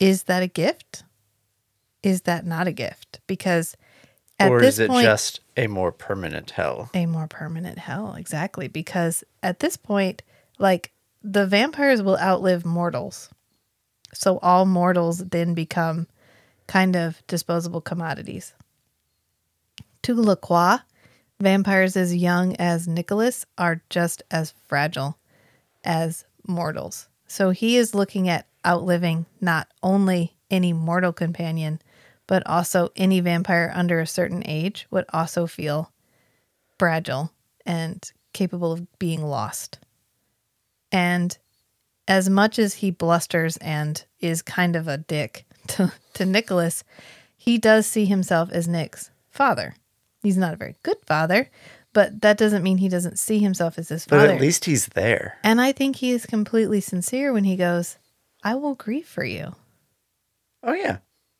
is 0.00 0.24
that 0.24 0.42
a 0.42 0.48
gift? 0.48 1.04
Is 2.02 2.22
that 2.22 2.44
not 2.46 2.66
a 2.66 2.72
gift? 2.72 3.20
Because 3.26 3.76
at 4.40 4.50
or 4.50 4.60
this 4.60 4.74
is 4.76 4.80
it 4.80 4.88
point, 4.88 5.04
just 5.04 5.40
a 5.56 5.66
more 5.66 5.92
permanent 5.92 6.50
hell? 6.52 6.90
a 6.94 7.06
more 7.06 7.28
permanent 7.28 7.78
hell 7.78 8.14
exactly 8.14 8.66
because 8.66 9.22
at 9.42 9.60
this 9.60 9.76
point 9.76 10.22
like 10.58 10.92
the 11.22 11.46
vampires 11.46 12.02
will 12.02 12.16
outlive 12.18 12.64
mortals 12.64 13.28
so 14.14 14.38
all 14.38 14.64
mortals 14.64 15.18
then 15.18 15.52
become 15.52 16.06
kind 16.66 16.96
of 16.96 17.22
disposable 17.26 17.82
commodities 17.82 18.54
to 20.02 20.14
lacroix 20.14 20.78
vampires 21.38 21.96
as 21.96 22.14
young 22.16 22.56
as 22.56 22.88
nicholas 22.88 23.44
are 23.58 23.82
just 23.90 24.22
as 24.30 24.54
fragile 24.66 25.18
as 25.84 26.24
mortals 26.46 27.08
so 27.26 27.50
he 27.50 27.76
is 27.76 27.94
looking 27.94 28.28
at 28.28 28.46
outliving 28.66 29.26
not 29.40 29.68
only 29.82 30.34
any 30.50 30.72
mortal 30.72 31.12
companion 31.12 31.80
but 32.30 32.46
also 32.46 32.90
any 32.94 33.18
vampire 33.18 33.72
under 33.74 33.98
a 33.98 34.06
certain 34.06 34.40
age 34.46 34.86
would 34.88 35.04
also 35.12 35.48
feel 35.48 35.90
fragile 36.78 37.32
and 37.66 38.12
capable 38.32 38.70
of 38.70 38.98
being 39.00 39.20
lost. 39.20 39.80
And 40.92 41.36
as 42.06 42.30
much 42.30 42.56
as 42.56 42.74
he 42.74 42.92
blusters 42.92 43.56
and 43.56 44.04
is 44.20 44.42
kind 44.42 44.76
of 44.76 44.86
a 44.86 44.98
dick 44.98 45.44
to, 45.66 45.92
to 46.14 46.24
Nicholas, 46.24 46.84
he 47.36 47.58
does 47.58 47.84
see 47.86 48.04
himself 48.04 48.48
as 48.52 48.68
Nick's 48.68 49.10
father. 49.30 49.74
He's 50.22 50.36
not 50.38 50.54
a 50.54 50.56
very 50.56 50.76
good 50.84 50.98
father, 51.06 51.50
but 51.92 52.20
that 52.20 52.38
doesn't 52.38 52.62
mean 52.62 52.78
he 52.78 52.88
doesn't 52.88 53.18
see 53.18 53.40
himself 53.40 53.76
as 53.76 53.88
his 53.88 54.04
father. 54.04 54.28
But 54.28 54.34
at 54.36 54.40
least 54.40 54.66
he's 54.66 54.86
there. 54.86 55.36
and 55.42 55.60
I 55.60 55.72
think 55.72 55.96
he 55.96 56.12
is 56.12 56.26
completely 56.26 56.80
sincere 56.80 57.32
when 57.32 57.44
he 57.44 57.56
goes, 57.56 57.96
I 58.42 58.54
will 58.54 58.74
grieve 58.74 59.06
for 59.06 59.24
you. 59.24 59.54
Oh 60.62 60.72
yeah. 60.72 60.98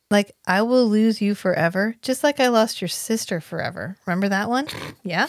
Like 0.09 0.35
I 0.45 0.61
will 0.63 0.87
lose 0.87 1.21
you 1.21 1.35
forever, 1.35 1.95
just 2.01 2.23
like 2.23 2.39
I 2.39 2.49
lost 2.49 2.81
your 2.81 2.89
sister 2.89 3.39
forever. 3.39 3.97
Remember 4.05 4.29
that 4.29 4.49
one? 4.49 4.67
Yeah. 5.03 5.27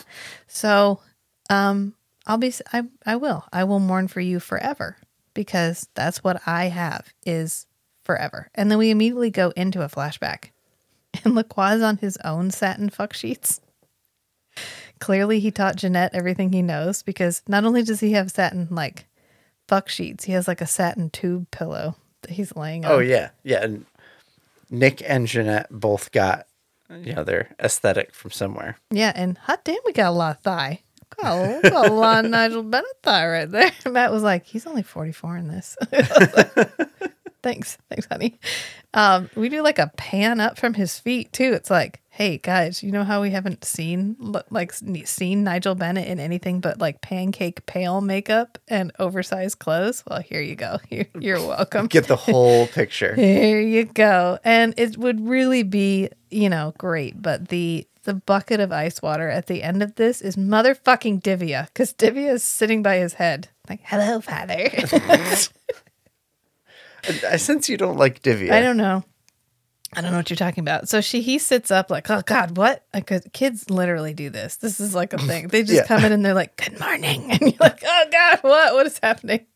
So, 0.49 1.01
um, 1.49 1.95
I'll 2.27 2.37
be. 2.37 2.53
I 2.73 2.83
I 3.07 3.17
will. 3.17 3.45
I 3.53 3.65
will 3.65 3.81
mourn 3.81 4.09
for 4.09 4.21
you 4.21 4.39
forever 4.39 4.97
because 5.35 5.89
that's 5.95 6.23
what 6.23 6.43
I 6.47 6.67
have 6.67 7.13
is 7.25 7.67
forever. 8.05 8.51
And 8.55 8.71
then 8.71 8.79
we 8.79 8.91
immediately 8.91 9.31
go 9.31 9.51
into 9.57 9.83
a 9.83 9.89
flashback, 9.89 10.51
and 11.25 11.35
Lacroix 11.35 11.83
on 11.83 11.97
his 11.99 12.19
own 12.19 12.51
satin 12.51 12.91
fuck 12.91 13.15
sheets. 13.15 13.61
Clearly, 14.99 15.41
he 15.41 15.51
taught 15.51 15.77
Janette 15.77 16.15
everything 16.15 16.53
he 16.53 16.63
knows 16.63 17.03
because 17.03 17.43
not 17.49 17.65
only 17.65 17.83
does 17.83 18.01
he 18.01 18.13
have 18.13 18.31
satin 18.31 18.69
like 18.71 19.07
fuck 19.73 19.89
sheets, 19.89 20.25
he 20.25 20.33
has 20.33 20.47
like 20.47 20.61
a 20.61 20.67
satin 20.67 21.09
tube 21.09 21.51
pillow 21.51 21.97
that 22.21 22.33
he's 22.33 22.55
laying 22.55 22.85
oh, 22.85 22.89
on. 22.89 22.95
Oh 22.97 22.99
yeah. 22.99 23.31
Yeah. 23.43 23.65
And 23.65 23.87
Nick 24.69 25.03
and 25.07 25.27
Janette 25.27 25.69
both 25.71 26.13
got 26.13 26.47
you 26.91 27.15
know 27.15 27.25
their 27.25 27.55
aesthetic 27.59 28.15
from 28.15 28.33
somewhere. 28.33 28.77
Yeah, 28.91 29.13
and 29.15 29.39
hot 29.39 29.65
damn, 29.65 29.79
we 29.87 29.95
got 29.95 30.09
a 30.09 30.11
lot 30.11 30.37
of 30.37 30.43
thigh. 30.43 30.83
Got 31.17 31.65
a, 31.65 31.71
got 31.71 31.89
a 31.89 31.93
lot 31.93 32.27
of 32.27 32.31
Nigel 32.31 32.63
Bennett 32.63 32.87
thigh 33.03 33.27
right 33.27 33.51
there. 33.51 33.73
Matt 33.91 34.13
was 34.13 34.23
like, 34.23 34.45
he's 34.45 34.67
only 34.67 34.83
44 34.83 35.39
in 35.39 35.49
this. 35.49 35.77
thanks. 37.43 37.79
Thanks, 37.89 38.07
honey. 38.07 38.39
Um, 38.95 39.31
we 39.35 39.49
do 39.49 39.63
like 39.63 39.79
a 39.79 39.91
pan 39.97 40.41
up 40.41 40.59
from 40.59 40.75
his 40.75 40.99
feet 40.99 41.33
too. 41.33 41.53
It's 41.53 41.71
like, 41.71 42.01
hey 42.11 42.37
guys, 42.37 42.83
you 42.83 42.93
know 42.93 43.05
how 43.05 43.23
we 43.23 43.31
haven't 43.31 43.65
seen 43.65 44.17
like 44.51 44.73
seen 44.73 45.45
Nigel 45.45 45.75
Bennett 45.75 46.09
in 46.09 46.21
anything 46.21 46.61
but 46.61 46.79
like 46.79 47.01
pancake 47.01 47.65
pale 47.65 48.03
makeup 48.03 48.59
and 48.69 48.93
oversized 48.99 49.59
clothes? 49.59 50.05
Well, 50.07 50.21
here 50.21 50.43
you 50.43 50.55
go. 50.55 50.77
You're, 50.91 51.07
you're 51.19 51.47
welcome. 51.47 51.87
Get 51.87 52.09
the 52.09 52.17
whole 52.17 52.67
picture. 52.67 53.15
Here 53.23 53.61
you 53.61 53.85
go. 53.85 54.39
And 54.45 54.75
it 54.77 54.99
would 54.99 55.27
really 55.27 55.63
be, 55.63 56.11
you 56.31 56.51
know, 56.51 56.75
great. 56.77 57.21
But 57.21 57.49
the 57.49 57.87
the 58.05 58.15
bucket 58.15 58.61
of 58.61 58.73
ice 58.73 59.01
water 59.01 59.29
at 59.29 59.47
the 59.47 59.63
end 59.63 59.83
of 59.83 59.95
this 59.95 60.21
is 60.21 60.37
motherfucking 60.37 61.23
Divia, 61.23 61.67
because 61.67 61.95
Divia 61.95 62.33
is 62.33 62.43
sitting 62.43 62.83
by 62.83 62.97
his 62.97 63.15
head. 63.15 63.49
Like, 63.69 63.81
hello, 63.85 64.21
father. 64.21 64.69
I 67.07 67.37
sense 67.37 67.69
you 67.69 67.77
don't 67.77 67.97
like 67.97 68.23
Divia. 68.23 68.53
I 68.53 68.61
don't 68.61 68.77
know. 68.77 69.05
I 69.95 70.01
don't 70.01 70.11
know 70.13 70.17
what 70.19 70.31
you're 70.31 70.37
talking 70.39 70.63
about. 70.63 70.89
So 70.89 71.01
she 71.03 71.21
he 71.21 71.39
sits 71.39 71.71
up 71.71 71.91
like, 71.91 72.09
oh 72.09 72.23
God, 72.25 72.57
what? 72.57 72.85
Like 72.95 73.07
'cause 73.07 73.27
kids 73.33 73.69
literally 73.69 74.15
do 74.15 74.31
this. 74.31 74.57
This 74.57 74.81
is 74.81 74.95
like 74.95 75.13
a 75.13 75.19
thing. 75.19 75.49
They 75.49 75.63
just 75.63 75.73
Yeah. 75.83 75.87
come 75.87 76.05
in 76.05 76.13
and 76.13 76.25
they're 76.25 76.33
like, 76.35 76.57
good 76.57 76.81
morning, 76.81 77.27
and 77.31 77.41
you're 77.43 77.53
like, 77.61 77.83
oh 77.87 78.05
God, 78.11 78.39
what? 78.43 78.75
What 78.75 78.87
is 78.87 78.99
happening? 79.03 79.47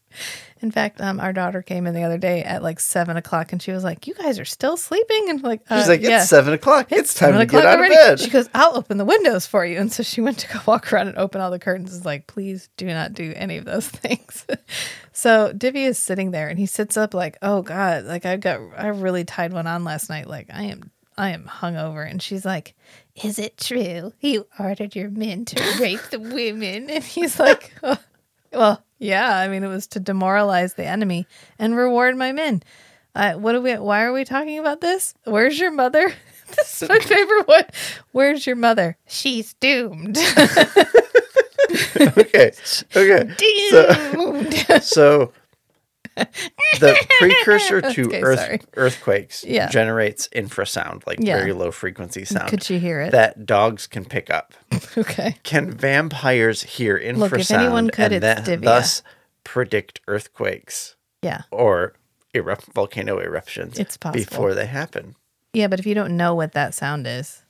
In 0.62 0.70
fact, 0.70 1.00
um, 1.00 1.20
our 1.20 1.32
daughter 1.32 1.60
came 1.60 1.86
in 1.86 1.94
the 1.94 2.02
other 2.02 2.16
day 2.18 2.42
at 2.42 2.62
like 2.62 2.80
seven 2.80 3.16
o'clock, 3.16 3.52
and 3.52 3.60
she 3.60 3.72
was 3.72 3.84
like, 3.84 4.06
"You 4.06 4.14
guys 4.14 4.38
are 4.38 4.44
still 4.44 4.76
sleeping?" 4.76 5.28
And 5.28 5.42
like, 5.42 5.60
uh, 5.68 5.78
She's 5.78 5.88
like, 5.88 6.00
it's 6.00 6.08
yeah. 6.08 6.24
seven 6.24 6.54
o'clock. 6.54 6.90
It's, 6.90 7.12
time 7.14 7.38
to 7.38 7.44
get 7.46 7.64
out 7.66 7.78
already. 7.78 7.94
of 7.94 8.00
bed. 8.00 8.20
She 8.20 8.30
goes, 8.30 8.48
I'll 8.54 8.76
open 8.76 8.96
the 8.98 9.04
windows 9.04 9.46
for 9.46 9.64
you. 9.66 9.78
And 9.78 9.92
so 9.92 10.02
she 10.02 10.20
went 10.20 10.38
to 10.38 10.48
go 10.48 10.60
walk 10.66 10.92
around 10.92 11.08
and 11.08 11.18
open 11.18 11.40
all 11.40 11.50
the 11.50 11.58
curtains. 11.58 11.92
Is 11.92 12.04
like, 12.04 12.26
please 12.26 12.68
do 12.76 12.86
not 12.86 13.12
do 13.12 13.32
any 13.36 13.56
of 13.58 13.64
those 13.64 13.88
things. 13.88 14.46
so 15.12 15.52
Divia 15.52 15.88
is 15.88 15.98
sitting 15.98 16.30
there 16.30 16.48
and 16.48 16.58
he 16.58 16.66
sits 16.66 16.96
up 16.96 17.12
like, 17.14 17.36
oh 17.42 17.62
God, 17.62 18.04
like 18.04 18.24
I 18.26 18.36
got, 18.36 18.60
I 18.76 18.88
really 18.88 19.24
tied 19.24 19.52
one 19.52 19.66
on 19.66 19.84
last 19.84 20.08
night. 20.08 20.26
Like 20.26 20.48
I 20.52 20.64
am, 20.64 20.90
I 21.18 21.30
am 21.30 21.44
hungover. 21.44 22.08
And 22.08 22.20
she's 22.22 22.44
like, 22.44 22.74
is 23.14 23.38
it 23.38 23.56
true? 23.56 24.12
You 24.20 24.46
ordered 24.58 24.94
your 24.94 25.10
men 25.10 25.44
to 25.46 25.78
rape 25.80 26.02
the 26.10 26.20
women. 26.20 26.90
And 26.90 27.02
he's 27.04 27.38
like, 27.40 27.72
"Oh, 27.82 27.96
well, 28.52 28.82
yeah. 28.98 29.36
I 29.36 29.48
mean, 29.48 29.62
it 29.64 29.68
was 29.68 29.86
to 29.88 30.00
demoralize 30.00 30.74
the 30.74 30.84
enemy 30.86 31.26
and 31.58 31.76
reward 31.76 32.16
my 32.16 32.32
men. 32.32 32.62
Uh, 33.14 33.34
what 33.34 33.52
do 33.52 33.62
we? 33.62 33.74
Why 33.74 34.02
are 34.02 34.12
we 34.12 34.24
talking 34.24 34.58
about 34.58 34.80
this? 34.80 35.14
Where's 35.24 35.58
your 35.58 35.70
mother? 35.70 36.12
this 36.56 36.82
is 36.82 36.88
my 36.88 36.98
favorite 37.00 37.48
one. 37.48 37.64
Where's 38.12 38.46
your 38.46 38.56
mother? 38.56 38.96
She's 39.06 39.54
doomed. 39.54 40.18
okay. 41.96 42.52
Okay. 42.94 43.34
doomed. 43.36 44.82
So 44.82 45.32
the 46.16 47.06
precursor 47.18 47.80
to 47.80 48.06
Okay, 48.06 48.22
earth, 48.22 48.66
earthquakes 48.76 49.44
Yeah. 49.44 49.68
generates 49.68 50.28
infrasound, 50.28 51.06
like 51.06 51.18
Yeah. 51.20 51.36
very 51.38 51.52
low 51.52 51.70
frequency 51.70 52.24
sound. 52.24 52.48
Could 52.48 52.68
you 52.70 52.78
hear 52.78 53.00
it? 53.02 53.10
That 53.12 53.46
dogs 53.46 53.86
can 53.86 54.04
pick 54.04 54.30
up. 54.30 54.54
okay. 54.98 55.36
Can 55.42 55.70
vampires 55.72 56.62
hear 56.62 56.98
infrasound 56.98 57.16
Look, 57.18 57.32
if 57.40 57.50
anyone 57.50 57.90
could, 57.90 58.12
and 58.12 58.24
it's 58.24 58.48
Divia. 58.48 58.62
thus 58.64 59.02
predict 59.44 60.00
earthquakes 60.08 60.96
Yeah. 61.22 61.42
or 61.50 61.94
erupt 62.34 62.66
volcano 62.74 63.18
eruptions 63.20 63.78
It's 63.78 63.96
possible. 63.96 64.24
before 64.24 64.54
they 64.54 64.66
happen? 64.66 65.14
Yeah, 65.52 65.68
but 65.68 65.78
if 65.80 65.86
you 65.86 65.94
don't 65.94 66.16
know 66.16 66.34
what 66.34 66.52
that 66.52 66.74
sound 66.74 67.06
is, 67.06 67.42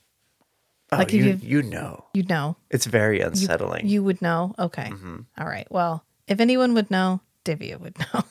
Oh, 0.92 0.98
Like 0.98 1.12
you, 1.12 1.24
you've- 1.24 1.68
know. 1.68 2.04
you 2.14 2.22
know. 2.22 2.56
It's 2.70 2.86
very 2.86 3.20
unsettling. 3.20 3.88
you 3.88 4.04
would 4.04 4.22
know. 4.22 4.54
Okay. 4.56 4.84
Mm-hmm. 4.84 5.16
All 5.36 5.46
right. 5.48 5.66
Well, 5.68 6.04
if 6.28 6.38
anyone 6.38 6.74
would 6.74 6.92
know, 6.92 7.20
Divia 7.44 7.80
would 7.80 7.98
know. 8.14 8.22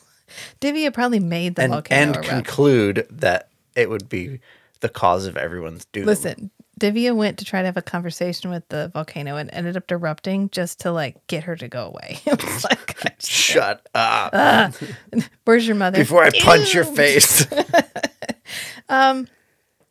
Divia 0.61 0.93
probably 0.93 1.19
made 1.19 1.56
the 1.56 1.64
and 1.64 1.73
volcano 1.73 2.02
and 2.02 2.15
erupt. 2.15 2.30
conclude 2.30 3.07
that 3.10 3.49
it 3.76 3.89
would 3.89 4.10
be 4.10 4.39
the 4.80 4.89
cause 4.89 5.26
of 5.26 5.38
everyone's 5.38 5.85
doom. 5.85 6.06
Listen, 6.06 6.52
Divia 6.80 7.15
went 7.15 7.38
to 7.39 7.45
try 7.45 7.61
to 7.61 7.65
have 7.68 7.77
a 7.77 7.81
conversation 7.81 8.52
with 8.52 8.68
the 8.69 8.89
volcano 8.89 9.38
and 9.38 9.49
ended 9.53 9.77
up 9.77 9.89
erupting 9.91 10.49
just 10.49 10.80
to 10.81 10.91
like 10.91 11.26
get 11.27 11.43
her 11.45 11.56
to 11.56 11.68
go 11.68 11.85
away. 11.88 12.19
it 12.26 12.43
was 12.43 12.64
like, 12.69 12.97
Shut 13.19 13.88
up 13.95 14.31
ah, 14.34 14.72
where's 15.45 15.65
your 15.65 15.76
mother? 15.76 15.97
before 15.99 16.23
I 16.23 16.31
punch 16.31 16.73
your 16.73 16.84
face. 16.85 17.45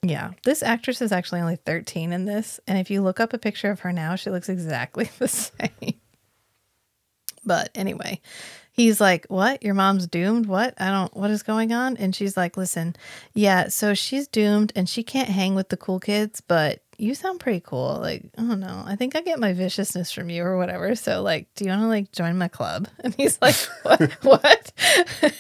Yeah, 0.07 0.33
this 0.43 0.63
actress 0.63 1.01
is 1.01 1.13
actually 1.13 1.41
only 1.41 1.57
13 1.57 2.13
in 2.13 2.27
this, 2.27 2.61
and 2.67 2.77
if 2.79 2.91
you 2.91 3.01
look 3.01 3.21
up 3.21 3.33
a 3.33 3.39
picture 3.39 3.71
of 3.71 3.81
her 3.81 3.91
now, 3.93 4.17
she 4.17 4.29
looks 4.29 4.51
exactly 4.51 5.09
the 5.19 5.29
same. 5.29 5.95
But 7.43 7.71
anyway, 7.75 8.21
he's 8.75 9.01
like, 9.01 9.25
"What? 9.29 9.63
Your 9.63 9.75
mom's 9.75 10.07
doomed? 10.07 10.47
What? 10.47 10.75
I 10.79 10.91
don't 10.91 11.17
what 11.17 11.31
is 11.31 11.43
going 11.43 11.73
on?" 11.73 11.97
And 11.97 12.15
she's 12.15 12.37
like, 12.37 12.57
"Listen, 12.57 12.95
yeah, 13.33 13.69
so 13.69 13.95
she's 13.95 14.29
doomed 14.29 14.73
and 14.77 14.89
she 14.89 15.03
can't 15.03 15.29
hang 15.29 15.55
with 15.55 15.71
the 15.71 15.77
cool 15.77 16.01
kids, 16.01 16.43
but 16.43 16.81
you 16.99 17.15
sound 17.15 17.41
pretty 17.41 17.61
cool. 17.61 17.99
Like, 18.01 18.25
I 18.37 18.43
don't 18.43 18.61
know. 18.61 18.83
I 18.87 18.97
think 18.97 19.17
I 19.17 19.23
get 19.23 19.41
my 19.41 19.53
viciousness 19.53 20.13
from 20.13 20.29
you 20.31 20.45
or 20.45 20.59
whatever. 20.59 20.95
So 20.95 21.23
like, 21.23 21.49
do 21.55 21.65
you 21.65 21.71
want 21.71 21.83
to 21.83 21.89
like 21.89 22.13
join 22.13 22.37
my 22.37 22.49
club?" 22.49 22.89
And 23.05 23.15
he's 23.15 23.39
like, 23.41 23.57
"What? 23.83 24.03
what?" 24.25 24.73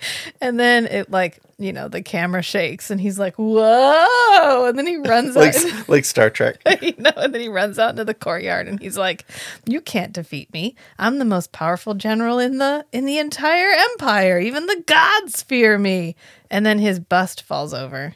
And 0.40 0.58
then 0.58 0.86
it 0.86 1.10
like, 1.10 1.40
you 1.58 1.72
know, 1.72 1.88
the 1.88 2.02
camera 2.02 2.42
shakes 2.42 2.90
and 2.90 3.00
he's 3.00 3.18
like, 3.18 3.34
whoa. 3.34 4.66
And 4.66 4.78
then 4.78 4.86
he 4.86 4.96
runs 4.96 5.34
like 5.34 5.56
out. 5.56 5.88
like 5.88 6.04
Star 6.04 6.30
Trek. 6.30 6.60
you 6.82 6.94
know, 6.98 7.10
and 7.16 7.34
then 7.34 7.40
he 7.40 7.48
runs 7.48 7.78
out 7.78 7.90
into 7.90 8.04
the 8.04 8.14
courtyard 8.14 8.68
and 8.68 8.80
he's 8.80 8.96
like, 8.96 9.24
You 9.66 9.80
can't 9.80 10.12
defeat 10.12 10.52
me. 10.52 10.76
I'm 10.98 11.18
the 11.18 11.24
most 11.24 11.52
powerful 11.52 11.94
general 11.94 12.38
in 12.38 12.58
the 12.58 12.86
in 12.92 13.04
the 13.04 13.18
entire 13.18 13.70
empire. 13.92 14.38
Even 14.38 14.66
the 14.66 14.82
gods 14.86 15.42
fear 15.42 15.78
me. 15.78 16.14
And 16.50 16.64
then 16.64 16.78
his 16.78 17.00
bust 17.00 17.42
falls 17.42 17.74
over. 17.74 18.14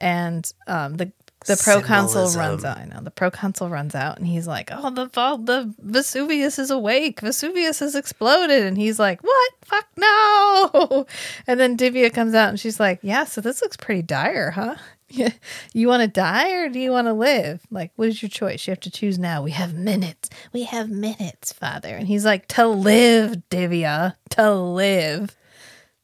And 0.00 0.50
um 0.66 0.94
the 0.94 1.12
the 1.46 1.56
proconsul 1.56 2.30
runs 2.30 2.64
out. 2.64 2.78
I 2.78 2.84
know 2.86 3.00
the 3.00 3.10
proconsul 3.10 3.68
runs 3.68 3.94
out, 3.94 4.18
and 4.18 4.26
he's 4.26 4.46
like, 4.46 4.70
"Oh, 4.72 4.90
the 4.90 5.06
the 5.06 5.74
Vesuvius 5.80 6.58
is 6.58 6.70
awake. 6.70 7.20
Vesuvius 7.20 7.80
has 7.80 7.94
exploded." 7.94 8.62
And 8.62 8.76
he's 8.76 8.98
like, 8.98 9.22
"What? 9.22 9.52
Fuck 9.64 9.86
no!" 9.96 11.06
And 11.46 11.60
then 11.60 11.76
Divia 11.76 12.12
comes 12.12 12.34
out, 12.34 12.48
and 12.50 12.60
she's 12.60 12.80
like, 12.80 13.00
"Yeah, 13.02 13.24
so 13.24 13.40
this 13.40 13.62
looks 13.62 13.76
pretty 13.76 14.02
dire, 14.02 14.50
huh? 14.52 14.76
you 15.72 15.86
want 15.86 16.00
to 16.00 16.08
die 16.08 16.50
or 16.52 16.68
do 16.68 16.80
you 16.80 16.90
want 16.90 17.06
to 17.06 17.12
live? 17.12 17.60
Like, 17.70 17.92
what 17.96 18.08
is 18.08 18.20
your 18.20 18.30
choice? 18.30 18.66
You 18.66 18.72
have 18.72 18.80
to 18.80 18.90
choose 18.90 19.18
now. 19.18 19.42
We 19.42 19.52
have 19.52 19.72
minutes. 19.74 20.28
We 20.52 20.64
have 20.64 20.90
minutes, 20.90 21.52
Father." 21.52 21.94
And 21.96 22.08
he's 22.08 22.24
like, 22.24 22.48
"To 22.48 22.66
live, 22.66 23.42
Divia, 23.50 24.14
to 24.30 24.52
live." 24.54 25.36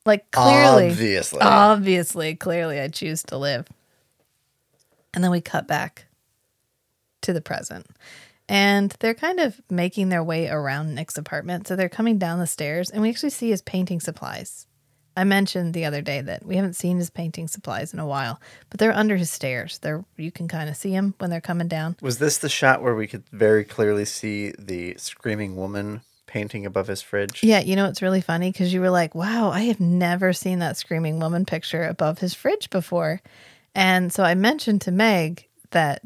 Like 0.07 0.31
clearly, 0.31 0.91
Obviously. 0.91 1.41
obviously, 1.43 2.35
clearly, 2.35 2.81
I 2.81 2.89
choose 2.89 3.23
to 3.25 3.37
live. 3.37 3.67
And 5.12 5.23
then 5.24 5.31
we 5.31 5.41
cut 5.41 5.66
back 5.66 6.07
to 7.23 7.32
the 7.32 7.41
present. 7.41 7.87
And 8.49 8.95
they're 8.99 9.15
kind 9.15 9.39
of 9.39 9.61
making 9.70 10.09
their 10.09 10.24
way 10.24 10.49
around 10.49 10.95
Nick's 10.95 11.16
apartment. 11.16 11.69
So 11.69 11.77
they're 11.77 11.89
coming 11.89 12.19
down 12.19 12.41
the 12.41 12.47
stairs, 12.47 12.91
and 12.91 13.01
we 13.01 13.09
actually 13.09 13.31
see 13.31 13.51
his 13.51 13.62
painting 13.62 14.01
supplies. 14.01 14.66
I 15.16 15.24
mentioned 15.24 15.74
the 15.74 15.85
other 15.85 16.03
day 16.03 16.20
that 16.20 16.47
we 16.47 16.57
haven't 16.57 16.77
seen 16.77 16.97
his 16.97 17.11
painting 17.11 17.49
supplies 17.49 17.93
in 17.93 17.99
a 17.99 18.07
while, 18.07 18.41
but 18.70 18.81
they're 18.81 18.93
under 18.93 19.16
his 19.16 19.31
stairs. 19.31 19.78
They're 19.78 20.05
you 20.16 20.31
can 20.31 20.49
kind 20.49 20.70
of 20.70 20.77
see 20.77 20.93
them 20.93 21.15
when 21.19 21.31
they're 21.31 21.41
coming 21.41 21.69
down. 21.69 21.97
Was 22.01 22.19
this 22.19 22.39
the 22.39 22.49
shot 22.49 22.82
where 22.82 22.95
we 22.95 23.07
could 23.07 23.24
very 23.31 23.65
clearly 23.65 24.05
see 24.05 24.53
the 24.59 24.95
screaming 24.99 25.57
woman 25.57 26.03
painting 26.27 26.65
above 26.65 26.87
his 26.87 27.03
fridge? 27.03 27.43
Yeah, 27.43 27.61
you 27.61 27.77
know 27.77 27.87
it's 27.87 28.03
really 28.03 28.20
funny 28.20 28.51
because 28.51 28.73
you 28.73 28.81
were 28.81 28.91
like, 28.91 29.15
"Wow, 29.15 29.51
I 29.51 29.62
have 29.62 29.81
never 29.81 30.32
seen 30.32 30.61
that 30.61 30.77
screaming 30.77 31.19
woman 31.19 31.45
picture 31.45 31.85
above 31.85 32.20
his 32.20 32.35
fridge 32.35 32.70
before," 32.70 33.20
and 33.74 34.12
so 34.12 34.22
I 34.24 34.34
mentioned 34.34 34.80
to 34.82 34.90
Meg 34.92 35.47
that 35.70 36.02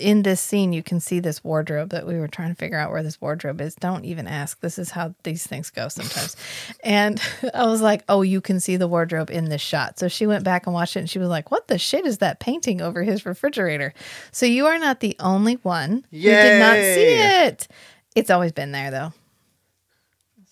in 0.00 0.24
this 0.24 0.40
scene 0.40 0.72
you 0.72 0.82
can 0.82 0.98
see 0.98 1.20
this 1.20 1.44
wardrobe 1.44 1.90
that 1.90 2.04
we 2.04 2.18
were 2.18 2.26
trying 2.26 2.48
to 2.48 2.56
figure 2.56 2.76
out 2.76 2.90
where 2.90 3.04
this 3.04 3.20
wardrobe 3.20 3.60
is. 3.60 3.76
Don't 3.76 4.04
even 4.04 4.26
ask. 4.26 4.58
This 4.60 4.76
is 4.76 4.90
how 4.90 5.14
these 5.22 5.46
things 5.46 5.70
go 5.70 5.86
sometimes. 5.88 6.34
and 6.84 7.22
I 7.54 7.66
was 7.66 7.80
like, 7.80 8.02
"Oh, 8.08 8.22
you 8.22 8.40
can 8.40 8.58
see 8.58 8.76
the 8.76 8.88
wardrobe 8.88 9.30
in 9.30 9.44
this 9.50 9.62
shot." 9.62 9.98
So 10.00 10.08
she 10.08 10.26
went 10.26 10.42
back 10.42 10.66
and 10.66 10.74
watched 10.74 10.96
it, 10.96 11.00
and 11.00 11.10
she 11.10 11.20
was 11.20 11.28
like, 11.28 11.50
"What 11.52 11.68
the 11.68 11.78
shit 11.78 12.06
is 12.06 12.18
that 12.18 12.40
painting 12.40 12.80
over 12.80 13.04
his 13.04 13.24
refrigerator?" 13.24 13.94
So 14.32 14.46
you 14.46 14.66
are 14.66 14.78
not 14.78 14.98
the 15.00 15.14
only 15.20 15.54
one 15.62 16.04
who 16.10 16.18
did 16.42 16.58
not 16.60 16.74
see 16.74 17.46
it. 17.46 17.68
It's 18.16 18.30
always 18.30 18.50
been 18.52 18.72
there 18.72 18.90
though. 18.90 19.12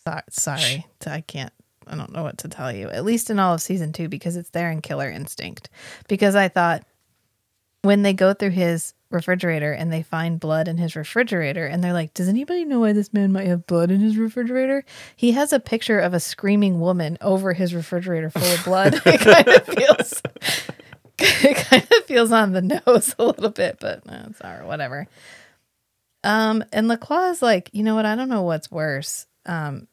So- 0.05 0.21
sorry, 0.31 0.87
I 1.07 1.21
can't. 1.21 1.53
I 1.87 1.97
don't 1.97 2.13
know 2.13 2.23
what 2.23 2.39
to 2.39 2.49
tell 2.49 2.73
you. 2.73 2.89
At 2.89 3.05
least 3.05 3.31
in 3.31 3.39
all 3.39 3.55
of 3.55 3.63
season 3.63 3.93
two, 3.93 4.09
because 4.09 4.37
it's 4.37 4.51
there 4.51 4.71
in 4.71 4.81
Killer 4.81 5.11
Instinct. 5.11 5.69
Because 6.09 6.35
I 6.35 6.49
thought 6.49 6.85
when 7.83 8.03
they 8.03 8.13
go 8.13 8.33
through 8.33 8.51
his 8.51 8.95
refrigerator 9.11 9.73
and 9.73 9.93
they 9.93 10.03
find 10.03 10.41
blood 10.41 10.69
in 10.69 10.79
his 10.79 10.97
refrigerator, 10.97 11.67
and 11.67 11.83
they're 11.83 11.93
like, 11.93 12.15
"Does 12.15 12.29
anybody 12.29 12.65
know 12.65 12.81
why 12.81 12.93
this 12.93 13.13
man 13.13 13.33
might 13.33 13.47
have 13.47 13.67
blood 13.67 13.91
in 13.91 14.01
his 14.01 14.17
refrigerator?" 14.17 14.85
He 15.17 15.33
has 15.33 15.53
a 15.53 15.61
picture 15.61 15.99
of 15.99 16.15
a 16.15 16.21
screaming 16.21 16.81
woman 16.81 17.19
over 17.21 17.53
his 17.53 17.75
refrigerator 17.75 18.31
full 18.31 18.53
of 18.53 18.65
blood. 18.65 18.95
it 19.07 19.21
kind 19.21 19.49
of 19.49 19.67
feels. 19.67 20.23
It 21.25 21.57
kind 21.57 21.85
of 21.85 22.05
feels 22.07 22.33
on 22.33 22.51
the 22.51 22.63
nose 22.63 23.15
a 23.17 23.25
little 23.25 23.51
bit, 23.51 23.77
but 23.79 24.05
no, 24.07 24.25
it's 24.29 24.41
all 24.41 24.51
right, 24.51 24.65
whatever. 24.67 25.07
Um, 26.25 26.65
and 26.73 26.89
Lacroix 26.89 27.31
is 27.31 27.43
like, 27.43 27.71
you 27.73 27.85
know 27.85 27.95
what? 27.95 28.07
I 28.07 28.17
don't 28.17 28.29
know 28.29 28.43
what's 28.43 28.71
worse. 28.73 29.27
Um, 29.47 29.87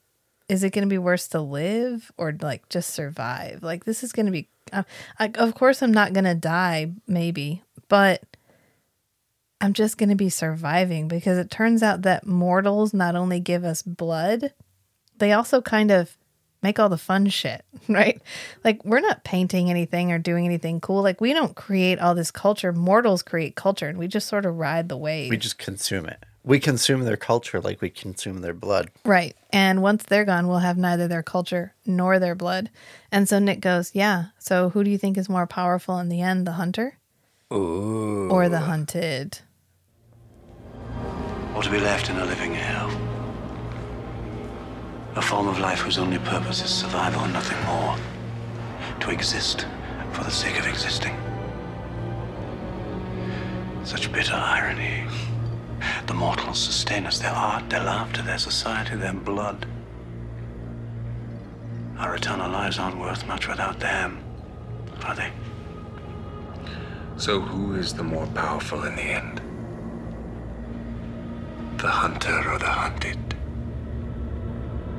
is 0.49 0.63
it 0.63 0.71
going 0.71 0.84
to 0.84 0.89
be 0.89 0.97
worse 0.97 1.27
to 1.30 1.39
live 1.39 2.11
or 2.17 2.35
like 2.41 2.67
just 2.69 2.89
survive? 2.89 3.63
Like 3.63 3.85
this 3.85 4.03
is 4.03 4.11
going 4.11 4.26
to 4.26 4.31
be. 4.31 4.49
Uh, 4.73 4.84
of 5.35 5.55
course, 5.55 5.81
I'm 5.81 5.93
not 5.93 6.13
going 6.13 6.26
to 6.26 6.35
die, 6.35 6.91
maybe, 7.07 7.63
but 7.88 8.21
I'm 9.61 9.73
just 9.73 9.97
going 9.97 10.09
to 10.09 10.15
be 10.15 10.30
surviving 10.30 11.07
because 11.07 11.38
it 11.38 11.49
turns 11.49 11.81
out 11.81 12.01
that 12.03 12.26
mortals 12.26 12.93
not 12.93 13.15
only 13.15 13.39
give 13.39 13.63
us 13.63 13.81
blood, 13.81 14.53
they 15.17 15.31
also 15.31 15.61
kind 15.61 15.91
of 15.91 16.17
make 16.61 16.80
all 16.80 16.90
the 16.90 16.98
fun 16.98 17.27
shit, 17.27 17.64
right? 17.90 18.22
Like 18.64 18.84
we're 18.84 18.99
not 18.99 19.23
painting 19.23 19.69
anything 19.69 20.11
or 20.11 20.19
doing 20.19 20.45
anything 20.45 20.80
cool. 20.81 21.02
Like 21.02 21.22
we 21.22 21.34
don't 21.34 21.56
create 21.56 21.99
all 21.99 22.15
this 22.15 22.31
culture. 22.31 22.73
Mortals 22.73 23.23
create 23.23 23.56
culture 23.56 23.88
and 23.88 23.98
we 23.98 24.07
just 24.07 24.27
sort 24.27 24.45
of 24.45 24.57
ride 24.57 24.90
the 24.90 24.98
wave. 24.98 25.30
We 25.30 25.38
just 25.38 25.57
consume 25.57 26.06
it. 26.06 26.23
We 26.44 26.60
consume 26.60 27.02
their 27.02 27.18
culture 27.18 27.60
like 27.60 27.81
we 27.81 27.90
consume 27.90 28.41
their 28.41 28.53
blood. 28.53 28.90
Right. 29.03 29.36
And 29.52 29.81
once 29.81 30.03
they're 30.03 30.26
gone, 30.26 30.48
we'll 30.48 30.60
have 30.60 30.77
neither 30.77 31.07
their 31.07 31.23
culture 31.23 31.73
nor 31.86 32.18
their 32.18 32.36
blood. 32.36 32.69
And 33.11 33.27
so 33.27 33.40
Nick 33.40 33.60
goes, 33.60 33.91
Yeah. 33.94 34.26
So 34.40 34.69
who 34.69 34.84
do 34.84 34.90
you 34.90 34.98
think 34.98 35.18
is 35.18 35.30
more 35.30 35.48
powerful 35.48 35.99
in 35.99 36.10
the 36.10 36.22
end, 36.22 36.48
the 36.48 36.53
hunter 36.53 36.98
Ooh. 37.53 38.30
or 38.30 38.49
the 38.49 38.61
hunted? 38.61 39.40
Or 41.56 41.64
to 41.64 41.69
be 41.69 41.80
left 41.80 42.10
in 42.10 42.18
a 42.18 42.26
living 42.26 42.53
hell. 42.53 43.09
A 45.19 45.21
form 45.21 45.49
of 45.49 45.59
life 45.59 45.79
whose 45.79 45.97
only 45.97 46.17
purpose 46.17 46.63
is 46.63 46.69
survival 46.69 47.23
and 47.23 47.33
nothing 47.33 47.61
more. 47.65 47.97
To 49.01 49.09
exist 49.11 49.67
for 50.13 50.23
the 50.23 50.31
sake 50.31 50.57
of 50.57 50.65
existing. 50.65 51.13
Such 53.83 54.13
bitter 54.13 54.35
irony. 54.35 55.03
The 56.07 56.13
mortals 56.13 56.57
sustain 56.57 57.05
us, 57.05 57.19
their 57.19 57.33
art, 57.33 57.69
their 57.69 57.83
laughter, 57.83 58.21
their 58.21 58.37
society, 58.37 58.95
their 58.95 59.11
blood. 59.11 59.65
Our 61.97 62.15
eternal 62.15 62.49
lives 62.49 62.79
aren't 62.79 62.97
worth 62.97 63.27
much 63.27 63.45
without 63.45 63.81
them, 63.81 64.23
are 65.03 65.15
they? 65.15 65.33
So 67.17 67.41
who 67.41 67.75
is 67.75 67.93
the 67.93 68.03
more 68.03 68.27
powerful 68.27 68.85
in 68.85 68.95
the 68.95 69.01
end? 69.01 69.41
The 71.77 71.89
hunter 71.89 72.53
or 72.53 72.57
the 72.57 72.67
hunted? 72.67 73.29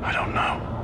I 0.02 0.12
don't 0.12 0.34
know. 0.34 0.76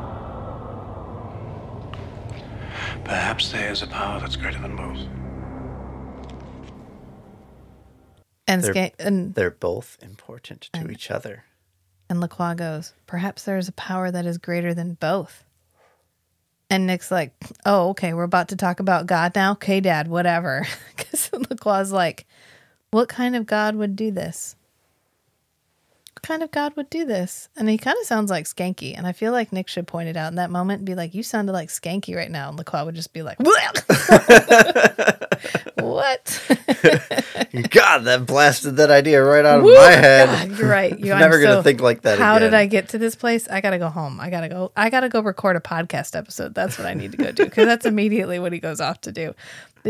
Perhaps 3.04 3.52
there 3.52 3.70
is 3.70 3.82
a 3.82 3.86
power 3.86 4.20
that's 4.20 4.36
greater 4.36 4.58
than 4.60 4.76
both. 4.76 4.98
And 8.48 8.62
They're- 8.62 8.72
Ska- 8.72 8.92
and 9.04 9.34
They're 9.34 9.50
both 9.50 9.96
important 10.02 10.68
to 10.72 10.90
each 10.90 11.10
other. 11.10 11.44
and 12.08 12.20
Lacroix 12.20 12.54
goes, 12.54 12.92
Perhaps 13.06 13.44
there 13.44 13.58
is 13.58 13.68
a 13.68 13.72
power 13.72 14.10
that 14.10 14.26
is 14.26 14.38
greater 14.38 14.74
than 14.74 14.94
both. 14.94 15.44
And 16.70 16.86
Nick's 16.86 17.10
like, 17.12 17.32
Oh, 17.64 17.90
okay, 17.90 18.12
we're 18.12 18.22
about 18.24 18.48
to 18.48 18.56
talk 18.56 18.80
about 18.80 19.06
God 19.06 19.34
now. 19.34 19.52
Okay, 19.52 19.80
Dad, 19.80 20.08
whatever. 20.08 20.66
Because 20.96 21.30
Lacroix 21.32 21.82
like, 21.92 22.26
What 22.90 23.08
kind 23.08 23.36
of 23.36 23.46
God 23.46 23.76
would 23.76 23.94
do 23.96 24.10
this? 24.10 24.55
What 26.16 26.22
kind 26.22 26.42
of 26.42 26.50
God 26.50 26.74
would 26.76 26.88
do 26.88 27.04
this? 27.04 27.50
And 27.56 27.68
he 27.68 27.76
kind 27.76 27.98
of 28.00 28.06
sounds 28.06 28.30
like 28.30 28.46
Schanke. 28.46 28.96
And 28.96 29.06
I 29.06 29.12
feel 29.12 29.32
like 29.32 29.52
Nick 29.52 29.68
should 29.68 29.86
point 29.86 30.08
it 30.08 30.16
out 30.16 30.28
in 30.32 30.36
that 30.36 30.50
moment 30.50 30.78
and 30.78 30.86
be 30.86 30.94
like, 30.94 31.14
You 31.14 31.22
sounded 31.22 31.52
like 31.52 31.68
Schanke 31.68 32.16
right 32.16 32.30
now. 32.30 32.48
And 32.48 32.56
Lacroix 32.56 32.86
would 32.86 32.94
just 32.94 33.12
be 33.12 33.20
like, 33.20 33.38
What? 33.38 33.84
God, 37.70 37.98
that 38.04 38.24
blasted 38.26 38.76
that 38.76 38.90
idea 38.90 39.22
right 39.22 39.44
out 39.44 39.58
of 39.58 39.64
Woo! 39.64 39.74
my 39.74 39.90
head. 39.90 40.48
God, 40.48 40.58
you're 40.58 40.70
right. 40.70 40.98
You, 41.06 41.14
never 41.14 41.38
gonna 41.40 41.56
so- 41.56 41.62
think 41.62 41.82
like 41.82 42.00
that 42.02 42.18
How 42.18 42.38
did. 42.38 42.54
I 42.54 42.64
get 42.66 42.88
to 42.90 42.98
this 42.98 43.14
place? 43.14 43.46
I 43.48 43.60
gotta 43.60 43.78
go 43.78 43.90
home. 43.90 44.18
I 44.18 44.30
gotta 44.30 44.48
go. 44.48 44.72
I 44.74 44.88
gotta 44.88 45.10
go 45.10 45.20
record 45.20 45.56
a 45.56 45.60
podcast 45.60 46.16
episode. 46.16 46.54
That's 46.54 46.78
what 46.78 46.86
I 46.86 46.94
need 46.94 47.12
to 47.12 47.18
go 47.18 47.30
do 47.30 47.44
because 47.44 47.66
that's 47.66 47.84
immediately 47.84 48.38
what 48.38 48.54
he 48.54 48.58
goes 48.58 48.80
off 48.80 49.02
to 49.02 49.12
do. 49.12 49.34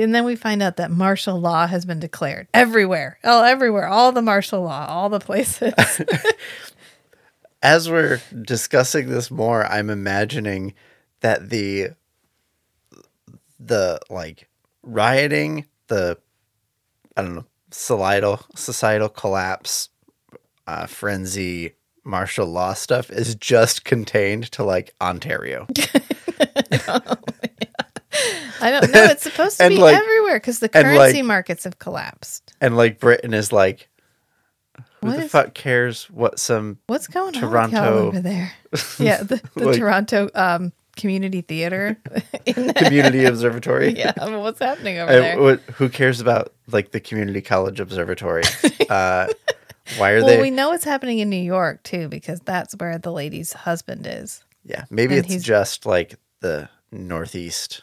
And 0.02 0.14
then 0.14 0.24
we 0.24 0.36
find 0.36 0.62
out 0.62 0.77
that 0.77 0.90
martial 0.90 1.40
law 1.40 1.66
has 1.66 1.85
been 1.85 1.98
declared 1.98 2.48
everywhere. 2.52 3.18
Oh, 3.24 3.43
everywhere. 3.43 3.89
All 3.89 4.12
the 4.12 4.23
martial 4.23 4.62
law, 4.62 4.86
all 4.86 5.09
the 5.09 5.20
places. 5.20 5.73
As 7.62 7.90
we're 7.90 8.20
discussing 8.43 9.09
this 9.09 9.31
more, 9.31 9.64
I'm 9.66 9.90
imagining 9.90 10.74
that 11.20 11.48
the 11.48 11.90
the 13.59 13.98
like 14.10 14.48
rioting, 14.82 15.64
the 15.89 16.18
I 17.16 17.23
don't 17.23 17.35
know, 17.35 17.47
societal 17.70 18.40
societal 18.55 19.09
collapse, 19.09 19.89
uh, 20.66 20.86
frenzy, 20.86 21.74
martial 22.05 22.47
law 22.47 22.73
stuff 22.74 23.10
is 23.10 23.35
just 23.35 23.85
contained 23.85 24.51
to 24.52 24.62
like 24.62 24.94
Ontario. 25.01 25.66
I 28.61 28.70
don't 28.70 28.90
know. 28.93 29.05
It's 29.05 29.23
supposed 29.23 29.59
to 29.59 29.69
be 29.69 29.77
like- 29.78 29.97
everywhere 29.97 30.36
because 30.36 30.59
the 30.61 30.69
currency 30.69 31.19
like- 31.19 31.24
markets 31.24 31.65
have 31.65 31.78
collapsed. 31.78 32.53
and 32.61 32.77
like 32.77 32.98
Britain 33.01 33.35
is 33.35 33.53
like 33.53 33.89
who 35.01 35.09
What 35.09 35.16
the 35.16 35.24
is- 35.24 35.31
fuck 35.31 35.55
cares 35.55 36.05
what 36.11 36.39
some 36.39 36.78
What's 36.86 37.07
going 37.07 37.35
on 37.36 37.40
Toronto- 37.43 37.77
y'all 37.77 37.98
over 38.09 38.20
there? 38.20 38.53
Yeah, 38.98 39.23
the, 39.23 39.40
the 39.55 39.66
Like- 39.66 39.78
Toronto 39.78 40.28
um, 40.35 40.73
Community 40.97 41.43
Theater. 41.43 41.98
community 42.77 43.24
observatory 43.27 43.90
yeah, 43.98 44.12
I 44.20 44.27
mean, 44.31 44.40
what's 44.40 44.59
happening 44.61 44.98
over 44.98 45.12
I- 45.12 45.16
there? 45.16 45.40
what- 45.40 45.61
who 45.74 45.89
cares 45.89 46.20
about 46.20 46.53
like 46.69 46.90
the 46.93 47.01
community 47.01 47.40
college 47.43 47.81
observatory 47.81 48.43
uh 48.89 49.28
why 49.98 50.11
are 50.12 50.16
well, 50.19 50.27
they 50.27 50.40
we 50.40 50.51
know 50.51 50.73
it's 50.73 50.85
happening 50.85 51.20
in 51.20 51.28
New 51.31 51.36
York 51.36 51.82
too 51.85 52.09
because 52.09 52.40
that's 52.40 52.74
where 52.74 52.98
the 52.98 53.12
lady's 53.12 53.53
husband 53.53 54.07
is. 54.07 54.43
yeah 54.65 54.85
maybe 54.90 55.15
and 55.16 55.24
it's 55.24 55.32
he's- 55.35 55.44
just 55.44 55.85
like 55.86 56.16
the 56.40 56.69
northeast 56.90 57.82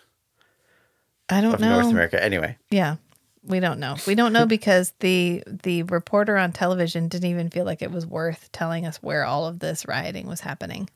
I 1.30 1.41
don't 1.41 1.60
know. 1.60 1.80
north 1.80 1.91
america 1.91 2.24
anyway 2.24 2.58
Yeah. 2.70 2.98
We 3.45 3.60
don't 3.60 3.82
know. 3.82 3.98
We 4.08 4.16
don't 4.16 4.32
know 4.32 4.45
because 4.56 4.94
the 5.02 5.44
the 5.45 5.84
reporter 5.84 6.38
on 6.38 6.54
television 6.54 7.10
didn't 7.10 7.30
even 7.30 7.50
feel 7.50 7.66
like 7.66 7.82
it 7.82 7.91
was 7.91 8.06
worth 8.06 8.50
telling 8.54 8.86
us 8.86 9.04
where 9.04 9.26
all 9.26 9.45
of 9.45 9.60
this 9.60 9.86
rioting 9.86 10.28
was 10.28 10.40
happening. 10.40 10.90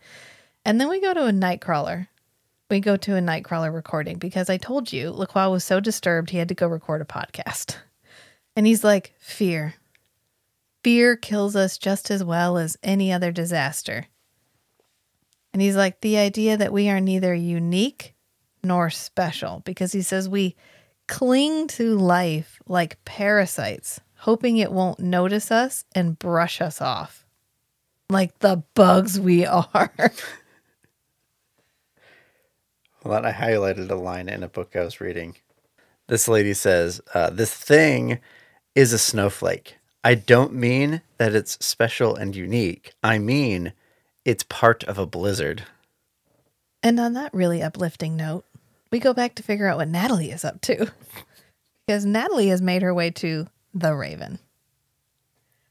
And 0.63 0.79
then 0.79 0.87
we 0.87 1.01
go 1.01 1.13
to 1.13 1.25
a 1.25 1.31
nightcrawler. 1.31 2.07
We 2.69 2.79
go 2.79 2.95
to 2.95 3.17
a 3.17 3.21
nightcrawler 3.21 3.73
recording 3.73 4.17
because 4.17 4.49
I 4.49 4.55
told 4.55 4.93
you 4.93 5.11
Lacroix 5.11 5.49
was 5.49 5.65
so 5.65 5.81
disturbed 5.81 6.29
he 6.29 6.37
had 6.37 6.47
to 6.47 6.55
go 6.55 6.67
record 6.67 7.01
a 7.01 7.05
podcast. 7.05 7.75
And 8.55 8.65
he's 8.65 8.81
like, 8.83 9.13
"Fear. 9.19 9.73
Fear 10.85 11.17
kills 11.17 11.53
us 11.57 11.77
just 11.77 12.09
as 12.09 12.23
well 12.23 12.57
as 12.57 12.77
any 12.81 13.11
other 13.11 13.33
disaster." 13.33 14.05
And 15.51 15.61
he's 15.61 15.75
like, 15.75 15.99
"The 15.99 16.17
idea 16.17 16.55
that 16.55 16.71
we 16.71 16.87
are 16.89 17.01
neither 17.01 17.33
unique 17.33 18.15
nor 18.67 18.89
special 18.89 19.61
because 19.65 19.91
he 19.93 20.01
says 20.01 20.29
we 20.29 20.55
cling 21.07 21.67
to 21.67 21.97
life 21.97 22.59
like 22.67 23.03
parasites, 23.05 23.99
hoping 24.17 24.57
it 24.57 24.71
won't 24.71 24.99
notice 24.99 25.51
us 25.51 25.85
and 25.95 26.19
brush 26.19 26.61
us 26.61 26.81
off. 26.81 27.25
Like 28.09 28.39
the 28.39 28.63
bugs 28.75 29.19
we 29.19 29.45
are. 29.45 29.91
Well, 33.03 33.25
I 33.25 33.31
highlighted 33.31 33.89
a 33.89 33.95
line 33.95 34.27
in 34.27 34.43
a 34.43 34.49
book 34.49 34.75
I 34.75 34.83
was 34.83 34.99
reading. 34.99 35.37
This 36.07 36.27
lady 36.27 36.53
says, 36.53 36.99
uh, 37.13 37.29
This 37.29 37.53
thing 37.53 38.19
is 38.75 38.91
a 38.91 38.97
snowflake. 38.97 39.77
I 40.03 40.15
don't 40.15 40.53
mean 40.53 41.01
that 41.17 41.33
it's 41.33 41.63
special 41.65 42.15
and 42.15 42.35
unique. 42.35 42.93
I 43.03 43.17
mean 43.19 43.73
it's 44.25 44.43
part 44.43 44.83
of 44.85 44.97
a 44.97 45.05
blizzard. 45.05 45.63
and 46.83 46.99
on 46.99 47.13
that 47.13 47.33
really 47.33 47.61
uplifting 47.61 48.17
note, 48.17 48.43
we 48.91 48.99
go 48.99 49.13
back 49.13 49.35
to 49.35 49.43
figure 49.43 49.67
out 49.67 49.77
what 49.77 49.87
Natalie 49.87 50.31
is 50.31 50.45
up 50.45 50.61
to. 50.61 50.91
because 51.87 52.05
Natalie 52.05 52.47
has 52.47 52.61
made 52.61 52.81
her 52.81 52.93
way 52.93 53.11
to 53.11 53.47
the 53.73 53.95
Raven. 53.95 54.39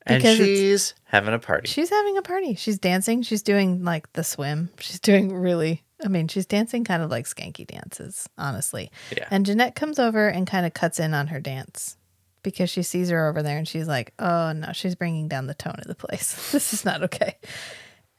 And 0.06 0.22
she's 0.22 0.94
having 1.04 1.34
a 1.34 1.38
party. 1.38 1.68
She's 1.68 1.90
having 1.90 2.16
a 2.16 2.22
party. 2.22 2.54
She's 2.54 2.78
dancing. 2.78 3.22
She's 3.22 3.42
doing 3.42 3.84
like 3.84 4.12
the 4.12 4.22
swim. 4.22 4.70
She's 4.78 5.00
doing 5.00 5.34
really, 5.34 5.82
I 6.04 6.08
mean, 6.08 6.28
she's 6.28 6.46
dancing 6.46 6.84
kind 6.84 7.02
of 7.02 7.10
like 7.10 7.26
skanky 7.26 7.66
dances, 7.66 8.28
honestly. 8.38 8.92
Yeah. 9.16 9.26
And 9.30 9.44
Janette 9.44 9.74
comes 9.74 9.98
over 9.98 10.28
and 10.28 10.46
kind 10.46 10.64
of 10.64 10.74
cuts 10.74 11.00
in 11.00 11.12
on 11.12 11.26
her 11.26 11.40
dance 11.40 11.96
because 12.44 12.70
she 12.70 12.84
sees 12.84 13.10
her 13.10 13.28
over 13.28 13.42
there 13.42 13.58
and 13.58 13.66
she's 13.66 13.88
like, 13.88 14.12
oh 14.20 14.52
no, 14.52 14.72
she's 14.72 14.94
bringing 14.94 15.26
down 15.26 15.48
the 15.48 15.54
tone 15.54 15.76
of 15.78 15.88
the 15.88 15.96
place. 15.96 16.50
this 16.52 16.72
is 16.72 16.84
not 16.84 17.02
okay. 17.02 17.36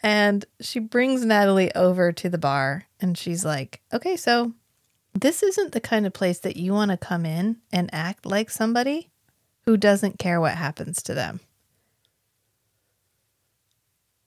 And 0.04 0.46
she 0.60 0.80
brings 0.80 1.24
Natalie 1.24 1.74
over 1.74 2.12
to 2.12 2.30
the 2.30 2.38
bar 2.38 2.86
and 3.00 3.18
she's 3.18 3.46
like, 3.46 3.82
okay, 3.94 4.18
so 4.18 4.54
this 5.22 5.44
isn't 5.44 5.72
the 5.72 5.82
kind 5.82 6.06
of 6.06 6.14
place 6.14 6.40
that 6.40 6.58
you 6.58 6.74
want 6.74 6.92
to 6.92 6.98
come 6.98 7.26
in 7.26 7.58
and 7.72 7.90
act 7.94 8.26
like 8.26 8.50
somebody 8.50 9.10
who 9.66 9.78
doesn't 9.78 10.20
care 10.20 10.40
what 10.40 10.56
happens 10.56 11.02
to 11.04 11.14
them. 11.14 11.40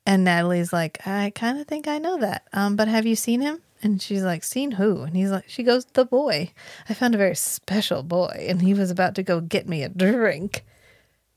And 0.06 0.24
Natalie's 0.24 0.72
like, 0.72 1.06
I 1.06 1.30
kind 1.34 1.60
of 1.60 1.66
think 1.66 1.86
I 1.86 1.98
know 1.98 2.18
that. 2.18 2.48
Um, 2.52 2.76
but 2.76 2.88
have 2.88 3.06
you 3.06 3.14
seen 3.14 3.40
him? 3.40 3.60
And 3.82 4.00
she's 4.02 4.22
like, 4.22 4.44
seen 4.44 4.72
who? 4.72 5.02
And 5.02 5.16
he's 5.16 5.30
like, 5.30 5.48
she 5.48 5.62
goes, 5.62 5.84
the 5.86 6.04
boy. 6.04 6.52
I 6.88 6.94
found 6.94 7.14
a 7.14 7.18
very 7.18 7.34
special 7.36 8.02
boy, 8.02 8.46
and 8.48 8.60
he 8.60 8.74
was 8.74 8.90
about 8.90 9.14
to 9.14 9.22
go 9.22 9.40
get 9.40 9.68
me 9.68 9.82
a 9.82 9.88
drink. 9.88 10.64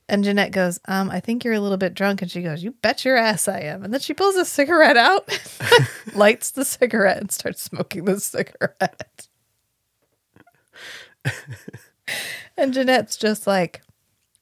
And 0.09 0.23
Janette 0.23 0.51
goes, 0.51 0.79
um, 0.85 1.09
I 1.09 1.19
think 1.19 1.43
you're 1.43 1.53
a 1.53 1.61
little 1.61 1.77
bit 1.77 1.93
drunk. 1.93 2.21
And 2.21 2.29
she 2.29 2.41
goes, 2.41 2.63
You 2.63 2.71
bet 2.81 3.05
your 3.05 3.15
ass 3.15 3.47
I 3.47 3.59
am. 3.59 3.83
And 3.83 3.93
then 3.93 4.01
she 4.01 4.13
pulls 4.13 4.35
a 4.35 4.43
cigarette 4.43 4.97
out, 4.97 5.29
lights 6.13 6.51
the 6.51 6.65
cigarette, 6.65 7.19
and 7.19 7.31
starts 7.31 7.61
smoking 7.61 8.03
the 8.05 8.19
cigarette. 8.19 9.27
and 12.57 12.73
Janette's 12.73 13.17
just 13.17 13.47
like, 13.47 13.81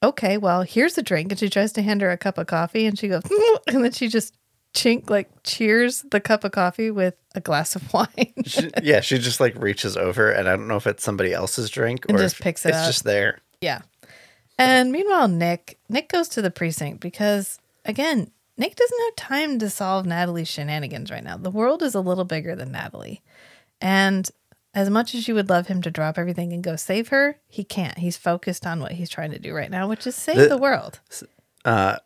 okay, 0.04 0.38
well, 0.38 0.64
here's 0.64 0.98
a 0.98 1.02
drink. 1.04 1.32
And 1.32 1.40
she 1.40 1.50
tries 1.50 1.72
to 1.74 1.82
hand 1.82 2.02
her 2.02 2.10
a 2.12 2.18
cup 2.18 2.38
of 2.38 2.48
coffee 2.48 2.86
and 2.86 2.98
she 2.98 3.08
goes, 3.08 3.24
and 3.68 3.84
then 3.84 3.92
she 3.92 4.08
just 4.08 4.36
chink, 4.74 5.10
like 5.10 5.30
cheers 5.44 6.02
the 6.12 6.20
cup 6.20 6.44
of 6.44 6.52
coffee 6.52 6.92
with 6.92 7.16
a 7.36 7.42
glass 7.42 7.76
of 7.76 7.94
wine. 7.94 8.34
She- 8.46 8.72
yeah, 8.82 9.02
she 9.02 9.18
just 9.18 9.40
like 9.40 9.56
reaches 9.62 9.98
over, 9.98 10.32
and 10.32 10.48
I 10.48 10.56
don't 10.56 10.68
know 10.68 10.78
if 10.78 10.88
it's 10.88 11.04
somebody 11.04 11.34
else's 11.34 11.70
drink 11.70 12.06
And 12.10 12.18
or 12.18 12.22
just 12.22 12.40
picks 12.40 12.66
it 12.66 12.70
it's 12.70 12.78
up. 12.80 12.88
just 12.88 13.04
there. 13.04 13.40
yeah. 13.62 13.82
And 14.58 14.92
meanwhile, 14.92 15.28
Nick, 15.28 15.80
Nick 15.90 16.08
goes 16.10 16.28
to 16.30 16.42
the 16.42 16.52
precinct 16.52 17.00
because, 17.00 17.58
again, 17.84 18.30
Nick 18.58 18.76
doesn't 18.76 19.00
have 19.06 19.16
time 19.16 19.58
to 19.60 19.72
solve 19.72 20.06
Natalie's 20.06 20.50
shenanigans 20.50 21.10
right 21.10 21.24
now. 21.24 21.36
The 21.38 21.50
world 21.50 21.82
is 21.82 21.96
a 21.96 22.00
little 22.00 22.26
bigger 22.26 22.56
than 22.56 22.72
Natalie. 22.72 23.24
And 23.80 24.30
as 24.74 24.90
much 24.90 25.14
as 25.14 25.28
you 25.28 25.34
would 25.36 25.50
love 25.50 25.68
him 25.68 25.82
to 25.82 25.92
drop 25.92 26.18
everything 26.18 26.54
and 26.54 26.64
go 26.64 26.76
save 26.76 27.10
her, 27.10 27.38
he 27.48 27.64
can't. 27.64 27.98
He's 27.98 28.18
focused 28.18 28.66
on 28.66 28.80
what 28.80 28.94
he's 28.94 29.10
trying 29.10 29.32
to 29.32 29.40
do 29.40 29.54
right 29.54 29.70
now, 29.72 29.88
which 29.90 30.08
is 30.08 30.16
save 30.16 30.38
The- 30.38 30.48
the 30.50 30.58
world. 30.58 31.00
Uh, 31.66 31.98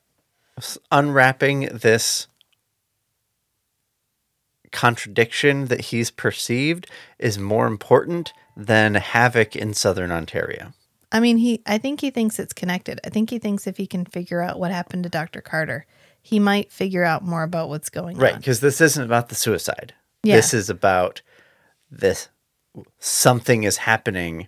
s- 0.57 0.77
Unwrapping 0.91 1.69
this 1.77 2.27
contradiction 4.71 5.65
that 5.65 5.81
he's 5.81 6.11
perceived 6.11 6.87
is 7.19 7.37
more 7.37 7.67
important 7.67 8.33
than 8.57 8.95
havoc 8.95 9.55
in 9.55 9.73
southern 9.73 10.11
Ontario. 10.11 10.73
I 11.11 11.19
mean, 11.19 11.37
he 11.37 11.61
I 11.65 11.77
think 11.77 12.01
he 12.01 12.09
thinks 12.09 12.39
it's 12.39 12.51
connected. 12.53 12.99
I 13.05 13.09
think 13.09 13.29
he 13.29 13.39
thinks 13.39 13.67
if 13.67 13.77
he 13.77 13.87
can 13.87 14.05
figure 14.05 14.41
out 14.41 14.59
what 14.59 14.71
happened 14.71 15.03
to 15.03 15.09
Dr. 15.09 15.39
Carter, 15.39 15.85
he 16.21 16.39
might 16.39 16.71
figure 16.73 17.03
out 17.05 17.23
more 17.23 17.43
about 17.43 17.69
what's 17.69 17.89
going 17.89 18.17
Right, 18.17 18.29
on. 18.29 18.33
Right, 18.33 18.37
because 18.41 18.59
this 18.59 18.81
isn't 18.81 19.03
about 19.03 19.29
the 19.29 19.35
suicide. 19.35 19.93
Yeah. 20.23 20.35
This 20.37 20.53
is 20.53 20.69
about 20.69 21.21
this 21.89 22.27
something 22.99 23.63
is 23.63 23.77
happening 23.77 24.47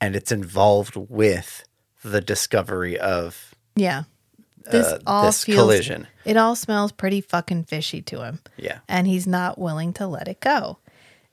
and 0.00 0.16
it's 0.16 0.32
involved 0.32 0.96
with 0.96 1.64
the 2.02 2.20
discovery 2.20 2.98
of 2.98 3.54
Yeah. 3.76 4.04
This 4.70 4.86
uh, 4.86 4.98
all 5.06 5.26
this 5.26 5.44
feels 5.44 5.58
collision. 5.58 6.06
it 6.24 6.36
all 6.36 6.54
smells 6.54 6.92
pretty 6.92 7.20
fucking 7.20 7.64
fishy 7.64 8.00
to 8.02 8.22
him. 8.22 8.40
Yeah. 8.56 8.78
And 8.88 9.06
he's 9.08 9.26
not 9.26 9.58
willing 9.58 9.92
to 9.94 10.06
let 10.06 10.28
it 10.28 10.40
go. 10.40 10.78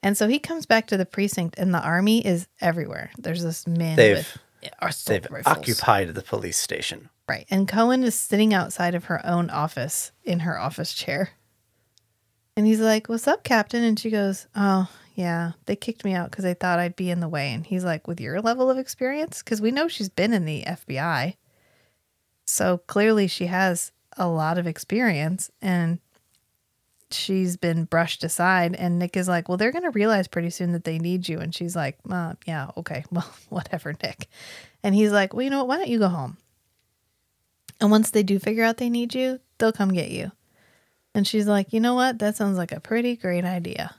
And 0.01 0.17
so 0.17 0.27
he 0.27 0.39
comes 0.39 0.65
back 0.65 0.87
to 0.87 0.97
the 0.97 1.05
precinct 1.05 1.55
and 1.59 1.73
the 1.73 1.81
army 1.81 2.25
is 2.25 2.47
everywhere. 2.61 3.11
There's 3.17 3.43
this 3.43 3.67
man 3.67 3.95
They've- 3.97 4.17
with 4.17 5.05
They've 5.05 5.27
rifles. 5.29 5.45
occupied 5.57 6.15
the 6.15 6.21
police 6.21 6.57
station. 6.57 7.09
Right. 7.29 7.45
And 7.49 7.67
Cohen 7.67 8.03
is 8.03 8.15
sitting 8.15 8.53
outside 8.53 8.93
of 8.95 9.05
her 9.05 9.23
own 9.25 9.49
office 9.49 10.11
in 10.23 10.39
her 10.41 10.57
office 10.59 10.93
chair. 10.93 11.29
And 12.59 12.67
he's 12.67 12.81
like, 12.81 13.07
What's 13.07 13.25
up, 13.25 13.45
Captain? 13.45 13.85
And 13.85 13.97
she 13.97 14.09
goes, 14.09 14.45
Oh, 14.53 14.89
yeah, 15.15 15.53
they 15.65 15.77
kicked 15.77 16.03
me 16.03 16.13
out 16.13 16.29
because 16.29 16.43
they 16.43 16.53
thought 16.53 16.77
I'd 16.77 16.97
be 16.97 17.09
in 17.09 17.21
the 17.21 17.29
way. 17.29 17.53
And 17.53 17.65
he's 17.65 17.85
like, 17.85 18.05
With 18.05 18.19
your 18.19 18.41
level 18.41 18.69
of 18.69 18.77
experience? 18.77 19.41
Because 19.41 19.61
we 19.61 19.71
know 19.71 19.87
she's 19.87 20.09
been 20.09 20.33
in 20.33 20.43
the 20.43 20.63
FBI. 20.63 21.37
So 22.43 22.79
clearly 22.79 23.27
she 23.27 23.45
has 23.45 23.93
a 24.17 24.27
lot 24.27 24.57
of 24.57 24.67
experience 24.67 25.49
and 25.61 25.99
she's 27.11 27.55
been 27.55 27.85
brushed 27.85 28.25
aside. 28.25 28.75
And 28.75 28.99
Nick 28.99 29.15
is 29.15 29.29
like, 29.29 29.47
Well, 29.47 29.57
they're 29.57 29.71
going 29.71 29.85
to 29.85 29.91
realize 29.91 30.27
pretty 30.27 30.49
soon 30.49 30.73
that 30.73 30.83
they 30.83 30.99
need 30.99 31.29
you. 31.29 31.39
And 31.39 31.55
she's 31.55 31.77
like, 31.77 31.97
uh, 32.09 32.33
Yeah, 32.45 32.71
okay, 32.75 33.05
well, 33.11 33.33
whatever, 33.47 33.95
Nick. 34.03 34.27
And 34.83 34.93
he's 34.93 35.13
like, 35.13 35.33
Well, 35.33 35.43
you 35.43 35.49
know 35.49 35.59
what? 35.59 35.69
Why 35.69 35.77
don't 35.77 35.87
you 35.87 35.99
go 35.99 36.09
home? 36.09 36.35
And 37.79 37.89
once 37.89 38.11
they 38.11 38.21
do 38.21 38.37
figure 38.37 38.65
out 38.65 38.75
they 38.75 38.89
need 38.89 39.15
you, 39.15 39.39
they'll 39.59 39.71
come 39.71 39.93
get 39.93 40.11
you. 40.11 40.33
And 41.13 41.27
she's 41.27 41.47
like, 41.47 41.73
you 41.73 41.79
know 41.79 41.95
what? 41.95 42.19
That 42.19 42.35
sounds 42.35 42.57
like 42.57 42.71
a 42.71 42.79
pretty 42.79 43.15
great 43.15 43.45
idea. 43.45 43.95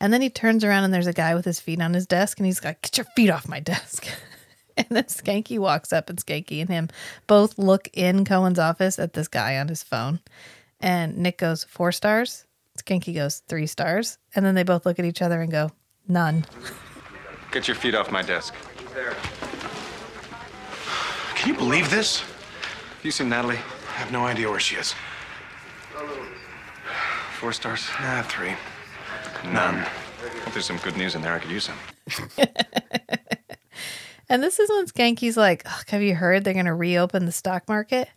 And 0.00 0.12
then 0.12 0.20
he 0.20 0.30
turns 0.30 0.64
around 0.64 0.84
and 0.84 0.92
there's 0.92 1.06
a 1.06 1.12
guy 1.12 1.34
with 1.34 1.44
his 1.44 1.60
feet 1.60 1.80
on 1.80 1.94
his 1.94 2.06
desk 2.06 2.38
and 2.38 2.46
he's 2.46 2.64
like, 2.64 2.82
get 2.82 2.98
your 2.98 3.06
feet 3.16 3.30
off 3.30 3.48
my 3.48 3.60
desk. 3.60 4.06
and 4.76 4.86
then 4.90 5.04
Schanke 5.04 5.58
walks 5.58 5.92
up 5.92 6.10
and 6.10 6.18
Schanke 6.18 6.60
and 6.60 6.68
him 6.68 6.88
both 7.26 7.58
look 7.58 7.88
in 7.92 8.24
Cohen's 8.24 8.58
office 8.58 8.98
at 8.98 9.12
this 9.12 9.28
guy 9.28 9.58
on 9.58 9.68
his 9.68 9.82
phone. 9.82 10.20
And 10.80 11.18
Nick 11.18 11.38
goes, 11.38 11.64
four 11.64 11.92
stars. 11.92 12.46
Schanke 12.78 13.14
goes, 13.14 13.42
three 13.48 13.66
stars. 13.66 14.18
And 14.34 14.44
then 14.44 14.54
they 14.54 14.64
both 14.64 14.86
look 14.86 14.98
at 14.98 15.04
each 15.04 15.22
other 15.22 15.40
and 15.40 15.52
go, 15.52 15.70
none. 16.08 16.44
Get 17.52 17.68
your 17.68 17.76
feet 17.76 17.94
off 17.94 18.10
my 18.10 18.22
desk. 18.22 18.54
Can 21.36 21.48
you 21.48 21.54
believe 21.54 21.90
this? 21.90 22.20
Have 22.20 23.04
you 23.04 23.10
seen 23.10 23.28
Natalie? 23.28 23.56
I 23.56 23.92
have 23.98 24.10
no 24.10 24.24
idea 24.24 24.50
where 24.50 24.60
she 24.60 24.76
is. 24.76 24.94
Four 27.42 27.52
stars? 27.52 27.84
Ah, 27.98 28.24
three. 28.28 28.54
None. 29.50 29.84
Hope 30.44 30.52
there's 30.52 30.64
some 30.64 30.76
good 30.76 30.96
news 30.96 31.16
in 31.16 31.22
there. 31.22 31.34
I 31.34 31.40
could 31.40 31.50
use 31.50 31.64
some. 31.64 32.28
And 34.28 34.42
this 34.42 34.58
is 34.58 34.70
when 34.70 34.86
Schanke's 34.86 35.36
like, 35.36 35.66
Have 35.88 36.00
you 36.00 36.14
heard 36.14 36.42
they're 36.42 36.54
going 36.54 36.66
to 36.66 36.72
reopen 36.72 37.26
the 37.26 37.32
stock 37.32 37.68
market? 37.68 38.08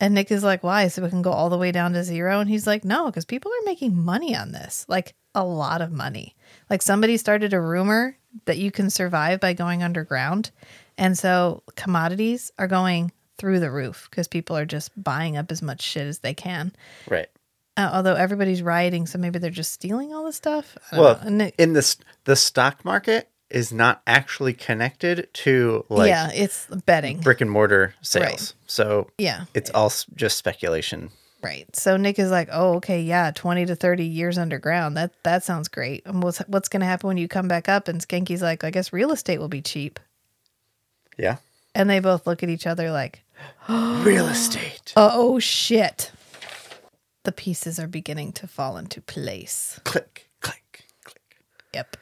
And 0.00 0.14
Nick 0.14 0.32
is 0.32 0.42
like, 0.42 0.64
Why? 0.64 0.88
So 0.88 1.02
we 1.02 1.10
can 1.10 1.22
go 1.22 1.30
all 1.30 1.50
the 1.50 1.58
way 1.58 1.70
down 1.70 1.92
to 1.92 2.02
zero? 2.02 2.40
And 2.40 2.48
he's 2.50 2.66
like, 2.66 2.84
No, 2.84 3.06
because 3.06 3.26
people 3.26 3.52
are 3.52 3.64
making 3.66 3.96
money 3.96 4.34
on 4.34 4.50
this 4.50 4.84
like 4.88 5.14
a 5.34 5.44
lot 5.44 5.82
of 5.82 5.92
money. 5.92 6.34
Like 6.68 6.82
somebody 6.82 7.16
started 7.16 7.52
a 7.52 7.60
rumor 7.60 8.16
that 8.46 8.58
you 8.58 8.72
can 8.72 8.90
survive 8.90 9.38
by 9.38 9.52
going 9.52 9.84
underground. 9.84 10.50
And 10.98 11.16
so 11.16 11.62
commodities 11.76 12.50
are 12.58 12.66
going 12.66 13.12
through 13.38 13.60
the 13.60 13.70
roof 13.70 14.08
because 14.10 14.26
people 14.26 14.56
are 14.56 14.66
just 14.66 14.90
buying 15.00 15.36
up 15.36 15.52
as 15.52 15.62
much 15.62 15.82
shit 15.82 16.06
as 16.06 16.20
they 16.20 16.34
can. 16.34 16.72
Right. 17.08 17.28
Uh, 17.76 17.90
although 17.92 18.14
everybody's 18.14 18.62
rioting, 18.62 19.06
so 19.06 19.16
maybe 19.18 19.38
they're 19.38 19.50
just 19.50 19.72
stealing 19.72 20.12
all 20.12 20.24
the 20.24 20.32
stuff. 20.32 20.76
Well, 20.92 21.20
Nick- 21.28 21.54
in 21.58 21.72
this 21.72 21.96
the 22.24 22.36
stock 22.36 22.84
market 22.84 23.28
is 23.48 23.72
not 23.72 24.02
actually 24.06 24.52
connected 24.52 25.28
to 25.32 25.84
like 25.88 26.08
yeah, 26.08 26.30
it's 26.32 26.66
betting. 26.86 27.20
brick 27.20 27.40
and 27.40 27.50
mortar 27.50 27.94
sales. 28.02 28.24
Right. 28.24 28.52
So 28.66 29.08
Yeah. 29.18 29.44
it's 29.54 29.70
all 29.70 29.92
just 30.14 30.36
speculation. 30.36 31.10
Right. 31.42 31.74
So 31.74 31.96
Nick 31.96 32.18
is 32.18 32.30
like, 32.30 32.48
"Oh, 32.52 32.74
okay, 32.76 33.00
yeah, 33.00 33.30
20 33.34 33.64
to 33.66 33.74
30 33.74 34.04
years 34.04 34.36
underground. 34.36 34.96
That 34.96 35.12
that 35.22 35.42
sounds 35.42 35.68
great. 35.68 36.04
And 36.04 36.22
what's 36.22 36.38
what's 36.40 36.68
going 36.68 36.80
to 36.80 36.86
happen 36.86 37.08
when 37.08 37.16
you 37.16 37.28
come 37.28 37.48
back 37.48 37.68
up?" 37.68 37.88
And 37.88 38.00
Schanke's 38.06 38.42
like, 38.42 38.62
"I 38.62 38.70
guess 38.70 38.92
real 38.92 39.10
estate 39.10 39.38
will 39.38 39.48
be 39.48 39.62
cheap." 39.62 39.98
Yeah. 41.16 41.36
And 41.74 41.88
they 41.88 42.00
both 42.00 42.26
look 42.26 42.42
at 42.42 42.48
each 42.50 42.66
other 42.66 42.90
like, 42.90 43.22
Real 43.68 44.26
estate. 44.28 44.92
"Oh 44.96 45.38
shit." 45.38 46.12
The 47.24 47.32
pieces 47.32 47.78
are 47.78 47.86
beginning 47.86 48.32
to 48.32 48.46
fall 48.46 48.76
into 48.76 49.00
place. 49.02 49.78
Click, 49.84 50.28
click, 50.40 50.84
click. 51.04 51.20
Yep. 51.74 51.96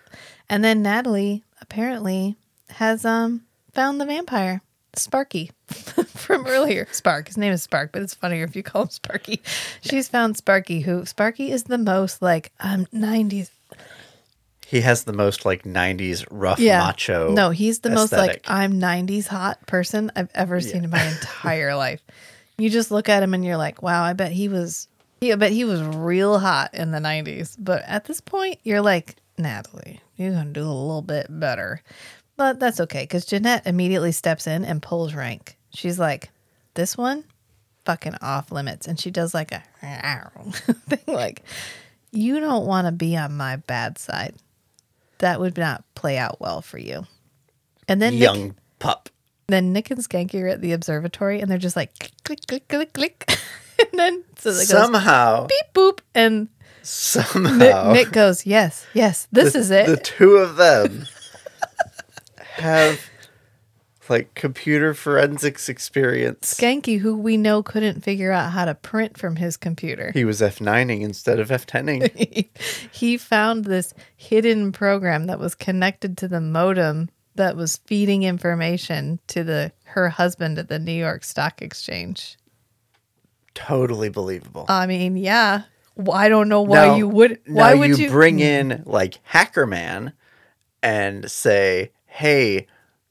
And 0.49 0.63
then 0.65 0.83
Natalie 0.83 1.45
apparently 1.61 2.37
has 2.71 3.05
um 3.05 3.43
found 3.73 4.01
the 4.01 4.07
vampire, 4.07 4.63
Sparky, 4.95 5.51
from 5.69 6.47
earlier. 6.47 6.87
Spark. 6.93 7.27
His 7.29 7.37
name 7.37 7.53
is 7.53 7.63
Spark, 7.63 7.91
but 7.93 8.03
it's 8.03 8.15
funnier 8.15 8.45
if 8.45 8.55
you 8.55 8.63
call 8.63 8.83
him 8.83 8.89
Sparky. 8.91 9.43
She's 9.81 10.09
found 10.09 10.37
Sparky, 10.37 10.81
who 10.81 11.05
Sparky 11.05 11.51
is 11.51 11.65
the 11.65 11.79
most 11.79 12.23
like 12.23 12.53
um 12.61 12.87
nineties. 12.93 13.51
He 14.67 14.83
has 14.83 15.05
the 15.05 15.15
most 15.15 15.47
like 15.47 15.63
90s 15.63 16.27
rough 16.31 16.59
Yeah. 16.59 16.81
macho. 16.81 17.33
No, 17.33 17.49
he's 17.51 17.81
the 17.81 17.89
most 17.89 18.13
like. 18.13 18.43
I'm 18.47 18.79
nineties 18.79 19.27
hot 19.27 19.67
person 19.67 20.13
I've 20.15 20.29
ever 20.35 20.61
seen 20.61 20.85
in 20.85 20.91
my 20.91 21.03
entire 21.09 21.75
life. 21.75 22.03
You 22.59 22.69
just 22.69 22.91
look 22.91 23.09
at 23.09 23.23
him 23.23 23.33
and 23.33 23.43
you're 23.45 23.57
like, 23.57 23.83
wow, 23.83 24.03
I 24.05 24.13
bet 24.13 24.31
he 24.31 24.49
was 24.49 24.87
yeah, 25.21 25.37
but 25.37 25.53
he 25.53 25.65
was 25.65 25.83
real 25.83 26.39
hot 26.39 26.75
in 26.75 26.91
the 26.91 27.01
nineties. 27.01 27.57
But 27.57 27.83
at 27.87 28.05
this 28.05 28.21
point, 28.21 28.59
you're 28.63 28.81
like, 28.83 29.17
Natalie, 29.37 30.01
you're 30.17 30.33
gonna 30.33 30.53
do 30.53 30.63
a 30.63 30.67
little 30.67 31.03
bit 31.03 31.27
better. 31.29 31.83
But 32.37 32.61
that's 32.61 32.81
okay, 32.81 33.03
because 33.03 33.25
Janette 33.25 33.67
immediately 33.67 34.13
steps 34.13 34.47
in 34.47 34.65
and 34.65 34.81
pulls 34.81 35.13
rank. 35.13 35.57
She's 35.71 35.99
like, 35.99 36.31
This 36.75 36.97
one, 36.97 37.25
fucking 37.85 38.15
off 38.23 38.53
limits. 38.53 38.87
And 38.87 38.99
she 38.99 39.11
does 39.11 39.35
like 39.35 39.51
a 39.51 39.63
thing 40.89 41.01
like, 41.09 41.43
You 42.13 42.39
don't 42.39 42.67
want 42.67 42.87
to 42.87 42.93
be 42.93 43.17
on 43.17 43.37
my 43.37 43.57
bad 43.57 43.99
side. 43.99 44.35
That 45.19 45.41
would 45.41 45.59
not 45.59 45.83
play 45.97 46.17
out 46.17 46.41
well 46.41 46.63
for 46.63 46.79
you. 46.79 47.07
And 47.89 48.01
then 48.01 48.13
Nick, 48.13 48.23
young 48.23 48.55
pup. 48.79 49.09
Then 49.49 49.73
Nick 49.73 49.91
and 49.91 50.01
Schanke 50.01 50.43
are 50.43 50.49
at 50.49 50.61
the 50.61 50.73
observatory 50.73 51.41
and 51.41 51.51
they're 51.51 51.57
just 51.57 51.75
like 51.75 51.99
click, 51.99 52.41
click, 52.47 52.69
click, 52.69 52.69
click. 52.69 52.93
Click. 52.93 53.39
and 53.79 53.99
then 53.99 54.25
so 54.37 54.51
goes 54.51 54.69
Somehow, 54.69 55.47
beep 55.47 55.73
boop 55.75 56.01
and 56.15 56.41
Nick, 56.41 56.49
somehow, 56.83 57.93
Nick 57.93 58.13
goes, 58.13 58.45
Yes, 58.45 58.87
yes, 58.93 59.27
this 59.33 59.55
the, 59.55 59.59
is 59.61 59.71
it. 59.71 59.87
The 59.87 59.97
two 59.97 60.37
of 60.37 60.57
them 60.57 61.07
have 62.57 63.01
like 64.11 64.35
computer 64.35 64.93
forensics 64.93 65.71
experience. 65.71 66.55
Schanke, 66.55 66.99
who 66.99 67.17
we 67.17 67.39
know 67.39 67.63
couldn't 67.63 68.03
figure 68.03 68.33
out 68.33 68.53
how 68.53 68.67
to 68.67 68.75
print 68.75 69.17
from 69.17 69.37
his 69.37 69.57
computer. 69.57 70.11
He 70.13 70.25
was 70.25 70.43
F9ing 70.43 71.01
instead 71.01 71.39
of 71.39 71.49
F10ing. 71.49 72.49
he 72.93 73.17
found 73.17 73.65
this 73.65 73.95
hidden 74.15 74.73
program 74.73 75.27
that 75.27 75.39
was 75.39 75.55
connected 75.55 76.19
to 76.19 76.29
the 76.29 76.41
modem 76.41 77.09
that 77.39 77.57
was 77.57 77.79
feeding 77.87 78.23
information 78.23 79.19
to 79.29 79.43
the 79.43 79.73
her 79.85 80.11
husband 80.11 80.59
at 80.59 80.69
the 80.69 80.79
New 80.79 80.93
York 80.93 81.25
Stock 81.25 81.63
Exchange. 81.63 82.37
totally 83.55 84.09
believable. 84.09 84.67
I 84.69 84.87
mean, 84.87 85.17
yeah. 85.17 85.63
Well, 85.97 86.17
I 86.17 86.29
don't 86.29 86.49
know 86.49 86.63
why 86.63 86.87
Now- 86.87 86.97
you 86.97 87.09
would. 87.09 87.41
Why 87.47 87.75
would 87.75 87.99
you, 87.99 88.05
you 88.05 88.11
bring 88.11 88.39
in 88.39 88.85
like 88.87 89.19
Hacker 89.25 89.67
Man 89.67 90.13
and 90.83 91.29
say, 91.29 91.91
"Hey, 92.07 92.67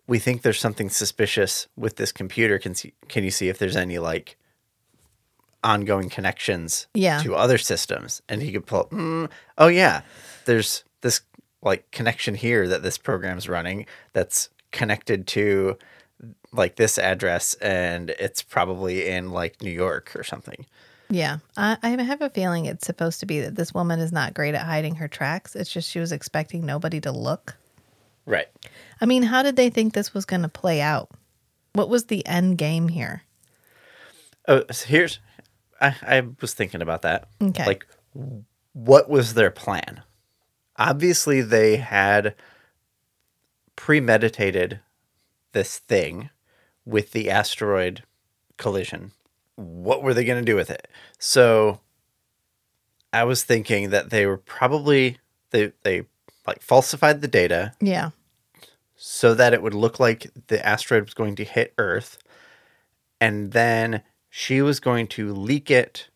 we 0.08 0.20
think 0.20 0.42
there's 0.44 0.60
something 0.60 0.90
suspicious 0.90 1.68
with 1.76 1.98
this 1.98 2.14
computer. 2.14 2.58
Can 2.60 2.76
see, 2.76 2.94
can 3.10 3.26
you 3.26 3.32
see 3.32 3.50
if 3.50 3.58
there's 3.58 3.76
any 3.76 3.98
like 4.00 4.38
ongoing 5.64 6.10
connections 6.10 6.88
Yeah. 6.94 7.22
to 7.24 7.36
other 7.36 7.58
systems?" 7.58 8.22
And 8.30 8.42
he 8.42 8.54
could 8.54 8.66
pull, 8.66 8.86
mm, 8.86 9.30
"Oh 9.58 9.68
yeah, 9.68 10.02
there's 10.46 10.86
this 11.02 11.22
like 11.62 11.90
connection 11.92 12.36
here 12.36 12.68
that 12.68 12.84
this 12.84 12.98
program's 12.98 13.50
running 13.50 13.86
that's 14.14 14.50
connected 14.72 15.28
to." 15.28 15.78
like 16.54 16.76
this 16.78 16.98
address 16.98 17.54
and 17.56 18.10
it's 18.12 18.42
probably 18.42 19.08
in 19.08 19.32
like 19.32 19.62
New 19.62 19.72
York 19.72 20.12
or 20.16 20.24
something. 20.24 20.66
Yeah, 21.10 21.38
I, 21.56 21.78
I 21.82 21.90
have 21.90 22.22
a 22.22 22.30
feeling 22.30 22.66
it's 22.66 22.86
supposed 22.86 23.22
to 23.22 23.26
be 23.26 23.40
that 23.42 23.56
this 23.56 23.74
woman 23.74 24.00
is 24.00 24.12
not 24.12 24.34
great 24.34 24.56
at 24.56 24.66
hiding 24.66 24.96
her 24.96 25.08
tracks. 25.08 25.56
It's 25.56 25.72
just 25.72 25.90
she 25.90 26.00
was 26.00 26.12
expecting 26.12 26.66
nobody 26.66 27.00
to 27.02 27.12
look. 27.12 27.56
Right. 28.26 28.48
I 29.00 29.06
mean, 29.06 29.24
how 29.24 29.42
did 29.42 29.56
they 29.56 29.70
think 29.70 29.94
this 29.94 30.14
was 30.14 30.26
going 30.26 30.42
to 30.42 30.50
play 30.50 30.82
out? 30.82 31.10
What 31.74 31.88
was 31.88 32.06
the 32.06 32.26
end 32.26 32.58
game 32.58 32.90
here? 32.90 33.24
Oh, 34.50 34.64
so 34.70 34.88
here's 34.88 35.20
I, 35.80 35.96
I 36.02 36.24
was 36.42 36.54
thinking 36.54 36.82
about 36.82 37.04
that. 37.04 37.30
Okay. 37.42 37.66
Like 37.66 37.88
what 38.74 39.10
was 39.10 39.34
their 39.34 39.52
plan? 39.52 40.02
Obviously 40.78 41.42
they 41.42 41.78
had 41.78 42.36
premeditated 43.76 44.80
this 45.54 45.80
thing 45.80 46.30
with 46.86 47.12
the 47.12 47.30
asteroid 47.30 48.04
collision. 48.58 49.12
What 49.56 50.04
were 50.04 50.14
they 50.14 50.26
going 50.26 50.44
to 50.44 50.52
do 50.52 50.56
with 50.56 50.70
it? 50.70 50.88
So 51.18 51.80
I 53.14 53.24
was 53.24 53.44
thinking 53.44 53.90
that 53.90 54.10
they 54.10 54.26
were 54.26 54.38
probably 54.38 55.18
they 55.52 55.72
they 55.84 56.04
like 56.46 56.62
falsified 56.62 57.22
the 57.22 57.28
data 57.28 57.74
Yeah, 57.82 58.12
so 58.96 59.34
that 59.34 59.54
it 59.54 59.62
would 59.62 59.74
look 59.74 60.00
like 60.00 60.30
the 60.48 60.64
asteroid 60.66 61.04
was 61.06 61.14
going 61.14 61.36
to 61.38 61.44
hit 61.44 61.74
Earth, 61.78 62.18
and 63.20 63.52
then 63.52 64.04
she 64.30 64.62
was 64.62 64.80
going 64.80 65.08
to 65.08 65.34
leak 65.34 65.72
it 65.72 66.10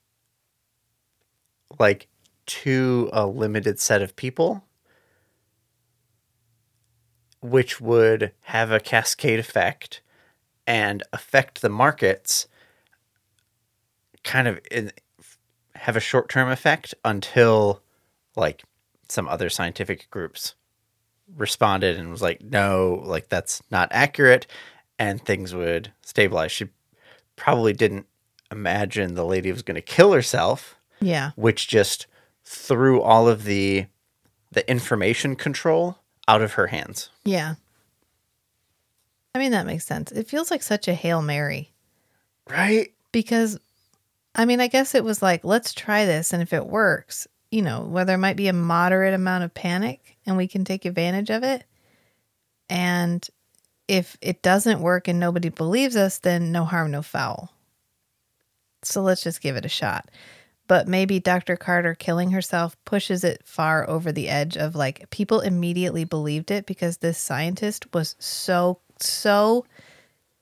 like 1.79 2.07
to 2.51 3.09
a 3.13 3.25
limited 3.25 3.79
set 3.79 4.01
of 4.01 4.15
people, 4.15 4.63
which 7.41 7.79
would 7.79 8.33
have 8.41 8.71
a 8.71 8.79
cascade 8.79 9.39
effect 9.39 10.01
and 10.67 11.01
affect 11.13 11.61
the 11.61 11.69
markets 11.69 12.47
kind 14.23 14.47
of 14.47 14.59
in, 14.69 14.91
have 15.75 15.95
a 15.95 16.01
short-term 16.01 16.49
effect 16.49 16.93
until 17.05 17.81
like 18.35 18.63
some 19.07 19.27
other 19.27 19.49
scientific 19.49 20.09
groups 20.11 20.55
responded 21.35 21.97
and 21.97 22.11
was 22.11 22.21
like, 22.21 22.41
no, 22.41 23.01
like 23.05 23.29
that's 23.29 23.63
not 23.71 23.87
accurate, 23.91 24.45
and 24.99 25.23
things 25.23 25.55
would 25.55 25.91
stabilize. 26.01 26.51
She 26.51 26.67
probably 27.37 27.71
didn't 27.73 28.05
imagine 28.51 29.15
the 29.15 29.25
lady 29.25 29.51
was 29.51 29.63
going 29.63 29.75
to 29.75 29.81
kill 29.81 30.11
herself, 30.11 30.75
yeah, 30.99 31.31
which 31.35 31.67
just 31.69 32.07
threw 32.53 33.01
all 33.01 33.29
of 33.29 33.45
the 33.45 33.85
the 34.51 34.69
information 34.69 35.35
control 35.37 35.97
out 36.27 36.41
of 36.41 36.53
her 36.53 36.67
hands. 36.67 37.09
yeah. 37.23 37.55
I 39.33 39.39
mean, 39.39 39.53
that 39.53 39.65
makes 39.65 39.85
sense. 39.85 40.11
It 40.11 40.27
feels 40.27 40.51
like 40.51 40.61
such 40.61 40.89
a 40.89 40.93
Hail 40.93 41.21
Mary 41.21 41.71
Right? 42.49 42.91
because, 43.13 43.57
I 44.35 44.43
mean, 44.43 44.59
I 44.59 44.67
guess 44.67 44.93
it 44.93 45.05
was 45.05 45.21
like, 45.21 45.45
let's 45.45 45.73
try 45.73 46.03
this. 46.05 46.33
And 46.33 46.41
if 46.41 46.51
it 46.51 46.67
works, 46.67 47.27
you 47.49 47.61
know, 47.61 47.79
where 47.81 48.03
there 48.03 48.17
might 48.17 48.35
be 48.35 48.49
a 48.49 48.53
moderate 48.53 49.13
amount 49.13 49.45
of 49.45 49.53
panic 49.53 50.17
and 50.25 50.35
we 50.35 50.49
can 50.49 50.65
take 50.65 50.83
advantage 50.83 51.29
of 51.29 51.43
it. 51.43 51.63
And 52.69 53.25
if 53.87 54.17
it 54.19 54.41
doesn't 54.41 54.81
work 54.81 55.07
and 55.07 55.17
nobody 55.17 55.47
believes 55.47 55.95
us, 55.95 56.19
then 56.19 56.51
no 56.51 56.65
harm, 56.65 56.91
no 56.91 57.01
foul. 57.01 57.53
So 58.83 59.01
let's 59.01 59.23
just 59.23 59.39
give 59.41 59.55
it 59.55 59.63
a 59.65 59.69
shot. 59.69 60.09
But 60.67 60.87
maybe 60.87 61.19
Dr. 61.19 61.57
Carter 61.57 61.95
killing 61.95 62.31
herself 62.31 62.77
pushes 62.85 63.23
it 63.23 63.41
far 63.45 63.89
over 63.89 64.11
the 64.11 64.29
edge 64.29 64.55
of 64.55 64.75
like 64.75 65.09
people 65.09 65.41
immediately 65.41 66.05
believed 66.05 66.49
it 66.49 66.65
because 66.65 66.97
this 66.97 67.17
scientist 67.17 67.93
was 67.93 68.15
so, 68.19 68.79
so, 68.99 69.65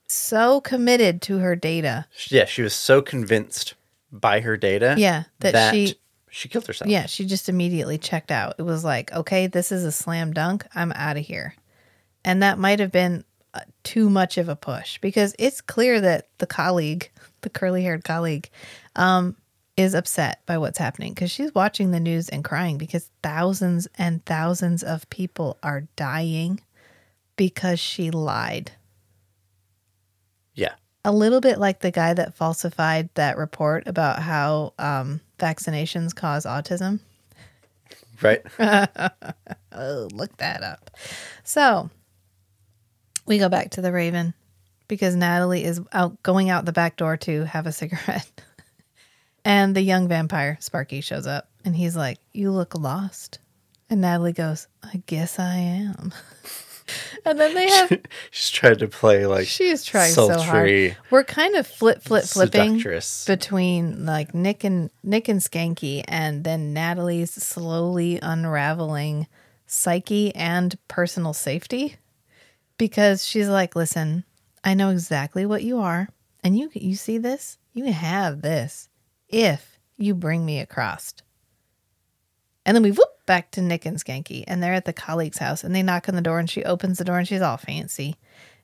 so 0.07 0.61
committed 0.61 1.21
to 1.23 1.39
her 1.39 1.55
data. 1.55 2.05
Yeah, 2.27 2.45
she 2.45 2.61
was 2.61 2.73
so 2.73 3.01
convinced 3.01 3.73
by 4.11 4.41
her 4.41 4.57
data. 4.57 4.95
Yeah, 4.97 5.23
that 5.39 5.73
she- 5.73 5.95
she 6.31 6.47
killed 6.47 6.67
herself. 6.67 6.89
Yeah, 6.91 7.07
she 7.07 7.25
just 7.25 7.49
immediately 7.49 7.97
checked 7.97 8.29
out. 8.31 8.53
It 8.59 8.63
was 8.63 8.83
like, 8.83 9.11
okay, 9.11 9.47
this 9.47 9.71
is 9.71 9.83
a 9.83 9.91
slam 9.91 10.31
dunk. 10.31 10.63
I'm 10.75 10.91
out 10.91 11.17
of 11.17 11.25
here. 11.25 11.55
And 12.23 12.43
that 12.43 12.59
might 12.59 12.79
have 12.79 12.91
been 12.91 13.23
uh, 13.55 13.61
too 13.81 14.11
much 14.11 14.37
of 14.37 14.47
a 14.47 14.55
push 14.55 14.99
because 14.99 15.33
it's 15.39 15.59
clear 15.59 15.99
that 16.01 16.27
the 16.37 16.45
colleague, 16.45 17.09
the 17.41 17.49
curly 17.49 17.81
haired 17.81 18.03
colleague, 18.03 18.47
um, 18.95 19.37
is 19.79 19.95
upset 19.95 20.41
by 20.45 20.57
what's 20.57 20.77
happening 20.77 21.13
because 21.13 21.31
she's 21.31 21.55
watching 21.55 21.91
the 21.91 22.01
news 22.01 22.27
and 22.27 22.43
crying 22.43 22.77
because 22.77 23.09
thousands 23.23 23.87
and 23.97 24.23
thousands 24.25 24.83
of 24.83 25.09
people 25.09 25.57
are 25.63 25.87
dying 25.95 26.59
because 27.37 27.79
she 27.79 28.11
lied. 28.11 28.73
Yeah. 30.53 30.73
A 31.05 31.13
little 31.13 31.39
bit 31.39 31.59
like 31.59 31.79
the 31.79 31.91
guy 31.91 32.13
that 32.13 32.35
falsified 32.35 33.09
that 33.13 33.37
report 33.37 33.87
about 33.87 34.21
how 34.21 34.73
um, 34.77 35.21
vaccinations 35.39 36.13
cause 36.13 36.45
autism. 36.45 36.99
Right. 38.21 38.41
Oh, 39.71 40.09
look 40.11 40.35
that 40.37 40.61
up. 40.63 40.89
So 41.43 41.89
we 43.27 43.37
go 43.37 43.47
back 43.47 43.69
to 43.71 43.81
the 43.81 43.93
Raven 43.93 44.33
because 44.89 45.15
Natalie 45.15 45.63
is 45.63 45.79
out 45.93 46.21
going 46.23 46.49
out 46.49 46.65
the 46.65 46.73
back 46.73 46.97
door 46.97 47.15
to 47.17 47.45
have 47.45 47.65
a 47.65 47.71
cigarette. 47.71 48.29
and 49.45 49.75
the 49.75 49.81
young 49.81 50.07
vampire, 50.07 50.57
Sparky, 50.59 51.01
shows 51.01 51.27
up 51.27 51.49
and 51.65 51.75
he's 51.75 51.95
like, 51.95 52.19
You 52.33 52.51
look 52.51 52.75
lost. 52.75 53.39
And 53.89 54.01
Natalie 54.01 54.33
goes, 54.33 54.67
I 54.83 55.01
guess 55.07 55.39
I 55.39 55.55
am. 55.55 56.13
and 57.25 57.39
then 57.39 57.55
they 57.55 57.67
have 57.69 57.91
She's 58.31 58.49
tried 58.51 58.79
to 58.79 58.87
play 58.87 59.25
like 59.25 59.47
she 59.47 59.69
is 59.69 59.83
trying 59.83 60.11
so 60.11 60.27
hard. 60.27 60.41
sultry, 60.41 60.97
We're 61.09 61.23
kind 61.23 61.55
of 61.55 61.65
flip 61.65 62.01
flip 62.01 62.25
flipping 62.25 62.79
seductress. 62.79 63.25
between 63.25 64.05
like 64.05 64.33
Nick 64.33 64.63
and 64.63 64.89
Nick 65.03 65.27
and 65.27 65.39
Schanke 65.39 66.03
and 66.07 66.43
then 66.43 66.73
Natalie's 66.73 67.31
slowly 67.31 68.19
unraveling 68.21 69.27
psyche 69.65 70.33
and 70.35 70.77
personal 70.87 71.33
safety 71.33 71.95
because 72.77 73.25
she's 73.25 73.47
like, 73.49 73.75
"Listen, 73.75 74.23
I 74.63 74.73
know 74.73 74.89
exactly 74.89 75.45
what 75.45 75.63
you 75.63 75.79
are 75.79 76.09
and 76.43 76.57
you 76.57 76.69
you 76.73 76.95
see 76.95 77.17
this? 77.17 77.57
You 77.73 77.91
have 77.91 78.41
this 78.41 78.88
if 79.29 79.79
you 79.97 80.15
bring 80.15 80.45
me 80.45 80.59
across." 80.59 81.13
And 82.65 82.75
then 82.75 82.83
we 82.83 82.91
whoop 82.91 83.25
back 83.25 83.51
to 83.51 83.61
Nick 83.61 83.85
and 83.85 83.97
Schanke, 83.97 84.43
and 84.47 84.61
they're 84.61 84.73
at 84.73 84.85
the 84.85 84.93
colleague's 84.93 85.37
house, 85.37 85.63
and 85.63 85.73
they 85.73 85.83
knock 85.83 86.09
on 86.09 86.15
the 86.15 86.21
door, 86.21 86.39
and 86.39 86.49
she 86.49 86.63
opens 86.63 86.97
the 86.97 87.05
door, 87.05 87.17
and 87.17 87.27
she's 87.27 87.41
all 87.41 87.57
fancy, 87.57 88.15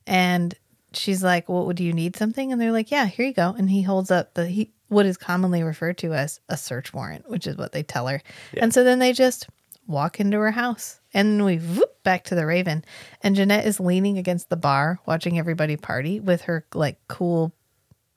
and 0.05 0.53
she's 0.93 1.23
like, 1.23 1.49
"What 1.49 1.65
would 1.65 1.79
you 1.79 1.93
need 1.93 2.15
something?" 2.15 2.51
And 2.51 2.59
they're 2.59 2.71
like, 2.71 2.91
"Yeah, 2.91 3.05
here 3.05 3.25
you 3.25 3.33
go." 3.33 3.55
And 3.57 3.69
he 3.69 3.81
holds 3.83 4.11
up 4.11 4.33
the 4.33 4.47
he 4.47 4.71
what 4.87 5.05
is 5.05 5.17
commonly 5.17 5.63
referred 5.63 5.97
to 5.99 6.13
as 6.13 6.39
a 6.47 6.57
search 6.57 6.93
warrant, 6.93 7.27
which 7.29 7.47
is 7.47 7.57
what 7.57 7.71
they 7.71 7.81
tell 7.81 8.07
her. 8.07 8.21
And 8.57 8.71
so 8.73 8.83
then 8.83 8.99
they 8.99 9.13
just 9.13 9.47
walk 9.87 10.19
into 10.19 10.37
her 10.37 10.51
house, 10.51 10.99
and 11.13 11.43
we 11.43 11.57
whoop 11.57 12.03
back 12.03 12.23
to 12.25 12.35
the 12.35 12.45
Raven, 12.45 12.85
and 13.21 13.35
Janette 13.35 13.65
is 13.65 13.79
leaning 13.79 14.17
against 14.17 14.49
the 14.49 14.55
bar, 14.55 14.99
watching 15.05 15.39
everybody 15.39 15.77
party 15.77 16.19
with 16.19 16.41
her 16.43 16.65
like 16.73 16.99
cool, 17.07 17.53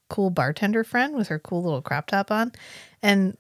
cool 0.09 0.31
bartender 0.31 0.85
friend 0.85 1.17
with 1.17 1.29
her 1.29 1.39
cool 1.39 1.63
little 1.63 1.83
crop 1.83 2.07
top 2.07 2.31
on, 2.31 2.53
and 3.03 3.37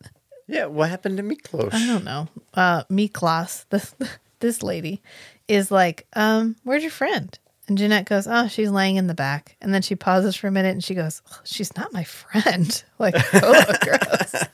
yeah, 0.47 0.66
what 0.66 0.90
happened 0.90 1.19
to 1.19 1.23
Miklos? 1.23 1.74
I 1.74 1.86
don't 1.86 2.05
know. 2.05 2.28
Uh, 2.55 2.85
Miklos, 2.85 3.66
this 3.70 3.95
this 4.40 4.62
lady, 4.62 5.03
is 5.49 5.70
like, 5.70 6.07
um, 6.15 6.57
where's 6.65 6.82
your 6.82 6.90
friend? 6.90 7.39
And 7.69 7.77
Janette 7.77 8.07
goes, 8.07 8.27
oh, 8.27 8.49
she's 8.49 8.70
laying 8.70 8.97
in 8.97 9.09
the 9.09 9.15
back. 9.15 9.57
And 9.61 9.74
then 9.74 9.82
she 9.82 9.95
pauses 9.95 10.35
for 10.35 10.49
a 10.49 10.51
minute 10.51 10.70
and 10.70 10.82
she 10.82 10.95
goes, 10.95 11.20
"Oh, 11.31 11.40
she's 11.45 11.77
not 11.77 11.93
my 11.93 12.05
friend. 12.05 12.82
Like, 12.99 13.15
oh, 13.35 13.65
gross. 13.81 14.45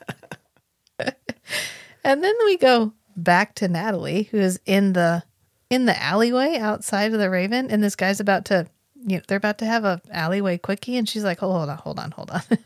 and 2.04 2.22
then 2.22 2.34
we 2.44 2.58
go 2.58 2.92
back 3.16 3.54
to 3.54 3.68
Natalie, 3.68 4.24
who 4.24 4.36
is 4.36 4.60
in 4.66 4.92
the 4.92 5.22
in 5.70 5.86
the 5.86 6.00
alleyway 6.02 6.58
outside 6.58 7.14
of 7.14 7.18
the 7.18 7.30
Raven, 7.30 7.70
and 7.70 7.82
this 7.82 7.96
guy's 7.96 8.20
about 8.20 8.44
to, 8.46 8.66
you 9.06 9.16
know, 9.16 9.22
they're 9.26 9.38
about 9.38 9.58
to 9.58 9.66
have 9.66 9.84
a 9.84 10.00
alleyway 10.10 10.58
quickie, 10.58 10.96
and 10.96 11.08
she's 11.08 11.24
like, 11.24 11.38
hold 11.38 11.68
on, 11.68 11.78
hold 11.78 11.98
on, 11.98 12.10
hold 12.12 12.30
on. 12.30 12.42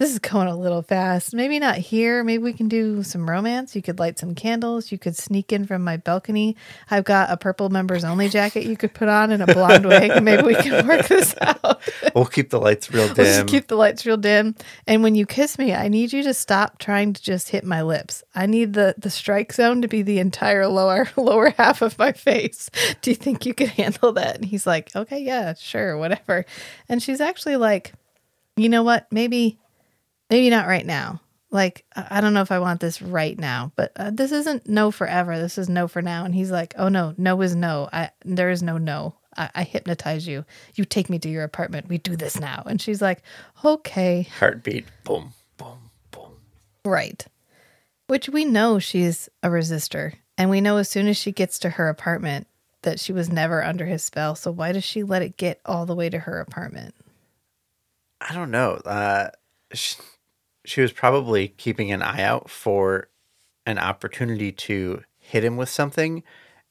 this 0.00 0.12
is 0.12 0.18
going 0.18 0.48
a 0.48 0.56
little 0.56 0.80
fast. 0.80 1.34
Maybe 1.34 1.58
not 1.58 1.76
here. 1.76 2.24
Maybe 2.24 2.42
we 2.42 2.54
can 2.54 2.68
do 2.68 3.02
some 3.02 3.28
romance. 3.28 3.76
You 3.76 3.82
could 3.82 3.98
light 3.98 4.18
some 4.18 4.34
candles. 4.34 4.90
You 4.90 4.96
could 4.96 5.14
sneak 5.14 5.52
in 5.52 5.66
from 5.66 5.84
my 5.84 5.98
balcony. 5.98 6.56
I've 6.90 7.04
got 7.04 7.30
a 7.30 7.36
purple 7.36 7.68
members 7.68 8.02
only 8.02 8.30
jacket 8.30 8.64
you 8.64 8.78
could 8.78 8.94
put 8.94 9.08
on 9.08 9.30
and 9.30 9.42
a 9.42 9.52
blonde 9.52 9.84
wig. 9.84 10.22
Maybe 10.22 10.42
we 10.42 10.54
can 10.54 10.86
work 10.88 11.06
this 11.06 11.34
out. 11.42 11.82
We'll 12.14 12.24
keep 12.24 12.48
the 12.48 12.58
lights 12.58 12.90
real 12.90 13.08
dim. 13.14 13.46
keep 13.46 13.68
the 13.68 13.76
lights 13.76 14.06
real 14.06 14.16
dim. 14.16 14.54
And 14.86 15.02
when 15.02 15.14
you 15.14 15.26
kiss 15.26 15.58
me, 15.58 15.74
I 15.74 15.88
need 15.88 16.14
you 16.14 16.22
to 16.22 16.32
stop 16.32 16.78
trying 16.78 17.12
to 17.12 17.22
just 17.22 17.50
hit 17.50 17.64
my 17.64 17.82
lips. 17.82 18.24
I 18.34 18.46
need 18.46 18.72
the 18.72 18.94
the 18.96 19.10
strike 19.10 19.52
zone 19.52 19.82
to 19.82 19.88
be 19.88 20.00
the 20.00 20.18
entire 20.18 20.66
lower 20.66 21.10
lower 21.18 21.50
half 21.50 21.82
of 21.82 21.98
my 21.98 22.12
face. 22.12 22.70
Do 23.02 23.10
you 23.10 23.16
think 23.16 23.44
you 23.44 23.52
could 23.52 23.68
handle 23.68 24.12
that? 24.14 24.36
And 24.36 24.46
he's 24.46 24.66
like, 24.66 24.96
okay, 24.96 25.20
yeah, 25.20 25.52
sure, 25.52 25.98
whatever. 25.98 26.46
And 26.88 27.02
she's 27.02 27.20
actually 27.20 27.56
like, 27.56 27.92
you 28.56 28.70
know 28.70 28.82
what? 28.82 29.06
Maybe 29.10 29.59
maybe 30.30 30.48
not 30.50 30.66
right 30.66 30.86
now. 30.86 31.20
Like, 31.52 31.84
I 31.96 32.20
don't 32.20 32.32
know 32.32 32.42
if 32.42 32.52
I 32.52 32.60
want 32.60 32.80
this 32.80 33.02
right 33.02 33.36
now, 33.36 33.72
but 33.74 33.90
uh, 33.96 34.10
this 34.12 34.30
isn't 34.30 34.68
no 34.68 34.92
forever. 34.92 35.36
This 35.38 35.58
is 35.58 35.68
no 35.68 35.88
for 35.88 36.00
now. 36.00 36.24
And 36.24 36.32
he's 36.32 36.52
like, 36.52 36.74
oh 36.78 36.88
no, 36.88 37.12
no 37.18 37.40
is 37.42 37.56
no. 37.56 37.88
I 37.92 38.10
there 38.24 38.50
is 38.50 38.62
no 38.62 38.78
no. 38.78 39.16
I, 39.36 39.50
I 39.56 39.62
hypnotize 39.64 40.28
you. 40.28 40.44
You 40.76 40.84
take 40.84 41.10
me 41.10 41.18
to 41.18 41.28
your 41.28 41.42
apartment. 41.42 41.88
We 41.88 41.98
do 41.98 42.14
this 42.16 42.38
now. 42.38 42.62
And 42.66 42.80
she's 42.80 43.02
like, 43.02 43.22
okay, 43.64 44.28
Heartbeat. 44.38 44.86
Boom, 45.02 45.32
boom, 45.56 45.90
boom. 46.12 46.36
right. 46.84 47.26
Which 48.06 48.28
we 48.28 48.44
know 48.44 48.78
she's 48.78 49.28
a 49.42 49.48
resistor, 49.48 50.14
and 50.36 50.50
we 50.50 50.60
know 50.60 50.78
as 50.78 50.88
soon 50.88 51.06
as 51.06 51.16
she 51.16 51.30
gets 51.30 51.60
to 51.60 51.70
her 51.70 51.88
apartment 51.88 52.46
that 52.82 52.98
she 52.98 53.12
was 53.12 53.28
never 53.28 53.62
under 53.62 53.86
his 53.86 54.02
spell. 54.02 54.34
So 54.34 54.50
why 54.50 54.72
does 54.72 54.84
she 54.84 55.02
let 55.02 55.22
it 55.22 55.36
get 55.36 55.60
all 55.64 55.86
the 55.86 55.94
way 55.94 56.08
to 56.10 56.18
her 56.18 56.40
apartment? 56.40 56.94
I 58.20 58.34
don't 58.34 58.50
know. 58.50 58.74
Uh, 58.84 59.30
she, 59.72 59.96
she 60.70 60.80
was 60.80 60.92
probably 60.92 61.48
keeping 61.48 61.90
an 61.90 62.00
eye 62.00 62.22
out 62.22 62.48
for 62.48 63.08
an 63.66 63.76
opportunity 63.76 64.52
to 64.52 65.02
hit 65.18 65.44
him 65.44 65.56
with 65.56 65.68
something, 65.68 66.22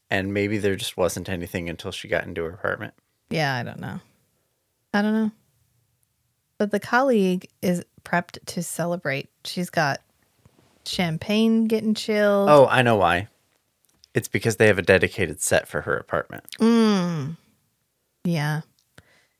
and 0.09 0.33
maybe 0.33 0.57
there 0.57 0.77
just 0.77 0.95
wasn't 0.95 1.27
anything 1.27 1.67
until 1.67 1.91
she 1.91 2.07
got 2.07 2.23
into 2.23 2.43
her 2.43 2.51
apartment. 2.51 2.93
Yeah, 3.29 3.53
I 3.53 3.63
don't 3.63 3.79
know. 3.79 3.99
I 4.93 5.01
don't 5.01 5.13
know. 5.13 5.31
But 6.57 6.71
the 6.71 6.79
colleague 6.79 7.49
is 7.61 7.83
prepped 8.05 8.37
to 8.47 8.63
celebrate. 8.63 9.29
She's 9.43 9.69
got 9.69 9.99
champagne 10.85 11.65
getting 11.65 11.93
chilled. 11.93 12.49
Oh, 12.49 12.67
I 12.67 12.81
know 12.81 12.95
why. 12.95 13.27
It's 14.13 14.29
because 14.29 14.55
they 14.55 14.67
have 14.67 14.79
a 14.79 14.83
dedicated 14.83 15.41
set 15.41 15.67
for 15.67 15.81
her 15.81 15.97
apartment. 15.97 16.45
Mm. 16.59 17.35
Yeah. 18.23 18.61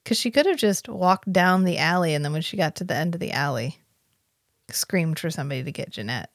Because 0.03 0.19
she 0.19 0.31
could 0.31 0.45
have 0.45 0.57
just 0.57 0.89
walked 0.89 1.31
down 1.31 1.63
the 1.63 1.77
alley 1.77 2.13
and 2.13 2.25
then 2.25 2.33
when 2.33 2.41
she 2.41 2.57
got 2.57 2.75
to 2.75 2.83
the 2.83 2.95
end 2.95 3.15
of 3.15 3.21
the 3.21 3.31
alley, 3.31 3.79
screamed 4.73 5.19
for 5.19 5.29
somebody 5.29 5.63
to 5.63 5.71
get 5.71 5.89
Janette. 5.91 6.29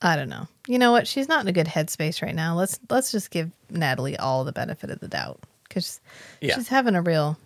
I 0.00 0.14
don't 0.16 0.28
know. 0.28 0.46
You 0.68 0.78
know 0.78 0.92
what? 0.92 1.08
She's 1.08 1.28
not 1.28 1.40
in 1.42 1.48
a 1.48 1.52
good 1.52 1.66
headspace 1.66 2.22
right 2.22 2.34
now. 2.34 2.54
Let's 2.54 2.78
let's 2.88 3.10
just 3.10 3.30
give 3.30 3.50
Natalie 3.70 4.16
all 4.16 4.44
the 4.44 4.52
benefit 4.52 4.90
of 4.90 5.00
the 5.00 5.08
doubt 5.08 5.40
because 5.68 6.00
Yeah. 6.40 6.54
she's 6.54 6.68
having 6.68 6.94
a 6.94 7.02
real. 7.02 7.36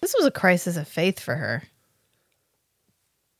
This 0.00 0.14
was 0.16 0.26
a 0.26 0.30
crisis 0.30 0.76
of 0.76 0.86
faith 0.88 1.18
for 1.20 1.34
her. 1.34 1.62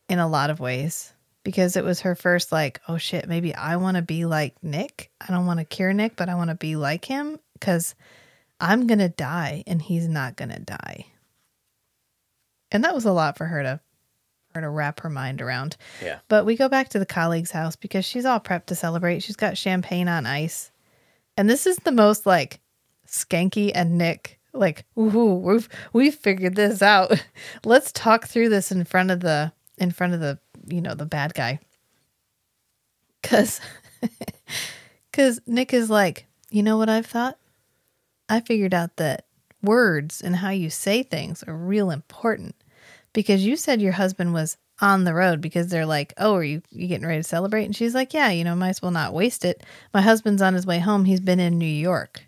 In 0.08 0.18
a 0.18 0.26
lot 0.28 0.50
of 0.50 0.58
ways, 0.58 1.12
because 1.44 1.76
it 1.76 1.84
was 1.84 2.00
her 2.00 2.16
first 2.16 2.50
like, 2.50 2.80
oh 2.88 2.96
shit, 2.98 3.28
maybe 3.28 3.54
I 3.54 3.76
want 3.76 3.96
to 3.96 4.02
be 4.02 4.24
like 4.24 4.56
Nick. 4.62 5.10
I 5.20 5.32
don't 5.32 5.46
want 5.46 5.60
to 5.60 5.64
cure 5.64 5.92
Nick, 5.92 6.16
but 6.16 6.28
I 6.28 6.34
want 6.34 6.50
to 6.50 6.56
be 6.56 6.74
like 6.74 7.04
him 7.04 7.38
because 7.52 7.94
I'm 8.58 8.86
gonna 8.88 9.08
die 9.08 9.62
and 9.68 9.80
he's 9.80 10.08
not 10.08 10.34
gonna 10.36 10.58
die. 10.58 11.06
And 12.72 12.84
that 12.84 12.94
was 12.94 13.04
a 13.04 13.12
lot 13.12 13.36
for 13.36 13.46
her 13.46 13.62
to 13.62 13.80
her 14.54 14.60
to 14.60 14.68
wrap 14.68 15.00
her 15.00 15.10
mind 15.10 15.40
around. 15.40 15.76
Yeah. 16.02 16.18
But 16.28 16.44
we 16.44 16.56
go 16.56 16.68
back 16.68 16.88
to 16.90 16.98
the 16.98 17.06
colleague's 17.06 17.52
house 17.52 17.76
because 17.76 18.04
she's 18.04 18.24
all 18.24 18.40
prepped 18.40 18.66
to 18.66 18.74
celebrate. 18.74 19.22
She's 19.22 19.36
got 19.36 19.56
champagne 19.56 20.08
on 20.08 20.26
ice. 20.26 20.72
And 21.36 21.48
this 21.48 21.66
is 21.66 21.76
the 21.78 21.92
most 21.92 22.26
like 22.26 22.60
Schanke 23.06 23.70
and 23.74 23.96
Nick 23.96 24.40
like, 24.52 24.84
ooh, 24.98 25.34
we've 25.34 25.68
we've 25.92 26.14
figured 26.14 26.56
this 26.56 26.82
out. 26.82 27.24
Let's 27.64 27.92
talk 27.92 28.26
through 28.26 28.48
this 28.48 28.72
in 28.72 28.84
front 28.84 29.10
of 29.10 29.20
the 29.20 29.52
in 29.78 29.90
front 29.90 30.14
of 30.14 30.20
the, 30.20 30.38
you 30.66 30.80
know, 30.80 30.94
the 30.94 31.06
bad 31.06 31.34
guy. 31.34 31.60
Cuz 33.22 33.60
cuz 35.12 35.40
Nick 35.46 35.72
is 35.72 35.90
like, 35.90 36.26
"You 36.50 36.62
know 36.62 36.76
what 36.76 36.88
I've 36.88 37.06
thought? 37.06 37.38
I 38.28 38.40
figured 38.40 38.74
out 38.74 38.96
that 38.96 39.26
words 39.62 40.20
and 40.20 40.36
how 40.36 40.50
you 40.50 40.70
say 40.70 41.02
things 41.02 41.42
are 41.44 41.54
real 41.54 41.90
important 41.90 42.54
because 43.12 43.44
you 43.44 43.56
said 43.56 43.80
your 43.82 43.92
husband 43.92 44.32
was 44.32 44.56
on 44.80 45.04
the 45.04 45.14
road 45.14 45.40
because 45.40 45.68
they're 45.68 45.86
like, 45.86 46.14
"Oh, 46.16 46.34
are 46.34 46.44
you 46.44 46.62
you 46.70 46.86
getting 46.88 47.06
ready 47.06 47.20
to 47.20 47.28
celebrate?" 47.28 47.64
And 47.64 47.76
she's 47.76 47.94
like, 47.94 48.14
"Yeah, 48.14 48.30
you 48.30 48.44
know, 48.44 48.54
might 48.56 48.70
as 48.70 48.82
well 48.82 48.90
not 48.90 49.12
waste 49.12 49.44
it. 49.44 49.62
My 49.92 50.00
husband's 50.00 50.42
on 50.42 50.54
his 50.54 50.66
way 50.66 50.78
home. 50.78 51.04
He's 51.04 51.20
been 51.20 51.40
in 51.40 51.58
New 51.58 51.66
York." 51.66 52.22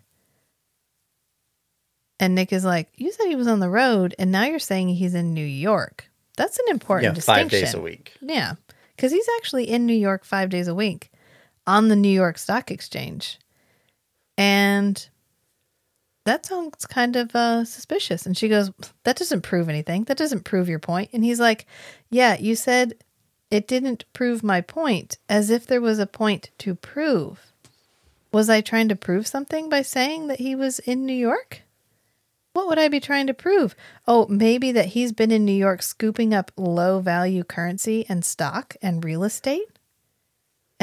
And 2.19 2.35
Nick 2.35 2.53
is 2.53 2.63
like, 2.63 2.89
"You 2.95 3.11
said 3.11 3.27
he 3.27 3.35
was 3.35 3.47
on 3.47 3.59
the 3.59 3.69
road, 3.69 4.15
and 4.19 4.31
now 4.31 4.43
you're 4.43 4.59
saying 4.59 4.89
he's 4.89 5.15
in 5.15 5.33
New 5.33 5.45
York. 5.45 6.09
That's 6.37 6.59
an 6.59 6.65
important 6.69 7.11
Yeah, 7.11 7.15
distinction." 7.15 7.49
five 7.49 7.51
days 7.51 7.73
a 7.73 7.81
week. 7.81 8.13
Yeah, 8.21 8.53
because 8.95 9.11
he's 9.11 9.27
actually 9.37 9.69
in 9.69 9.85
New 9.85 9.95
York 9.95 10.23
five 10.23 10.49
days 10.49 10.67
a 10.67 10.75
week 10.75 11.11
on 11.65 11.87
the 11.87 11.95
New 11.95 12.09
York 12.09 12.37
Stock 12.37 12.69
Exchange, 12.71 13.39
and 14.37 15.09
that 16.25 16.45
sounds 16.45 16.85
kind 16.85 17.15
of 17.15 17.35
uh, 17.35 17.65
suspicious. 17.65 18.25
And 18.25 18.37
she 18.37 18.49
goes, 18.49 18.71
That 19.03 19.17
doesn't 19.17 19.41
prove 19.41 19.69
anything. 19.69 20.05
That 20.05 20.17
doesn't 20.17 20.43
prove 20.43 20.69
your 20.69 20.79
point. 20.79 21.09
And 21.13 21.23
he's 21.23 21.39
like, 21.39 21.65
Yeah, 22.09 22.37
you 22.39 22.55
said 22.55 22.95
it 23.51 23.67
didn't 23.67 24.05
prove 24.13 24.43
my 24.43 24.61
point, 24.61 25.17
as 25.29 25.49
if 25.49 25.67
there 25.67 25.81
was 25.81 25.99
a 25.99 26.07
point 26.07 26.49
to 26.59 26.75
prove. 26.75 27.53
Was 28.31 28.49
I 28.49 28.61
trying 28.61 28.89
to 28.89 28.95
prove 28.95 29.27
something 29.27 29.69
by 29.69 29.83
saying 29.83 30.27
that 30.27 30.39
he 30.39 30.55
was 30.55 30.79
in 30.79 31.05
New 31.05 31.13
York? 31.13 31.61
What 32.53 32.67
would 32.67 32.79
I 32.79 32.87
be 32.87 32.99
trying 32.99 33.27
to 33.27 33.33
prove? 33.33 33.75
Oh, 34.07 34.27
maybe 34.27 34.71
that 34.71 34.87
he's 34.87 35.11
been 35.11 35.31
in 35.31 35.45
New 35.45 35.51
York 35.51 35.83
scooping 35.83 36.33
up 36.33 36.51
low 36.57 36.99
value 36.99 37.43
currency 37.43 38.05
and 38.09 38.25
stock 38.25 38.75
and 38.81 39.03
real 39.03 39.23
estate? 39.23 39.73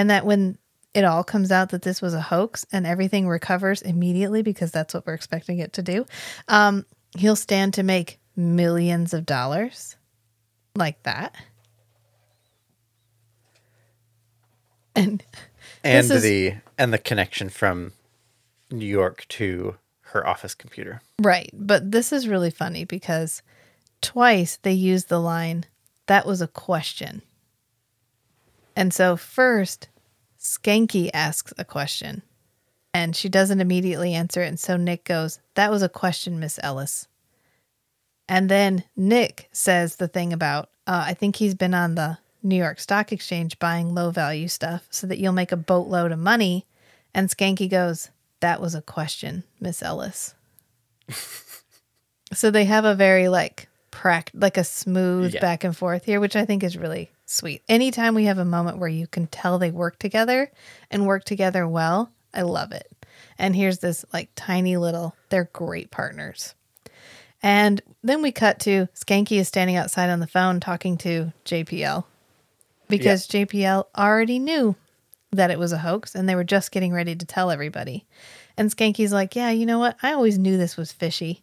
and 0.01 0.09
that 0.09 0.25
when 0.25 0.57
it 0.95 1.05
all 1.05 1.23
comes 1.23 1.53
out 1.53 1.71
that 1.71 1.83
this 1.83 2.03
was 2.03 2.15
a 2.15 2.21
hoax 2.21 2.67
and 2.73 2.87
everything 2.87 3.29
recovers 3.29 3.83
immediately 3.83 4.43
because 4.43 4.71
that's 4.71 4.93
what 4.95 5.07
we're 5.07 5.15
expecting 5.15 5.59
it 5.59 5.73
to 5.75 5.83
do, 5.83 6.05
um, 6.49 6.85
he'll 7.17 7.37
stand 7.37 7.75
to 7.75 7.83
make 7.83 8.19
millions 8.37 9.15
of 9.15 9.27
dollars 9.27 9.97
like 10.75 11.03
that. 11.05 11.35
And 14.97 15.23
and 15.85 16.11
is- 16.11 16.23
the 16.23 16.55
and 16.79 16.93
the 16.93 16.99
connection 16.99 17.49
from 17.49 17.93
New 18.71 18.87
York 18.87 19.27
to 19.29 19.77
her 20.01 20.27
office 20.27 20.55
computer. 20.55 21.01
Right. 21.21 21.51
But 21.53 21.93
this 21.93 22.13
is 22.13 22.27
really 22.27 22.51
funny 22.51 22.85
because 22.85 23.43
twice 24.01 24.59
they 24.63 24.73
use 24.73 25.05
the 25.05 25.21
line, 25.21 25.67
that 26.07 26.27
was 26.27 26.43
a 26.43 26.49
question. 26.49 27.23
And 28.75 28.93
so 28.93 29.17
first, 29.17 29.89
Schanke 30.41 31.11
asks 31.13 31.53
a 31.59 31.65
question 31.65 32.23
and 32.95 33.15
she 33.15 33.29
doesn't 33.29 33.61
immediately 33.61 34.15
answer 34.15 34.43
it. 34.43 34.49
And 34.49 34.59
so 34.59 34.77
Nick 34.77 35.05
goes, 35.05 35.39
That 35.55 35.71
was 35.71 35.83
a 35.83 35.89
question, 35.89 36.41
Miss 36.41 36.59
Ellis. 36.63 37.07
And 38.29 38.49
then 38.49 38.85
Nick 38.97 39.49
says 39.53 39.97
the 39.97 40.09
thing 40.09 40.33
about, 40.33 40.71
uh, 40.87 41.05
I 41.07 41.15
think 41.15 41.37
he's 41.37 41.55
been 41.55 41.75
on 41.75 41.95
the 41.95 42.19
New 42.43 42.57
York 42.57 42.81
Stock 42.81 43.13
Exchange 43.13 43.59
buying 43.59 43.95
low 43.95 44.11
value 44.11 44.49
stuff 44.49 44.87
so 44.91 45.07
that 45.09 45.19
you'll 45.19 45.33
make 45.33 45.53
a 45.53 45.57
boatload 45.57 46.13
of 46.13 46.19
money. 46.19 46.67
And 47.13 47.29
Schanke 47.29 47.69
goes, 47.69 48.11
That 48.41 48.61
was 48.61 48.75
a 48.75 48.83
question, 48.83 49.45
Miss 49.61 49.83
Ellis. 49.83 50.35
so 52.33 52.51
they 52.51 52.65
have 52.65 52.85
a 52.85 52.95
very 52.95 53.29
like 53.29 53.69
prac 53.91 54.31
like 54.33 54.57
a 54.57 54.65
smooth 54.65 55.35
Yeah. 55.35 55.41
back 55.41 55.65
and 55.65 55.77
forth 55.77 56.05
here, 56.05 56.21
which 56.21 56.37
I 56.37 56.45
think 56.45 56.63
is 56.63 56.79
really 56.79 57.11
sweet. 57.31 57.63
Anytime 57.69 58.15
we 58.15 58.25
have 58.25 58.39
a 58.39 58.45
moment 58.45 58.79
where 58.79 58.89
you 58.89 59.07
can 59.07 59.27
tell 59.27 59.59
they 59.59 59.71
work 59.71 59.99
together 59.99 60.51
and 60.91 61.07
work 61.07 61.25
together 61.25 61.67
well, 61.67 62.11
I 62.35 62.43
love 62.43 62.73
it. 62.73 62.87
And 63.39 63.57
here's 63.57 63.79
this 63.79 64.05
like 64.13 64.31
tiny 64.35 64.77
little, 64.77 65.15
they're 65.29 65.51
great 65.53 65.91
partners. 65.91 66.55
And 67.43 67.81
then 68.03 68.21
we 68.21 68.33
cut 68.33 68.61
to 68.61 68.89
Schanke 68.95 69.39
is 69.39 69.49
standing 69.49 69.77
outside 69.77 70.11
on 70.11 70.21
the 70.21 70.27
phone 70.27 70.61
talking 70.61 70.99
to 70.99 71.33
JPL 71.45 72.05
because 72.89 73.27
JPL 73.27 73.87
already 73.97 74.39
knew 74.39 74.77
that 75.33 75.51
it 75.51 75.59
was 75.59 75.73
a 75.73 75.79
hoax 75.79 76.15
and 76.15 76.29
they 76.29 76.35
were 76.35 76.45
just 76.45 76.73
getting 76.73 76.93
ready 76.93 77.15
to 77.15 77.25
tell 77.25 77.51
everybody. 77.51 78.05
And 78.57 78.71
Schanke's 78.71 79.13
like, 79.13 79.35
Yeah, 79.35 79.51
you 79.51 79.65
know 79.65 79.79
what? 79.79 79.97
I 80.03 80.13
always 80.13 80.39
knew 80.39 80.59
this 80.59 80.77
was 80.77 80.93
fishy. 80.93 81.43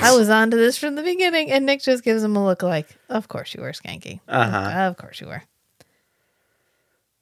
I 0.00 0.16
was 0.16 0.28
onto 0.28 0.56
this 0.56 0.78
from 0.78 0.94
the 0.94 1.02
beginning. 1.02 1.50
And 1.50 1.66
Nick 1.66 1.82
just 1.82 2.04
gives 2.04 2.22
him 2.22 2.36
a 2.36 2.44
look 2.44 2.62
like, 2.62 2.88
Of 3.08 3.28
course 3.28 3.54
you 3.54 3.62
were, 3.62 3.72
Schanke. 3.72 4.20
Uh-huh. 4.28 4.80
Of 4.88 4.96
course 4.96 5.20
you 5.20 5.26
were. 5.28 5.42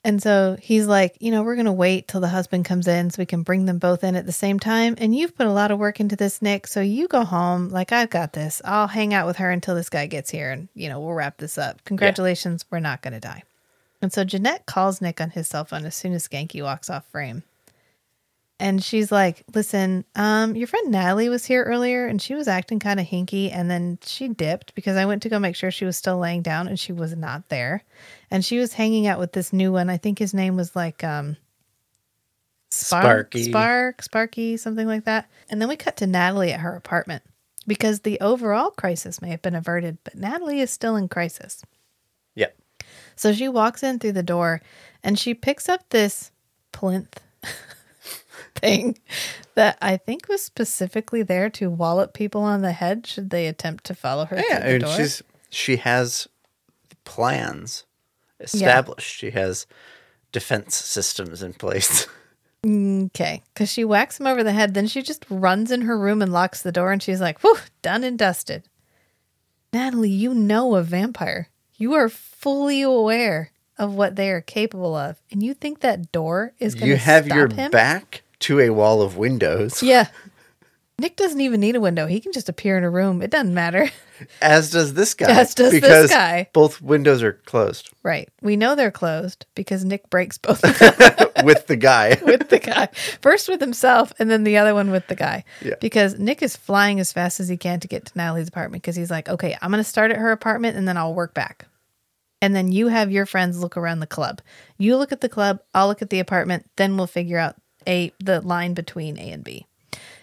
And 0.02 0.22
so 0.22 0.56
he's 0.60 0.86
like, 0.86 1.16
you 1.20 1.30
know, 1.30 1.42
we're 1.42 1.56
going 1.56 1.66
to 1.66 1.72
wait 1.72 2.08
till 2.08 2.22
the 2.22 2.28
husband 2.28 2.64
comes 2.64 2.88
in 2.88 3.10
so 3.10 3.20
we 3.20 3.26
can 3.26 3.42
bring 3.42 3.66
them 3.66 3.78
both 3.78 4.02
in 4.02 4.16
at 4.16 4.24
the 4.24 4.32
same 4.32 4.58
time. 4.58 4.94
And 4.96 5.14
you've 5.14 5.36
put 5.36 5.46
a 5.46 5.52
lot 5.52 5.70
of 5.70 5.78
work 5.78 6.00
into 6.00 6.16
this, 6.16 6.40
Nick. 6.40 6.66
So 6.66 6.80
you 6.80 7.06
go 7.06 7.22
home. 7.22 7.68
Like, 7.68 7.92
I've 7.92 8.08
got 8.08 8.32
this. 8.32 8.62
I'll 8.64 8.88
hang 8.88 9.12
out 9.12 9.26
with 9.26 9.36
her 9.36 9.50
until 9.50 9.74
this 9.74 9.90
guy 9.90 10.06
gets 10.06 10.30
here 10.30 10.50
and, 10.50 10.68
you 10.74 10.88
know, 10.88 11.00
we'll 11.00 11.12
wrap 11.12 11.36
this 11.36 11.58
up. 11.58 11.84
Congratulations. 11.84 12.64
We're 12.70 12.80
not 12.80 13.02
going 13.02 13.12
to 13.12 13.20
die. 13.20 13.42
And 14.00 14.10
so 14.10 14.24
Janette 14.24 14.64
calls 14.64 15.02
Nick 15.02 15.20
on 15.20 15.30
his 15.30 15.48
cell 15.48 15.66
phone 15.66 15.84
as 15.84 15.94
soon 15.94 16.14
as 16.14 16.26
Schanke 16.26 16.62
walks 16.62 16.88
off 16.88 17.04
frame. 17.10 17.42
And 18.60 18.84
she's 18.84 19.10
like, 19.10 19.42
listen, 19.54 20.04
um, 20.14 20.54
your 20.54 20.66
friend 20.66 20.90
Natalie 20.90 21.30
was 21.30 21.46
here 21.46 21.64
earlier 21.64 22.06
and 22.06 22.20
she 22.20 22.34
was 22.34 22.46
acting 22.46 22.78
kind 22.78 23.00
of 23.00 23.06
hinky 23.06 23.50
and 23.50 23.70
then 23.70 23.98
she 24.02 24.28
dipped 24.28 24.74
because 24.74 24.98
I 24.98 25.06
went 25.06 25.22
to 25.22 25.30
go 25.30 25.38
make 25.38 25.56
sure 25.56 25.70
she 25.70 25.86
was 25.86 25.96
still 25.96 26.18
laying 26.18 26.42
down 26.42 26.68
and 26.68 26.78
she 26.78 26.92
was 26.92 27.16
not 27.16 27.48
there. 27.48 27.82
And 28.30 28.44
she 28.44 28.58
was 28.58 28.74
hanging 28.74 29.06
out 29.06 29.18
with 29.18 29.32
this 29.32 29.54
new 29.54 29.72
one. 29.72 29.88
I 29.88 29.96
think 29.96 30.18
his 30.18 30.34
name 30.34 30.56
was 30.56 30.76
like 30.76 31.02
um 31.02 31.38
Spark, 32.70 33.02
Sparky. 33.02 33.44
Spark, 33.44 34.02
Sparky, 34.02 34.56
something 34.58 34.86
like 34.86 35.04
that. 35.04 35.30
And 35.48 35.60
then 35.60 35.68
we 35.70 35.76
cut 35.76 35.96
to 35.96 36.06
Natalie 36.06 36.52
at 36.52 36.60
her 36.60 36.76
apartment 36.76 37.22
because 37.66 38.00
the 38.00 38.20
overall 38.20 38.70
crisis 38.70 39.22
may 39.22 39.30
have 39.30 39.42
been 39.42 39.56
averted, 39.56 39.96
but 40.04 40.16
Natalie 40.16 40.60
is 40.60 40.70
still 40.70 40.96
in 40.96 41.08
crisis. 41.08 41.62
Yep. 42.34 42.56
So 43.16 43.32
she 43.32 43.48
walks 43.48 43.82
in 43.82 43.98
through 43.98 44.12
the 44.12 44.22
door 44.22 44.60
and 45.02 45.18
she 45.18 45.32
picks 45.32 45.66
up 45.66 45.88
this 45.88 46.30
plinth 46.72 47.20
thing 48.56 48.98
that 49.54 49.78
I 49.80 49.96
think 49.96 50.28
was 50.28 50.42
specifically 50.42 51.22
there 51.22 51.48
to 51.50 51.70
wallop 51.70 52.12
people 52.14 52.42
on 52.42 52.62
the 52.62 52.72
head 52.72 53.06
should 53.06 53.30
they 53.30 53.46
attempt 53.46 53.84
to 53.84 53.94
follow 53.94 54.24
her 54.26 54.36
Yeah, 54.48 54.60
through 54.62 54.72
the 54.72 54.78
door. 54.80 54.96
she's 54.96 55.22
she 55.50 55.76
has 55.76 56.28
plans 57.04 57.84
established. 58.40 59.12
She 59.16 59.30
has 59.30 59.66
defense 60.32 60.76
systems 60.76 61.42
in 61.42 61.54
place. 61.54 62.06
Okay, 62.62 63.42
because 63.54 63.72
she 63.72 63.84
whacks 63.84 64.20
him 64.20 64.26
over 64.26 64.44
the 64.44 64.52
head. 64.52 64.74
Then 64.74 64.86
she 64.86 65.00
just 65.00 65.24
runs 65.30 65.70
in 65.70 65.80
her 65.80 65.98
room 65.98 66.20
and 66.20 66.30
locks 66.30 66.60
the 66.60 66.70
door, 66.70 66.92
and 66.92 67.02
she's 67.02 67.18
like, 67.18 67.40
"Whew, 67.40 67.56
done 67.80 68.04
and 68.04 68.18
dusted." 68.18 68.68
Natalie, 69.72 70.10
you 70.10 70.34
know 70.34 70.74
a 70.74 70.82
vampire. 70.82 71.48
You 71.76 71.94
are 71.94 72.10
fully 72.10 72.82
aware 72.82 73.50
of 73.78 73.94
what 73.94 74.16
they 74.16 74.28
are 74.30 74.42
capable 74.42 74.94
of, 74.94 75.22
and 75.30 75.42
you 75.42 75.54
think 75.54 75.80
that 75.80 76.12
door 76.12 76.52
is 76.58 76.74
going 76.74 76.82
to 76.84 76.90
you 76.90 76.96
have 76.96 77.24
stop 77.24 77.34
your 77.36 77.48
him? 77.48 77.70
back 77.70 78.20
to 78.40 78.60
a 78.60 78.70
wall 78.70 79.02
of 79.02 79.16
windows, 79.16 79.82
Yeah. 79.82 80.08
Nick 80.98 81.16
doesn't 81.16 81.40
even 81.40 81.60
need 81.60 81.76
a 81.76 81.80
window. 81.80 82.06
He 82.06 82.20
can 82.20 82.30
just 82.30 82.50
appear 82.50 82.76
in 82.76 82.84
a 82.84 82.90
room. 82.90 83.22
It 83.22 83.30
doesn't 83.30 83.54
matter. 83.54 83.88
as 84.42 84.70
does 84.70 84.92
this 84.92 85.14
guy. 85.14 85.30
As 85.30 85.54
does 85.54 85.72
this 85.72 86.10
guy. 86.10 86.50
Both 86.52 86.82
windows 86.82 87.22
are 87.22 87.32
closed 87.32 87.88
right. 88.02 88.28
We 88.42 88.56
know 88.56 88.74
they're 88.74 88.90
closed 88.90 89.46
because 89.54 89.82
Nick 89.82 90.10
breaks 90.10 90.36
both 90.36 90.62
of 90.62 90.78
them 90.98 91.28
with 91.44 91.66
the 91.68 91.76
guy. 91.76 92.18
with 92.22 92.50
the 92.50 92.58
guy. 92.58 92.88
First 93.22 93.48
with 93.48 93.62
himself 93.62 94.12
and 94.18 94.30
then 94.30 94.44
the 94.44 94.58
other 94.58 94.74
one 94.74 94.90
with 94.90 95.06
the 95.08 95.14
guy. 95.14 95.44
Yeah. 95.62 95.76
Because 95.80 96.18
Nick 96.18 96.42
is 96.42 96.54
flying 96.54 97.00
as 97.00 97.14
fast 97.14 97.40
as 97.40 97.48
he 97.48 97.56
can 97.56 97.80
to 97.80 97.88
get 97.88 98.04
to 98.04 98.18
Natalie's 98.18 98.48
apartment 98.48 98.82
because 98.82 98.96
he's 98.96 99.10
like, 99.10 99.30
okay, 99.30 99.56
I'm 99.62 99.70
going 99.70 99.82
to 99.82 99.88
start 99.88 100.10
at 100.10 100.18
her 100.18 100.32
apartment 100.32 100.76
and 100.76 100.86
then 100.86 100.98
I'll 100.98 101.14
work 101.14 101.32
back. 101.32 101.66
And 102.42 102.54
then 102.54 102.72
you 102.72 102.88
have 102.88 103.10
your 103.10 103.24
friends 103.24 103.58
look 103.58 103.78
around 103.78 104.00
the 104.00 104.06
club. 104.06 104.42
You 104.76 104.96
look 104.98 105.12
at 105.12 105.22
the 105.22 105.28
club, 105.30 105.60
I'll 105.74 105.88
look 105.88 106.02
at 106.02 106.10
the 106.10 106.20
apartment, 106.20 106.70
then 106.76 106.96
we'll 106.98 107.06
figure 107.06 107.38
out 107.38 107.56
a 107.86 108.12
the 108.18 108.40
line 108.40 108.74
between 108.74 109.18
A 109.18 109.30
and 109.30 109.44
B. 109.44 109.66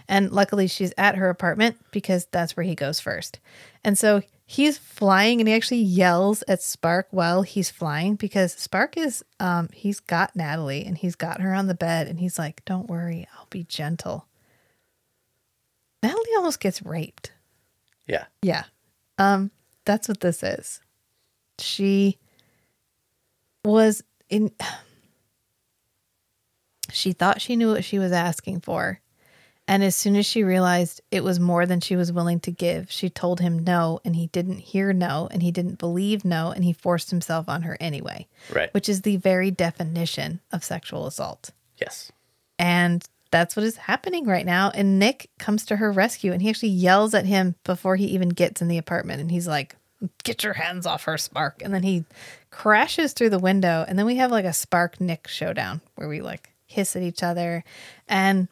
And 0.07 0.31
luckily 0.31 0.67
she's 0.67 0.93
at 0.97 1.15
her 1.15 1.29
apartment 1.29 1.77
because 1.91 2.25
that's 2.31 2.55
where 2.55 2.63
he 2.63 2.75
goes 2.75 2.99
first. 2.99 3.39
And 3.84 3.97
so 3.97 4.21
he's 4.45 4.77
flying 4.77 5.41
and 5.41 5.47
he 5.47 5.53
actually 5.53 5.81
yells 5.81 6.43
at 6.47 6.61
Spark 6.61 7.07
while 7.11 7.41
he's 7.41 7.69
flying 7.69 8.15
because 8.15 8.53
Spark 8.53 8.97
is 8.97 9.23
um 9.39 9.69
he's 9.73 9.99
got 9.99 10.35
Natalie 10.35 10.85
and 10.85 10.97
he's 10.97 11.15
got 11.15 11.41
her 11.41 11.53
on 11.53 11.67
the 11.67 11.75
bed 11.75 12.07
and 12.07 12.19
he's 12.19 12.39
like, 12.39 12.63
"Don't 12.65 12.89
worry, 12.89 13.27
I'll 13.38 13.47
be 13.49 13.63
gentle." 13.63 14.25
Natalie 16.01 16.35
almost 16.38 16.59
gets 16.59 16.81
raped. 16.81 17.34
Yeah. 18.07 18.25
Yeah. 18.41 18.63
Um 19.17 19.51
that's 19.84 20.07
what 20.07 20.21
this 20.21 20.41
is. 20.43 20.79
She 21.59 22.17
was 23.65 24.03
in 24.29 24.51
she 26.97 27.13
thought 27.13 27.41
she 27.41 27.55
knew 27.55 27.71
what 27.71 27.83
she 27.85 27.99
was 27.99 28.11
asking 28.11 28.61
for. 28.61 28.99
And 29.69 29.83
as 29.83 29.95
soon 29.97 30.15
as 30.15 30.25
she 30.25 30.43
realized 30.43 31.01
it 31.11 31.25
was 31.25 31.41
more 31.41 31.65
than 31.65 31.81
she 31.81 31.97
was 31.97 32.11
willing 32.11 32.39
to 32.41 32.51
give, 32.51 32.89
she 32.89 33.09
told 33.09 33.41
him 33.41 33.59
no, 33.59 33.99
and 34.05 34.15
he 34.15 34.27
didn't 34.27 34.59
hear 34.59 34.93
no, 34.93 35.27
and 35.29 35.43
he 35.43 35.51
didn't 35.51 35.77
believe 35.77 36.23
no, 36.23 36.51
and 36.51 36.63
he 36.63 36.71
forced 36.71 37.09
himself 37.09 37.49
on 37.49 37.63
her 37.63 37.75
anyway, 37.81 38.27
Right. 38.53 38.73
which 38.73 38.87
is 38.87 39.01
the 39.01 39.17
very 39.17 39.51
definition 39.51 40.39
of 40.53 40.63
sexual 40.63 41.05
assault. 41.05 41.51
yes. 41.81 42.11
And 42.57 43.03
that's 43.29 43.55
what 43.57 43.65
is 43.65 43.75
happening 43.75 44.25
right 44.25 44.45
now. 44.45 44.71
And 44.73 44.99
Nick 44.99 45.29
comes 45.37 45.65
to 45.65 45.75
her 45.75 45.91
rescue 45.91 46.31
and 46.31 46.41
he 46.41 46.49
actually 46.49 46.69
yells 46.69 47.13
at 47.13 47.25
him 47.25 47.55
before 47.65 47.97
he 47.97 48.05
even 48.05 48.29
gets 48.29 48.61
in 48.61 48.69
the 48.69 48.77
apartment. 48.79 49.19
And 49.21 49.29
he's 49.29 49.47
like, 49.47 49.75
Get 50.23 50.43
your 50.43 50.53
hands 50.53 50.85
off 50.85 51.03
her, 51.03 51.17
Spark. 51.17 51.61
And 51.61 51.73
then 51.73 51.83
he 51.83 52.05
crashes 52.51 53.13
through 53.13 53.31
the 53.31 53.37
window. 53.39 53.83
And 53.87 53.97
then 53.99 54.05
we 54.05 54.15
have 54.15 54.31
like 54.31 54.45
a 54.45 54.53
Spark 54.53 55.01
Nick 55.01 55.27
showdown 55.27 55.81
where 55.95 56.07
we 56.07 56.21
like 56.21 56.49
hiss 56.68 56.95
at 56.95 57.02
each 57.02 57.23
other 57.23 57.64
and 58.07 58.48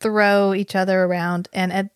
throw 0.00 0.54
each 0.54 0.74
other 0.74 1.04
around. 1.04 1.48
And 1.52 1.72
at, 1.72 1.90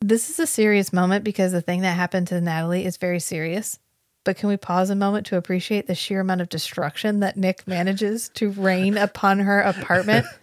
this 0.00 0.30
is 0.30 0.38
a 0.38 0.46
serious 0.46 0.92
moment 0.92 1.24
because 1.24 1.52
the 1.52 1.60
thing 1.60 1.82
that 1.82 1.96
happened 1.96 2.28
to 2.28 2.40
Natalie 2.40 2.86
is 2.86 2.96
very 2.96 3.20
serious. 3.20 3.78
But 4.24 4.38
can 4.38 4.48
we 4.48 4.56
pause 4.56 4.88
a 4.88 4.96
moment 4.96 5.26
to 5.26 5.36
appreciate 5.36 5.86
the 5.86 5.94
sheer 5.94 6.20
amount 6.20 6.40
of 6.40 6.48
destruction 6.48 7.20
that 7.20 7.36
Nick 7.36 7.66
manages 7.68 8.30
to 8.30 8.50
rain 8.50 8.96
upon 8.96 9.40
her 9.40 9.60
apartment? 9.60 10.26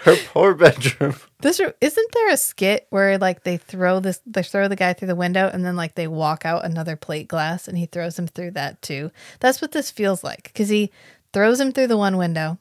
Her 0.00 0.16
poor 0.26 0.54
bedroom. 0.54 1.14
This 1.42 1.60
isn't 1.80 2.12
there 2.12 2.30
a 2.30 2.36
skit 2.36 2.88
where 2.90 3.18
like 3.18 3.44
they 3.44 3.56
throw 3.56 4.00
this 4.00 4.20
they 4.26 4.42
throw 4.42 4.66
the 4.66 4.74
guy 4.74 4.94
through 4.94 5.06
the 5.06 5.14
window 5.14 5.48
and 5.48 5.64
then 5.64 5.76
like 5.76 5.94
they 5.94 6.08
walk 6.08 6.44
out 6.44 6.64
another 6.64 6.96
plate 6.96 7.28
glass 7.28 7.68
and 7.68 7.78
he 7.78 7.86
throws 7.86 8.18
him 8.18 8.26
through 8.26 8.50
that 8.52 8.82
too. 8.82 9.12
That's 9.38 9.62
what 9.62 9.70
this 9.70 9.88
feels 9.88 10.24
like 10.24 10.42
because 10.44 10.70
he 10.70 10.90
throws 11.32 11.60
him 11.60 11.70
through 11.70 11.86
the 11.86 11.96
one 11.96 12.16
window 12.16 12.58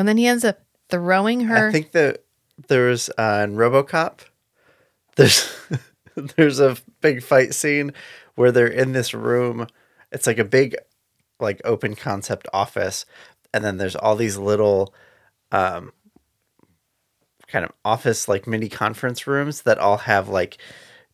and 0.00 0.08
then 0.08 0.16
he 0.16 0.26
ends 0.26 0.46
up 0.46 0.60
throwing 0.88 1.42
her. 1.42 1.68
I 1.68 1.72
think 1.72 1.92
that 1.92 2.24
there's 2.68 3.10
uh, 3.10 3.42
in 3.44 3.54
RoboCop. 3.56 4.20
There's 5.16 5.54
there's 6.36 6.58
a 6.58 6.78
big 7.02 7.22
fight 7.22 7.54
scene 7.54 7.92
where 8.34 8.50
they're 8.50 8.66
in 8.66 8.92
this 8.92 9.12
room. 9.12 9.66
It's 10.10 10.26
like 10.26 10.38
a 10.38 10.44
big, 10.44 10.74
like 11.38 11.60
open 11.64 11.96
concept 11.96 12.48
office, 12.52 13.04
and 13.52 13.62
then 13.62 13.76
there's 13.76 13.94
all 13.94 14.16
these 14.16 14.38
little 14.38 14.94
um 15.52 15.92
kind 17.46 17.66
of 17.66 17.72
office 17.84 18.26
like 18.26 18.46
mini 18.46 18.70
conference 18.70 19.26
rooms 19.26 19.62
that 19.62 19.78
all 19.78 19.98
have 19.98 20.30
like 20.30 20.56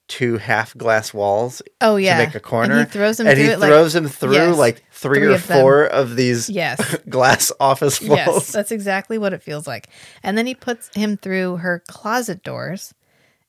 two 0.09 0.37
half 0.39 0.77
glass 0.77 1.13
walls 1.13 1.63
Oh, 1.81 1.97
yeah. 1.97 2.19
to 2.19 2.27
make 2.27 2.35
a 2.35 2.41
corner. 2.41 2.77
And 2.79 2.87
he 2.87 2.93
throws 2.93 3.19
'em 3.21 3.27
and 3.27 3.37
through 3.37 3.45
he 3.47 3.51
it, 3.53 3.59
like- 3.59 3.69
throws 3.69 3.93
them 3.93 4.09
through 4.09 4.35
Yes, 4.35 4.57
like 4.57 4.85
three, 4.93 5.19
three 5.21 5.29
or 5.29 5.33
of 5.33 5.43
four 5.43 5.85
of 5.85 6.15
these 6.17 6.49
Yes. 6.51 6.97
glass 7.09 7.51
office 7.59 8.01
walls 8.01 8.19
Yes, 8.19 8.53
that's 8.53 8.71
exactly 8.73 9.19
what 9.19 9.33
it 9.33 9.43
feels 9.43 9.67
like. 9.67 9.89
And 10.23 10.39
then 10.39 10.47
he 10.47 10.55
puts 10.55 10.91
him 10.95 11.17
through 11.17 11.57
her 11.57 11.83
closet 11.89 12.43
doors. 12.43 12.95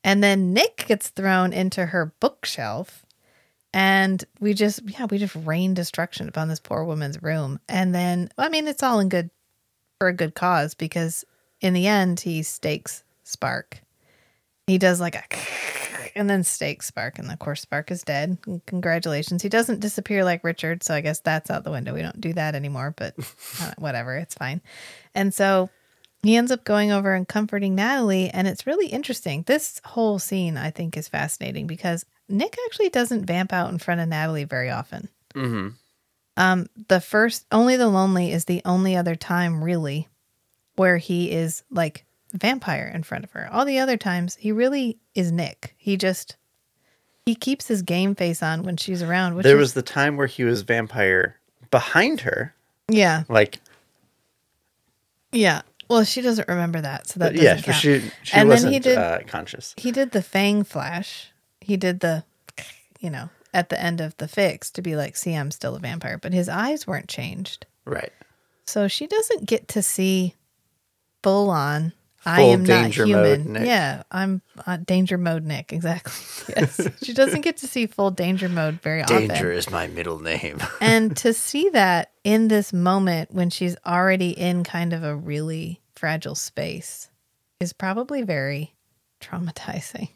And 0.03 0.23
then 0.23 0.53
Nick 0.53 0.85
gets 0.88 1.09
thrown 1.09 1.53
into 1.53 1.88
her 1.88 2.13
bookshelf. 2.19 3.05
And 3.73 4.23
we 4.39 4.53
just, 4.53 4.81
yeah, 4.89 5.05
we 5.05 5.17
just 5.17 5.35
rain 5.35 5.73
destruction 5.73 6.27
upon 6.29 6.47
this 6.47 6.59
poor 6.59 6.84
woman's 6.85 7.21
room. 7.21 7.59
And 7.67 7.93
then, 7.93 8.29
I 8.38 8.49
mean, 8.49 8.67
it's 8.67 8.81
all 8.81 8.99
in 8.99 9.09
good, 9.09 9.29
for 9.99 10.07
a 10.07 10.13
good 10.13 10.34
cause 10.34 10.73
because 10.73 11.25
in 11.61 11.73
the 11.73 11.85
end, 11.88 12.19
he 12.21 12.41
stakes 12.43 13.03
Spark. 13.23 13.81
He 14.67 14.77
does 14.77 14.99
like 15.01 15.15
a, 15.15 15.23
and 16.18 16.30
then 16.30 16.44
stakes 16.44 16.88
Spark. 16.88 17.19
And 17.19 17.31
of 17.31 17.39
course, 17.39 17.61
Spark 17.61 17.91
is 17.91 18.03
dead. 18.03 18.38
Congratulations. 18.65 19.41
He 19.41 19.49
doesn't 19.49 19.80
disappear 19.80 20.23
like 20.23 20.44
Richard. 20.44 20.84
So 20.84 20.94
I 20.94 21.02
guess 21.02 21.19
that's 21.19 21.49
out 21.49 21.64
the 21.64 21.72
window. 21.72 21.94
We 21.94 22.02
don't 22.02 22.19
do 22.19 22.34
that 22.34 22.56
anymore, 22.56 22.94
but 22.98 23.15
uh, 23.61 23.72
whatever. 23.77 24.15
It's 24.15 24.35
fine. 24.35 24.61
And 25.15 25.34
so 25.34 25.69
he 26.23 26.35
ends 26.35 26.52
up 26.52 26.64
going 26.64 26.91
over 26.91 27.14
and 27.14 27.27
comforting 27.27 27.76
Natalie. 27.76 28.30
And 28.30 28.48
it's 28.48 28.68
really 28.68 28.88
interesting. 28.88 29.44
This 29.44 29.80
whole 29.85 30.19
scene, 30.19 30.57
I 30.57 30.72
think, 30.72 30.98
is 30.98 31.07
fascinating 31.07 31.68
because 31.68 32.06
Nick 32.27 32.56
actually 32.65 32.89
doesn't 32.89 33.26
vamp 33.26 33.53
out 33.53 33.72
in 33.72 33.77
front 33.77 34.02
of 34.02 34.10
Natalie 34.10 34.45
very 34.45 34.69
often. 34.69 35.10
mm-hmm. 35.34 35.69
Um, 36.39 36.68
the 36.88 37.02
first, 37.02 37.48
only 37.52 37.77
the 37.77 37.88
lonely 37.88 38.31
is 38.31 38.45
the 38.45 38.61
only 38.64 38.95
other 38.95 39.15
time 39.15 39.64
really 39.64 40.07
where 40.76 40.98
he 40.98 41.31
is 41.31 41.64
like 41.72 42.06
vampire 42.34 42.91
in 42.94 43.04
front 43.04 43.24
of 43.24 43.32
her. 43.32 43.48
All 43.52 43.66
the 43.66 43.80
other 43.80 43.98
times, 43.98 44.36
he 44.36 44.52
really 44.52 44.98
is 45.16 45.32
Nick. 45.32 45.74
He 45.78 45.98
just 45.98 46.36
he 47.26 47.36
keeps 47.36 47.68
his 47.68 47.82
game 47.82 48.16
face 48.16 48.41
on 48.41 48.64
when 48.64 48.78
she's 48.78 49.02
around. 49.04 49.36
Which 49.36 49.44
there 49.44 49.56
is, 49.58 49.62
was 49.62 49.74
the 49.74 49.82
time 49.82 50.16
where 50.18 50.28
he 50.28 50.44
was 50.44 50.62
vampire 50.62 51.38
behind 51.72 52.22
her 52.22 52.54
yeah, 52.90 53.24
like 53.28 53.60
yeah. 55.32 55.62
Well, 55.90 56.04
she 56.04 56.22
doesn't 56.22 56.48
remember 56.48 56.82
that, 56.82 57.08
so 57.08 57.20
that 57.20 57.32
doesn't 57.34 57.44
yeah 57.44 57.62
count. 57.62 57.78
she 57.78 57.99
she 58.24 58.34
And 58.34 58.49
then 58.49 58.56
wasn't 58.56 58.74
he 58.74 58.80
did- 58.80 58.98
uh, 58.98 59.20
conscious 59.28 59.74
he 59.78 59.91
did 59.91 60.12
the 60.12 60.22
fang 60.22 60.64
flash. 60.64 61.32
He 61.62 61.76
did 61.78 61.99
the, 61.99 62.24
you 63.02 63.10
know, 63.10 63.30
at 63.54 63.68
the 63.70 63.82
end 63.82 63.99
of 63.99 64.16
the 64.18 64.28
fix 64.30 64.70
to 64.72 64.82
be 64.82 64.95
like, 64.95 65.18
see, 65.18 65.34
I'm 65.34 65.52
still 65.52 65.76
a 65.76 65.80
vampire, 65.80 66.18
but 66.18 66.32
his 66.34 66.48
eyes 66.48 66.88
weren't 66.88 67.10
changed. 67.10 67.66
right 67.84 68.12
So 68.66 68.88
she 68.88 69.06
doesn't 69.08 69.45
get 69.45 69.68
to 69.70 69.82
see 69.82 70.36
full 71.24 71.49
on. 71.49 71.91
I 72.28 72.41
am 72.41 72.64
not 72.64 72.84
danger 72.84 73.08
mode 73.08 73.40
human. 73.40 73.54
Nick. 73.54 73.66
Yeah, 73.66 74.04
I'm 74.12 74.41
uh, 74.66 74.78
danger 74.78 75.18
mode 75.18 75.44
Nick. 75.44 75.74
Exactly. 75.74 76.14
Yes, 76.56 76.80
she 77.04 77.14
doesn't 77.14 77.41
get 77.41 77.58
to 77.58 77.68
see 77.68 77.88
full 77.88 78.10
danger 78.10 78.48
mode 78.48 78.82
very 78.82 79.04
often. 79.04 79.28
danger 79.28 79.52
is 79.52 79.70
my 79.70 79.88
middle 79.88 80.20
name 80.20 80.60
and 80.82 81.16
to 81.18 81.34
see 81.34 81.68
that 81.70 82.12
in 82.24 82.48
this 82.48 82.72
moment 82.72 83.34
when 83.34 83.49
she's 83.49 83.76
already 83.86 84.30
in 84.30 84.64
kind 84.64 84.94
of 84.94 85.04
a 85.04 85.14
really 85.14 85.82
fragile 85.94 86.36
space 86.36 87.10
is 87.60 87.74
probably 87.74 88.22
very 88.22 88.76
traumatizing. 89.20 90.10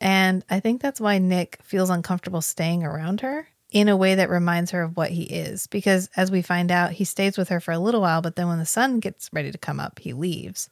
And 0.00 0.44
I 0.50 0.60
think 0.60 0.82
that's 0.82 1.00
why 1.00 1.18
Nick 1.18 1.58
feels 1.62 1.90
uncomfortable 1.90 2.42
staying 2.42 2.84
around 2.84 3.20
her 3.20 3.48
in 3.70 3.88
a 3.88 3.96
way 3.96 4.16
that 4.16 4.30
reminds 4.30 4.72
her 4.72 4.82
of 4.82 4.96
what 4.96 5.10
he 5.10 5.22
is. 5.24 5.66
Because 5.66 6.08
as 6.16 6.30
we 6.30 6.42
find 6.42 6.70
out, 6.70 6.92
he 6.92 7.04
stays 7.04 7.38
with 7.38 7.48
her 7.50 7.60
for 7.60 7.72
a 7.72 7.78
little 7.78 8.00
while, 8.00 8.20
but 8.22 8.36
then 8.36 8.48
when 8.48 8.58
the 8.58 8.66
sun 8.66 9.00
gets 9.00 9.30
ready 9.32 9.52
to 9.52 9.58
come 9.58 9.78
up, 9.80 9.98
he 10.00 10.12
leaves. 10.12 10.68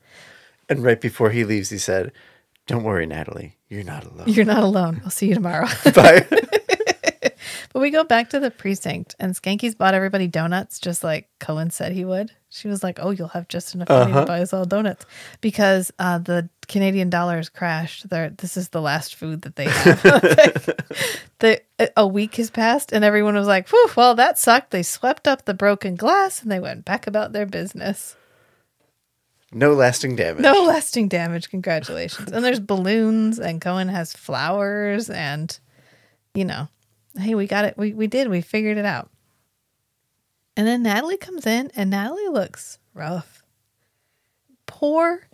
And 0.69 0.83
right 0.83 1.01
before 1.01 1.31
he 1.31 1.45
leaves 1.45 1.71
he 1.71 1.79
said 1.79 2.13
don't 2.67 2.83
worry 2.85 3.07
natalie 3.07 3.57
you're 3.69 3.85
not 3.85 4.05
alone 4.05 4.29
You're 4.29 4.45
not 4.47 4.63
alone. 4.63 5.01
I'll 5.05 5.11
see 5.11 5.29
you 5.29 5.35
tomorrow. 5.35 5.67
Bye. 5.95 6.27
But 7.73 7.81
we 7.81 7.91
go 7.91 8.03
back 8.03 8.31
to 8.31 8.41
the 8.41 8.51
precinct, 8.51 9.15
and 9.21 9.35
Schanke's 9.35 9.75
bought 9.75 9.93
everybody 9.93 10.27
donuts, 10.27 10.79
just 10.79 11.05
like 11.05 11.29
Cohen 11.39 11.69
said 11.71 11.93
he 11.93 12.03
would. 12.05 12.33
She 12.49 12.67
was 12.67 12.83
like, 12.83 12.99
"Oh, 13.01 13.11
you'll 13.11 13.29
have 13.29 13.47
just 13.47 13.75
enough 13.75 13.91
money 13.91 14.11
Uh-huh. 14.11 14.21
to 14.23 14.27
buy 14.27 14.41
us 14.41 14.55
all 14.55 14.65
donuts," 14.65 15.05
because 15.43 15.93
uh, 15.99 16.17
the 16.19 16.49
Canadian 16.67 17.11
dollar 17.11 17.37
has 17.37 17.51
crashed. 17.51 18.09
They're, 18.09 18.31
this 18.31 18.57
is 18.57 18.71
the 18.71 18.81
last 18.81 19.15
food 19.17 19.43
that 19.43 19.57
they 19.57 19.65
have. 19.69 20.03
the, 21.41 21.61
a 21.95 22.07
week 22.07 22.37
has 22.37 22.51
passed, 22.51 22.91
and 22.93 23.05
everyone 23.05 23.35
was 23.35 23.47
like, 23.47 23.69
Whew, 23.69 23.91
"Well, 23.97 24.15
that 24.15 24.39
sucked." 24.39 24.71
They 24.71 24.83
swept 24.83 25.29
up 25.29 25.45
the 25.45 25.55
broken 25.55 25.95
glass, 25.95 26.41
and 26.43 26.51
they 26.51 26.61
went 26.61 26.87
back 26.87 27.07
about 27.07 27.33
their 27.33 27.47
business. 27.47 28.17
No 29.53 29.73
lasting 29.73 30.17
damage 30.17 30.43
No 30.43 30.63
lasting 30.65 31.09
damage. 31.09 31.51
Congratulations. 31.51 32.31
And 32.33 32.45
there's 32.45 32.61
balloons, 32.61 33.39
and 33.39 33.61
Cohen 33.61 33.89
has 33.89 34.13
flowers, 34.13 35.09
and 35.11 35.59
you 36.35 36.45
know, 36.45 36.69
hey, 37.19 37.35
we 37.35 37.47
got 37.47 37.65
it. 37.65 37.77
We 37.77 37.93
we 37.93 38.07
did. 38.07 38.29
We 38.29 38.41
figured 38.41 38.79
it 38.79 38.85
out. 38.85 39.11
And 40.57 40.67
then 40.67 40.83
Natalie 40.83 41.17
comes 41.17 41.47
in, 41.47 41.71
and 41.77 41.91
Natalie 41.91 42.29
looks 42.29 42.79
rough. 42.93 43.43
Poor 44.67 45.29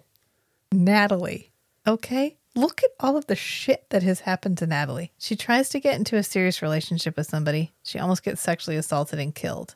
Natalie. 0.71 1.53
Okay. 1.87 2.37
Look 2.57 2.83
at 2.85 2.91
all 3.01 3.17
of 3.17 3.27
the 3.27 3.35
shit 3.35 3.91
that 3.91 4.05
has 4.05 4.21
happened 4.21 4.59
to 4.59 4.67
Natalie. 4.67 5.13
She 5.19 5.35
tries 5.35 5.71
to 5.71 5.81
get 5.81 5.97
into 5.97 6.17
a 6.17 6.23
serious 6.23 6.63
relationship 6.63 7.17
with 7.17 7.27
somebody. 7.27 7.73
She 7.83 7.99
almost 7.99 8.23
gets 8.23 8.41
sexually 8.41 8.77
assaulted 8.77 9.19
and 9.19 9.35
killed. 9.35 9.75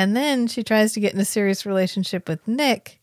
And 0.00 0.16
then 0.16 0.46
she 0.46 0.62
tries 0.62 0.94
to 0.94 1.00
get 1.00 1.12
in 1.12 1.20
a 1.20 1.26
serious 1.26 1.66
relationship 1.66 2.26
with 2.26 2.48
Nick 2.48 3.00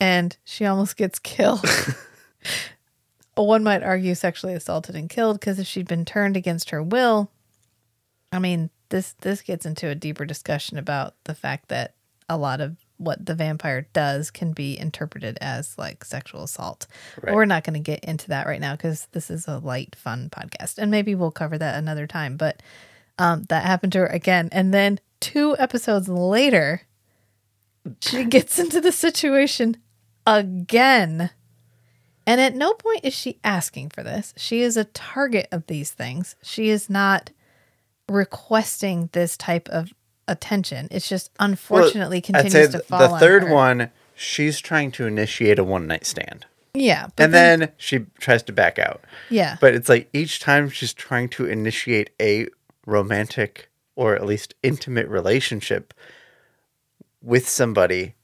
and 0.00 0.34
she 0.42 0.64
almost 0.64 0.96
gets 0.96 1.18
killed. 1.18 1.62
One 3.36 3.62
might 3.62 3.82
argue 3.82 4.14
sexually 4.14 4.54
assaulted 4.54 4.96
and 4.96 5.10
killed 5.10 5.38
because 5.38 5.58
if 5.58 5.66
she'd 5.66 5.86
been 5.86 6.06
turned 6.06 6.38
against 6.38 6.70
her 6.70 6.82
will, 6.82 7.30
I 8.32 8.38
mean, 8.38 8.70
this 8.88 9.12
this 9.20 9.42
gets 9.42 9.66
into 9.66 9.88
a 9.88 9.94
deeper 9.94 10.24
discussion 10.24 10.78
about 10.78 11.14
the 11.24 11.34
fact 11.34 11.68
that 11.68 11.92
a 12.26 12.38
lot 12.38 12.62
of 12.62 12.78
what 12.96 13.26
the 13.26 13.34
vampire 13.34 13.86
does 13.92 14.30
can 14.30 14.52
be 14.52 14.78
interpreted 14.78 15.36
as 15.42 15.76
like 15.76 16.06
sexual 16.06 16.44
assault. 16.44 16.86
Right. 17.20 17.34
we're 17.34 17.44
not 17.44 17.64
going 17.64 17.74
to 17.74 17.80
get 17.80 18.02
into 18.02 18.28
that 18.28 18.46
right 18.46 18.60
now 18.62 18.76
because 18.76 19.08
this 19.12 19.30
is 19.30 19.46
a 19.46 19.58
light, 19.58 19.94
fun 19.94 20.30
podcast, 20.30 20.78
and 20.78 20.90
maybe 20.90 21.14
we'll 21.14 21.32
cover 21.32 21.58
that 21.58 21.76
another 21.76 22.06
time. 22.06 22.38
But 22.38 22.62
um, 23.20 23.44
that 23.44 23.64
happened 23.64 23.92
to 23.92 24.00
her 24.00 24.06
again, 24.06 24.48
and 24.52 24.72
then 24.74 24.98
two 25.20 25.56
episodes 25.58 26.08
later, 26.08 26.82
she 28.00 28.24
gets 28.36 28.58
into 28.58 28.80
the 28.80 28.92
situation 28.92 29.76
again. 30.26 31.30
And 32.26 32.40
at 32.40 32.54
no 32.54 32.74
point 32.74 33.00
is 33.04 33.14
she 33.14 33.38
asking 33.42 33.90
for 33.90 34.02
this. 34.02 34.34
She 34.36 34.60
is 34.60 34.76
a 34.76 34.84
target 34.84 35.48
of 35.50 35.66
these 35.66 35.90
things. 35.90 36.36
She 36.42 36.68
is 36.68 36.88
not 36.88 37.30
requesting 38.08 39.08
this 39.12 39.36
type 39.36 39.68
of 39.68 39.92
attention. 40.28 40.88
It's 40.90 41.08
just 41.08 41.30
unfortunately 41.40 42.18
I'd 42.18 42.24
continues 42.24 42.52
say 42.52 42.78
to 42.78 42.78
fall 42.80 42.98
the 43.00 43.10
on 43.14 43.20
third 43.20 43.44
her. 43.44 43.52
one 43.54 43.90
she's 44.14 44.60
trying 44.60 44.92
to 44.92 45.06
initiate 45.06 45.58
a 45.58 45.64
one 45.64 45.86
night 45.86 46.06
stand 46.06 46.46
Yeah. 46.74 47.08
But 47.16 47.24
and 47.24 47.34
then, 47.34 47.72
she 47.76 48.00
tries 48.18 48.42
to 48.44 48.52
back 48.52 48.78
out 48.78 49.02
yeah. 49.28 49.56
but 49.60 49.74
it's 49.74 49.88
like 49.88 50.08
each 50.12 50.38
time 50.40 50.68
she's 50.70 50.92
trying 50.92 51.28
to 51.30 51.46
initiate 51.46 52.10
a 52.20 52.46
romantic 52.90 53.70
or 53.96 54.14
at 54.14 54.24
least 54.24 54.54
intimate 54.62 55.08
relationship 55.08 55.94
with 57.22 57.48
somebody 57.48 58.14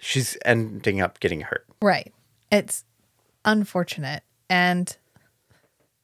she's 0.00 0.36
ending 0.44 1.00
up 1.00 1.18
getting 1.20 1.42
hurt 1.42 1.66
Right. 1.84 2.14
It's 2.50 2.82
unfortunate. 3.44 4.22
And 4.48 4.96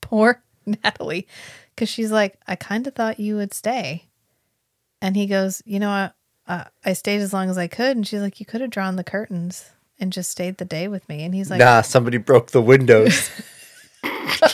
poor 0.02 0.42
Natalie, 0.66 1.26
because 1.74 1.88
she's 1.88 2.12
like, 2.12 2.38
I 2.46 2.54
kind 2.54 2.86
of 2.86 2.94
thought 2.94 3.18
you 3.18 3.36
would 3.36 3.54
stay. 3.54 4.08
And 5.00 5.16
he 5.16 5.26
goes, 5.26 5.62
You 5.64 5.78
know, 5.78 5.88
I, 5.88 6.10
uh, 6.46 6.64
I 6.84 6.92
stayed 6.92 7.22
as 7.22 7.32
long 7.32 7.48
as 7.48 7.56
I 7.56 7.66
could. 7.66 7.96
And 7.96 8.06
she's 8.06 8.20
like, 8.20 8.40
You 8.40 8.46
could 8.46 8.60
have 8.60 8.68
drawn 8.68 8.96
the 8.96 9.04
curtains 9.04 9.70
and 9.98 10.12
just 10.12 10.30
stayed 10.30 10.58
the 10.58 10.66
day 10.66 10.86
with 10.86 11.08
me. 11.08 11.24
And 11.24 11.34
he's 11.34 11.50
like, 11.50 11.60
nah 11.60 11.80
somebody 11.80 12.18
broke 12.18 12.50
the 12.50 12.60
windows 12.62 13.30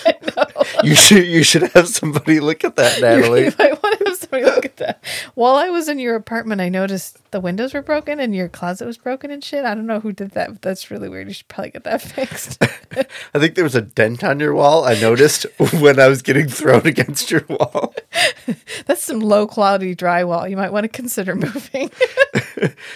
you 0.87 0.95
should 0.95 1.27
you 1.27 1.43
should 1.43 1.63
have 1.75 1.89
somebody 1.89 2.41
look 2.41 2.65
at 2.65 2.77
that 2.77 3.01
natalie 3.01 3.45
You 3.47 3.53
might 3.59 3.83
want 3.83 3.99
to 3.99 4.05
have 4.07 4.17
somebody 4.17 4.45
look 4.45 4.65
at 4.65 4.77
that. 4.79 5.05
While 5.35 5.57
I 5.57 5.69
was 5.69 5.89
in 5.89 5.99
your 5.99 6.15
apartment, 6.17 6.61
I 6.61 6.69
noticed 6.69 7.19
the 7.31 7.41
windows 7.41 7.75
were 7.75 7.83
broken 7.83 8.21
and 8.21 8.35
your 8.35 8.49
closet 8.49 8.87
was 8.87 8.99
broken 8.99 9.31
and 9.31 9.43
shit. 9.43 9.65
I 9.65 9.75
don't 9.75 9.87
know 9.87 10.01
who 10.01 10.13
did 10.13 10.33
that, 10.33 10.49
but 10.53 10.63
that's 10.63 10.91
really 10.91 11.09
weird. 11.09 11.29
You 11.29 11.35
should 11.35 11.49
probably 11.49 11.71
get 11.71 11.85
that 11.85 12.03
fixed. 12.17 12.63
i 13.35 13.39
think 13.39 13.55
there 13.55 13.65
was 13.65 13.75
a 13.75 13.83
dent 13.83 14.25
on 14.25 14.41
your 14.41 14.55
wall 14.55 14.85
i 14.85 14.95
noticed 14.95 15.45
when 15.81 16.01
i 16.01 16.09
was 16.09 16.23
getting 16.23 16.49
thrown 16.49 16.87
against 16.87 17.31
your 17.31 17.45
wall 17.49 17.95
that's 18.87 19.03
some 19.03 19.21
low 19.21 19.47
quality 19.47 19.95
drywall. 19.95 20.49
You 20.49 20.57
might 20.57 20.73
want 20.73 20.85
to 20.85 20.89
consider 20.89 21.35
moving. 21.35 21.91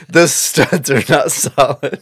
the 0.08 0.26
studs 0.26 0.90
are 0.90 1.02
not 1.08 1.30
solid 1.32 2.00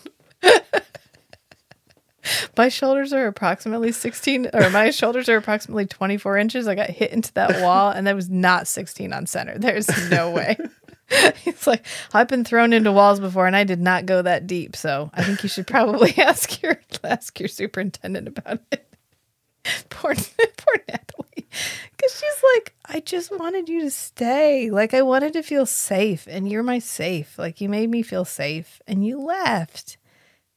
my 2.57 2.69
shoulders 2.69 3.13
are 3.13 3.27
approximately 3.27 3.93
16 3.93 4.51
or 4.53 4.71
my 4.71 4.91
shoulders 4.93 5.29
are 5.29 5.37
approximately 5.37 5.87
24 5.87 6.37
inches 6.37 6.69
i 6.69 6.75
got 6.75 6.91
hit 6.91 7.13
into 7.13 7.33
that 7.35 7.63
wall 7.63 7.91
and 7.91 8.07
that 8.07 8.17
was 8.17 8.29
not 8.29 8.67
16 8.67 9.13
on 9.13 9.27
center 9.27 9.59
there's 9.59 9.89
no 10.11 10.31
way 10.31 10.57
He's 11.45 11.67
like, 11.67 11.87
I've 12.13 12.29
been 12.29 12.45
thrown 12.45 12.73
into 12.73 12.93
walls 12.93 13.21
before, 13.21 13.47
and 13.47 13.57
I 13.57 13.65
did 13.65 13.81
not 13.81 14.07
go 14.07 14.23
that 14.23 14.47
deep. 14.47 14.77
So 14.77 15.11
I 15.15 15.23
think 15.23 15.43
you 15.43 15.49
should 15.49 15.67
probably 15.67 16.15
ask 16.19 16.63
your 16.63 16.81
ask 17.05 17.39
your 17.41 17.49
superintendent 17.49 18.29
about 18.29 18.61
it. 18.71 18.87
poor 19.89 20.15
poor 20.15 20.75
Natalie, 20.89 21.49
because 21.97 22.13
she's 22.13 22.43
like, 22.55 22.75
I 22.87 23.01
just 23.01 23.37
wanted 23.37 23.69
you 23.69 23.83
to 23.83 23.91
stay. 23.91 24.71
Like 24.71 24.93
I 24.93 25.03
wanted 25.03 25.33
to 25.35 25.43
feel 25.43 25.67
safe, 25.67 26.27
and 26.29 26.51
you're 26.51 26.63
my 26.63 26.79
safe. 26.79 27.39
Like 27.39 27.61
you 27.61 27.69
made 27.69 27.91
me 27.91 28.03
feel 28.03 28.25
safe, 28.25 28.83
and 28.87 29.05
you 29.05 29.21
left. 29.21 29.97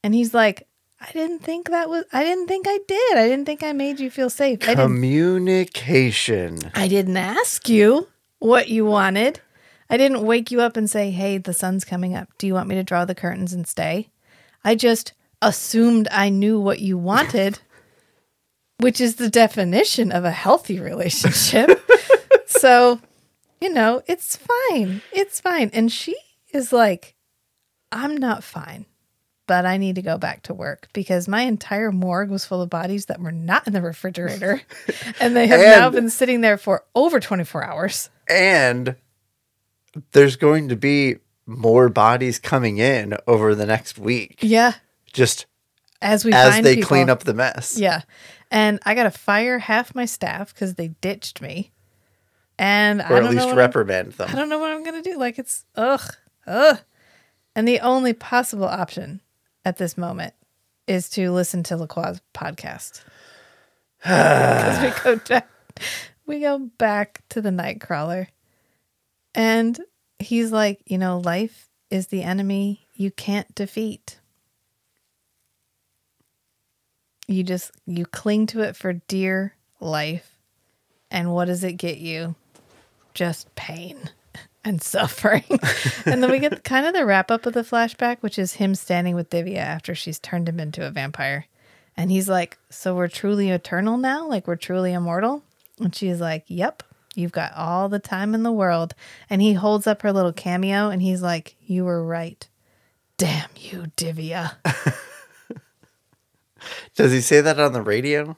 And 0.04 0.14
he's 0.14 0.34
like, 0.34 0.68
I 1.02 1.12
didn't 1.14 1.40
think 1.40 1.70
that 1.70 1.90
was. 1.90 2.06
I 2.14 2.24
didn't 2.24 2.48
think 2.48 2.68
I 2.70 2.78
did. 2.88 3.18
I 3.18 3.28
didn't 3.28 3.46
think 3.46 3.64
I 3.64 3.74
made 3.74 4.00
you 4.00 4.12
feel 4.12 4.30
safe. 4.30 4.60
I 4.64 4.76
didn't 4.76 4.86
Communication. 4.86 6.60
I 6.76 6.88
didn't 6.88 7.18
ask 7.18 7.68
you 7.68 8.08
what 8.38 8.70
you 8.70 8.86
wanted. 8.86 9.40
I 9.90 9.98
didn't 9.98 10.22
wake 10.22 10.52
you 10.52 10.62
up 10.62 10.78
and 10.78 10.90
say, 10.90 11.10
Hey, 11.10 11.40
the 11.40 11.54
sun's 11.54 11.84
coming 11.84 12.16
up. 12.16 12.30
Do 12.38 12.46
you 12.46 12.54
want 12.54 12.70
me 12.70 12.76
to 12.76 12.84
draw 12.84 13.06
the 13.06 13.16
curtains 13.16 13.52
and 13.52 13.68
stay? 13.68 14.10
I 14.64 14.76
just 14.76 15.14
assumed 15.42 16.08
I 16.12 16.30
knew 16.30 16.60
what 16.60 16.80
you 16.80 16.98
wanted, 17.00 17.60
which 18.80 19.02
is 19.02 19.16
the 19.16 19.30
definition 19.30 20.12
of 20.12 20.24
a 20.24 20.32
healthy 20.32 20.80
relationship. 20.80 21.82
so, 22.46 23.02
you 23.60 23.74
know, 23.74 24.04
it's 24.08 24.38
fine. 24.38 25.02
It's 25.12 25.42
fine. 25.42 25.72
And 25.74 25.92
she 25.92 26.16
is 26.54 26.72
like, 26.72 27.16
I'm 27.92 28.16
not 28.16 28.44
fine, 28.44 28.86
but 29.52 29.66
I 29.66 29.76
need 29.76 29.96
to 29.96 30.02
go 30.02 30.18
back 30.18 30.44
to 30.44 30.54
work 30.54 30.88
because 30.94 31.28
my 31.28 31.42
entire 31.42 31.92
morgue 31.92 32.30
was 32.30 32.46
full 32.46 32.62
of 32.62 32.70
bodies 32.70 33.08
that 33.08 33.20
were 33.20 33.34
not 33.34 33.68
in 33.68 33.74
the 33.74 33.82
refrigerator. 33.82 34.62
and 35.20 35.36
they 35.36 35.46
have 35.46 35.60
now 35.60 35.90
been 35.90 36.10
sitting 36.10 36.40
there 36.40 36.58
for 36.58 36.86
over 36.96 37.20
24 37.20 37.62
hours. 37.62 38.10
And 38.30 38.96
there's 40.14 40.38
going 40.38 40.70
to 40.70 40.78
be 40.78 41.18
more 41.46 41.90
bodies 41.90 42.40
coming 42.40 42.78
in 42.78 43.18
over 43.28 43.54
the 43.54 43.66
next 43.66 44.00
week. 44.00 44.38
Yeah. 44.40 44.76
Just 45.12 45.48
As 46.02 46.24
we 46.24 46.32
as 46.32 46.62
they 46.64 46.76
people. 46.76 46.88
clean 46.88 47.10
up 47.10 47.24
the 47.26 47.34
mess. 47.34 47.78
Yeah. 47.78 48.04
And 48.52 48.80
I 48.86 48.96
got 48.96 49.04
to 49.04 49.12
fire 49.12 49.60
half 49.60 49.94
my 49.94 50.06
staff 50.06 50.54
because 50.54 50.76
they 50.76 50.88
ditched 51.02 51.42
me. 51.42 51.74
And 52.58 53.02
I 53.02 53.08
Or 53.10 53.16
don't 53.18 53.18
at 53.18 53.24
least 53.32 53.36
know 53.36 53.46
what 53.48 53.50
I'm- 53.50 53.58
reprimand 53.58 54.16
I 54.18 54.32
don't 54.34 54.48
know 54.48 54.60
what 54.60 54.72
I'm 54.72 54.86
going 54.86 55.04
to 55.04 55.12
do. 55.12 55.18
Like 55.20 55.38
it's 55.38 55.66
ugh, 55.76 56.16
ugh. 56.48 56.80
And 57.54 57.68
the 57.68 57.82
only 57.82 58.14
possible 58.14 58.64
option 58.64 59.20
at 59.66 59.78
this 59.78 59.98
moment 59.98 60.34
is 60.88 61.10
to 61.10 61.32
listen 61.32 61.64
to 61.64 61.76
LaCroix's 61.76 62.22
podcast. 62.34 63.04
Because 64.04 64.82
we 64.82 64.90
go 65.04 65.16
back, 65.28 65.50
we 66.26 66.40
go 66.40 66.60
back 66.80 67.22
to 67.30 67.42
the 67.42 67.52
Nightcrawler, 67.52 68.28
and 69.36 69.80
he's 70.18 70.52
like, 70.52 70.82
you 70.86 70.98
know, 70.98 71.20
life 71.20 71.70
is 71.92 72.08
the 72.08 72.24
enemy 72.24 72.88
you 72.96 73.12
can't 73.12 73.54
defeat. 73.54 74.20
You 77.28 77.44
just 77.44 77.72
you 77.86 78.08
cling 78.08 78.48
to 78.48 78.62
it 78.62 78.76
for 78.76 78.94
dear 78.94 79.56
life, 79.80 80.36
and 81.12 81.32
what 81.32 81.46
does 81.46 81.64
it 81.64 81.74
get 81.74 81.98
you? 82.00 82.34
Just 83.14 83.54
pain 83.56 84.10
and 84.64 84.82
suffering. 84.82 85.44
and 86.06 86.22
then 86.22 86.32
we 86.32 86.40
get 86.40 86.64
kind 86.64 86.86
of 86.86 86.94
the 86.94 87.06
wrap 87.06 87.32
up 87.32 87.46
of 87.46 87.54
the 87.54 87.64
flashback, 87.64 88.18
which 88.22 88.38
is 88.38 88.54
him 88.54 88.76
standing 88.76 89.16
with 89.16 89.30
Divia 89.30 89.58
after 89.58 89.96
she's 89.96 90.20
turned 90.20 90.48
him 90.48 90.60
into 90.60 90.86
a 90.86 90.92
vampire. 90.92 91.46
And 91.98 92.12
he's 92.12 92.30
like, 92.30 92.58
So 92.70 92.96
we're 92.96 93.08
truly 93.08 93.50
eternal 93.50 93.98
now? 93.98 94.28
Like 94.28 94.48
we're 94.48 94.56
truly 94.56 94.94
immortal? 94.94 95.44
And 95.80 95.96
she's 95.96 96.22
like, 96.22 96.46
Yep, 96.48 96.84
you've 97.16 97.32
got 97.32 97.54
all 97.54 97.90
the 97.90 98.00
time 98.00 98.34
in 98.34 98.44
the 98.44 98.52
world. 98.52 98.94
And 99.30 99.42
he 99.42 99.54
holds 99.54 99.88
up 99.88 100.02
her 100.04 100.14
little 100.14 100.34
cameo 100.34 100.90
and 100.90 101.02
he's 101.02 101.22
like, 101.22 101.56
You 101.62 101.86
were 101.86 102.04
right. 102.06 102.48
Damn 103.18 103.50
you, 103.56 103.86
Divia. 103.98 104.56
Does 106.96 107.12
he 107.12 107.22
say 107.22 107.42
that 107.42 107.60
on 107.60 107.74
the 107.74 107.82
radio? 107.82 108.36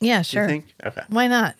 Yeah, 0.00 0.22
sure. 0.22 0.42
you 0.42 0.48
think? 0.48 0.74
Okay. 0.84 1.02
Why 1.08 1.26
not? 1.26 1.56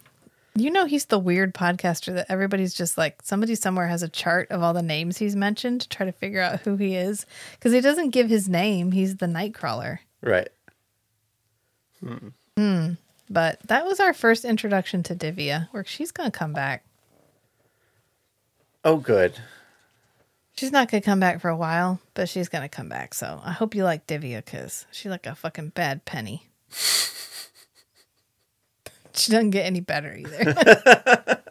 You 0.54 0.70
know, 0.70 0.84
he's 0.84 1.06
the 1.06 1.18
weird 1.18 1.54
podcaster 1.54 2.14
that 2.14 2.26
everybody's 2.28 2.74
just 2.74 2.98
like, 2.98 3.22
somebody 3.22 3.54
somewhere 3.54 3.86
has 3.86 4.02
a 4.02 4.08
chart 4.08 4.50
of 4.50 4.62
all 4.62 4.74
the 4.74 4.82
names 4.82 5.18
he's 5.18 5.36
mentioned 5.36 5.82
to 5.82 5.88
try 5.88 6.06
to 6.06 6.12
figure 6.12 6.40
out 6.40 6.60
who 6.60 6.76
he 6.76 6.96
is. 6.96 7.24
Because 7.52 7.72
he 7.72 7.80
doesn't 7.80 8.10
give 8.10 8.28
his 8.28 8.48
name, 8.48 8.92
he's 8.92 9.16
the 9.16 9.26
Nightcrawler. 9.26 10.00
Right. 10.22 10.48
Hmm. 12.00 12.92
But 13.28 13.60
that 13.68 13.86
was 13.86 14.00
our 14.00 14.12
first 14.12 14.44
introduction 14.44 15.04
to 15.04 15.14
Divia, 15.14 15.68
where 15.70 15.84
she's 15.84 16.10
going 16.10 16.30
to 16.30 16.36
come 16.36 16.52
back. 16.52 16.84
Oh, 18.84 18.96
good. 18.96 19.34
She's 20.56 20.72
not 20.72 20.90
going 20.90 21.00
to 21.00 21.06
come 21.06 21.20
back 21.20 21.40
for 21.40 21.48
a 21.48 21.56
while, 21.56 22.00
but 22.14 22.28
she's 22.28 22.48
going 22.48 22.62
to 22.62 22.68
come 22.68 22.88
back. 22.88 23.14
So 23.14 23.40
I 23.44 23.52
hope 23.52 23.74
you 23.74 23.84
like 23.84 24.06
Divia 24.06 24.44
because 24.44 24.84
she's 24.90 25.10
like 25.10 25.26
a 25.26 25.34
fucking 25.34 25.70
bad 25.70 26.04
penny. 26.04 26.48
she 29.20 29.32
doesn't 29.32 29.50
get 29.50 29.66
any 29.66 29.80
better 29.80 30.14
either. 30.16 30.54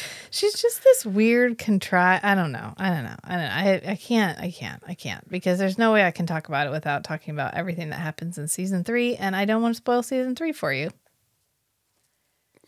she's 0.30 0.60
just 0.60 0.82
this 0.84 1.04
weird 1.06 1.58
contrived. 1.58 2.24
I 2.24 2.34
don't 2.34 2.52
know. 2.52 2.74
I 2.76 2.90
don't 2.90 3.04
know. 3.04 3.16
I 3.24 3.36
don't 3.36 3.44
know. 3.44 3.50
I, 3.88 3.92
I 3.92 3.96
can't. 3.96 4.38
I 4.38 4.50
can't. 4.50 4.82
I 4.86 4.94
can't 4.94 5.28
because 5.28 5.58
there's 5.58 5.78
no 5.78 5.92
way 5.92 6.04
I 6.04 6.10
can 6.10 6.26
talk 6.26 6.48
about 6.48 6.66
it 6.66 6.70
without 6.70 7.04
talking 7.04 7.32
about 7.34 7.54
everything 7.54 7.90
that 7.90 7.98
happens 8.00 8.38
in 8.38 8.48
season 8.48 8.84
three. 8.84 9.16
And 9.16 9.34
I 9.34 9.44
don't 9.44 9.62
want 9.62 9.74
to 9.74 9.78
spoil 9.78 10.02
season 10.02 10.34
three 10.36 10.52
for 10.52 10.72
you 10.72 10.90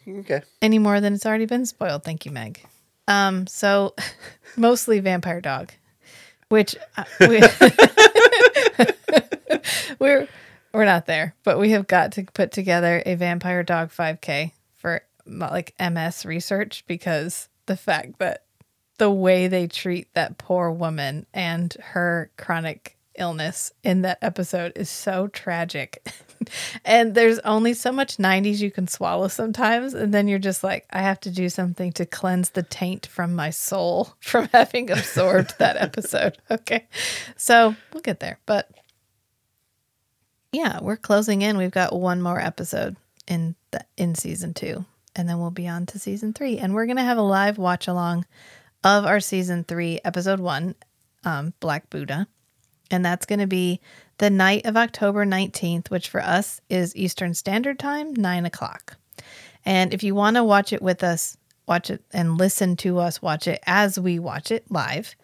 Okay. 0.09 0.41
any 0.63 0.79
more 0.79 1.01
than 1.01 1.15
it's 1.15 1.27
already 1.27 1.47
been 1.47 1.67
spoiled. 1.67 2.03
Thank 2.05 2.25
you, 2.25 2.33
Meg. 2.33 2.65
Um, 3.07 3.47
so 3.47 3.95
mostly 4.57 4.99
vampire 5.01 5.41
dog, 5.41 5.73
which 6.49 6.75
uh, 6.97 7.05
we, 7.21 7.41
we're 9.99 10.27
we're 10.73 10.85
not 10.85 11.07
there, 11.07 11.35
but 11.45 11.59
we 11.59 11.71
have 11.71 11.87
got 11.87 12.13
to 12.13 12.25
put 12.25 12.53
together 12.53 13.03
a 13.05 13.15
vampire 13.15 13.63
dog 13.63 13.91
5K 13.91 14.53
for 14.77 15.03
like 15.27 15.75
MS 15.81 16.25
research 16.25 16.85
because 16.87 17.49
the 17.67 17.77
fact 17.77 18.19
that 18.19 18.45
the 18.99 19.11
way 19.11 19.49
they 19.49 19.67
treat 19.67 20.13
that 20.15 20.39
poor 20.39 20.71
woman 20.71 21.27
and 21.33 21.75
her 21.81 22.31
chronic 22.37 22.97
illness 23.17 23.73
in 23.83 24.03
that 24.03 24.19
episode 24.23 24.73
is 24.77 24.89
so 24.91 25.29
tragic. 25.29 26.07
and 26.85 27.15
there's 27.15 27.39
only 27.41 27.75
so 27.75 27.93
much 27.93 28.17
90s 28.17 28.61
you 28.61 28.71
can 28.71 28.89
swallow 28.89 29.29
sometimes. 29.29 29.95
And 29.95 30.13
then 30.13 30.29
you're 30.29 30.39
just 30.39 30.65
like, 30.65 30.87
I 30.91 31.03
have 31.03 31.21
to 31.21 31.31
do 31.31 31.49
something 31.49 31.93
to 31.93 32.07
cleanse 32.07 32.51
the 32.51 32.63
taint 32.63 33.07
from 33.07 33.35
my 33.35 33.51
soul 33.51 34.15
from 34.21 34.49
having 34.53 34.91
absorbed 34.91 35.59
that 35.59 35.77
episode. 35.77 36.39
Okay. 36.51 36.87
So 37.37 37.77
we'll 37.93 38.03
get 38.03 38.21
there. 38.21 38.39
But 38.45 38.69
yeah, 40.53 40.81
we're 40.83 40.97
closing 40.97 41.43
in. 41.43 41.57
We've 41.57 41.71
got 41.71 41.93
one 41.93 42.21
more 42.21 42.41
episode 42.41 42.97
in 43.27 43.55
the, 43.71 43.85
in 43.97 44.15
season 44.15 44.55
two, 44.55 44.85
and 45.15 45.29
then 45.29 45.39
we'll 45.39 45.51
be 45.51 45.69
on 45.69 45.87
to 45.87 45.99
season 45.99 46.33
three. 46.33 46.59
And 46.59 46.75
we're 46.75 46.87
gonna 46.87 47.05
have 47.05 47.19
a 47.19 47.23
live 47.23 47.59
watch 47.59 47.87
along 47.87 48.27
of 48.83 49.05
our 49.05 49.21
season 49.21 49.65
three, 49.65 50.01
episode 50.05 50.41
one, 50.41 50.75
um, 51.25 51.53
Black 51.61 51.91
Buddha, 51.91 52.27
and 52.91 53.05
that's 53.05 53.27
gonna 53.27 53.47
be 53.47 53.81
the 54.19 54.31
night 54.31 54.67
of 54.67 54.77
October 54.77 55.25
nineteenth, 55.25 55.91
which 55.91 56.09
for 56.09 56.21
us 56.21 56.61
is 56.69 56.97
Eastern 56.97 57.35
Standard 57.35 57.79
Time, 57.79 58.13
nine 58.15 58.45
o'clock. 58.45 58.97
And 59.65 59.93
if 59.95 60.03
you 60.03 60.15
want 60.15 60.37
to 60.37 60.45
watch 60.45 60.73
it 60.73 60.83
with 60.83 61.05
us, 61.05 61.37
watch 61.69 61.91
it 61.91 62.03
and 62.13 62.39
listen 62.39 62.77
to 62.77 62.99
us 62.99 63.23
watch 63.23 63.47
it 63.47 63.61
as 63.67 64.01
we 64.01 64.19
watch 64.19 64.51
it 64.51 64.65
live. 64.71 65.15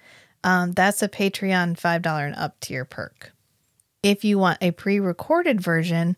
Um, 0.45 0.73
that's 0.73 1.03
a 1.03 1.09
Patreon 1.09 1.77
five 1.79 2.03
dollar 2.03 2.27
and 2.27 2.37
up 2.37 2.61
tier 2.61 2.85
perk. 2.85 3.33
If 4.07 4.25
you 4.25 4.39
want 4.39 4.59
a 4.63 4.71
pre 4.71 5.01
recorded 5.01 5.61
version, 5.61 6.17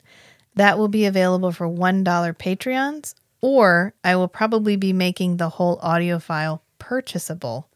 that 0.57 0.77
will 0.77 0.89
be 0.89 1.07
available 1.07 1.53
for 1.53 1.67
$1 1.67 2.05
Patreons, 2.05 3.15
or 3.41 3.95
I 4.05 4.15
will 4.15 4.29
probably 4.29 4.77
be 4.77 4.93
making 4.93 5.39
the 5.39 5.49
whole 5.49 5.79
audio 5.81 6.19
file 6.19 6.63
purchasable. 6.79 7.67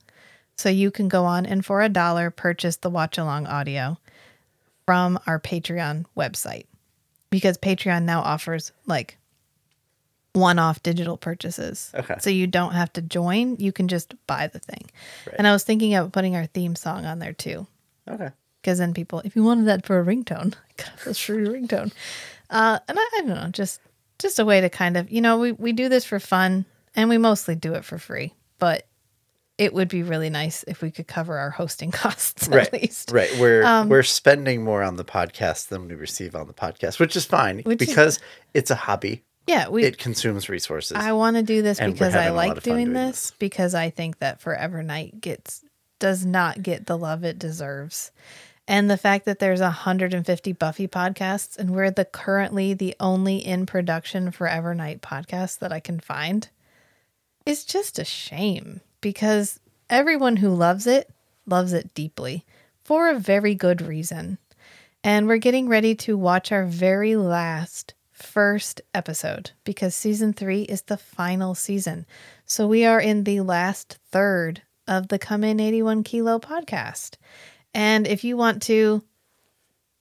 So 0.55 0.69
you 0.69 0.91
can 0.91 1.09
go 1.09 1.25
on 1.25 1.47
and 1.47 1.65
for 1.65 1.81
a 1.81 1.89
dollar 1.89 2.31
purchase 2.31 2.77
the 2.77 2.91
watch 2.91 3.17
along 3.17 3.47
audio 3.47 3.97
from 4.85 5.19
our 5.27 5.41
Patreon 5.41 6.05
website 6.15 6.67
because 7.31 7.57
Patreon 7.57 8.03
now 8.03 8.21
offers 8.21 8.71
like 8.85 9.17
one 10.35 10.59
off 10.59 10.83
digital 10.83 11.17
purchases. 11.17 11.91
Okay. 11.95 12.17
So 12.21 12.29
you 12.29 12.47
don't 12.47 12.75
have 12.75 12.93
to 12.93 13.01
join, 13.01 13.57
you 13.57 13.73
can 13.73 13.89
just 13.89 14.15
buy 14.27 14.49
the 14.49 14.59
thing. 14.59 14.91
And 15.39 15.47
I 15.47 15.53
was 15.53 15.65
thinking 15.65 15.95
of 15.95 16.13
putting 16.13 16.37
our 16.37 16.45
theme 16.45 16.77
song 16.77 17.07
on 17.07 17.19
there 17.19 17.33
too 17.33 17.67
Okay. 18.09 18.31
Because 18.63 18.79
then 18.79 18.95
people, 18.95 19.21
if 19.25 19.35
you 19.35 19.43
wanted 19.43 19.67
that 19.67 19.85
for 19.85 19.99
a 20.01 20.05
ringtone, 20.05 20.55
got 20.77 20.93
this 21.05 21.19
free 21.19 21.45
ringtone. 21.47 21.93
Uh, 22.49 22.79
and 22.89 22.99
I, 22.99 23.03
I 23.17 23.21
don't 23.27 23.29
know, 23.29 23.49
just 23.51 23.81
just 24.19 24.39
a 24.39 24.45
way 24.45 24.61
to 24.61 24.69
kind 24.71 24.97
of, 24.97 25.11
you 25.11 25.21
know, 25.21 25.39
we 25.39 25.53
we 25.53 25.73
do 25.73 25.89
this 25.89 26.05
for 26.05 26.21
fun, 26.21 26.65
and 26.95 27.09
we 27.09 27.19
mostly 27.19 27.55
do 27.57 27.75
it 27.75 27.85
for 27.85 27.99
free. 27.99 28.35
But 28.61 28.87
it 29.59 29.75
would 29.75 29.89
be 29.89 30.03
really 30.03 30.31
nice 30.31 30.63
if 30.69 30.81
we 30.81 30.91
could 30.91 31.07
cover 31.07 31.37
our 31.39 31.51
hosting 31.51 31.91
costs 32.03 32.49
at 32.49 32.55
Right. 32.55 32.73
least. 32.73 33.11
Right. 33.13 33.31
We're 33.39 33.65
Um, 33.65 33.89
we're 33.89 34.03
spending 34.05 34.63
more 34.65 34.83
on 34.83 34.97
the 34.97 35.05
podcast 35.05 35.69
than 35.69 35.89
we 35.89 35.95
receive 35.95 36.35
on 36.37 36.47
the 36.47 36.55
podcast, 36.55 36.99
which 37.01 37.17
is 37.17 37.25
fine 37.27 37.59
Which 37.61 37.83
is- 37.83 37.89
because 37.89 38.21
it's 38.55 38.71
a 38.71 38.75
hobby 38.77 39.23
Yeah, 39.47 39.69
we 39.69 39.85
it 39.85 39.99
consumes 39.99 40.49
resources. 40.49 40.97
I 40.97 41.13
want 41.13 41.37
to 41.37 41.43
do 41.43 41.61
this 41.63 41.79
because 41.81 42.15
I 42.15 42.23
having 42.23 42.33
a 42.33 42.37
lot 42.37 42.49
like 42.55 42.63
doing, 42.63 42.85
doing 42.87 42.93
this, 42.95 43.33
because 43.39 43.75
I 43.75 43.91
think 43.91 44.21
that 44.21 44.41
Forever 44.41 44.83
Knight 44.83 45.21
gets 45.21 45.63
does 45.99 46.25
not 46.25 46.63
get 46.63 46.87
the 46.87 46.97
love 46.99 47.23
it 47.23 47.39
deserves. 47.39 48.11
And 48.69 48.89
the 48.89 48.97
fact 48.97 49.25
that 49.25 49.39
there's 49.39 49.61
150 49.61 50.53
Buffy 50.53 50.87
podcasts 50.87 51.59
and 51.59 51.71
we're 51.71 51.91
the 51.91 52.05
currently 52.05 52.75
the 52.75 52.95
only 53.01 53.39
in 53.39 53.67
production 53.67 54.31
Forever 54.31 54.75
Knight 54.75 55.03
podcast 55.03 55.59
that 55.59 55.73
I 55.73 55.81
can 55.81 55.99
find 55.99 56.49
is 57.45 57.65
just 57.65 57.99
a 57.99 58.05
shame 58.05 58.81
because 59.01 59.59
everyone 59.91 60.37
who 60.37 60.49
loves 60.49 60.87
it 60.87 61.11
loves 61.47 61.73
it 61.73 61.93
deeply 61.95 62.45
for 62.85 63.11
a 63.11 63.19
very 63.19 63.55
good 63.55 63.83
reason. 63.83 64.39
And 65.05 65.27
we're 65.27 65.39
getting 65.39 65.69
ready 65.69 65.97
to 65.97 66.17
watch 66.17 66.53
our 66.53 66.65
very 66.65 67.17
last 67.17 67.95
first 68.13 68.81
episode 68.95 69.51
because 69.65 69.95
season 69.97 70.33
three 70.33 70.63
is 70.63 70.83
the 70.83 70.97
final 70.97 71.57
season. 71.57 72.07
So 72.47 72.69
we 72.69 72.85
are 72.85 73.01
in 73.01 73.25
the 73.25 73.41
last 73.41 73.99
third 74.11 74.63
of 74.87 75.09
the 75.09 75.19
Come 75.19 75.43
In 75.43 75.59
81 75.59 76.05
Kilo 76.05 76.39
podcast. 76.39 77.17
And 77.75 78.07
if 78.07 78.25
you 78.25 78.37
want 78.37 78.63
to 78.63 79.03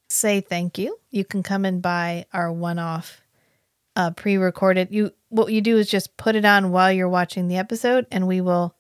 say 0.10 0.42
thank 0.42 0.78
you, 0.78 0.98
you 1.10 1.24
can 1.26 1.44
come 1.44 1.66
and 1.66 1.82
buy 1.82 2.26
our 2.34 2.52
one 2.52 2.80
off 2.80 3.22
uh, 3.96 4.12
pre 4.12 4.38
recorded. 4.38 4.90
You 4.92 5.12
What 5.30 5.52
you 5.52 5.62
do 5.62 5.78
is 5.78 5.90
just 5.90 6.18
put 6.18 6.36
it 6.36 6.46
on 6.46 6.72
while 6.72 6.92
you're 6.92 7.10
watching 7.10 7.48
the 7.48 7.58
episode, 7.58 8.08
and 8.12 8.28
we 8.28 8.42
will 8.42 8.76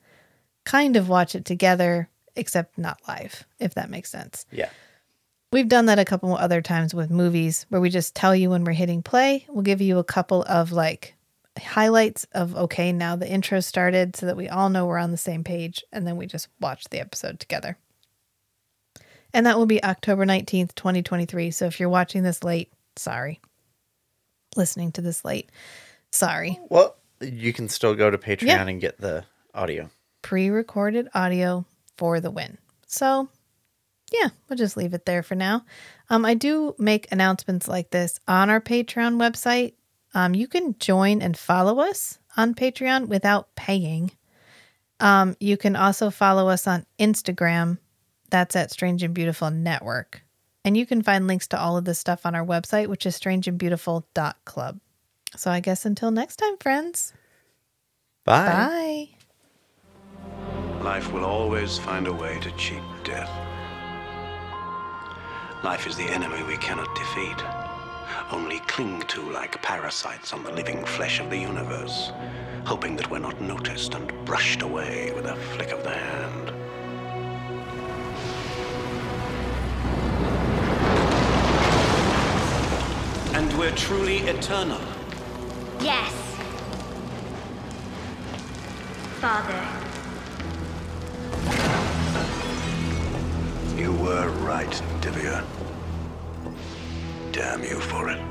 kind 0.65 0.95
of 0.95 1.09
watch 1.09 1.35
it 1.35 1.45
together, 1.45 2.09
except 2.35 2.77
not 2.77 2.99
live, 3.07 3.45
if 3.59 3.73
that 3.75 3.89
makes 3.89 4.11
sense. 4.11 4.45
yeah. 4.51 4.69
We've 5.53 5.67
done 5.67 5.87
that 5.87 5.99
a 5.99 6.05
couple 6.05 6.33
other 6.33 6.61
times 6.61 6.93
with 6.93 7.11
movies 7.11 7.65
where 7.67 7.81
we 7.81 7.89
just 7.89 8.15
tell 8.15 8.33
you 8.33 8.51
when 8.51 8.63
we're 8.63 8.71
hitting 8.71 9.03
play. 9.03 9.45
We'll 9.49 9.63
give 9.63 9.81
you 9.81 9.99
a 9.99 10.03
couple 10.03 10.43
of 10.43 10.71
like 10.71 11.13
highlights 11.59 12.25
of 12.31 12.55
okay, 12.55 12.93
now 12.93 13.17
the 13.17 13.29
intro 13.29 13.59
started 13.59 14.15
so 14.15 14.27
that 14.27 14.37
we 14.37 14.47
all 14.47 14.69
know 14.69 14.85
we're 14.85 14.97
on 14.97 15.11
the 15.11 15.17
same 15.17 15.43
page 15.43 15.83
and 15.91 16.07
then 16.07 16.15
we 16.15 16.25
just 16.25 16.47
watch 16.61 16.85
the 16.85 17.01
episode 17.01 17.41
together. 17.41 17.77
And 19.33 19.45
that 19.45 19.57
will 19.57 19.65
be 19.65 19.83
October 19.83 20.25
19th, 20.25 20.75
2023. 20.75 21.51
So 21.51 21.65
if 21.65 21.79
you're 21.79 21.89
watching 21.89 22.23
this 22.23 22.43
late, 22.43 22.71
sorry. 22.95 23.39
Listening 24.55 24.91
to 24.93 25.01
this 25.01 25.23
late, 25.23 25.49
sorry. 26.11 26.59
Well, 26.69 26.95
you 27.21 27.53
can 27.53 27.69
still 27.69 27.95
go 27.95 28.09
to 28.11 28.17
Patreon 28.17 28.47
Yeah. 28.47 28.67
and 28.67 28.81
get 28.81 28.99
the 28.99 29.23
audio. 29.53 29.89
pre-recorded 30.23 31.07
audio 31.13 31.65
for 31.97 32.19
the 32.19 32.29
win. 32.31 32.57
So, 32.87 33.29
yeah, 34.11 34.29
we'll 34.49 34.57
just 34.57 34.75
leave 34.77 34.93
it 34.93 35.05
there 35.05 35.23
for 35.23 35.35
now. 35.35 35.63
Um, 36.09 36.25
I 36.25 36.33
do 36.33 36.75
make 36.77 37.09
announcements 37.11 37.67
like 37.67 37.89
this 37.91 38.19
on 38.27 38.49
our 38.49 38.59
Patreon 38.61 39.15
website. 39.17 39.73
Um, 40.13 40.35
you 40.35 40.47
can 40.47 40.75
join 40.79 41.21
and 41.21 41.37
follow 41.37 41.79
us 41.79 42.19
on 42.35 42.53
Patreon 42.53 43.07
without 43.07 43.55
paying. 43.55 44.11
Um, 44.99 45.35
you 45.39 45.55
can 45.57 45.75
also 45.77 46.09
follow 46.09 46.49
us 46.49 46.67
on 46.67 46.85
Instagram. 46.99 47.77
That's 48.31 48.55
at 48.55 48.71
Strange 48.71 49.03
and 49.03 49.13
Beautiful 49.13 49.51
Network. 49.51 50.23
And 50.63 50.77
you 50.77 50.85
can 50.85 51.01
find 51.01 51.27
links 51.27 51.47
to 51.49 51.59
all 51.59 51.77
of 51.77 51.85
this 51.85 51.99
stuff 51.99 52.25
on 52.25 52.33
our 52.33 52.45
website, 52.45 52.87
which 52.87 53.05
is 53.05 53.19
strangeandbeautiful.club. 53.19 54.79
So 55.35 55.51
I 55.51 55.59
guess 55.59 55.85
until 55.85 56.11
next 56.11 56.37
time, 56.37 56.57
friends. 56.57 57.13
Bye. 58.25 58.47
Bye. 58.47 59.09
Life 60.83 61.11
will 61.11 61.25
always 61.25 61.77
find 61.77 62.07
a 62.07 62.13
way 62.13 62.39
to 62.39 62.51
cheat 62.51 62.81
death. 63.03 63.29
Life 65.63 65.85
is 65.85 65.95
the 65.95 66.09
enemy 66.09 66.41
we 66.43 66.57
cannot 66.57 66.93
defeat, 66.95 67.37
only 68.31 68.59
cling 68.61 69.01
to 69.03 69.31
like 69.31 69.61
parasites 69.61 70.33
on 70.33 70.43
the 70.43 70.51
living 70.51 70.83
flesh 70.85 71.19
of 71.19 71.29
the 71.29 71.37
universe, 71.37 72.11
hoping 72.65 72.95
that 72.95 73.11
we're 73.11 73.19
not 73.19 73.39
noticed 73.41 73.93
and 73.93 74.11
brushed 74.25 74.63
away 74.63 75.11
with 75.13 75.25
a 75.25 75.35
flick 75.35 75.71
of 75.71 75.83
the 75.83 75.91
hand. 75.91 76.50
And 83.41 83.57
we're 83.57 83.71
truly 83.71 84.17
eternal. 84.19 84.79
Yes. 85.79 86.13
Father, 89.19 89.59
You 93.75 93.93
were 93.93 94.29
right, 94.45 94.69
Divia. 95.01 95.43
Damn 97.31 97.63
you 97.63 97.79
for 97.79 98.11
it. 98.11 98.30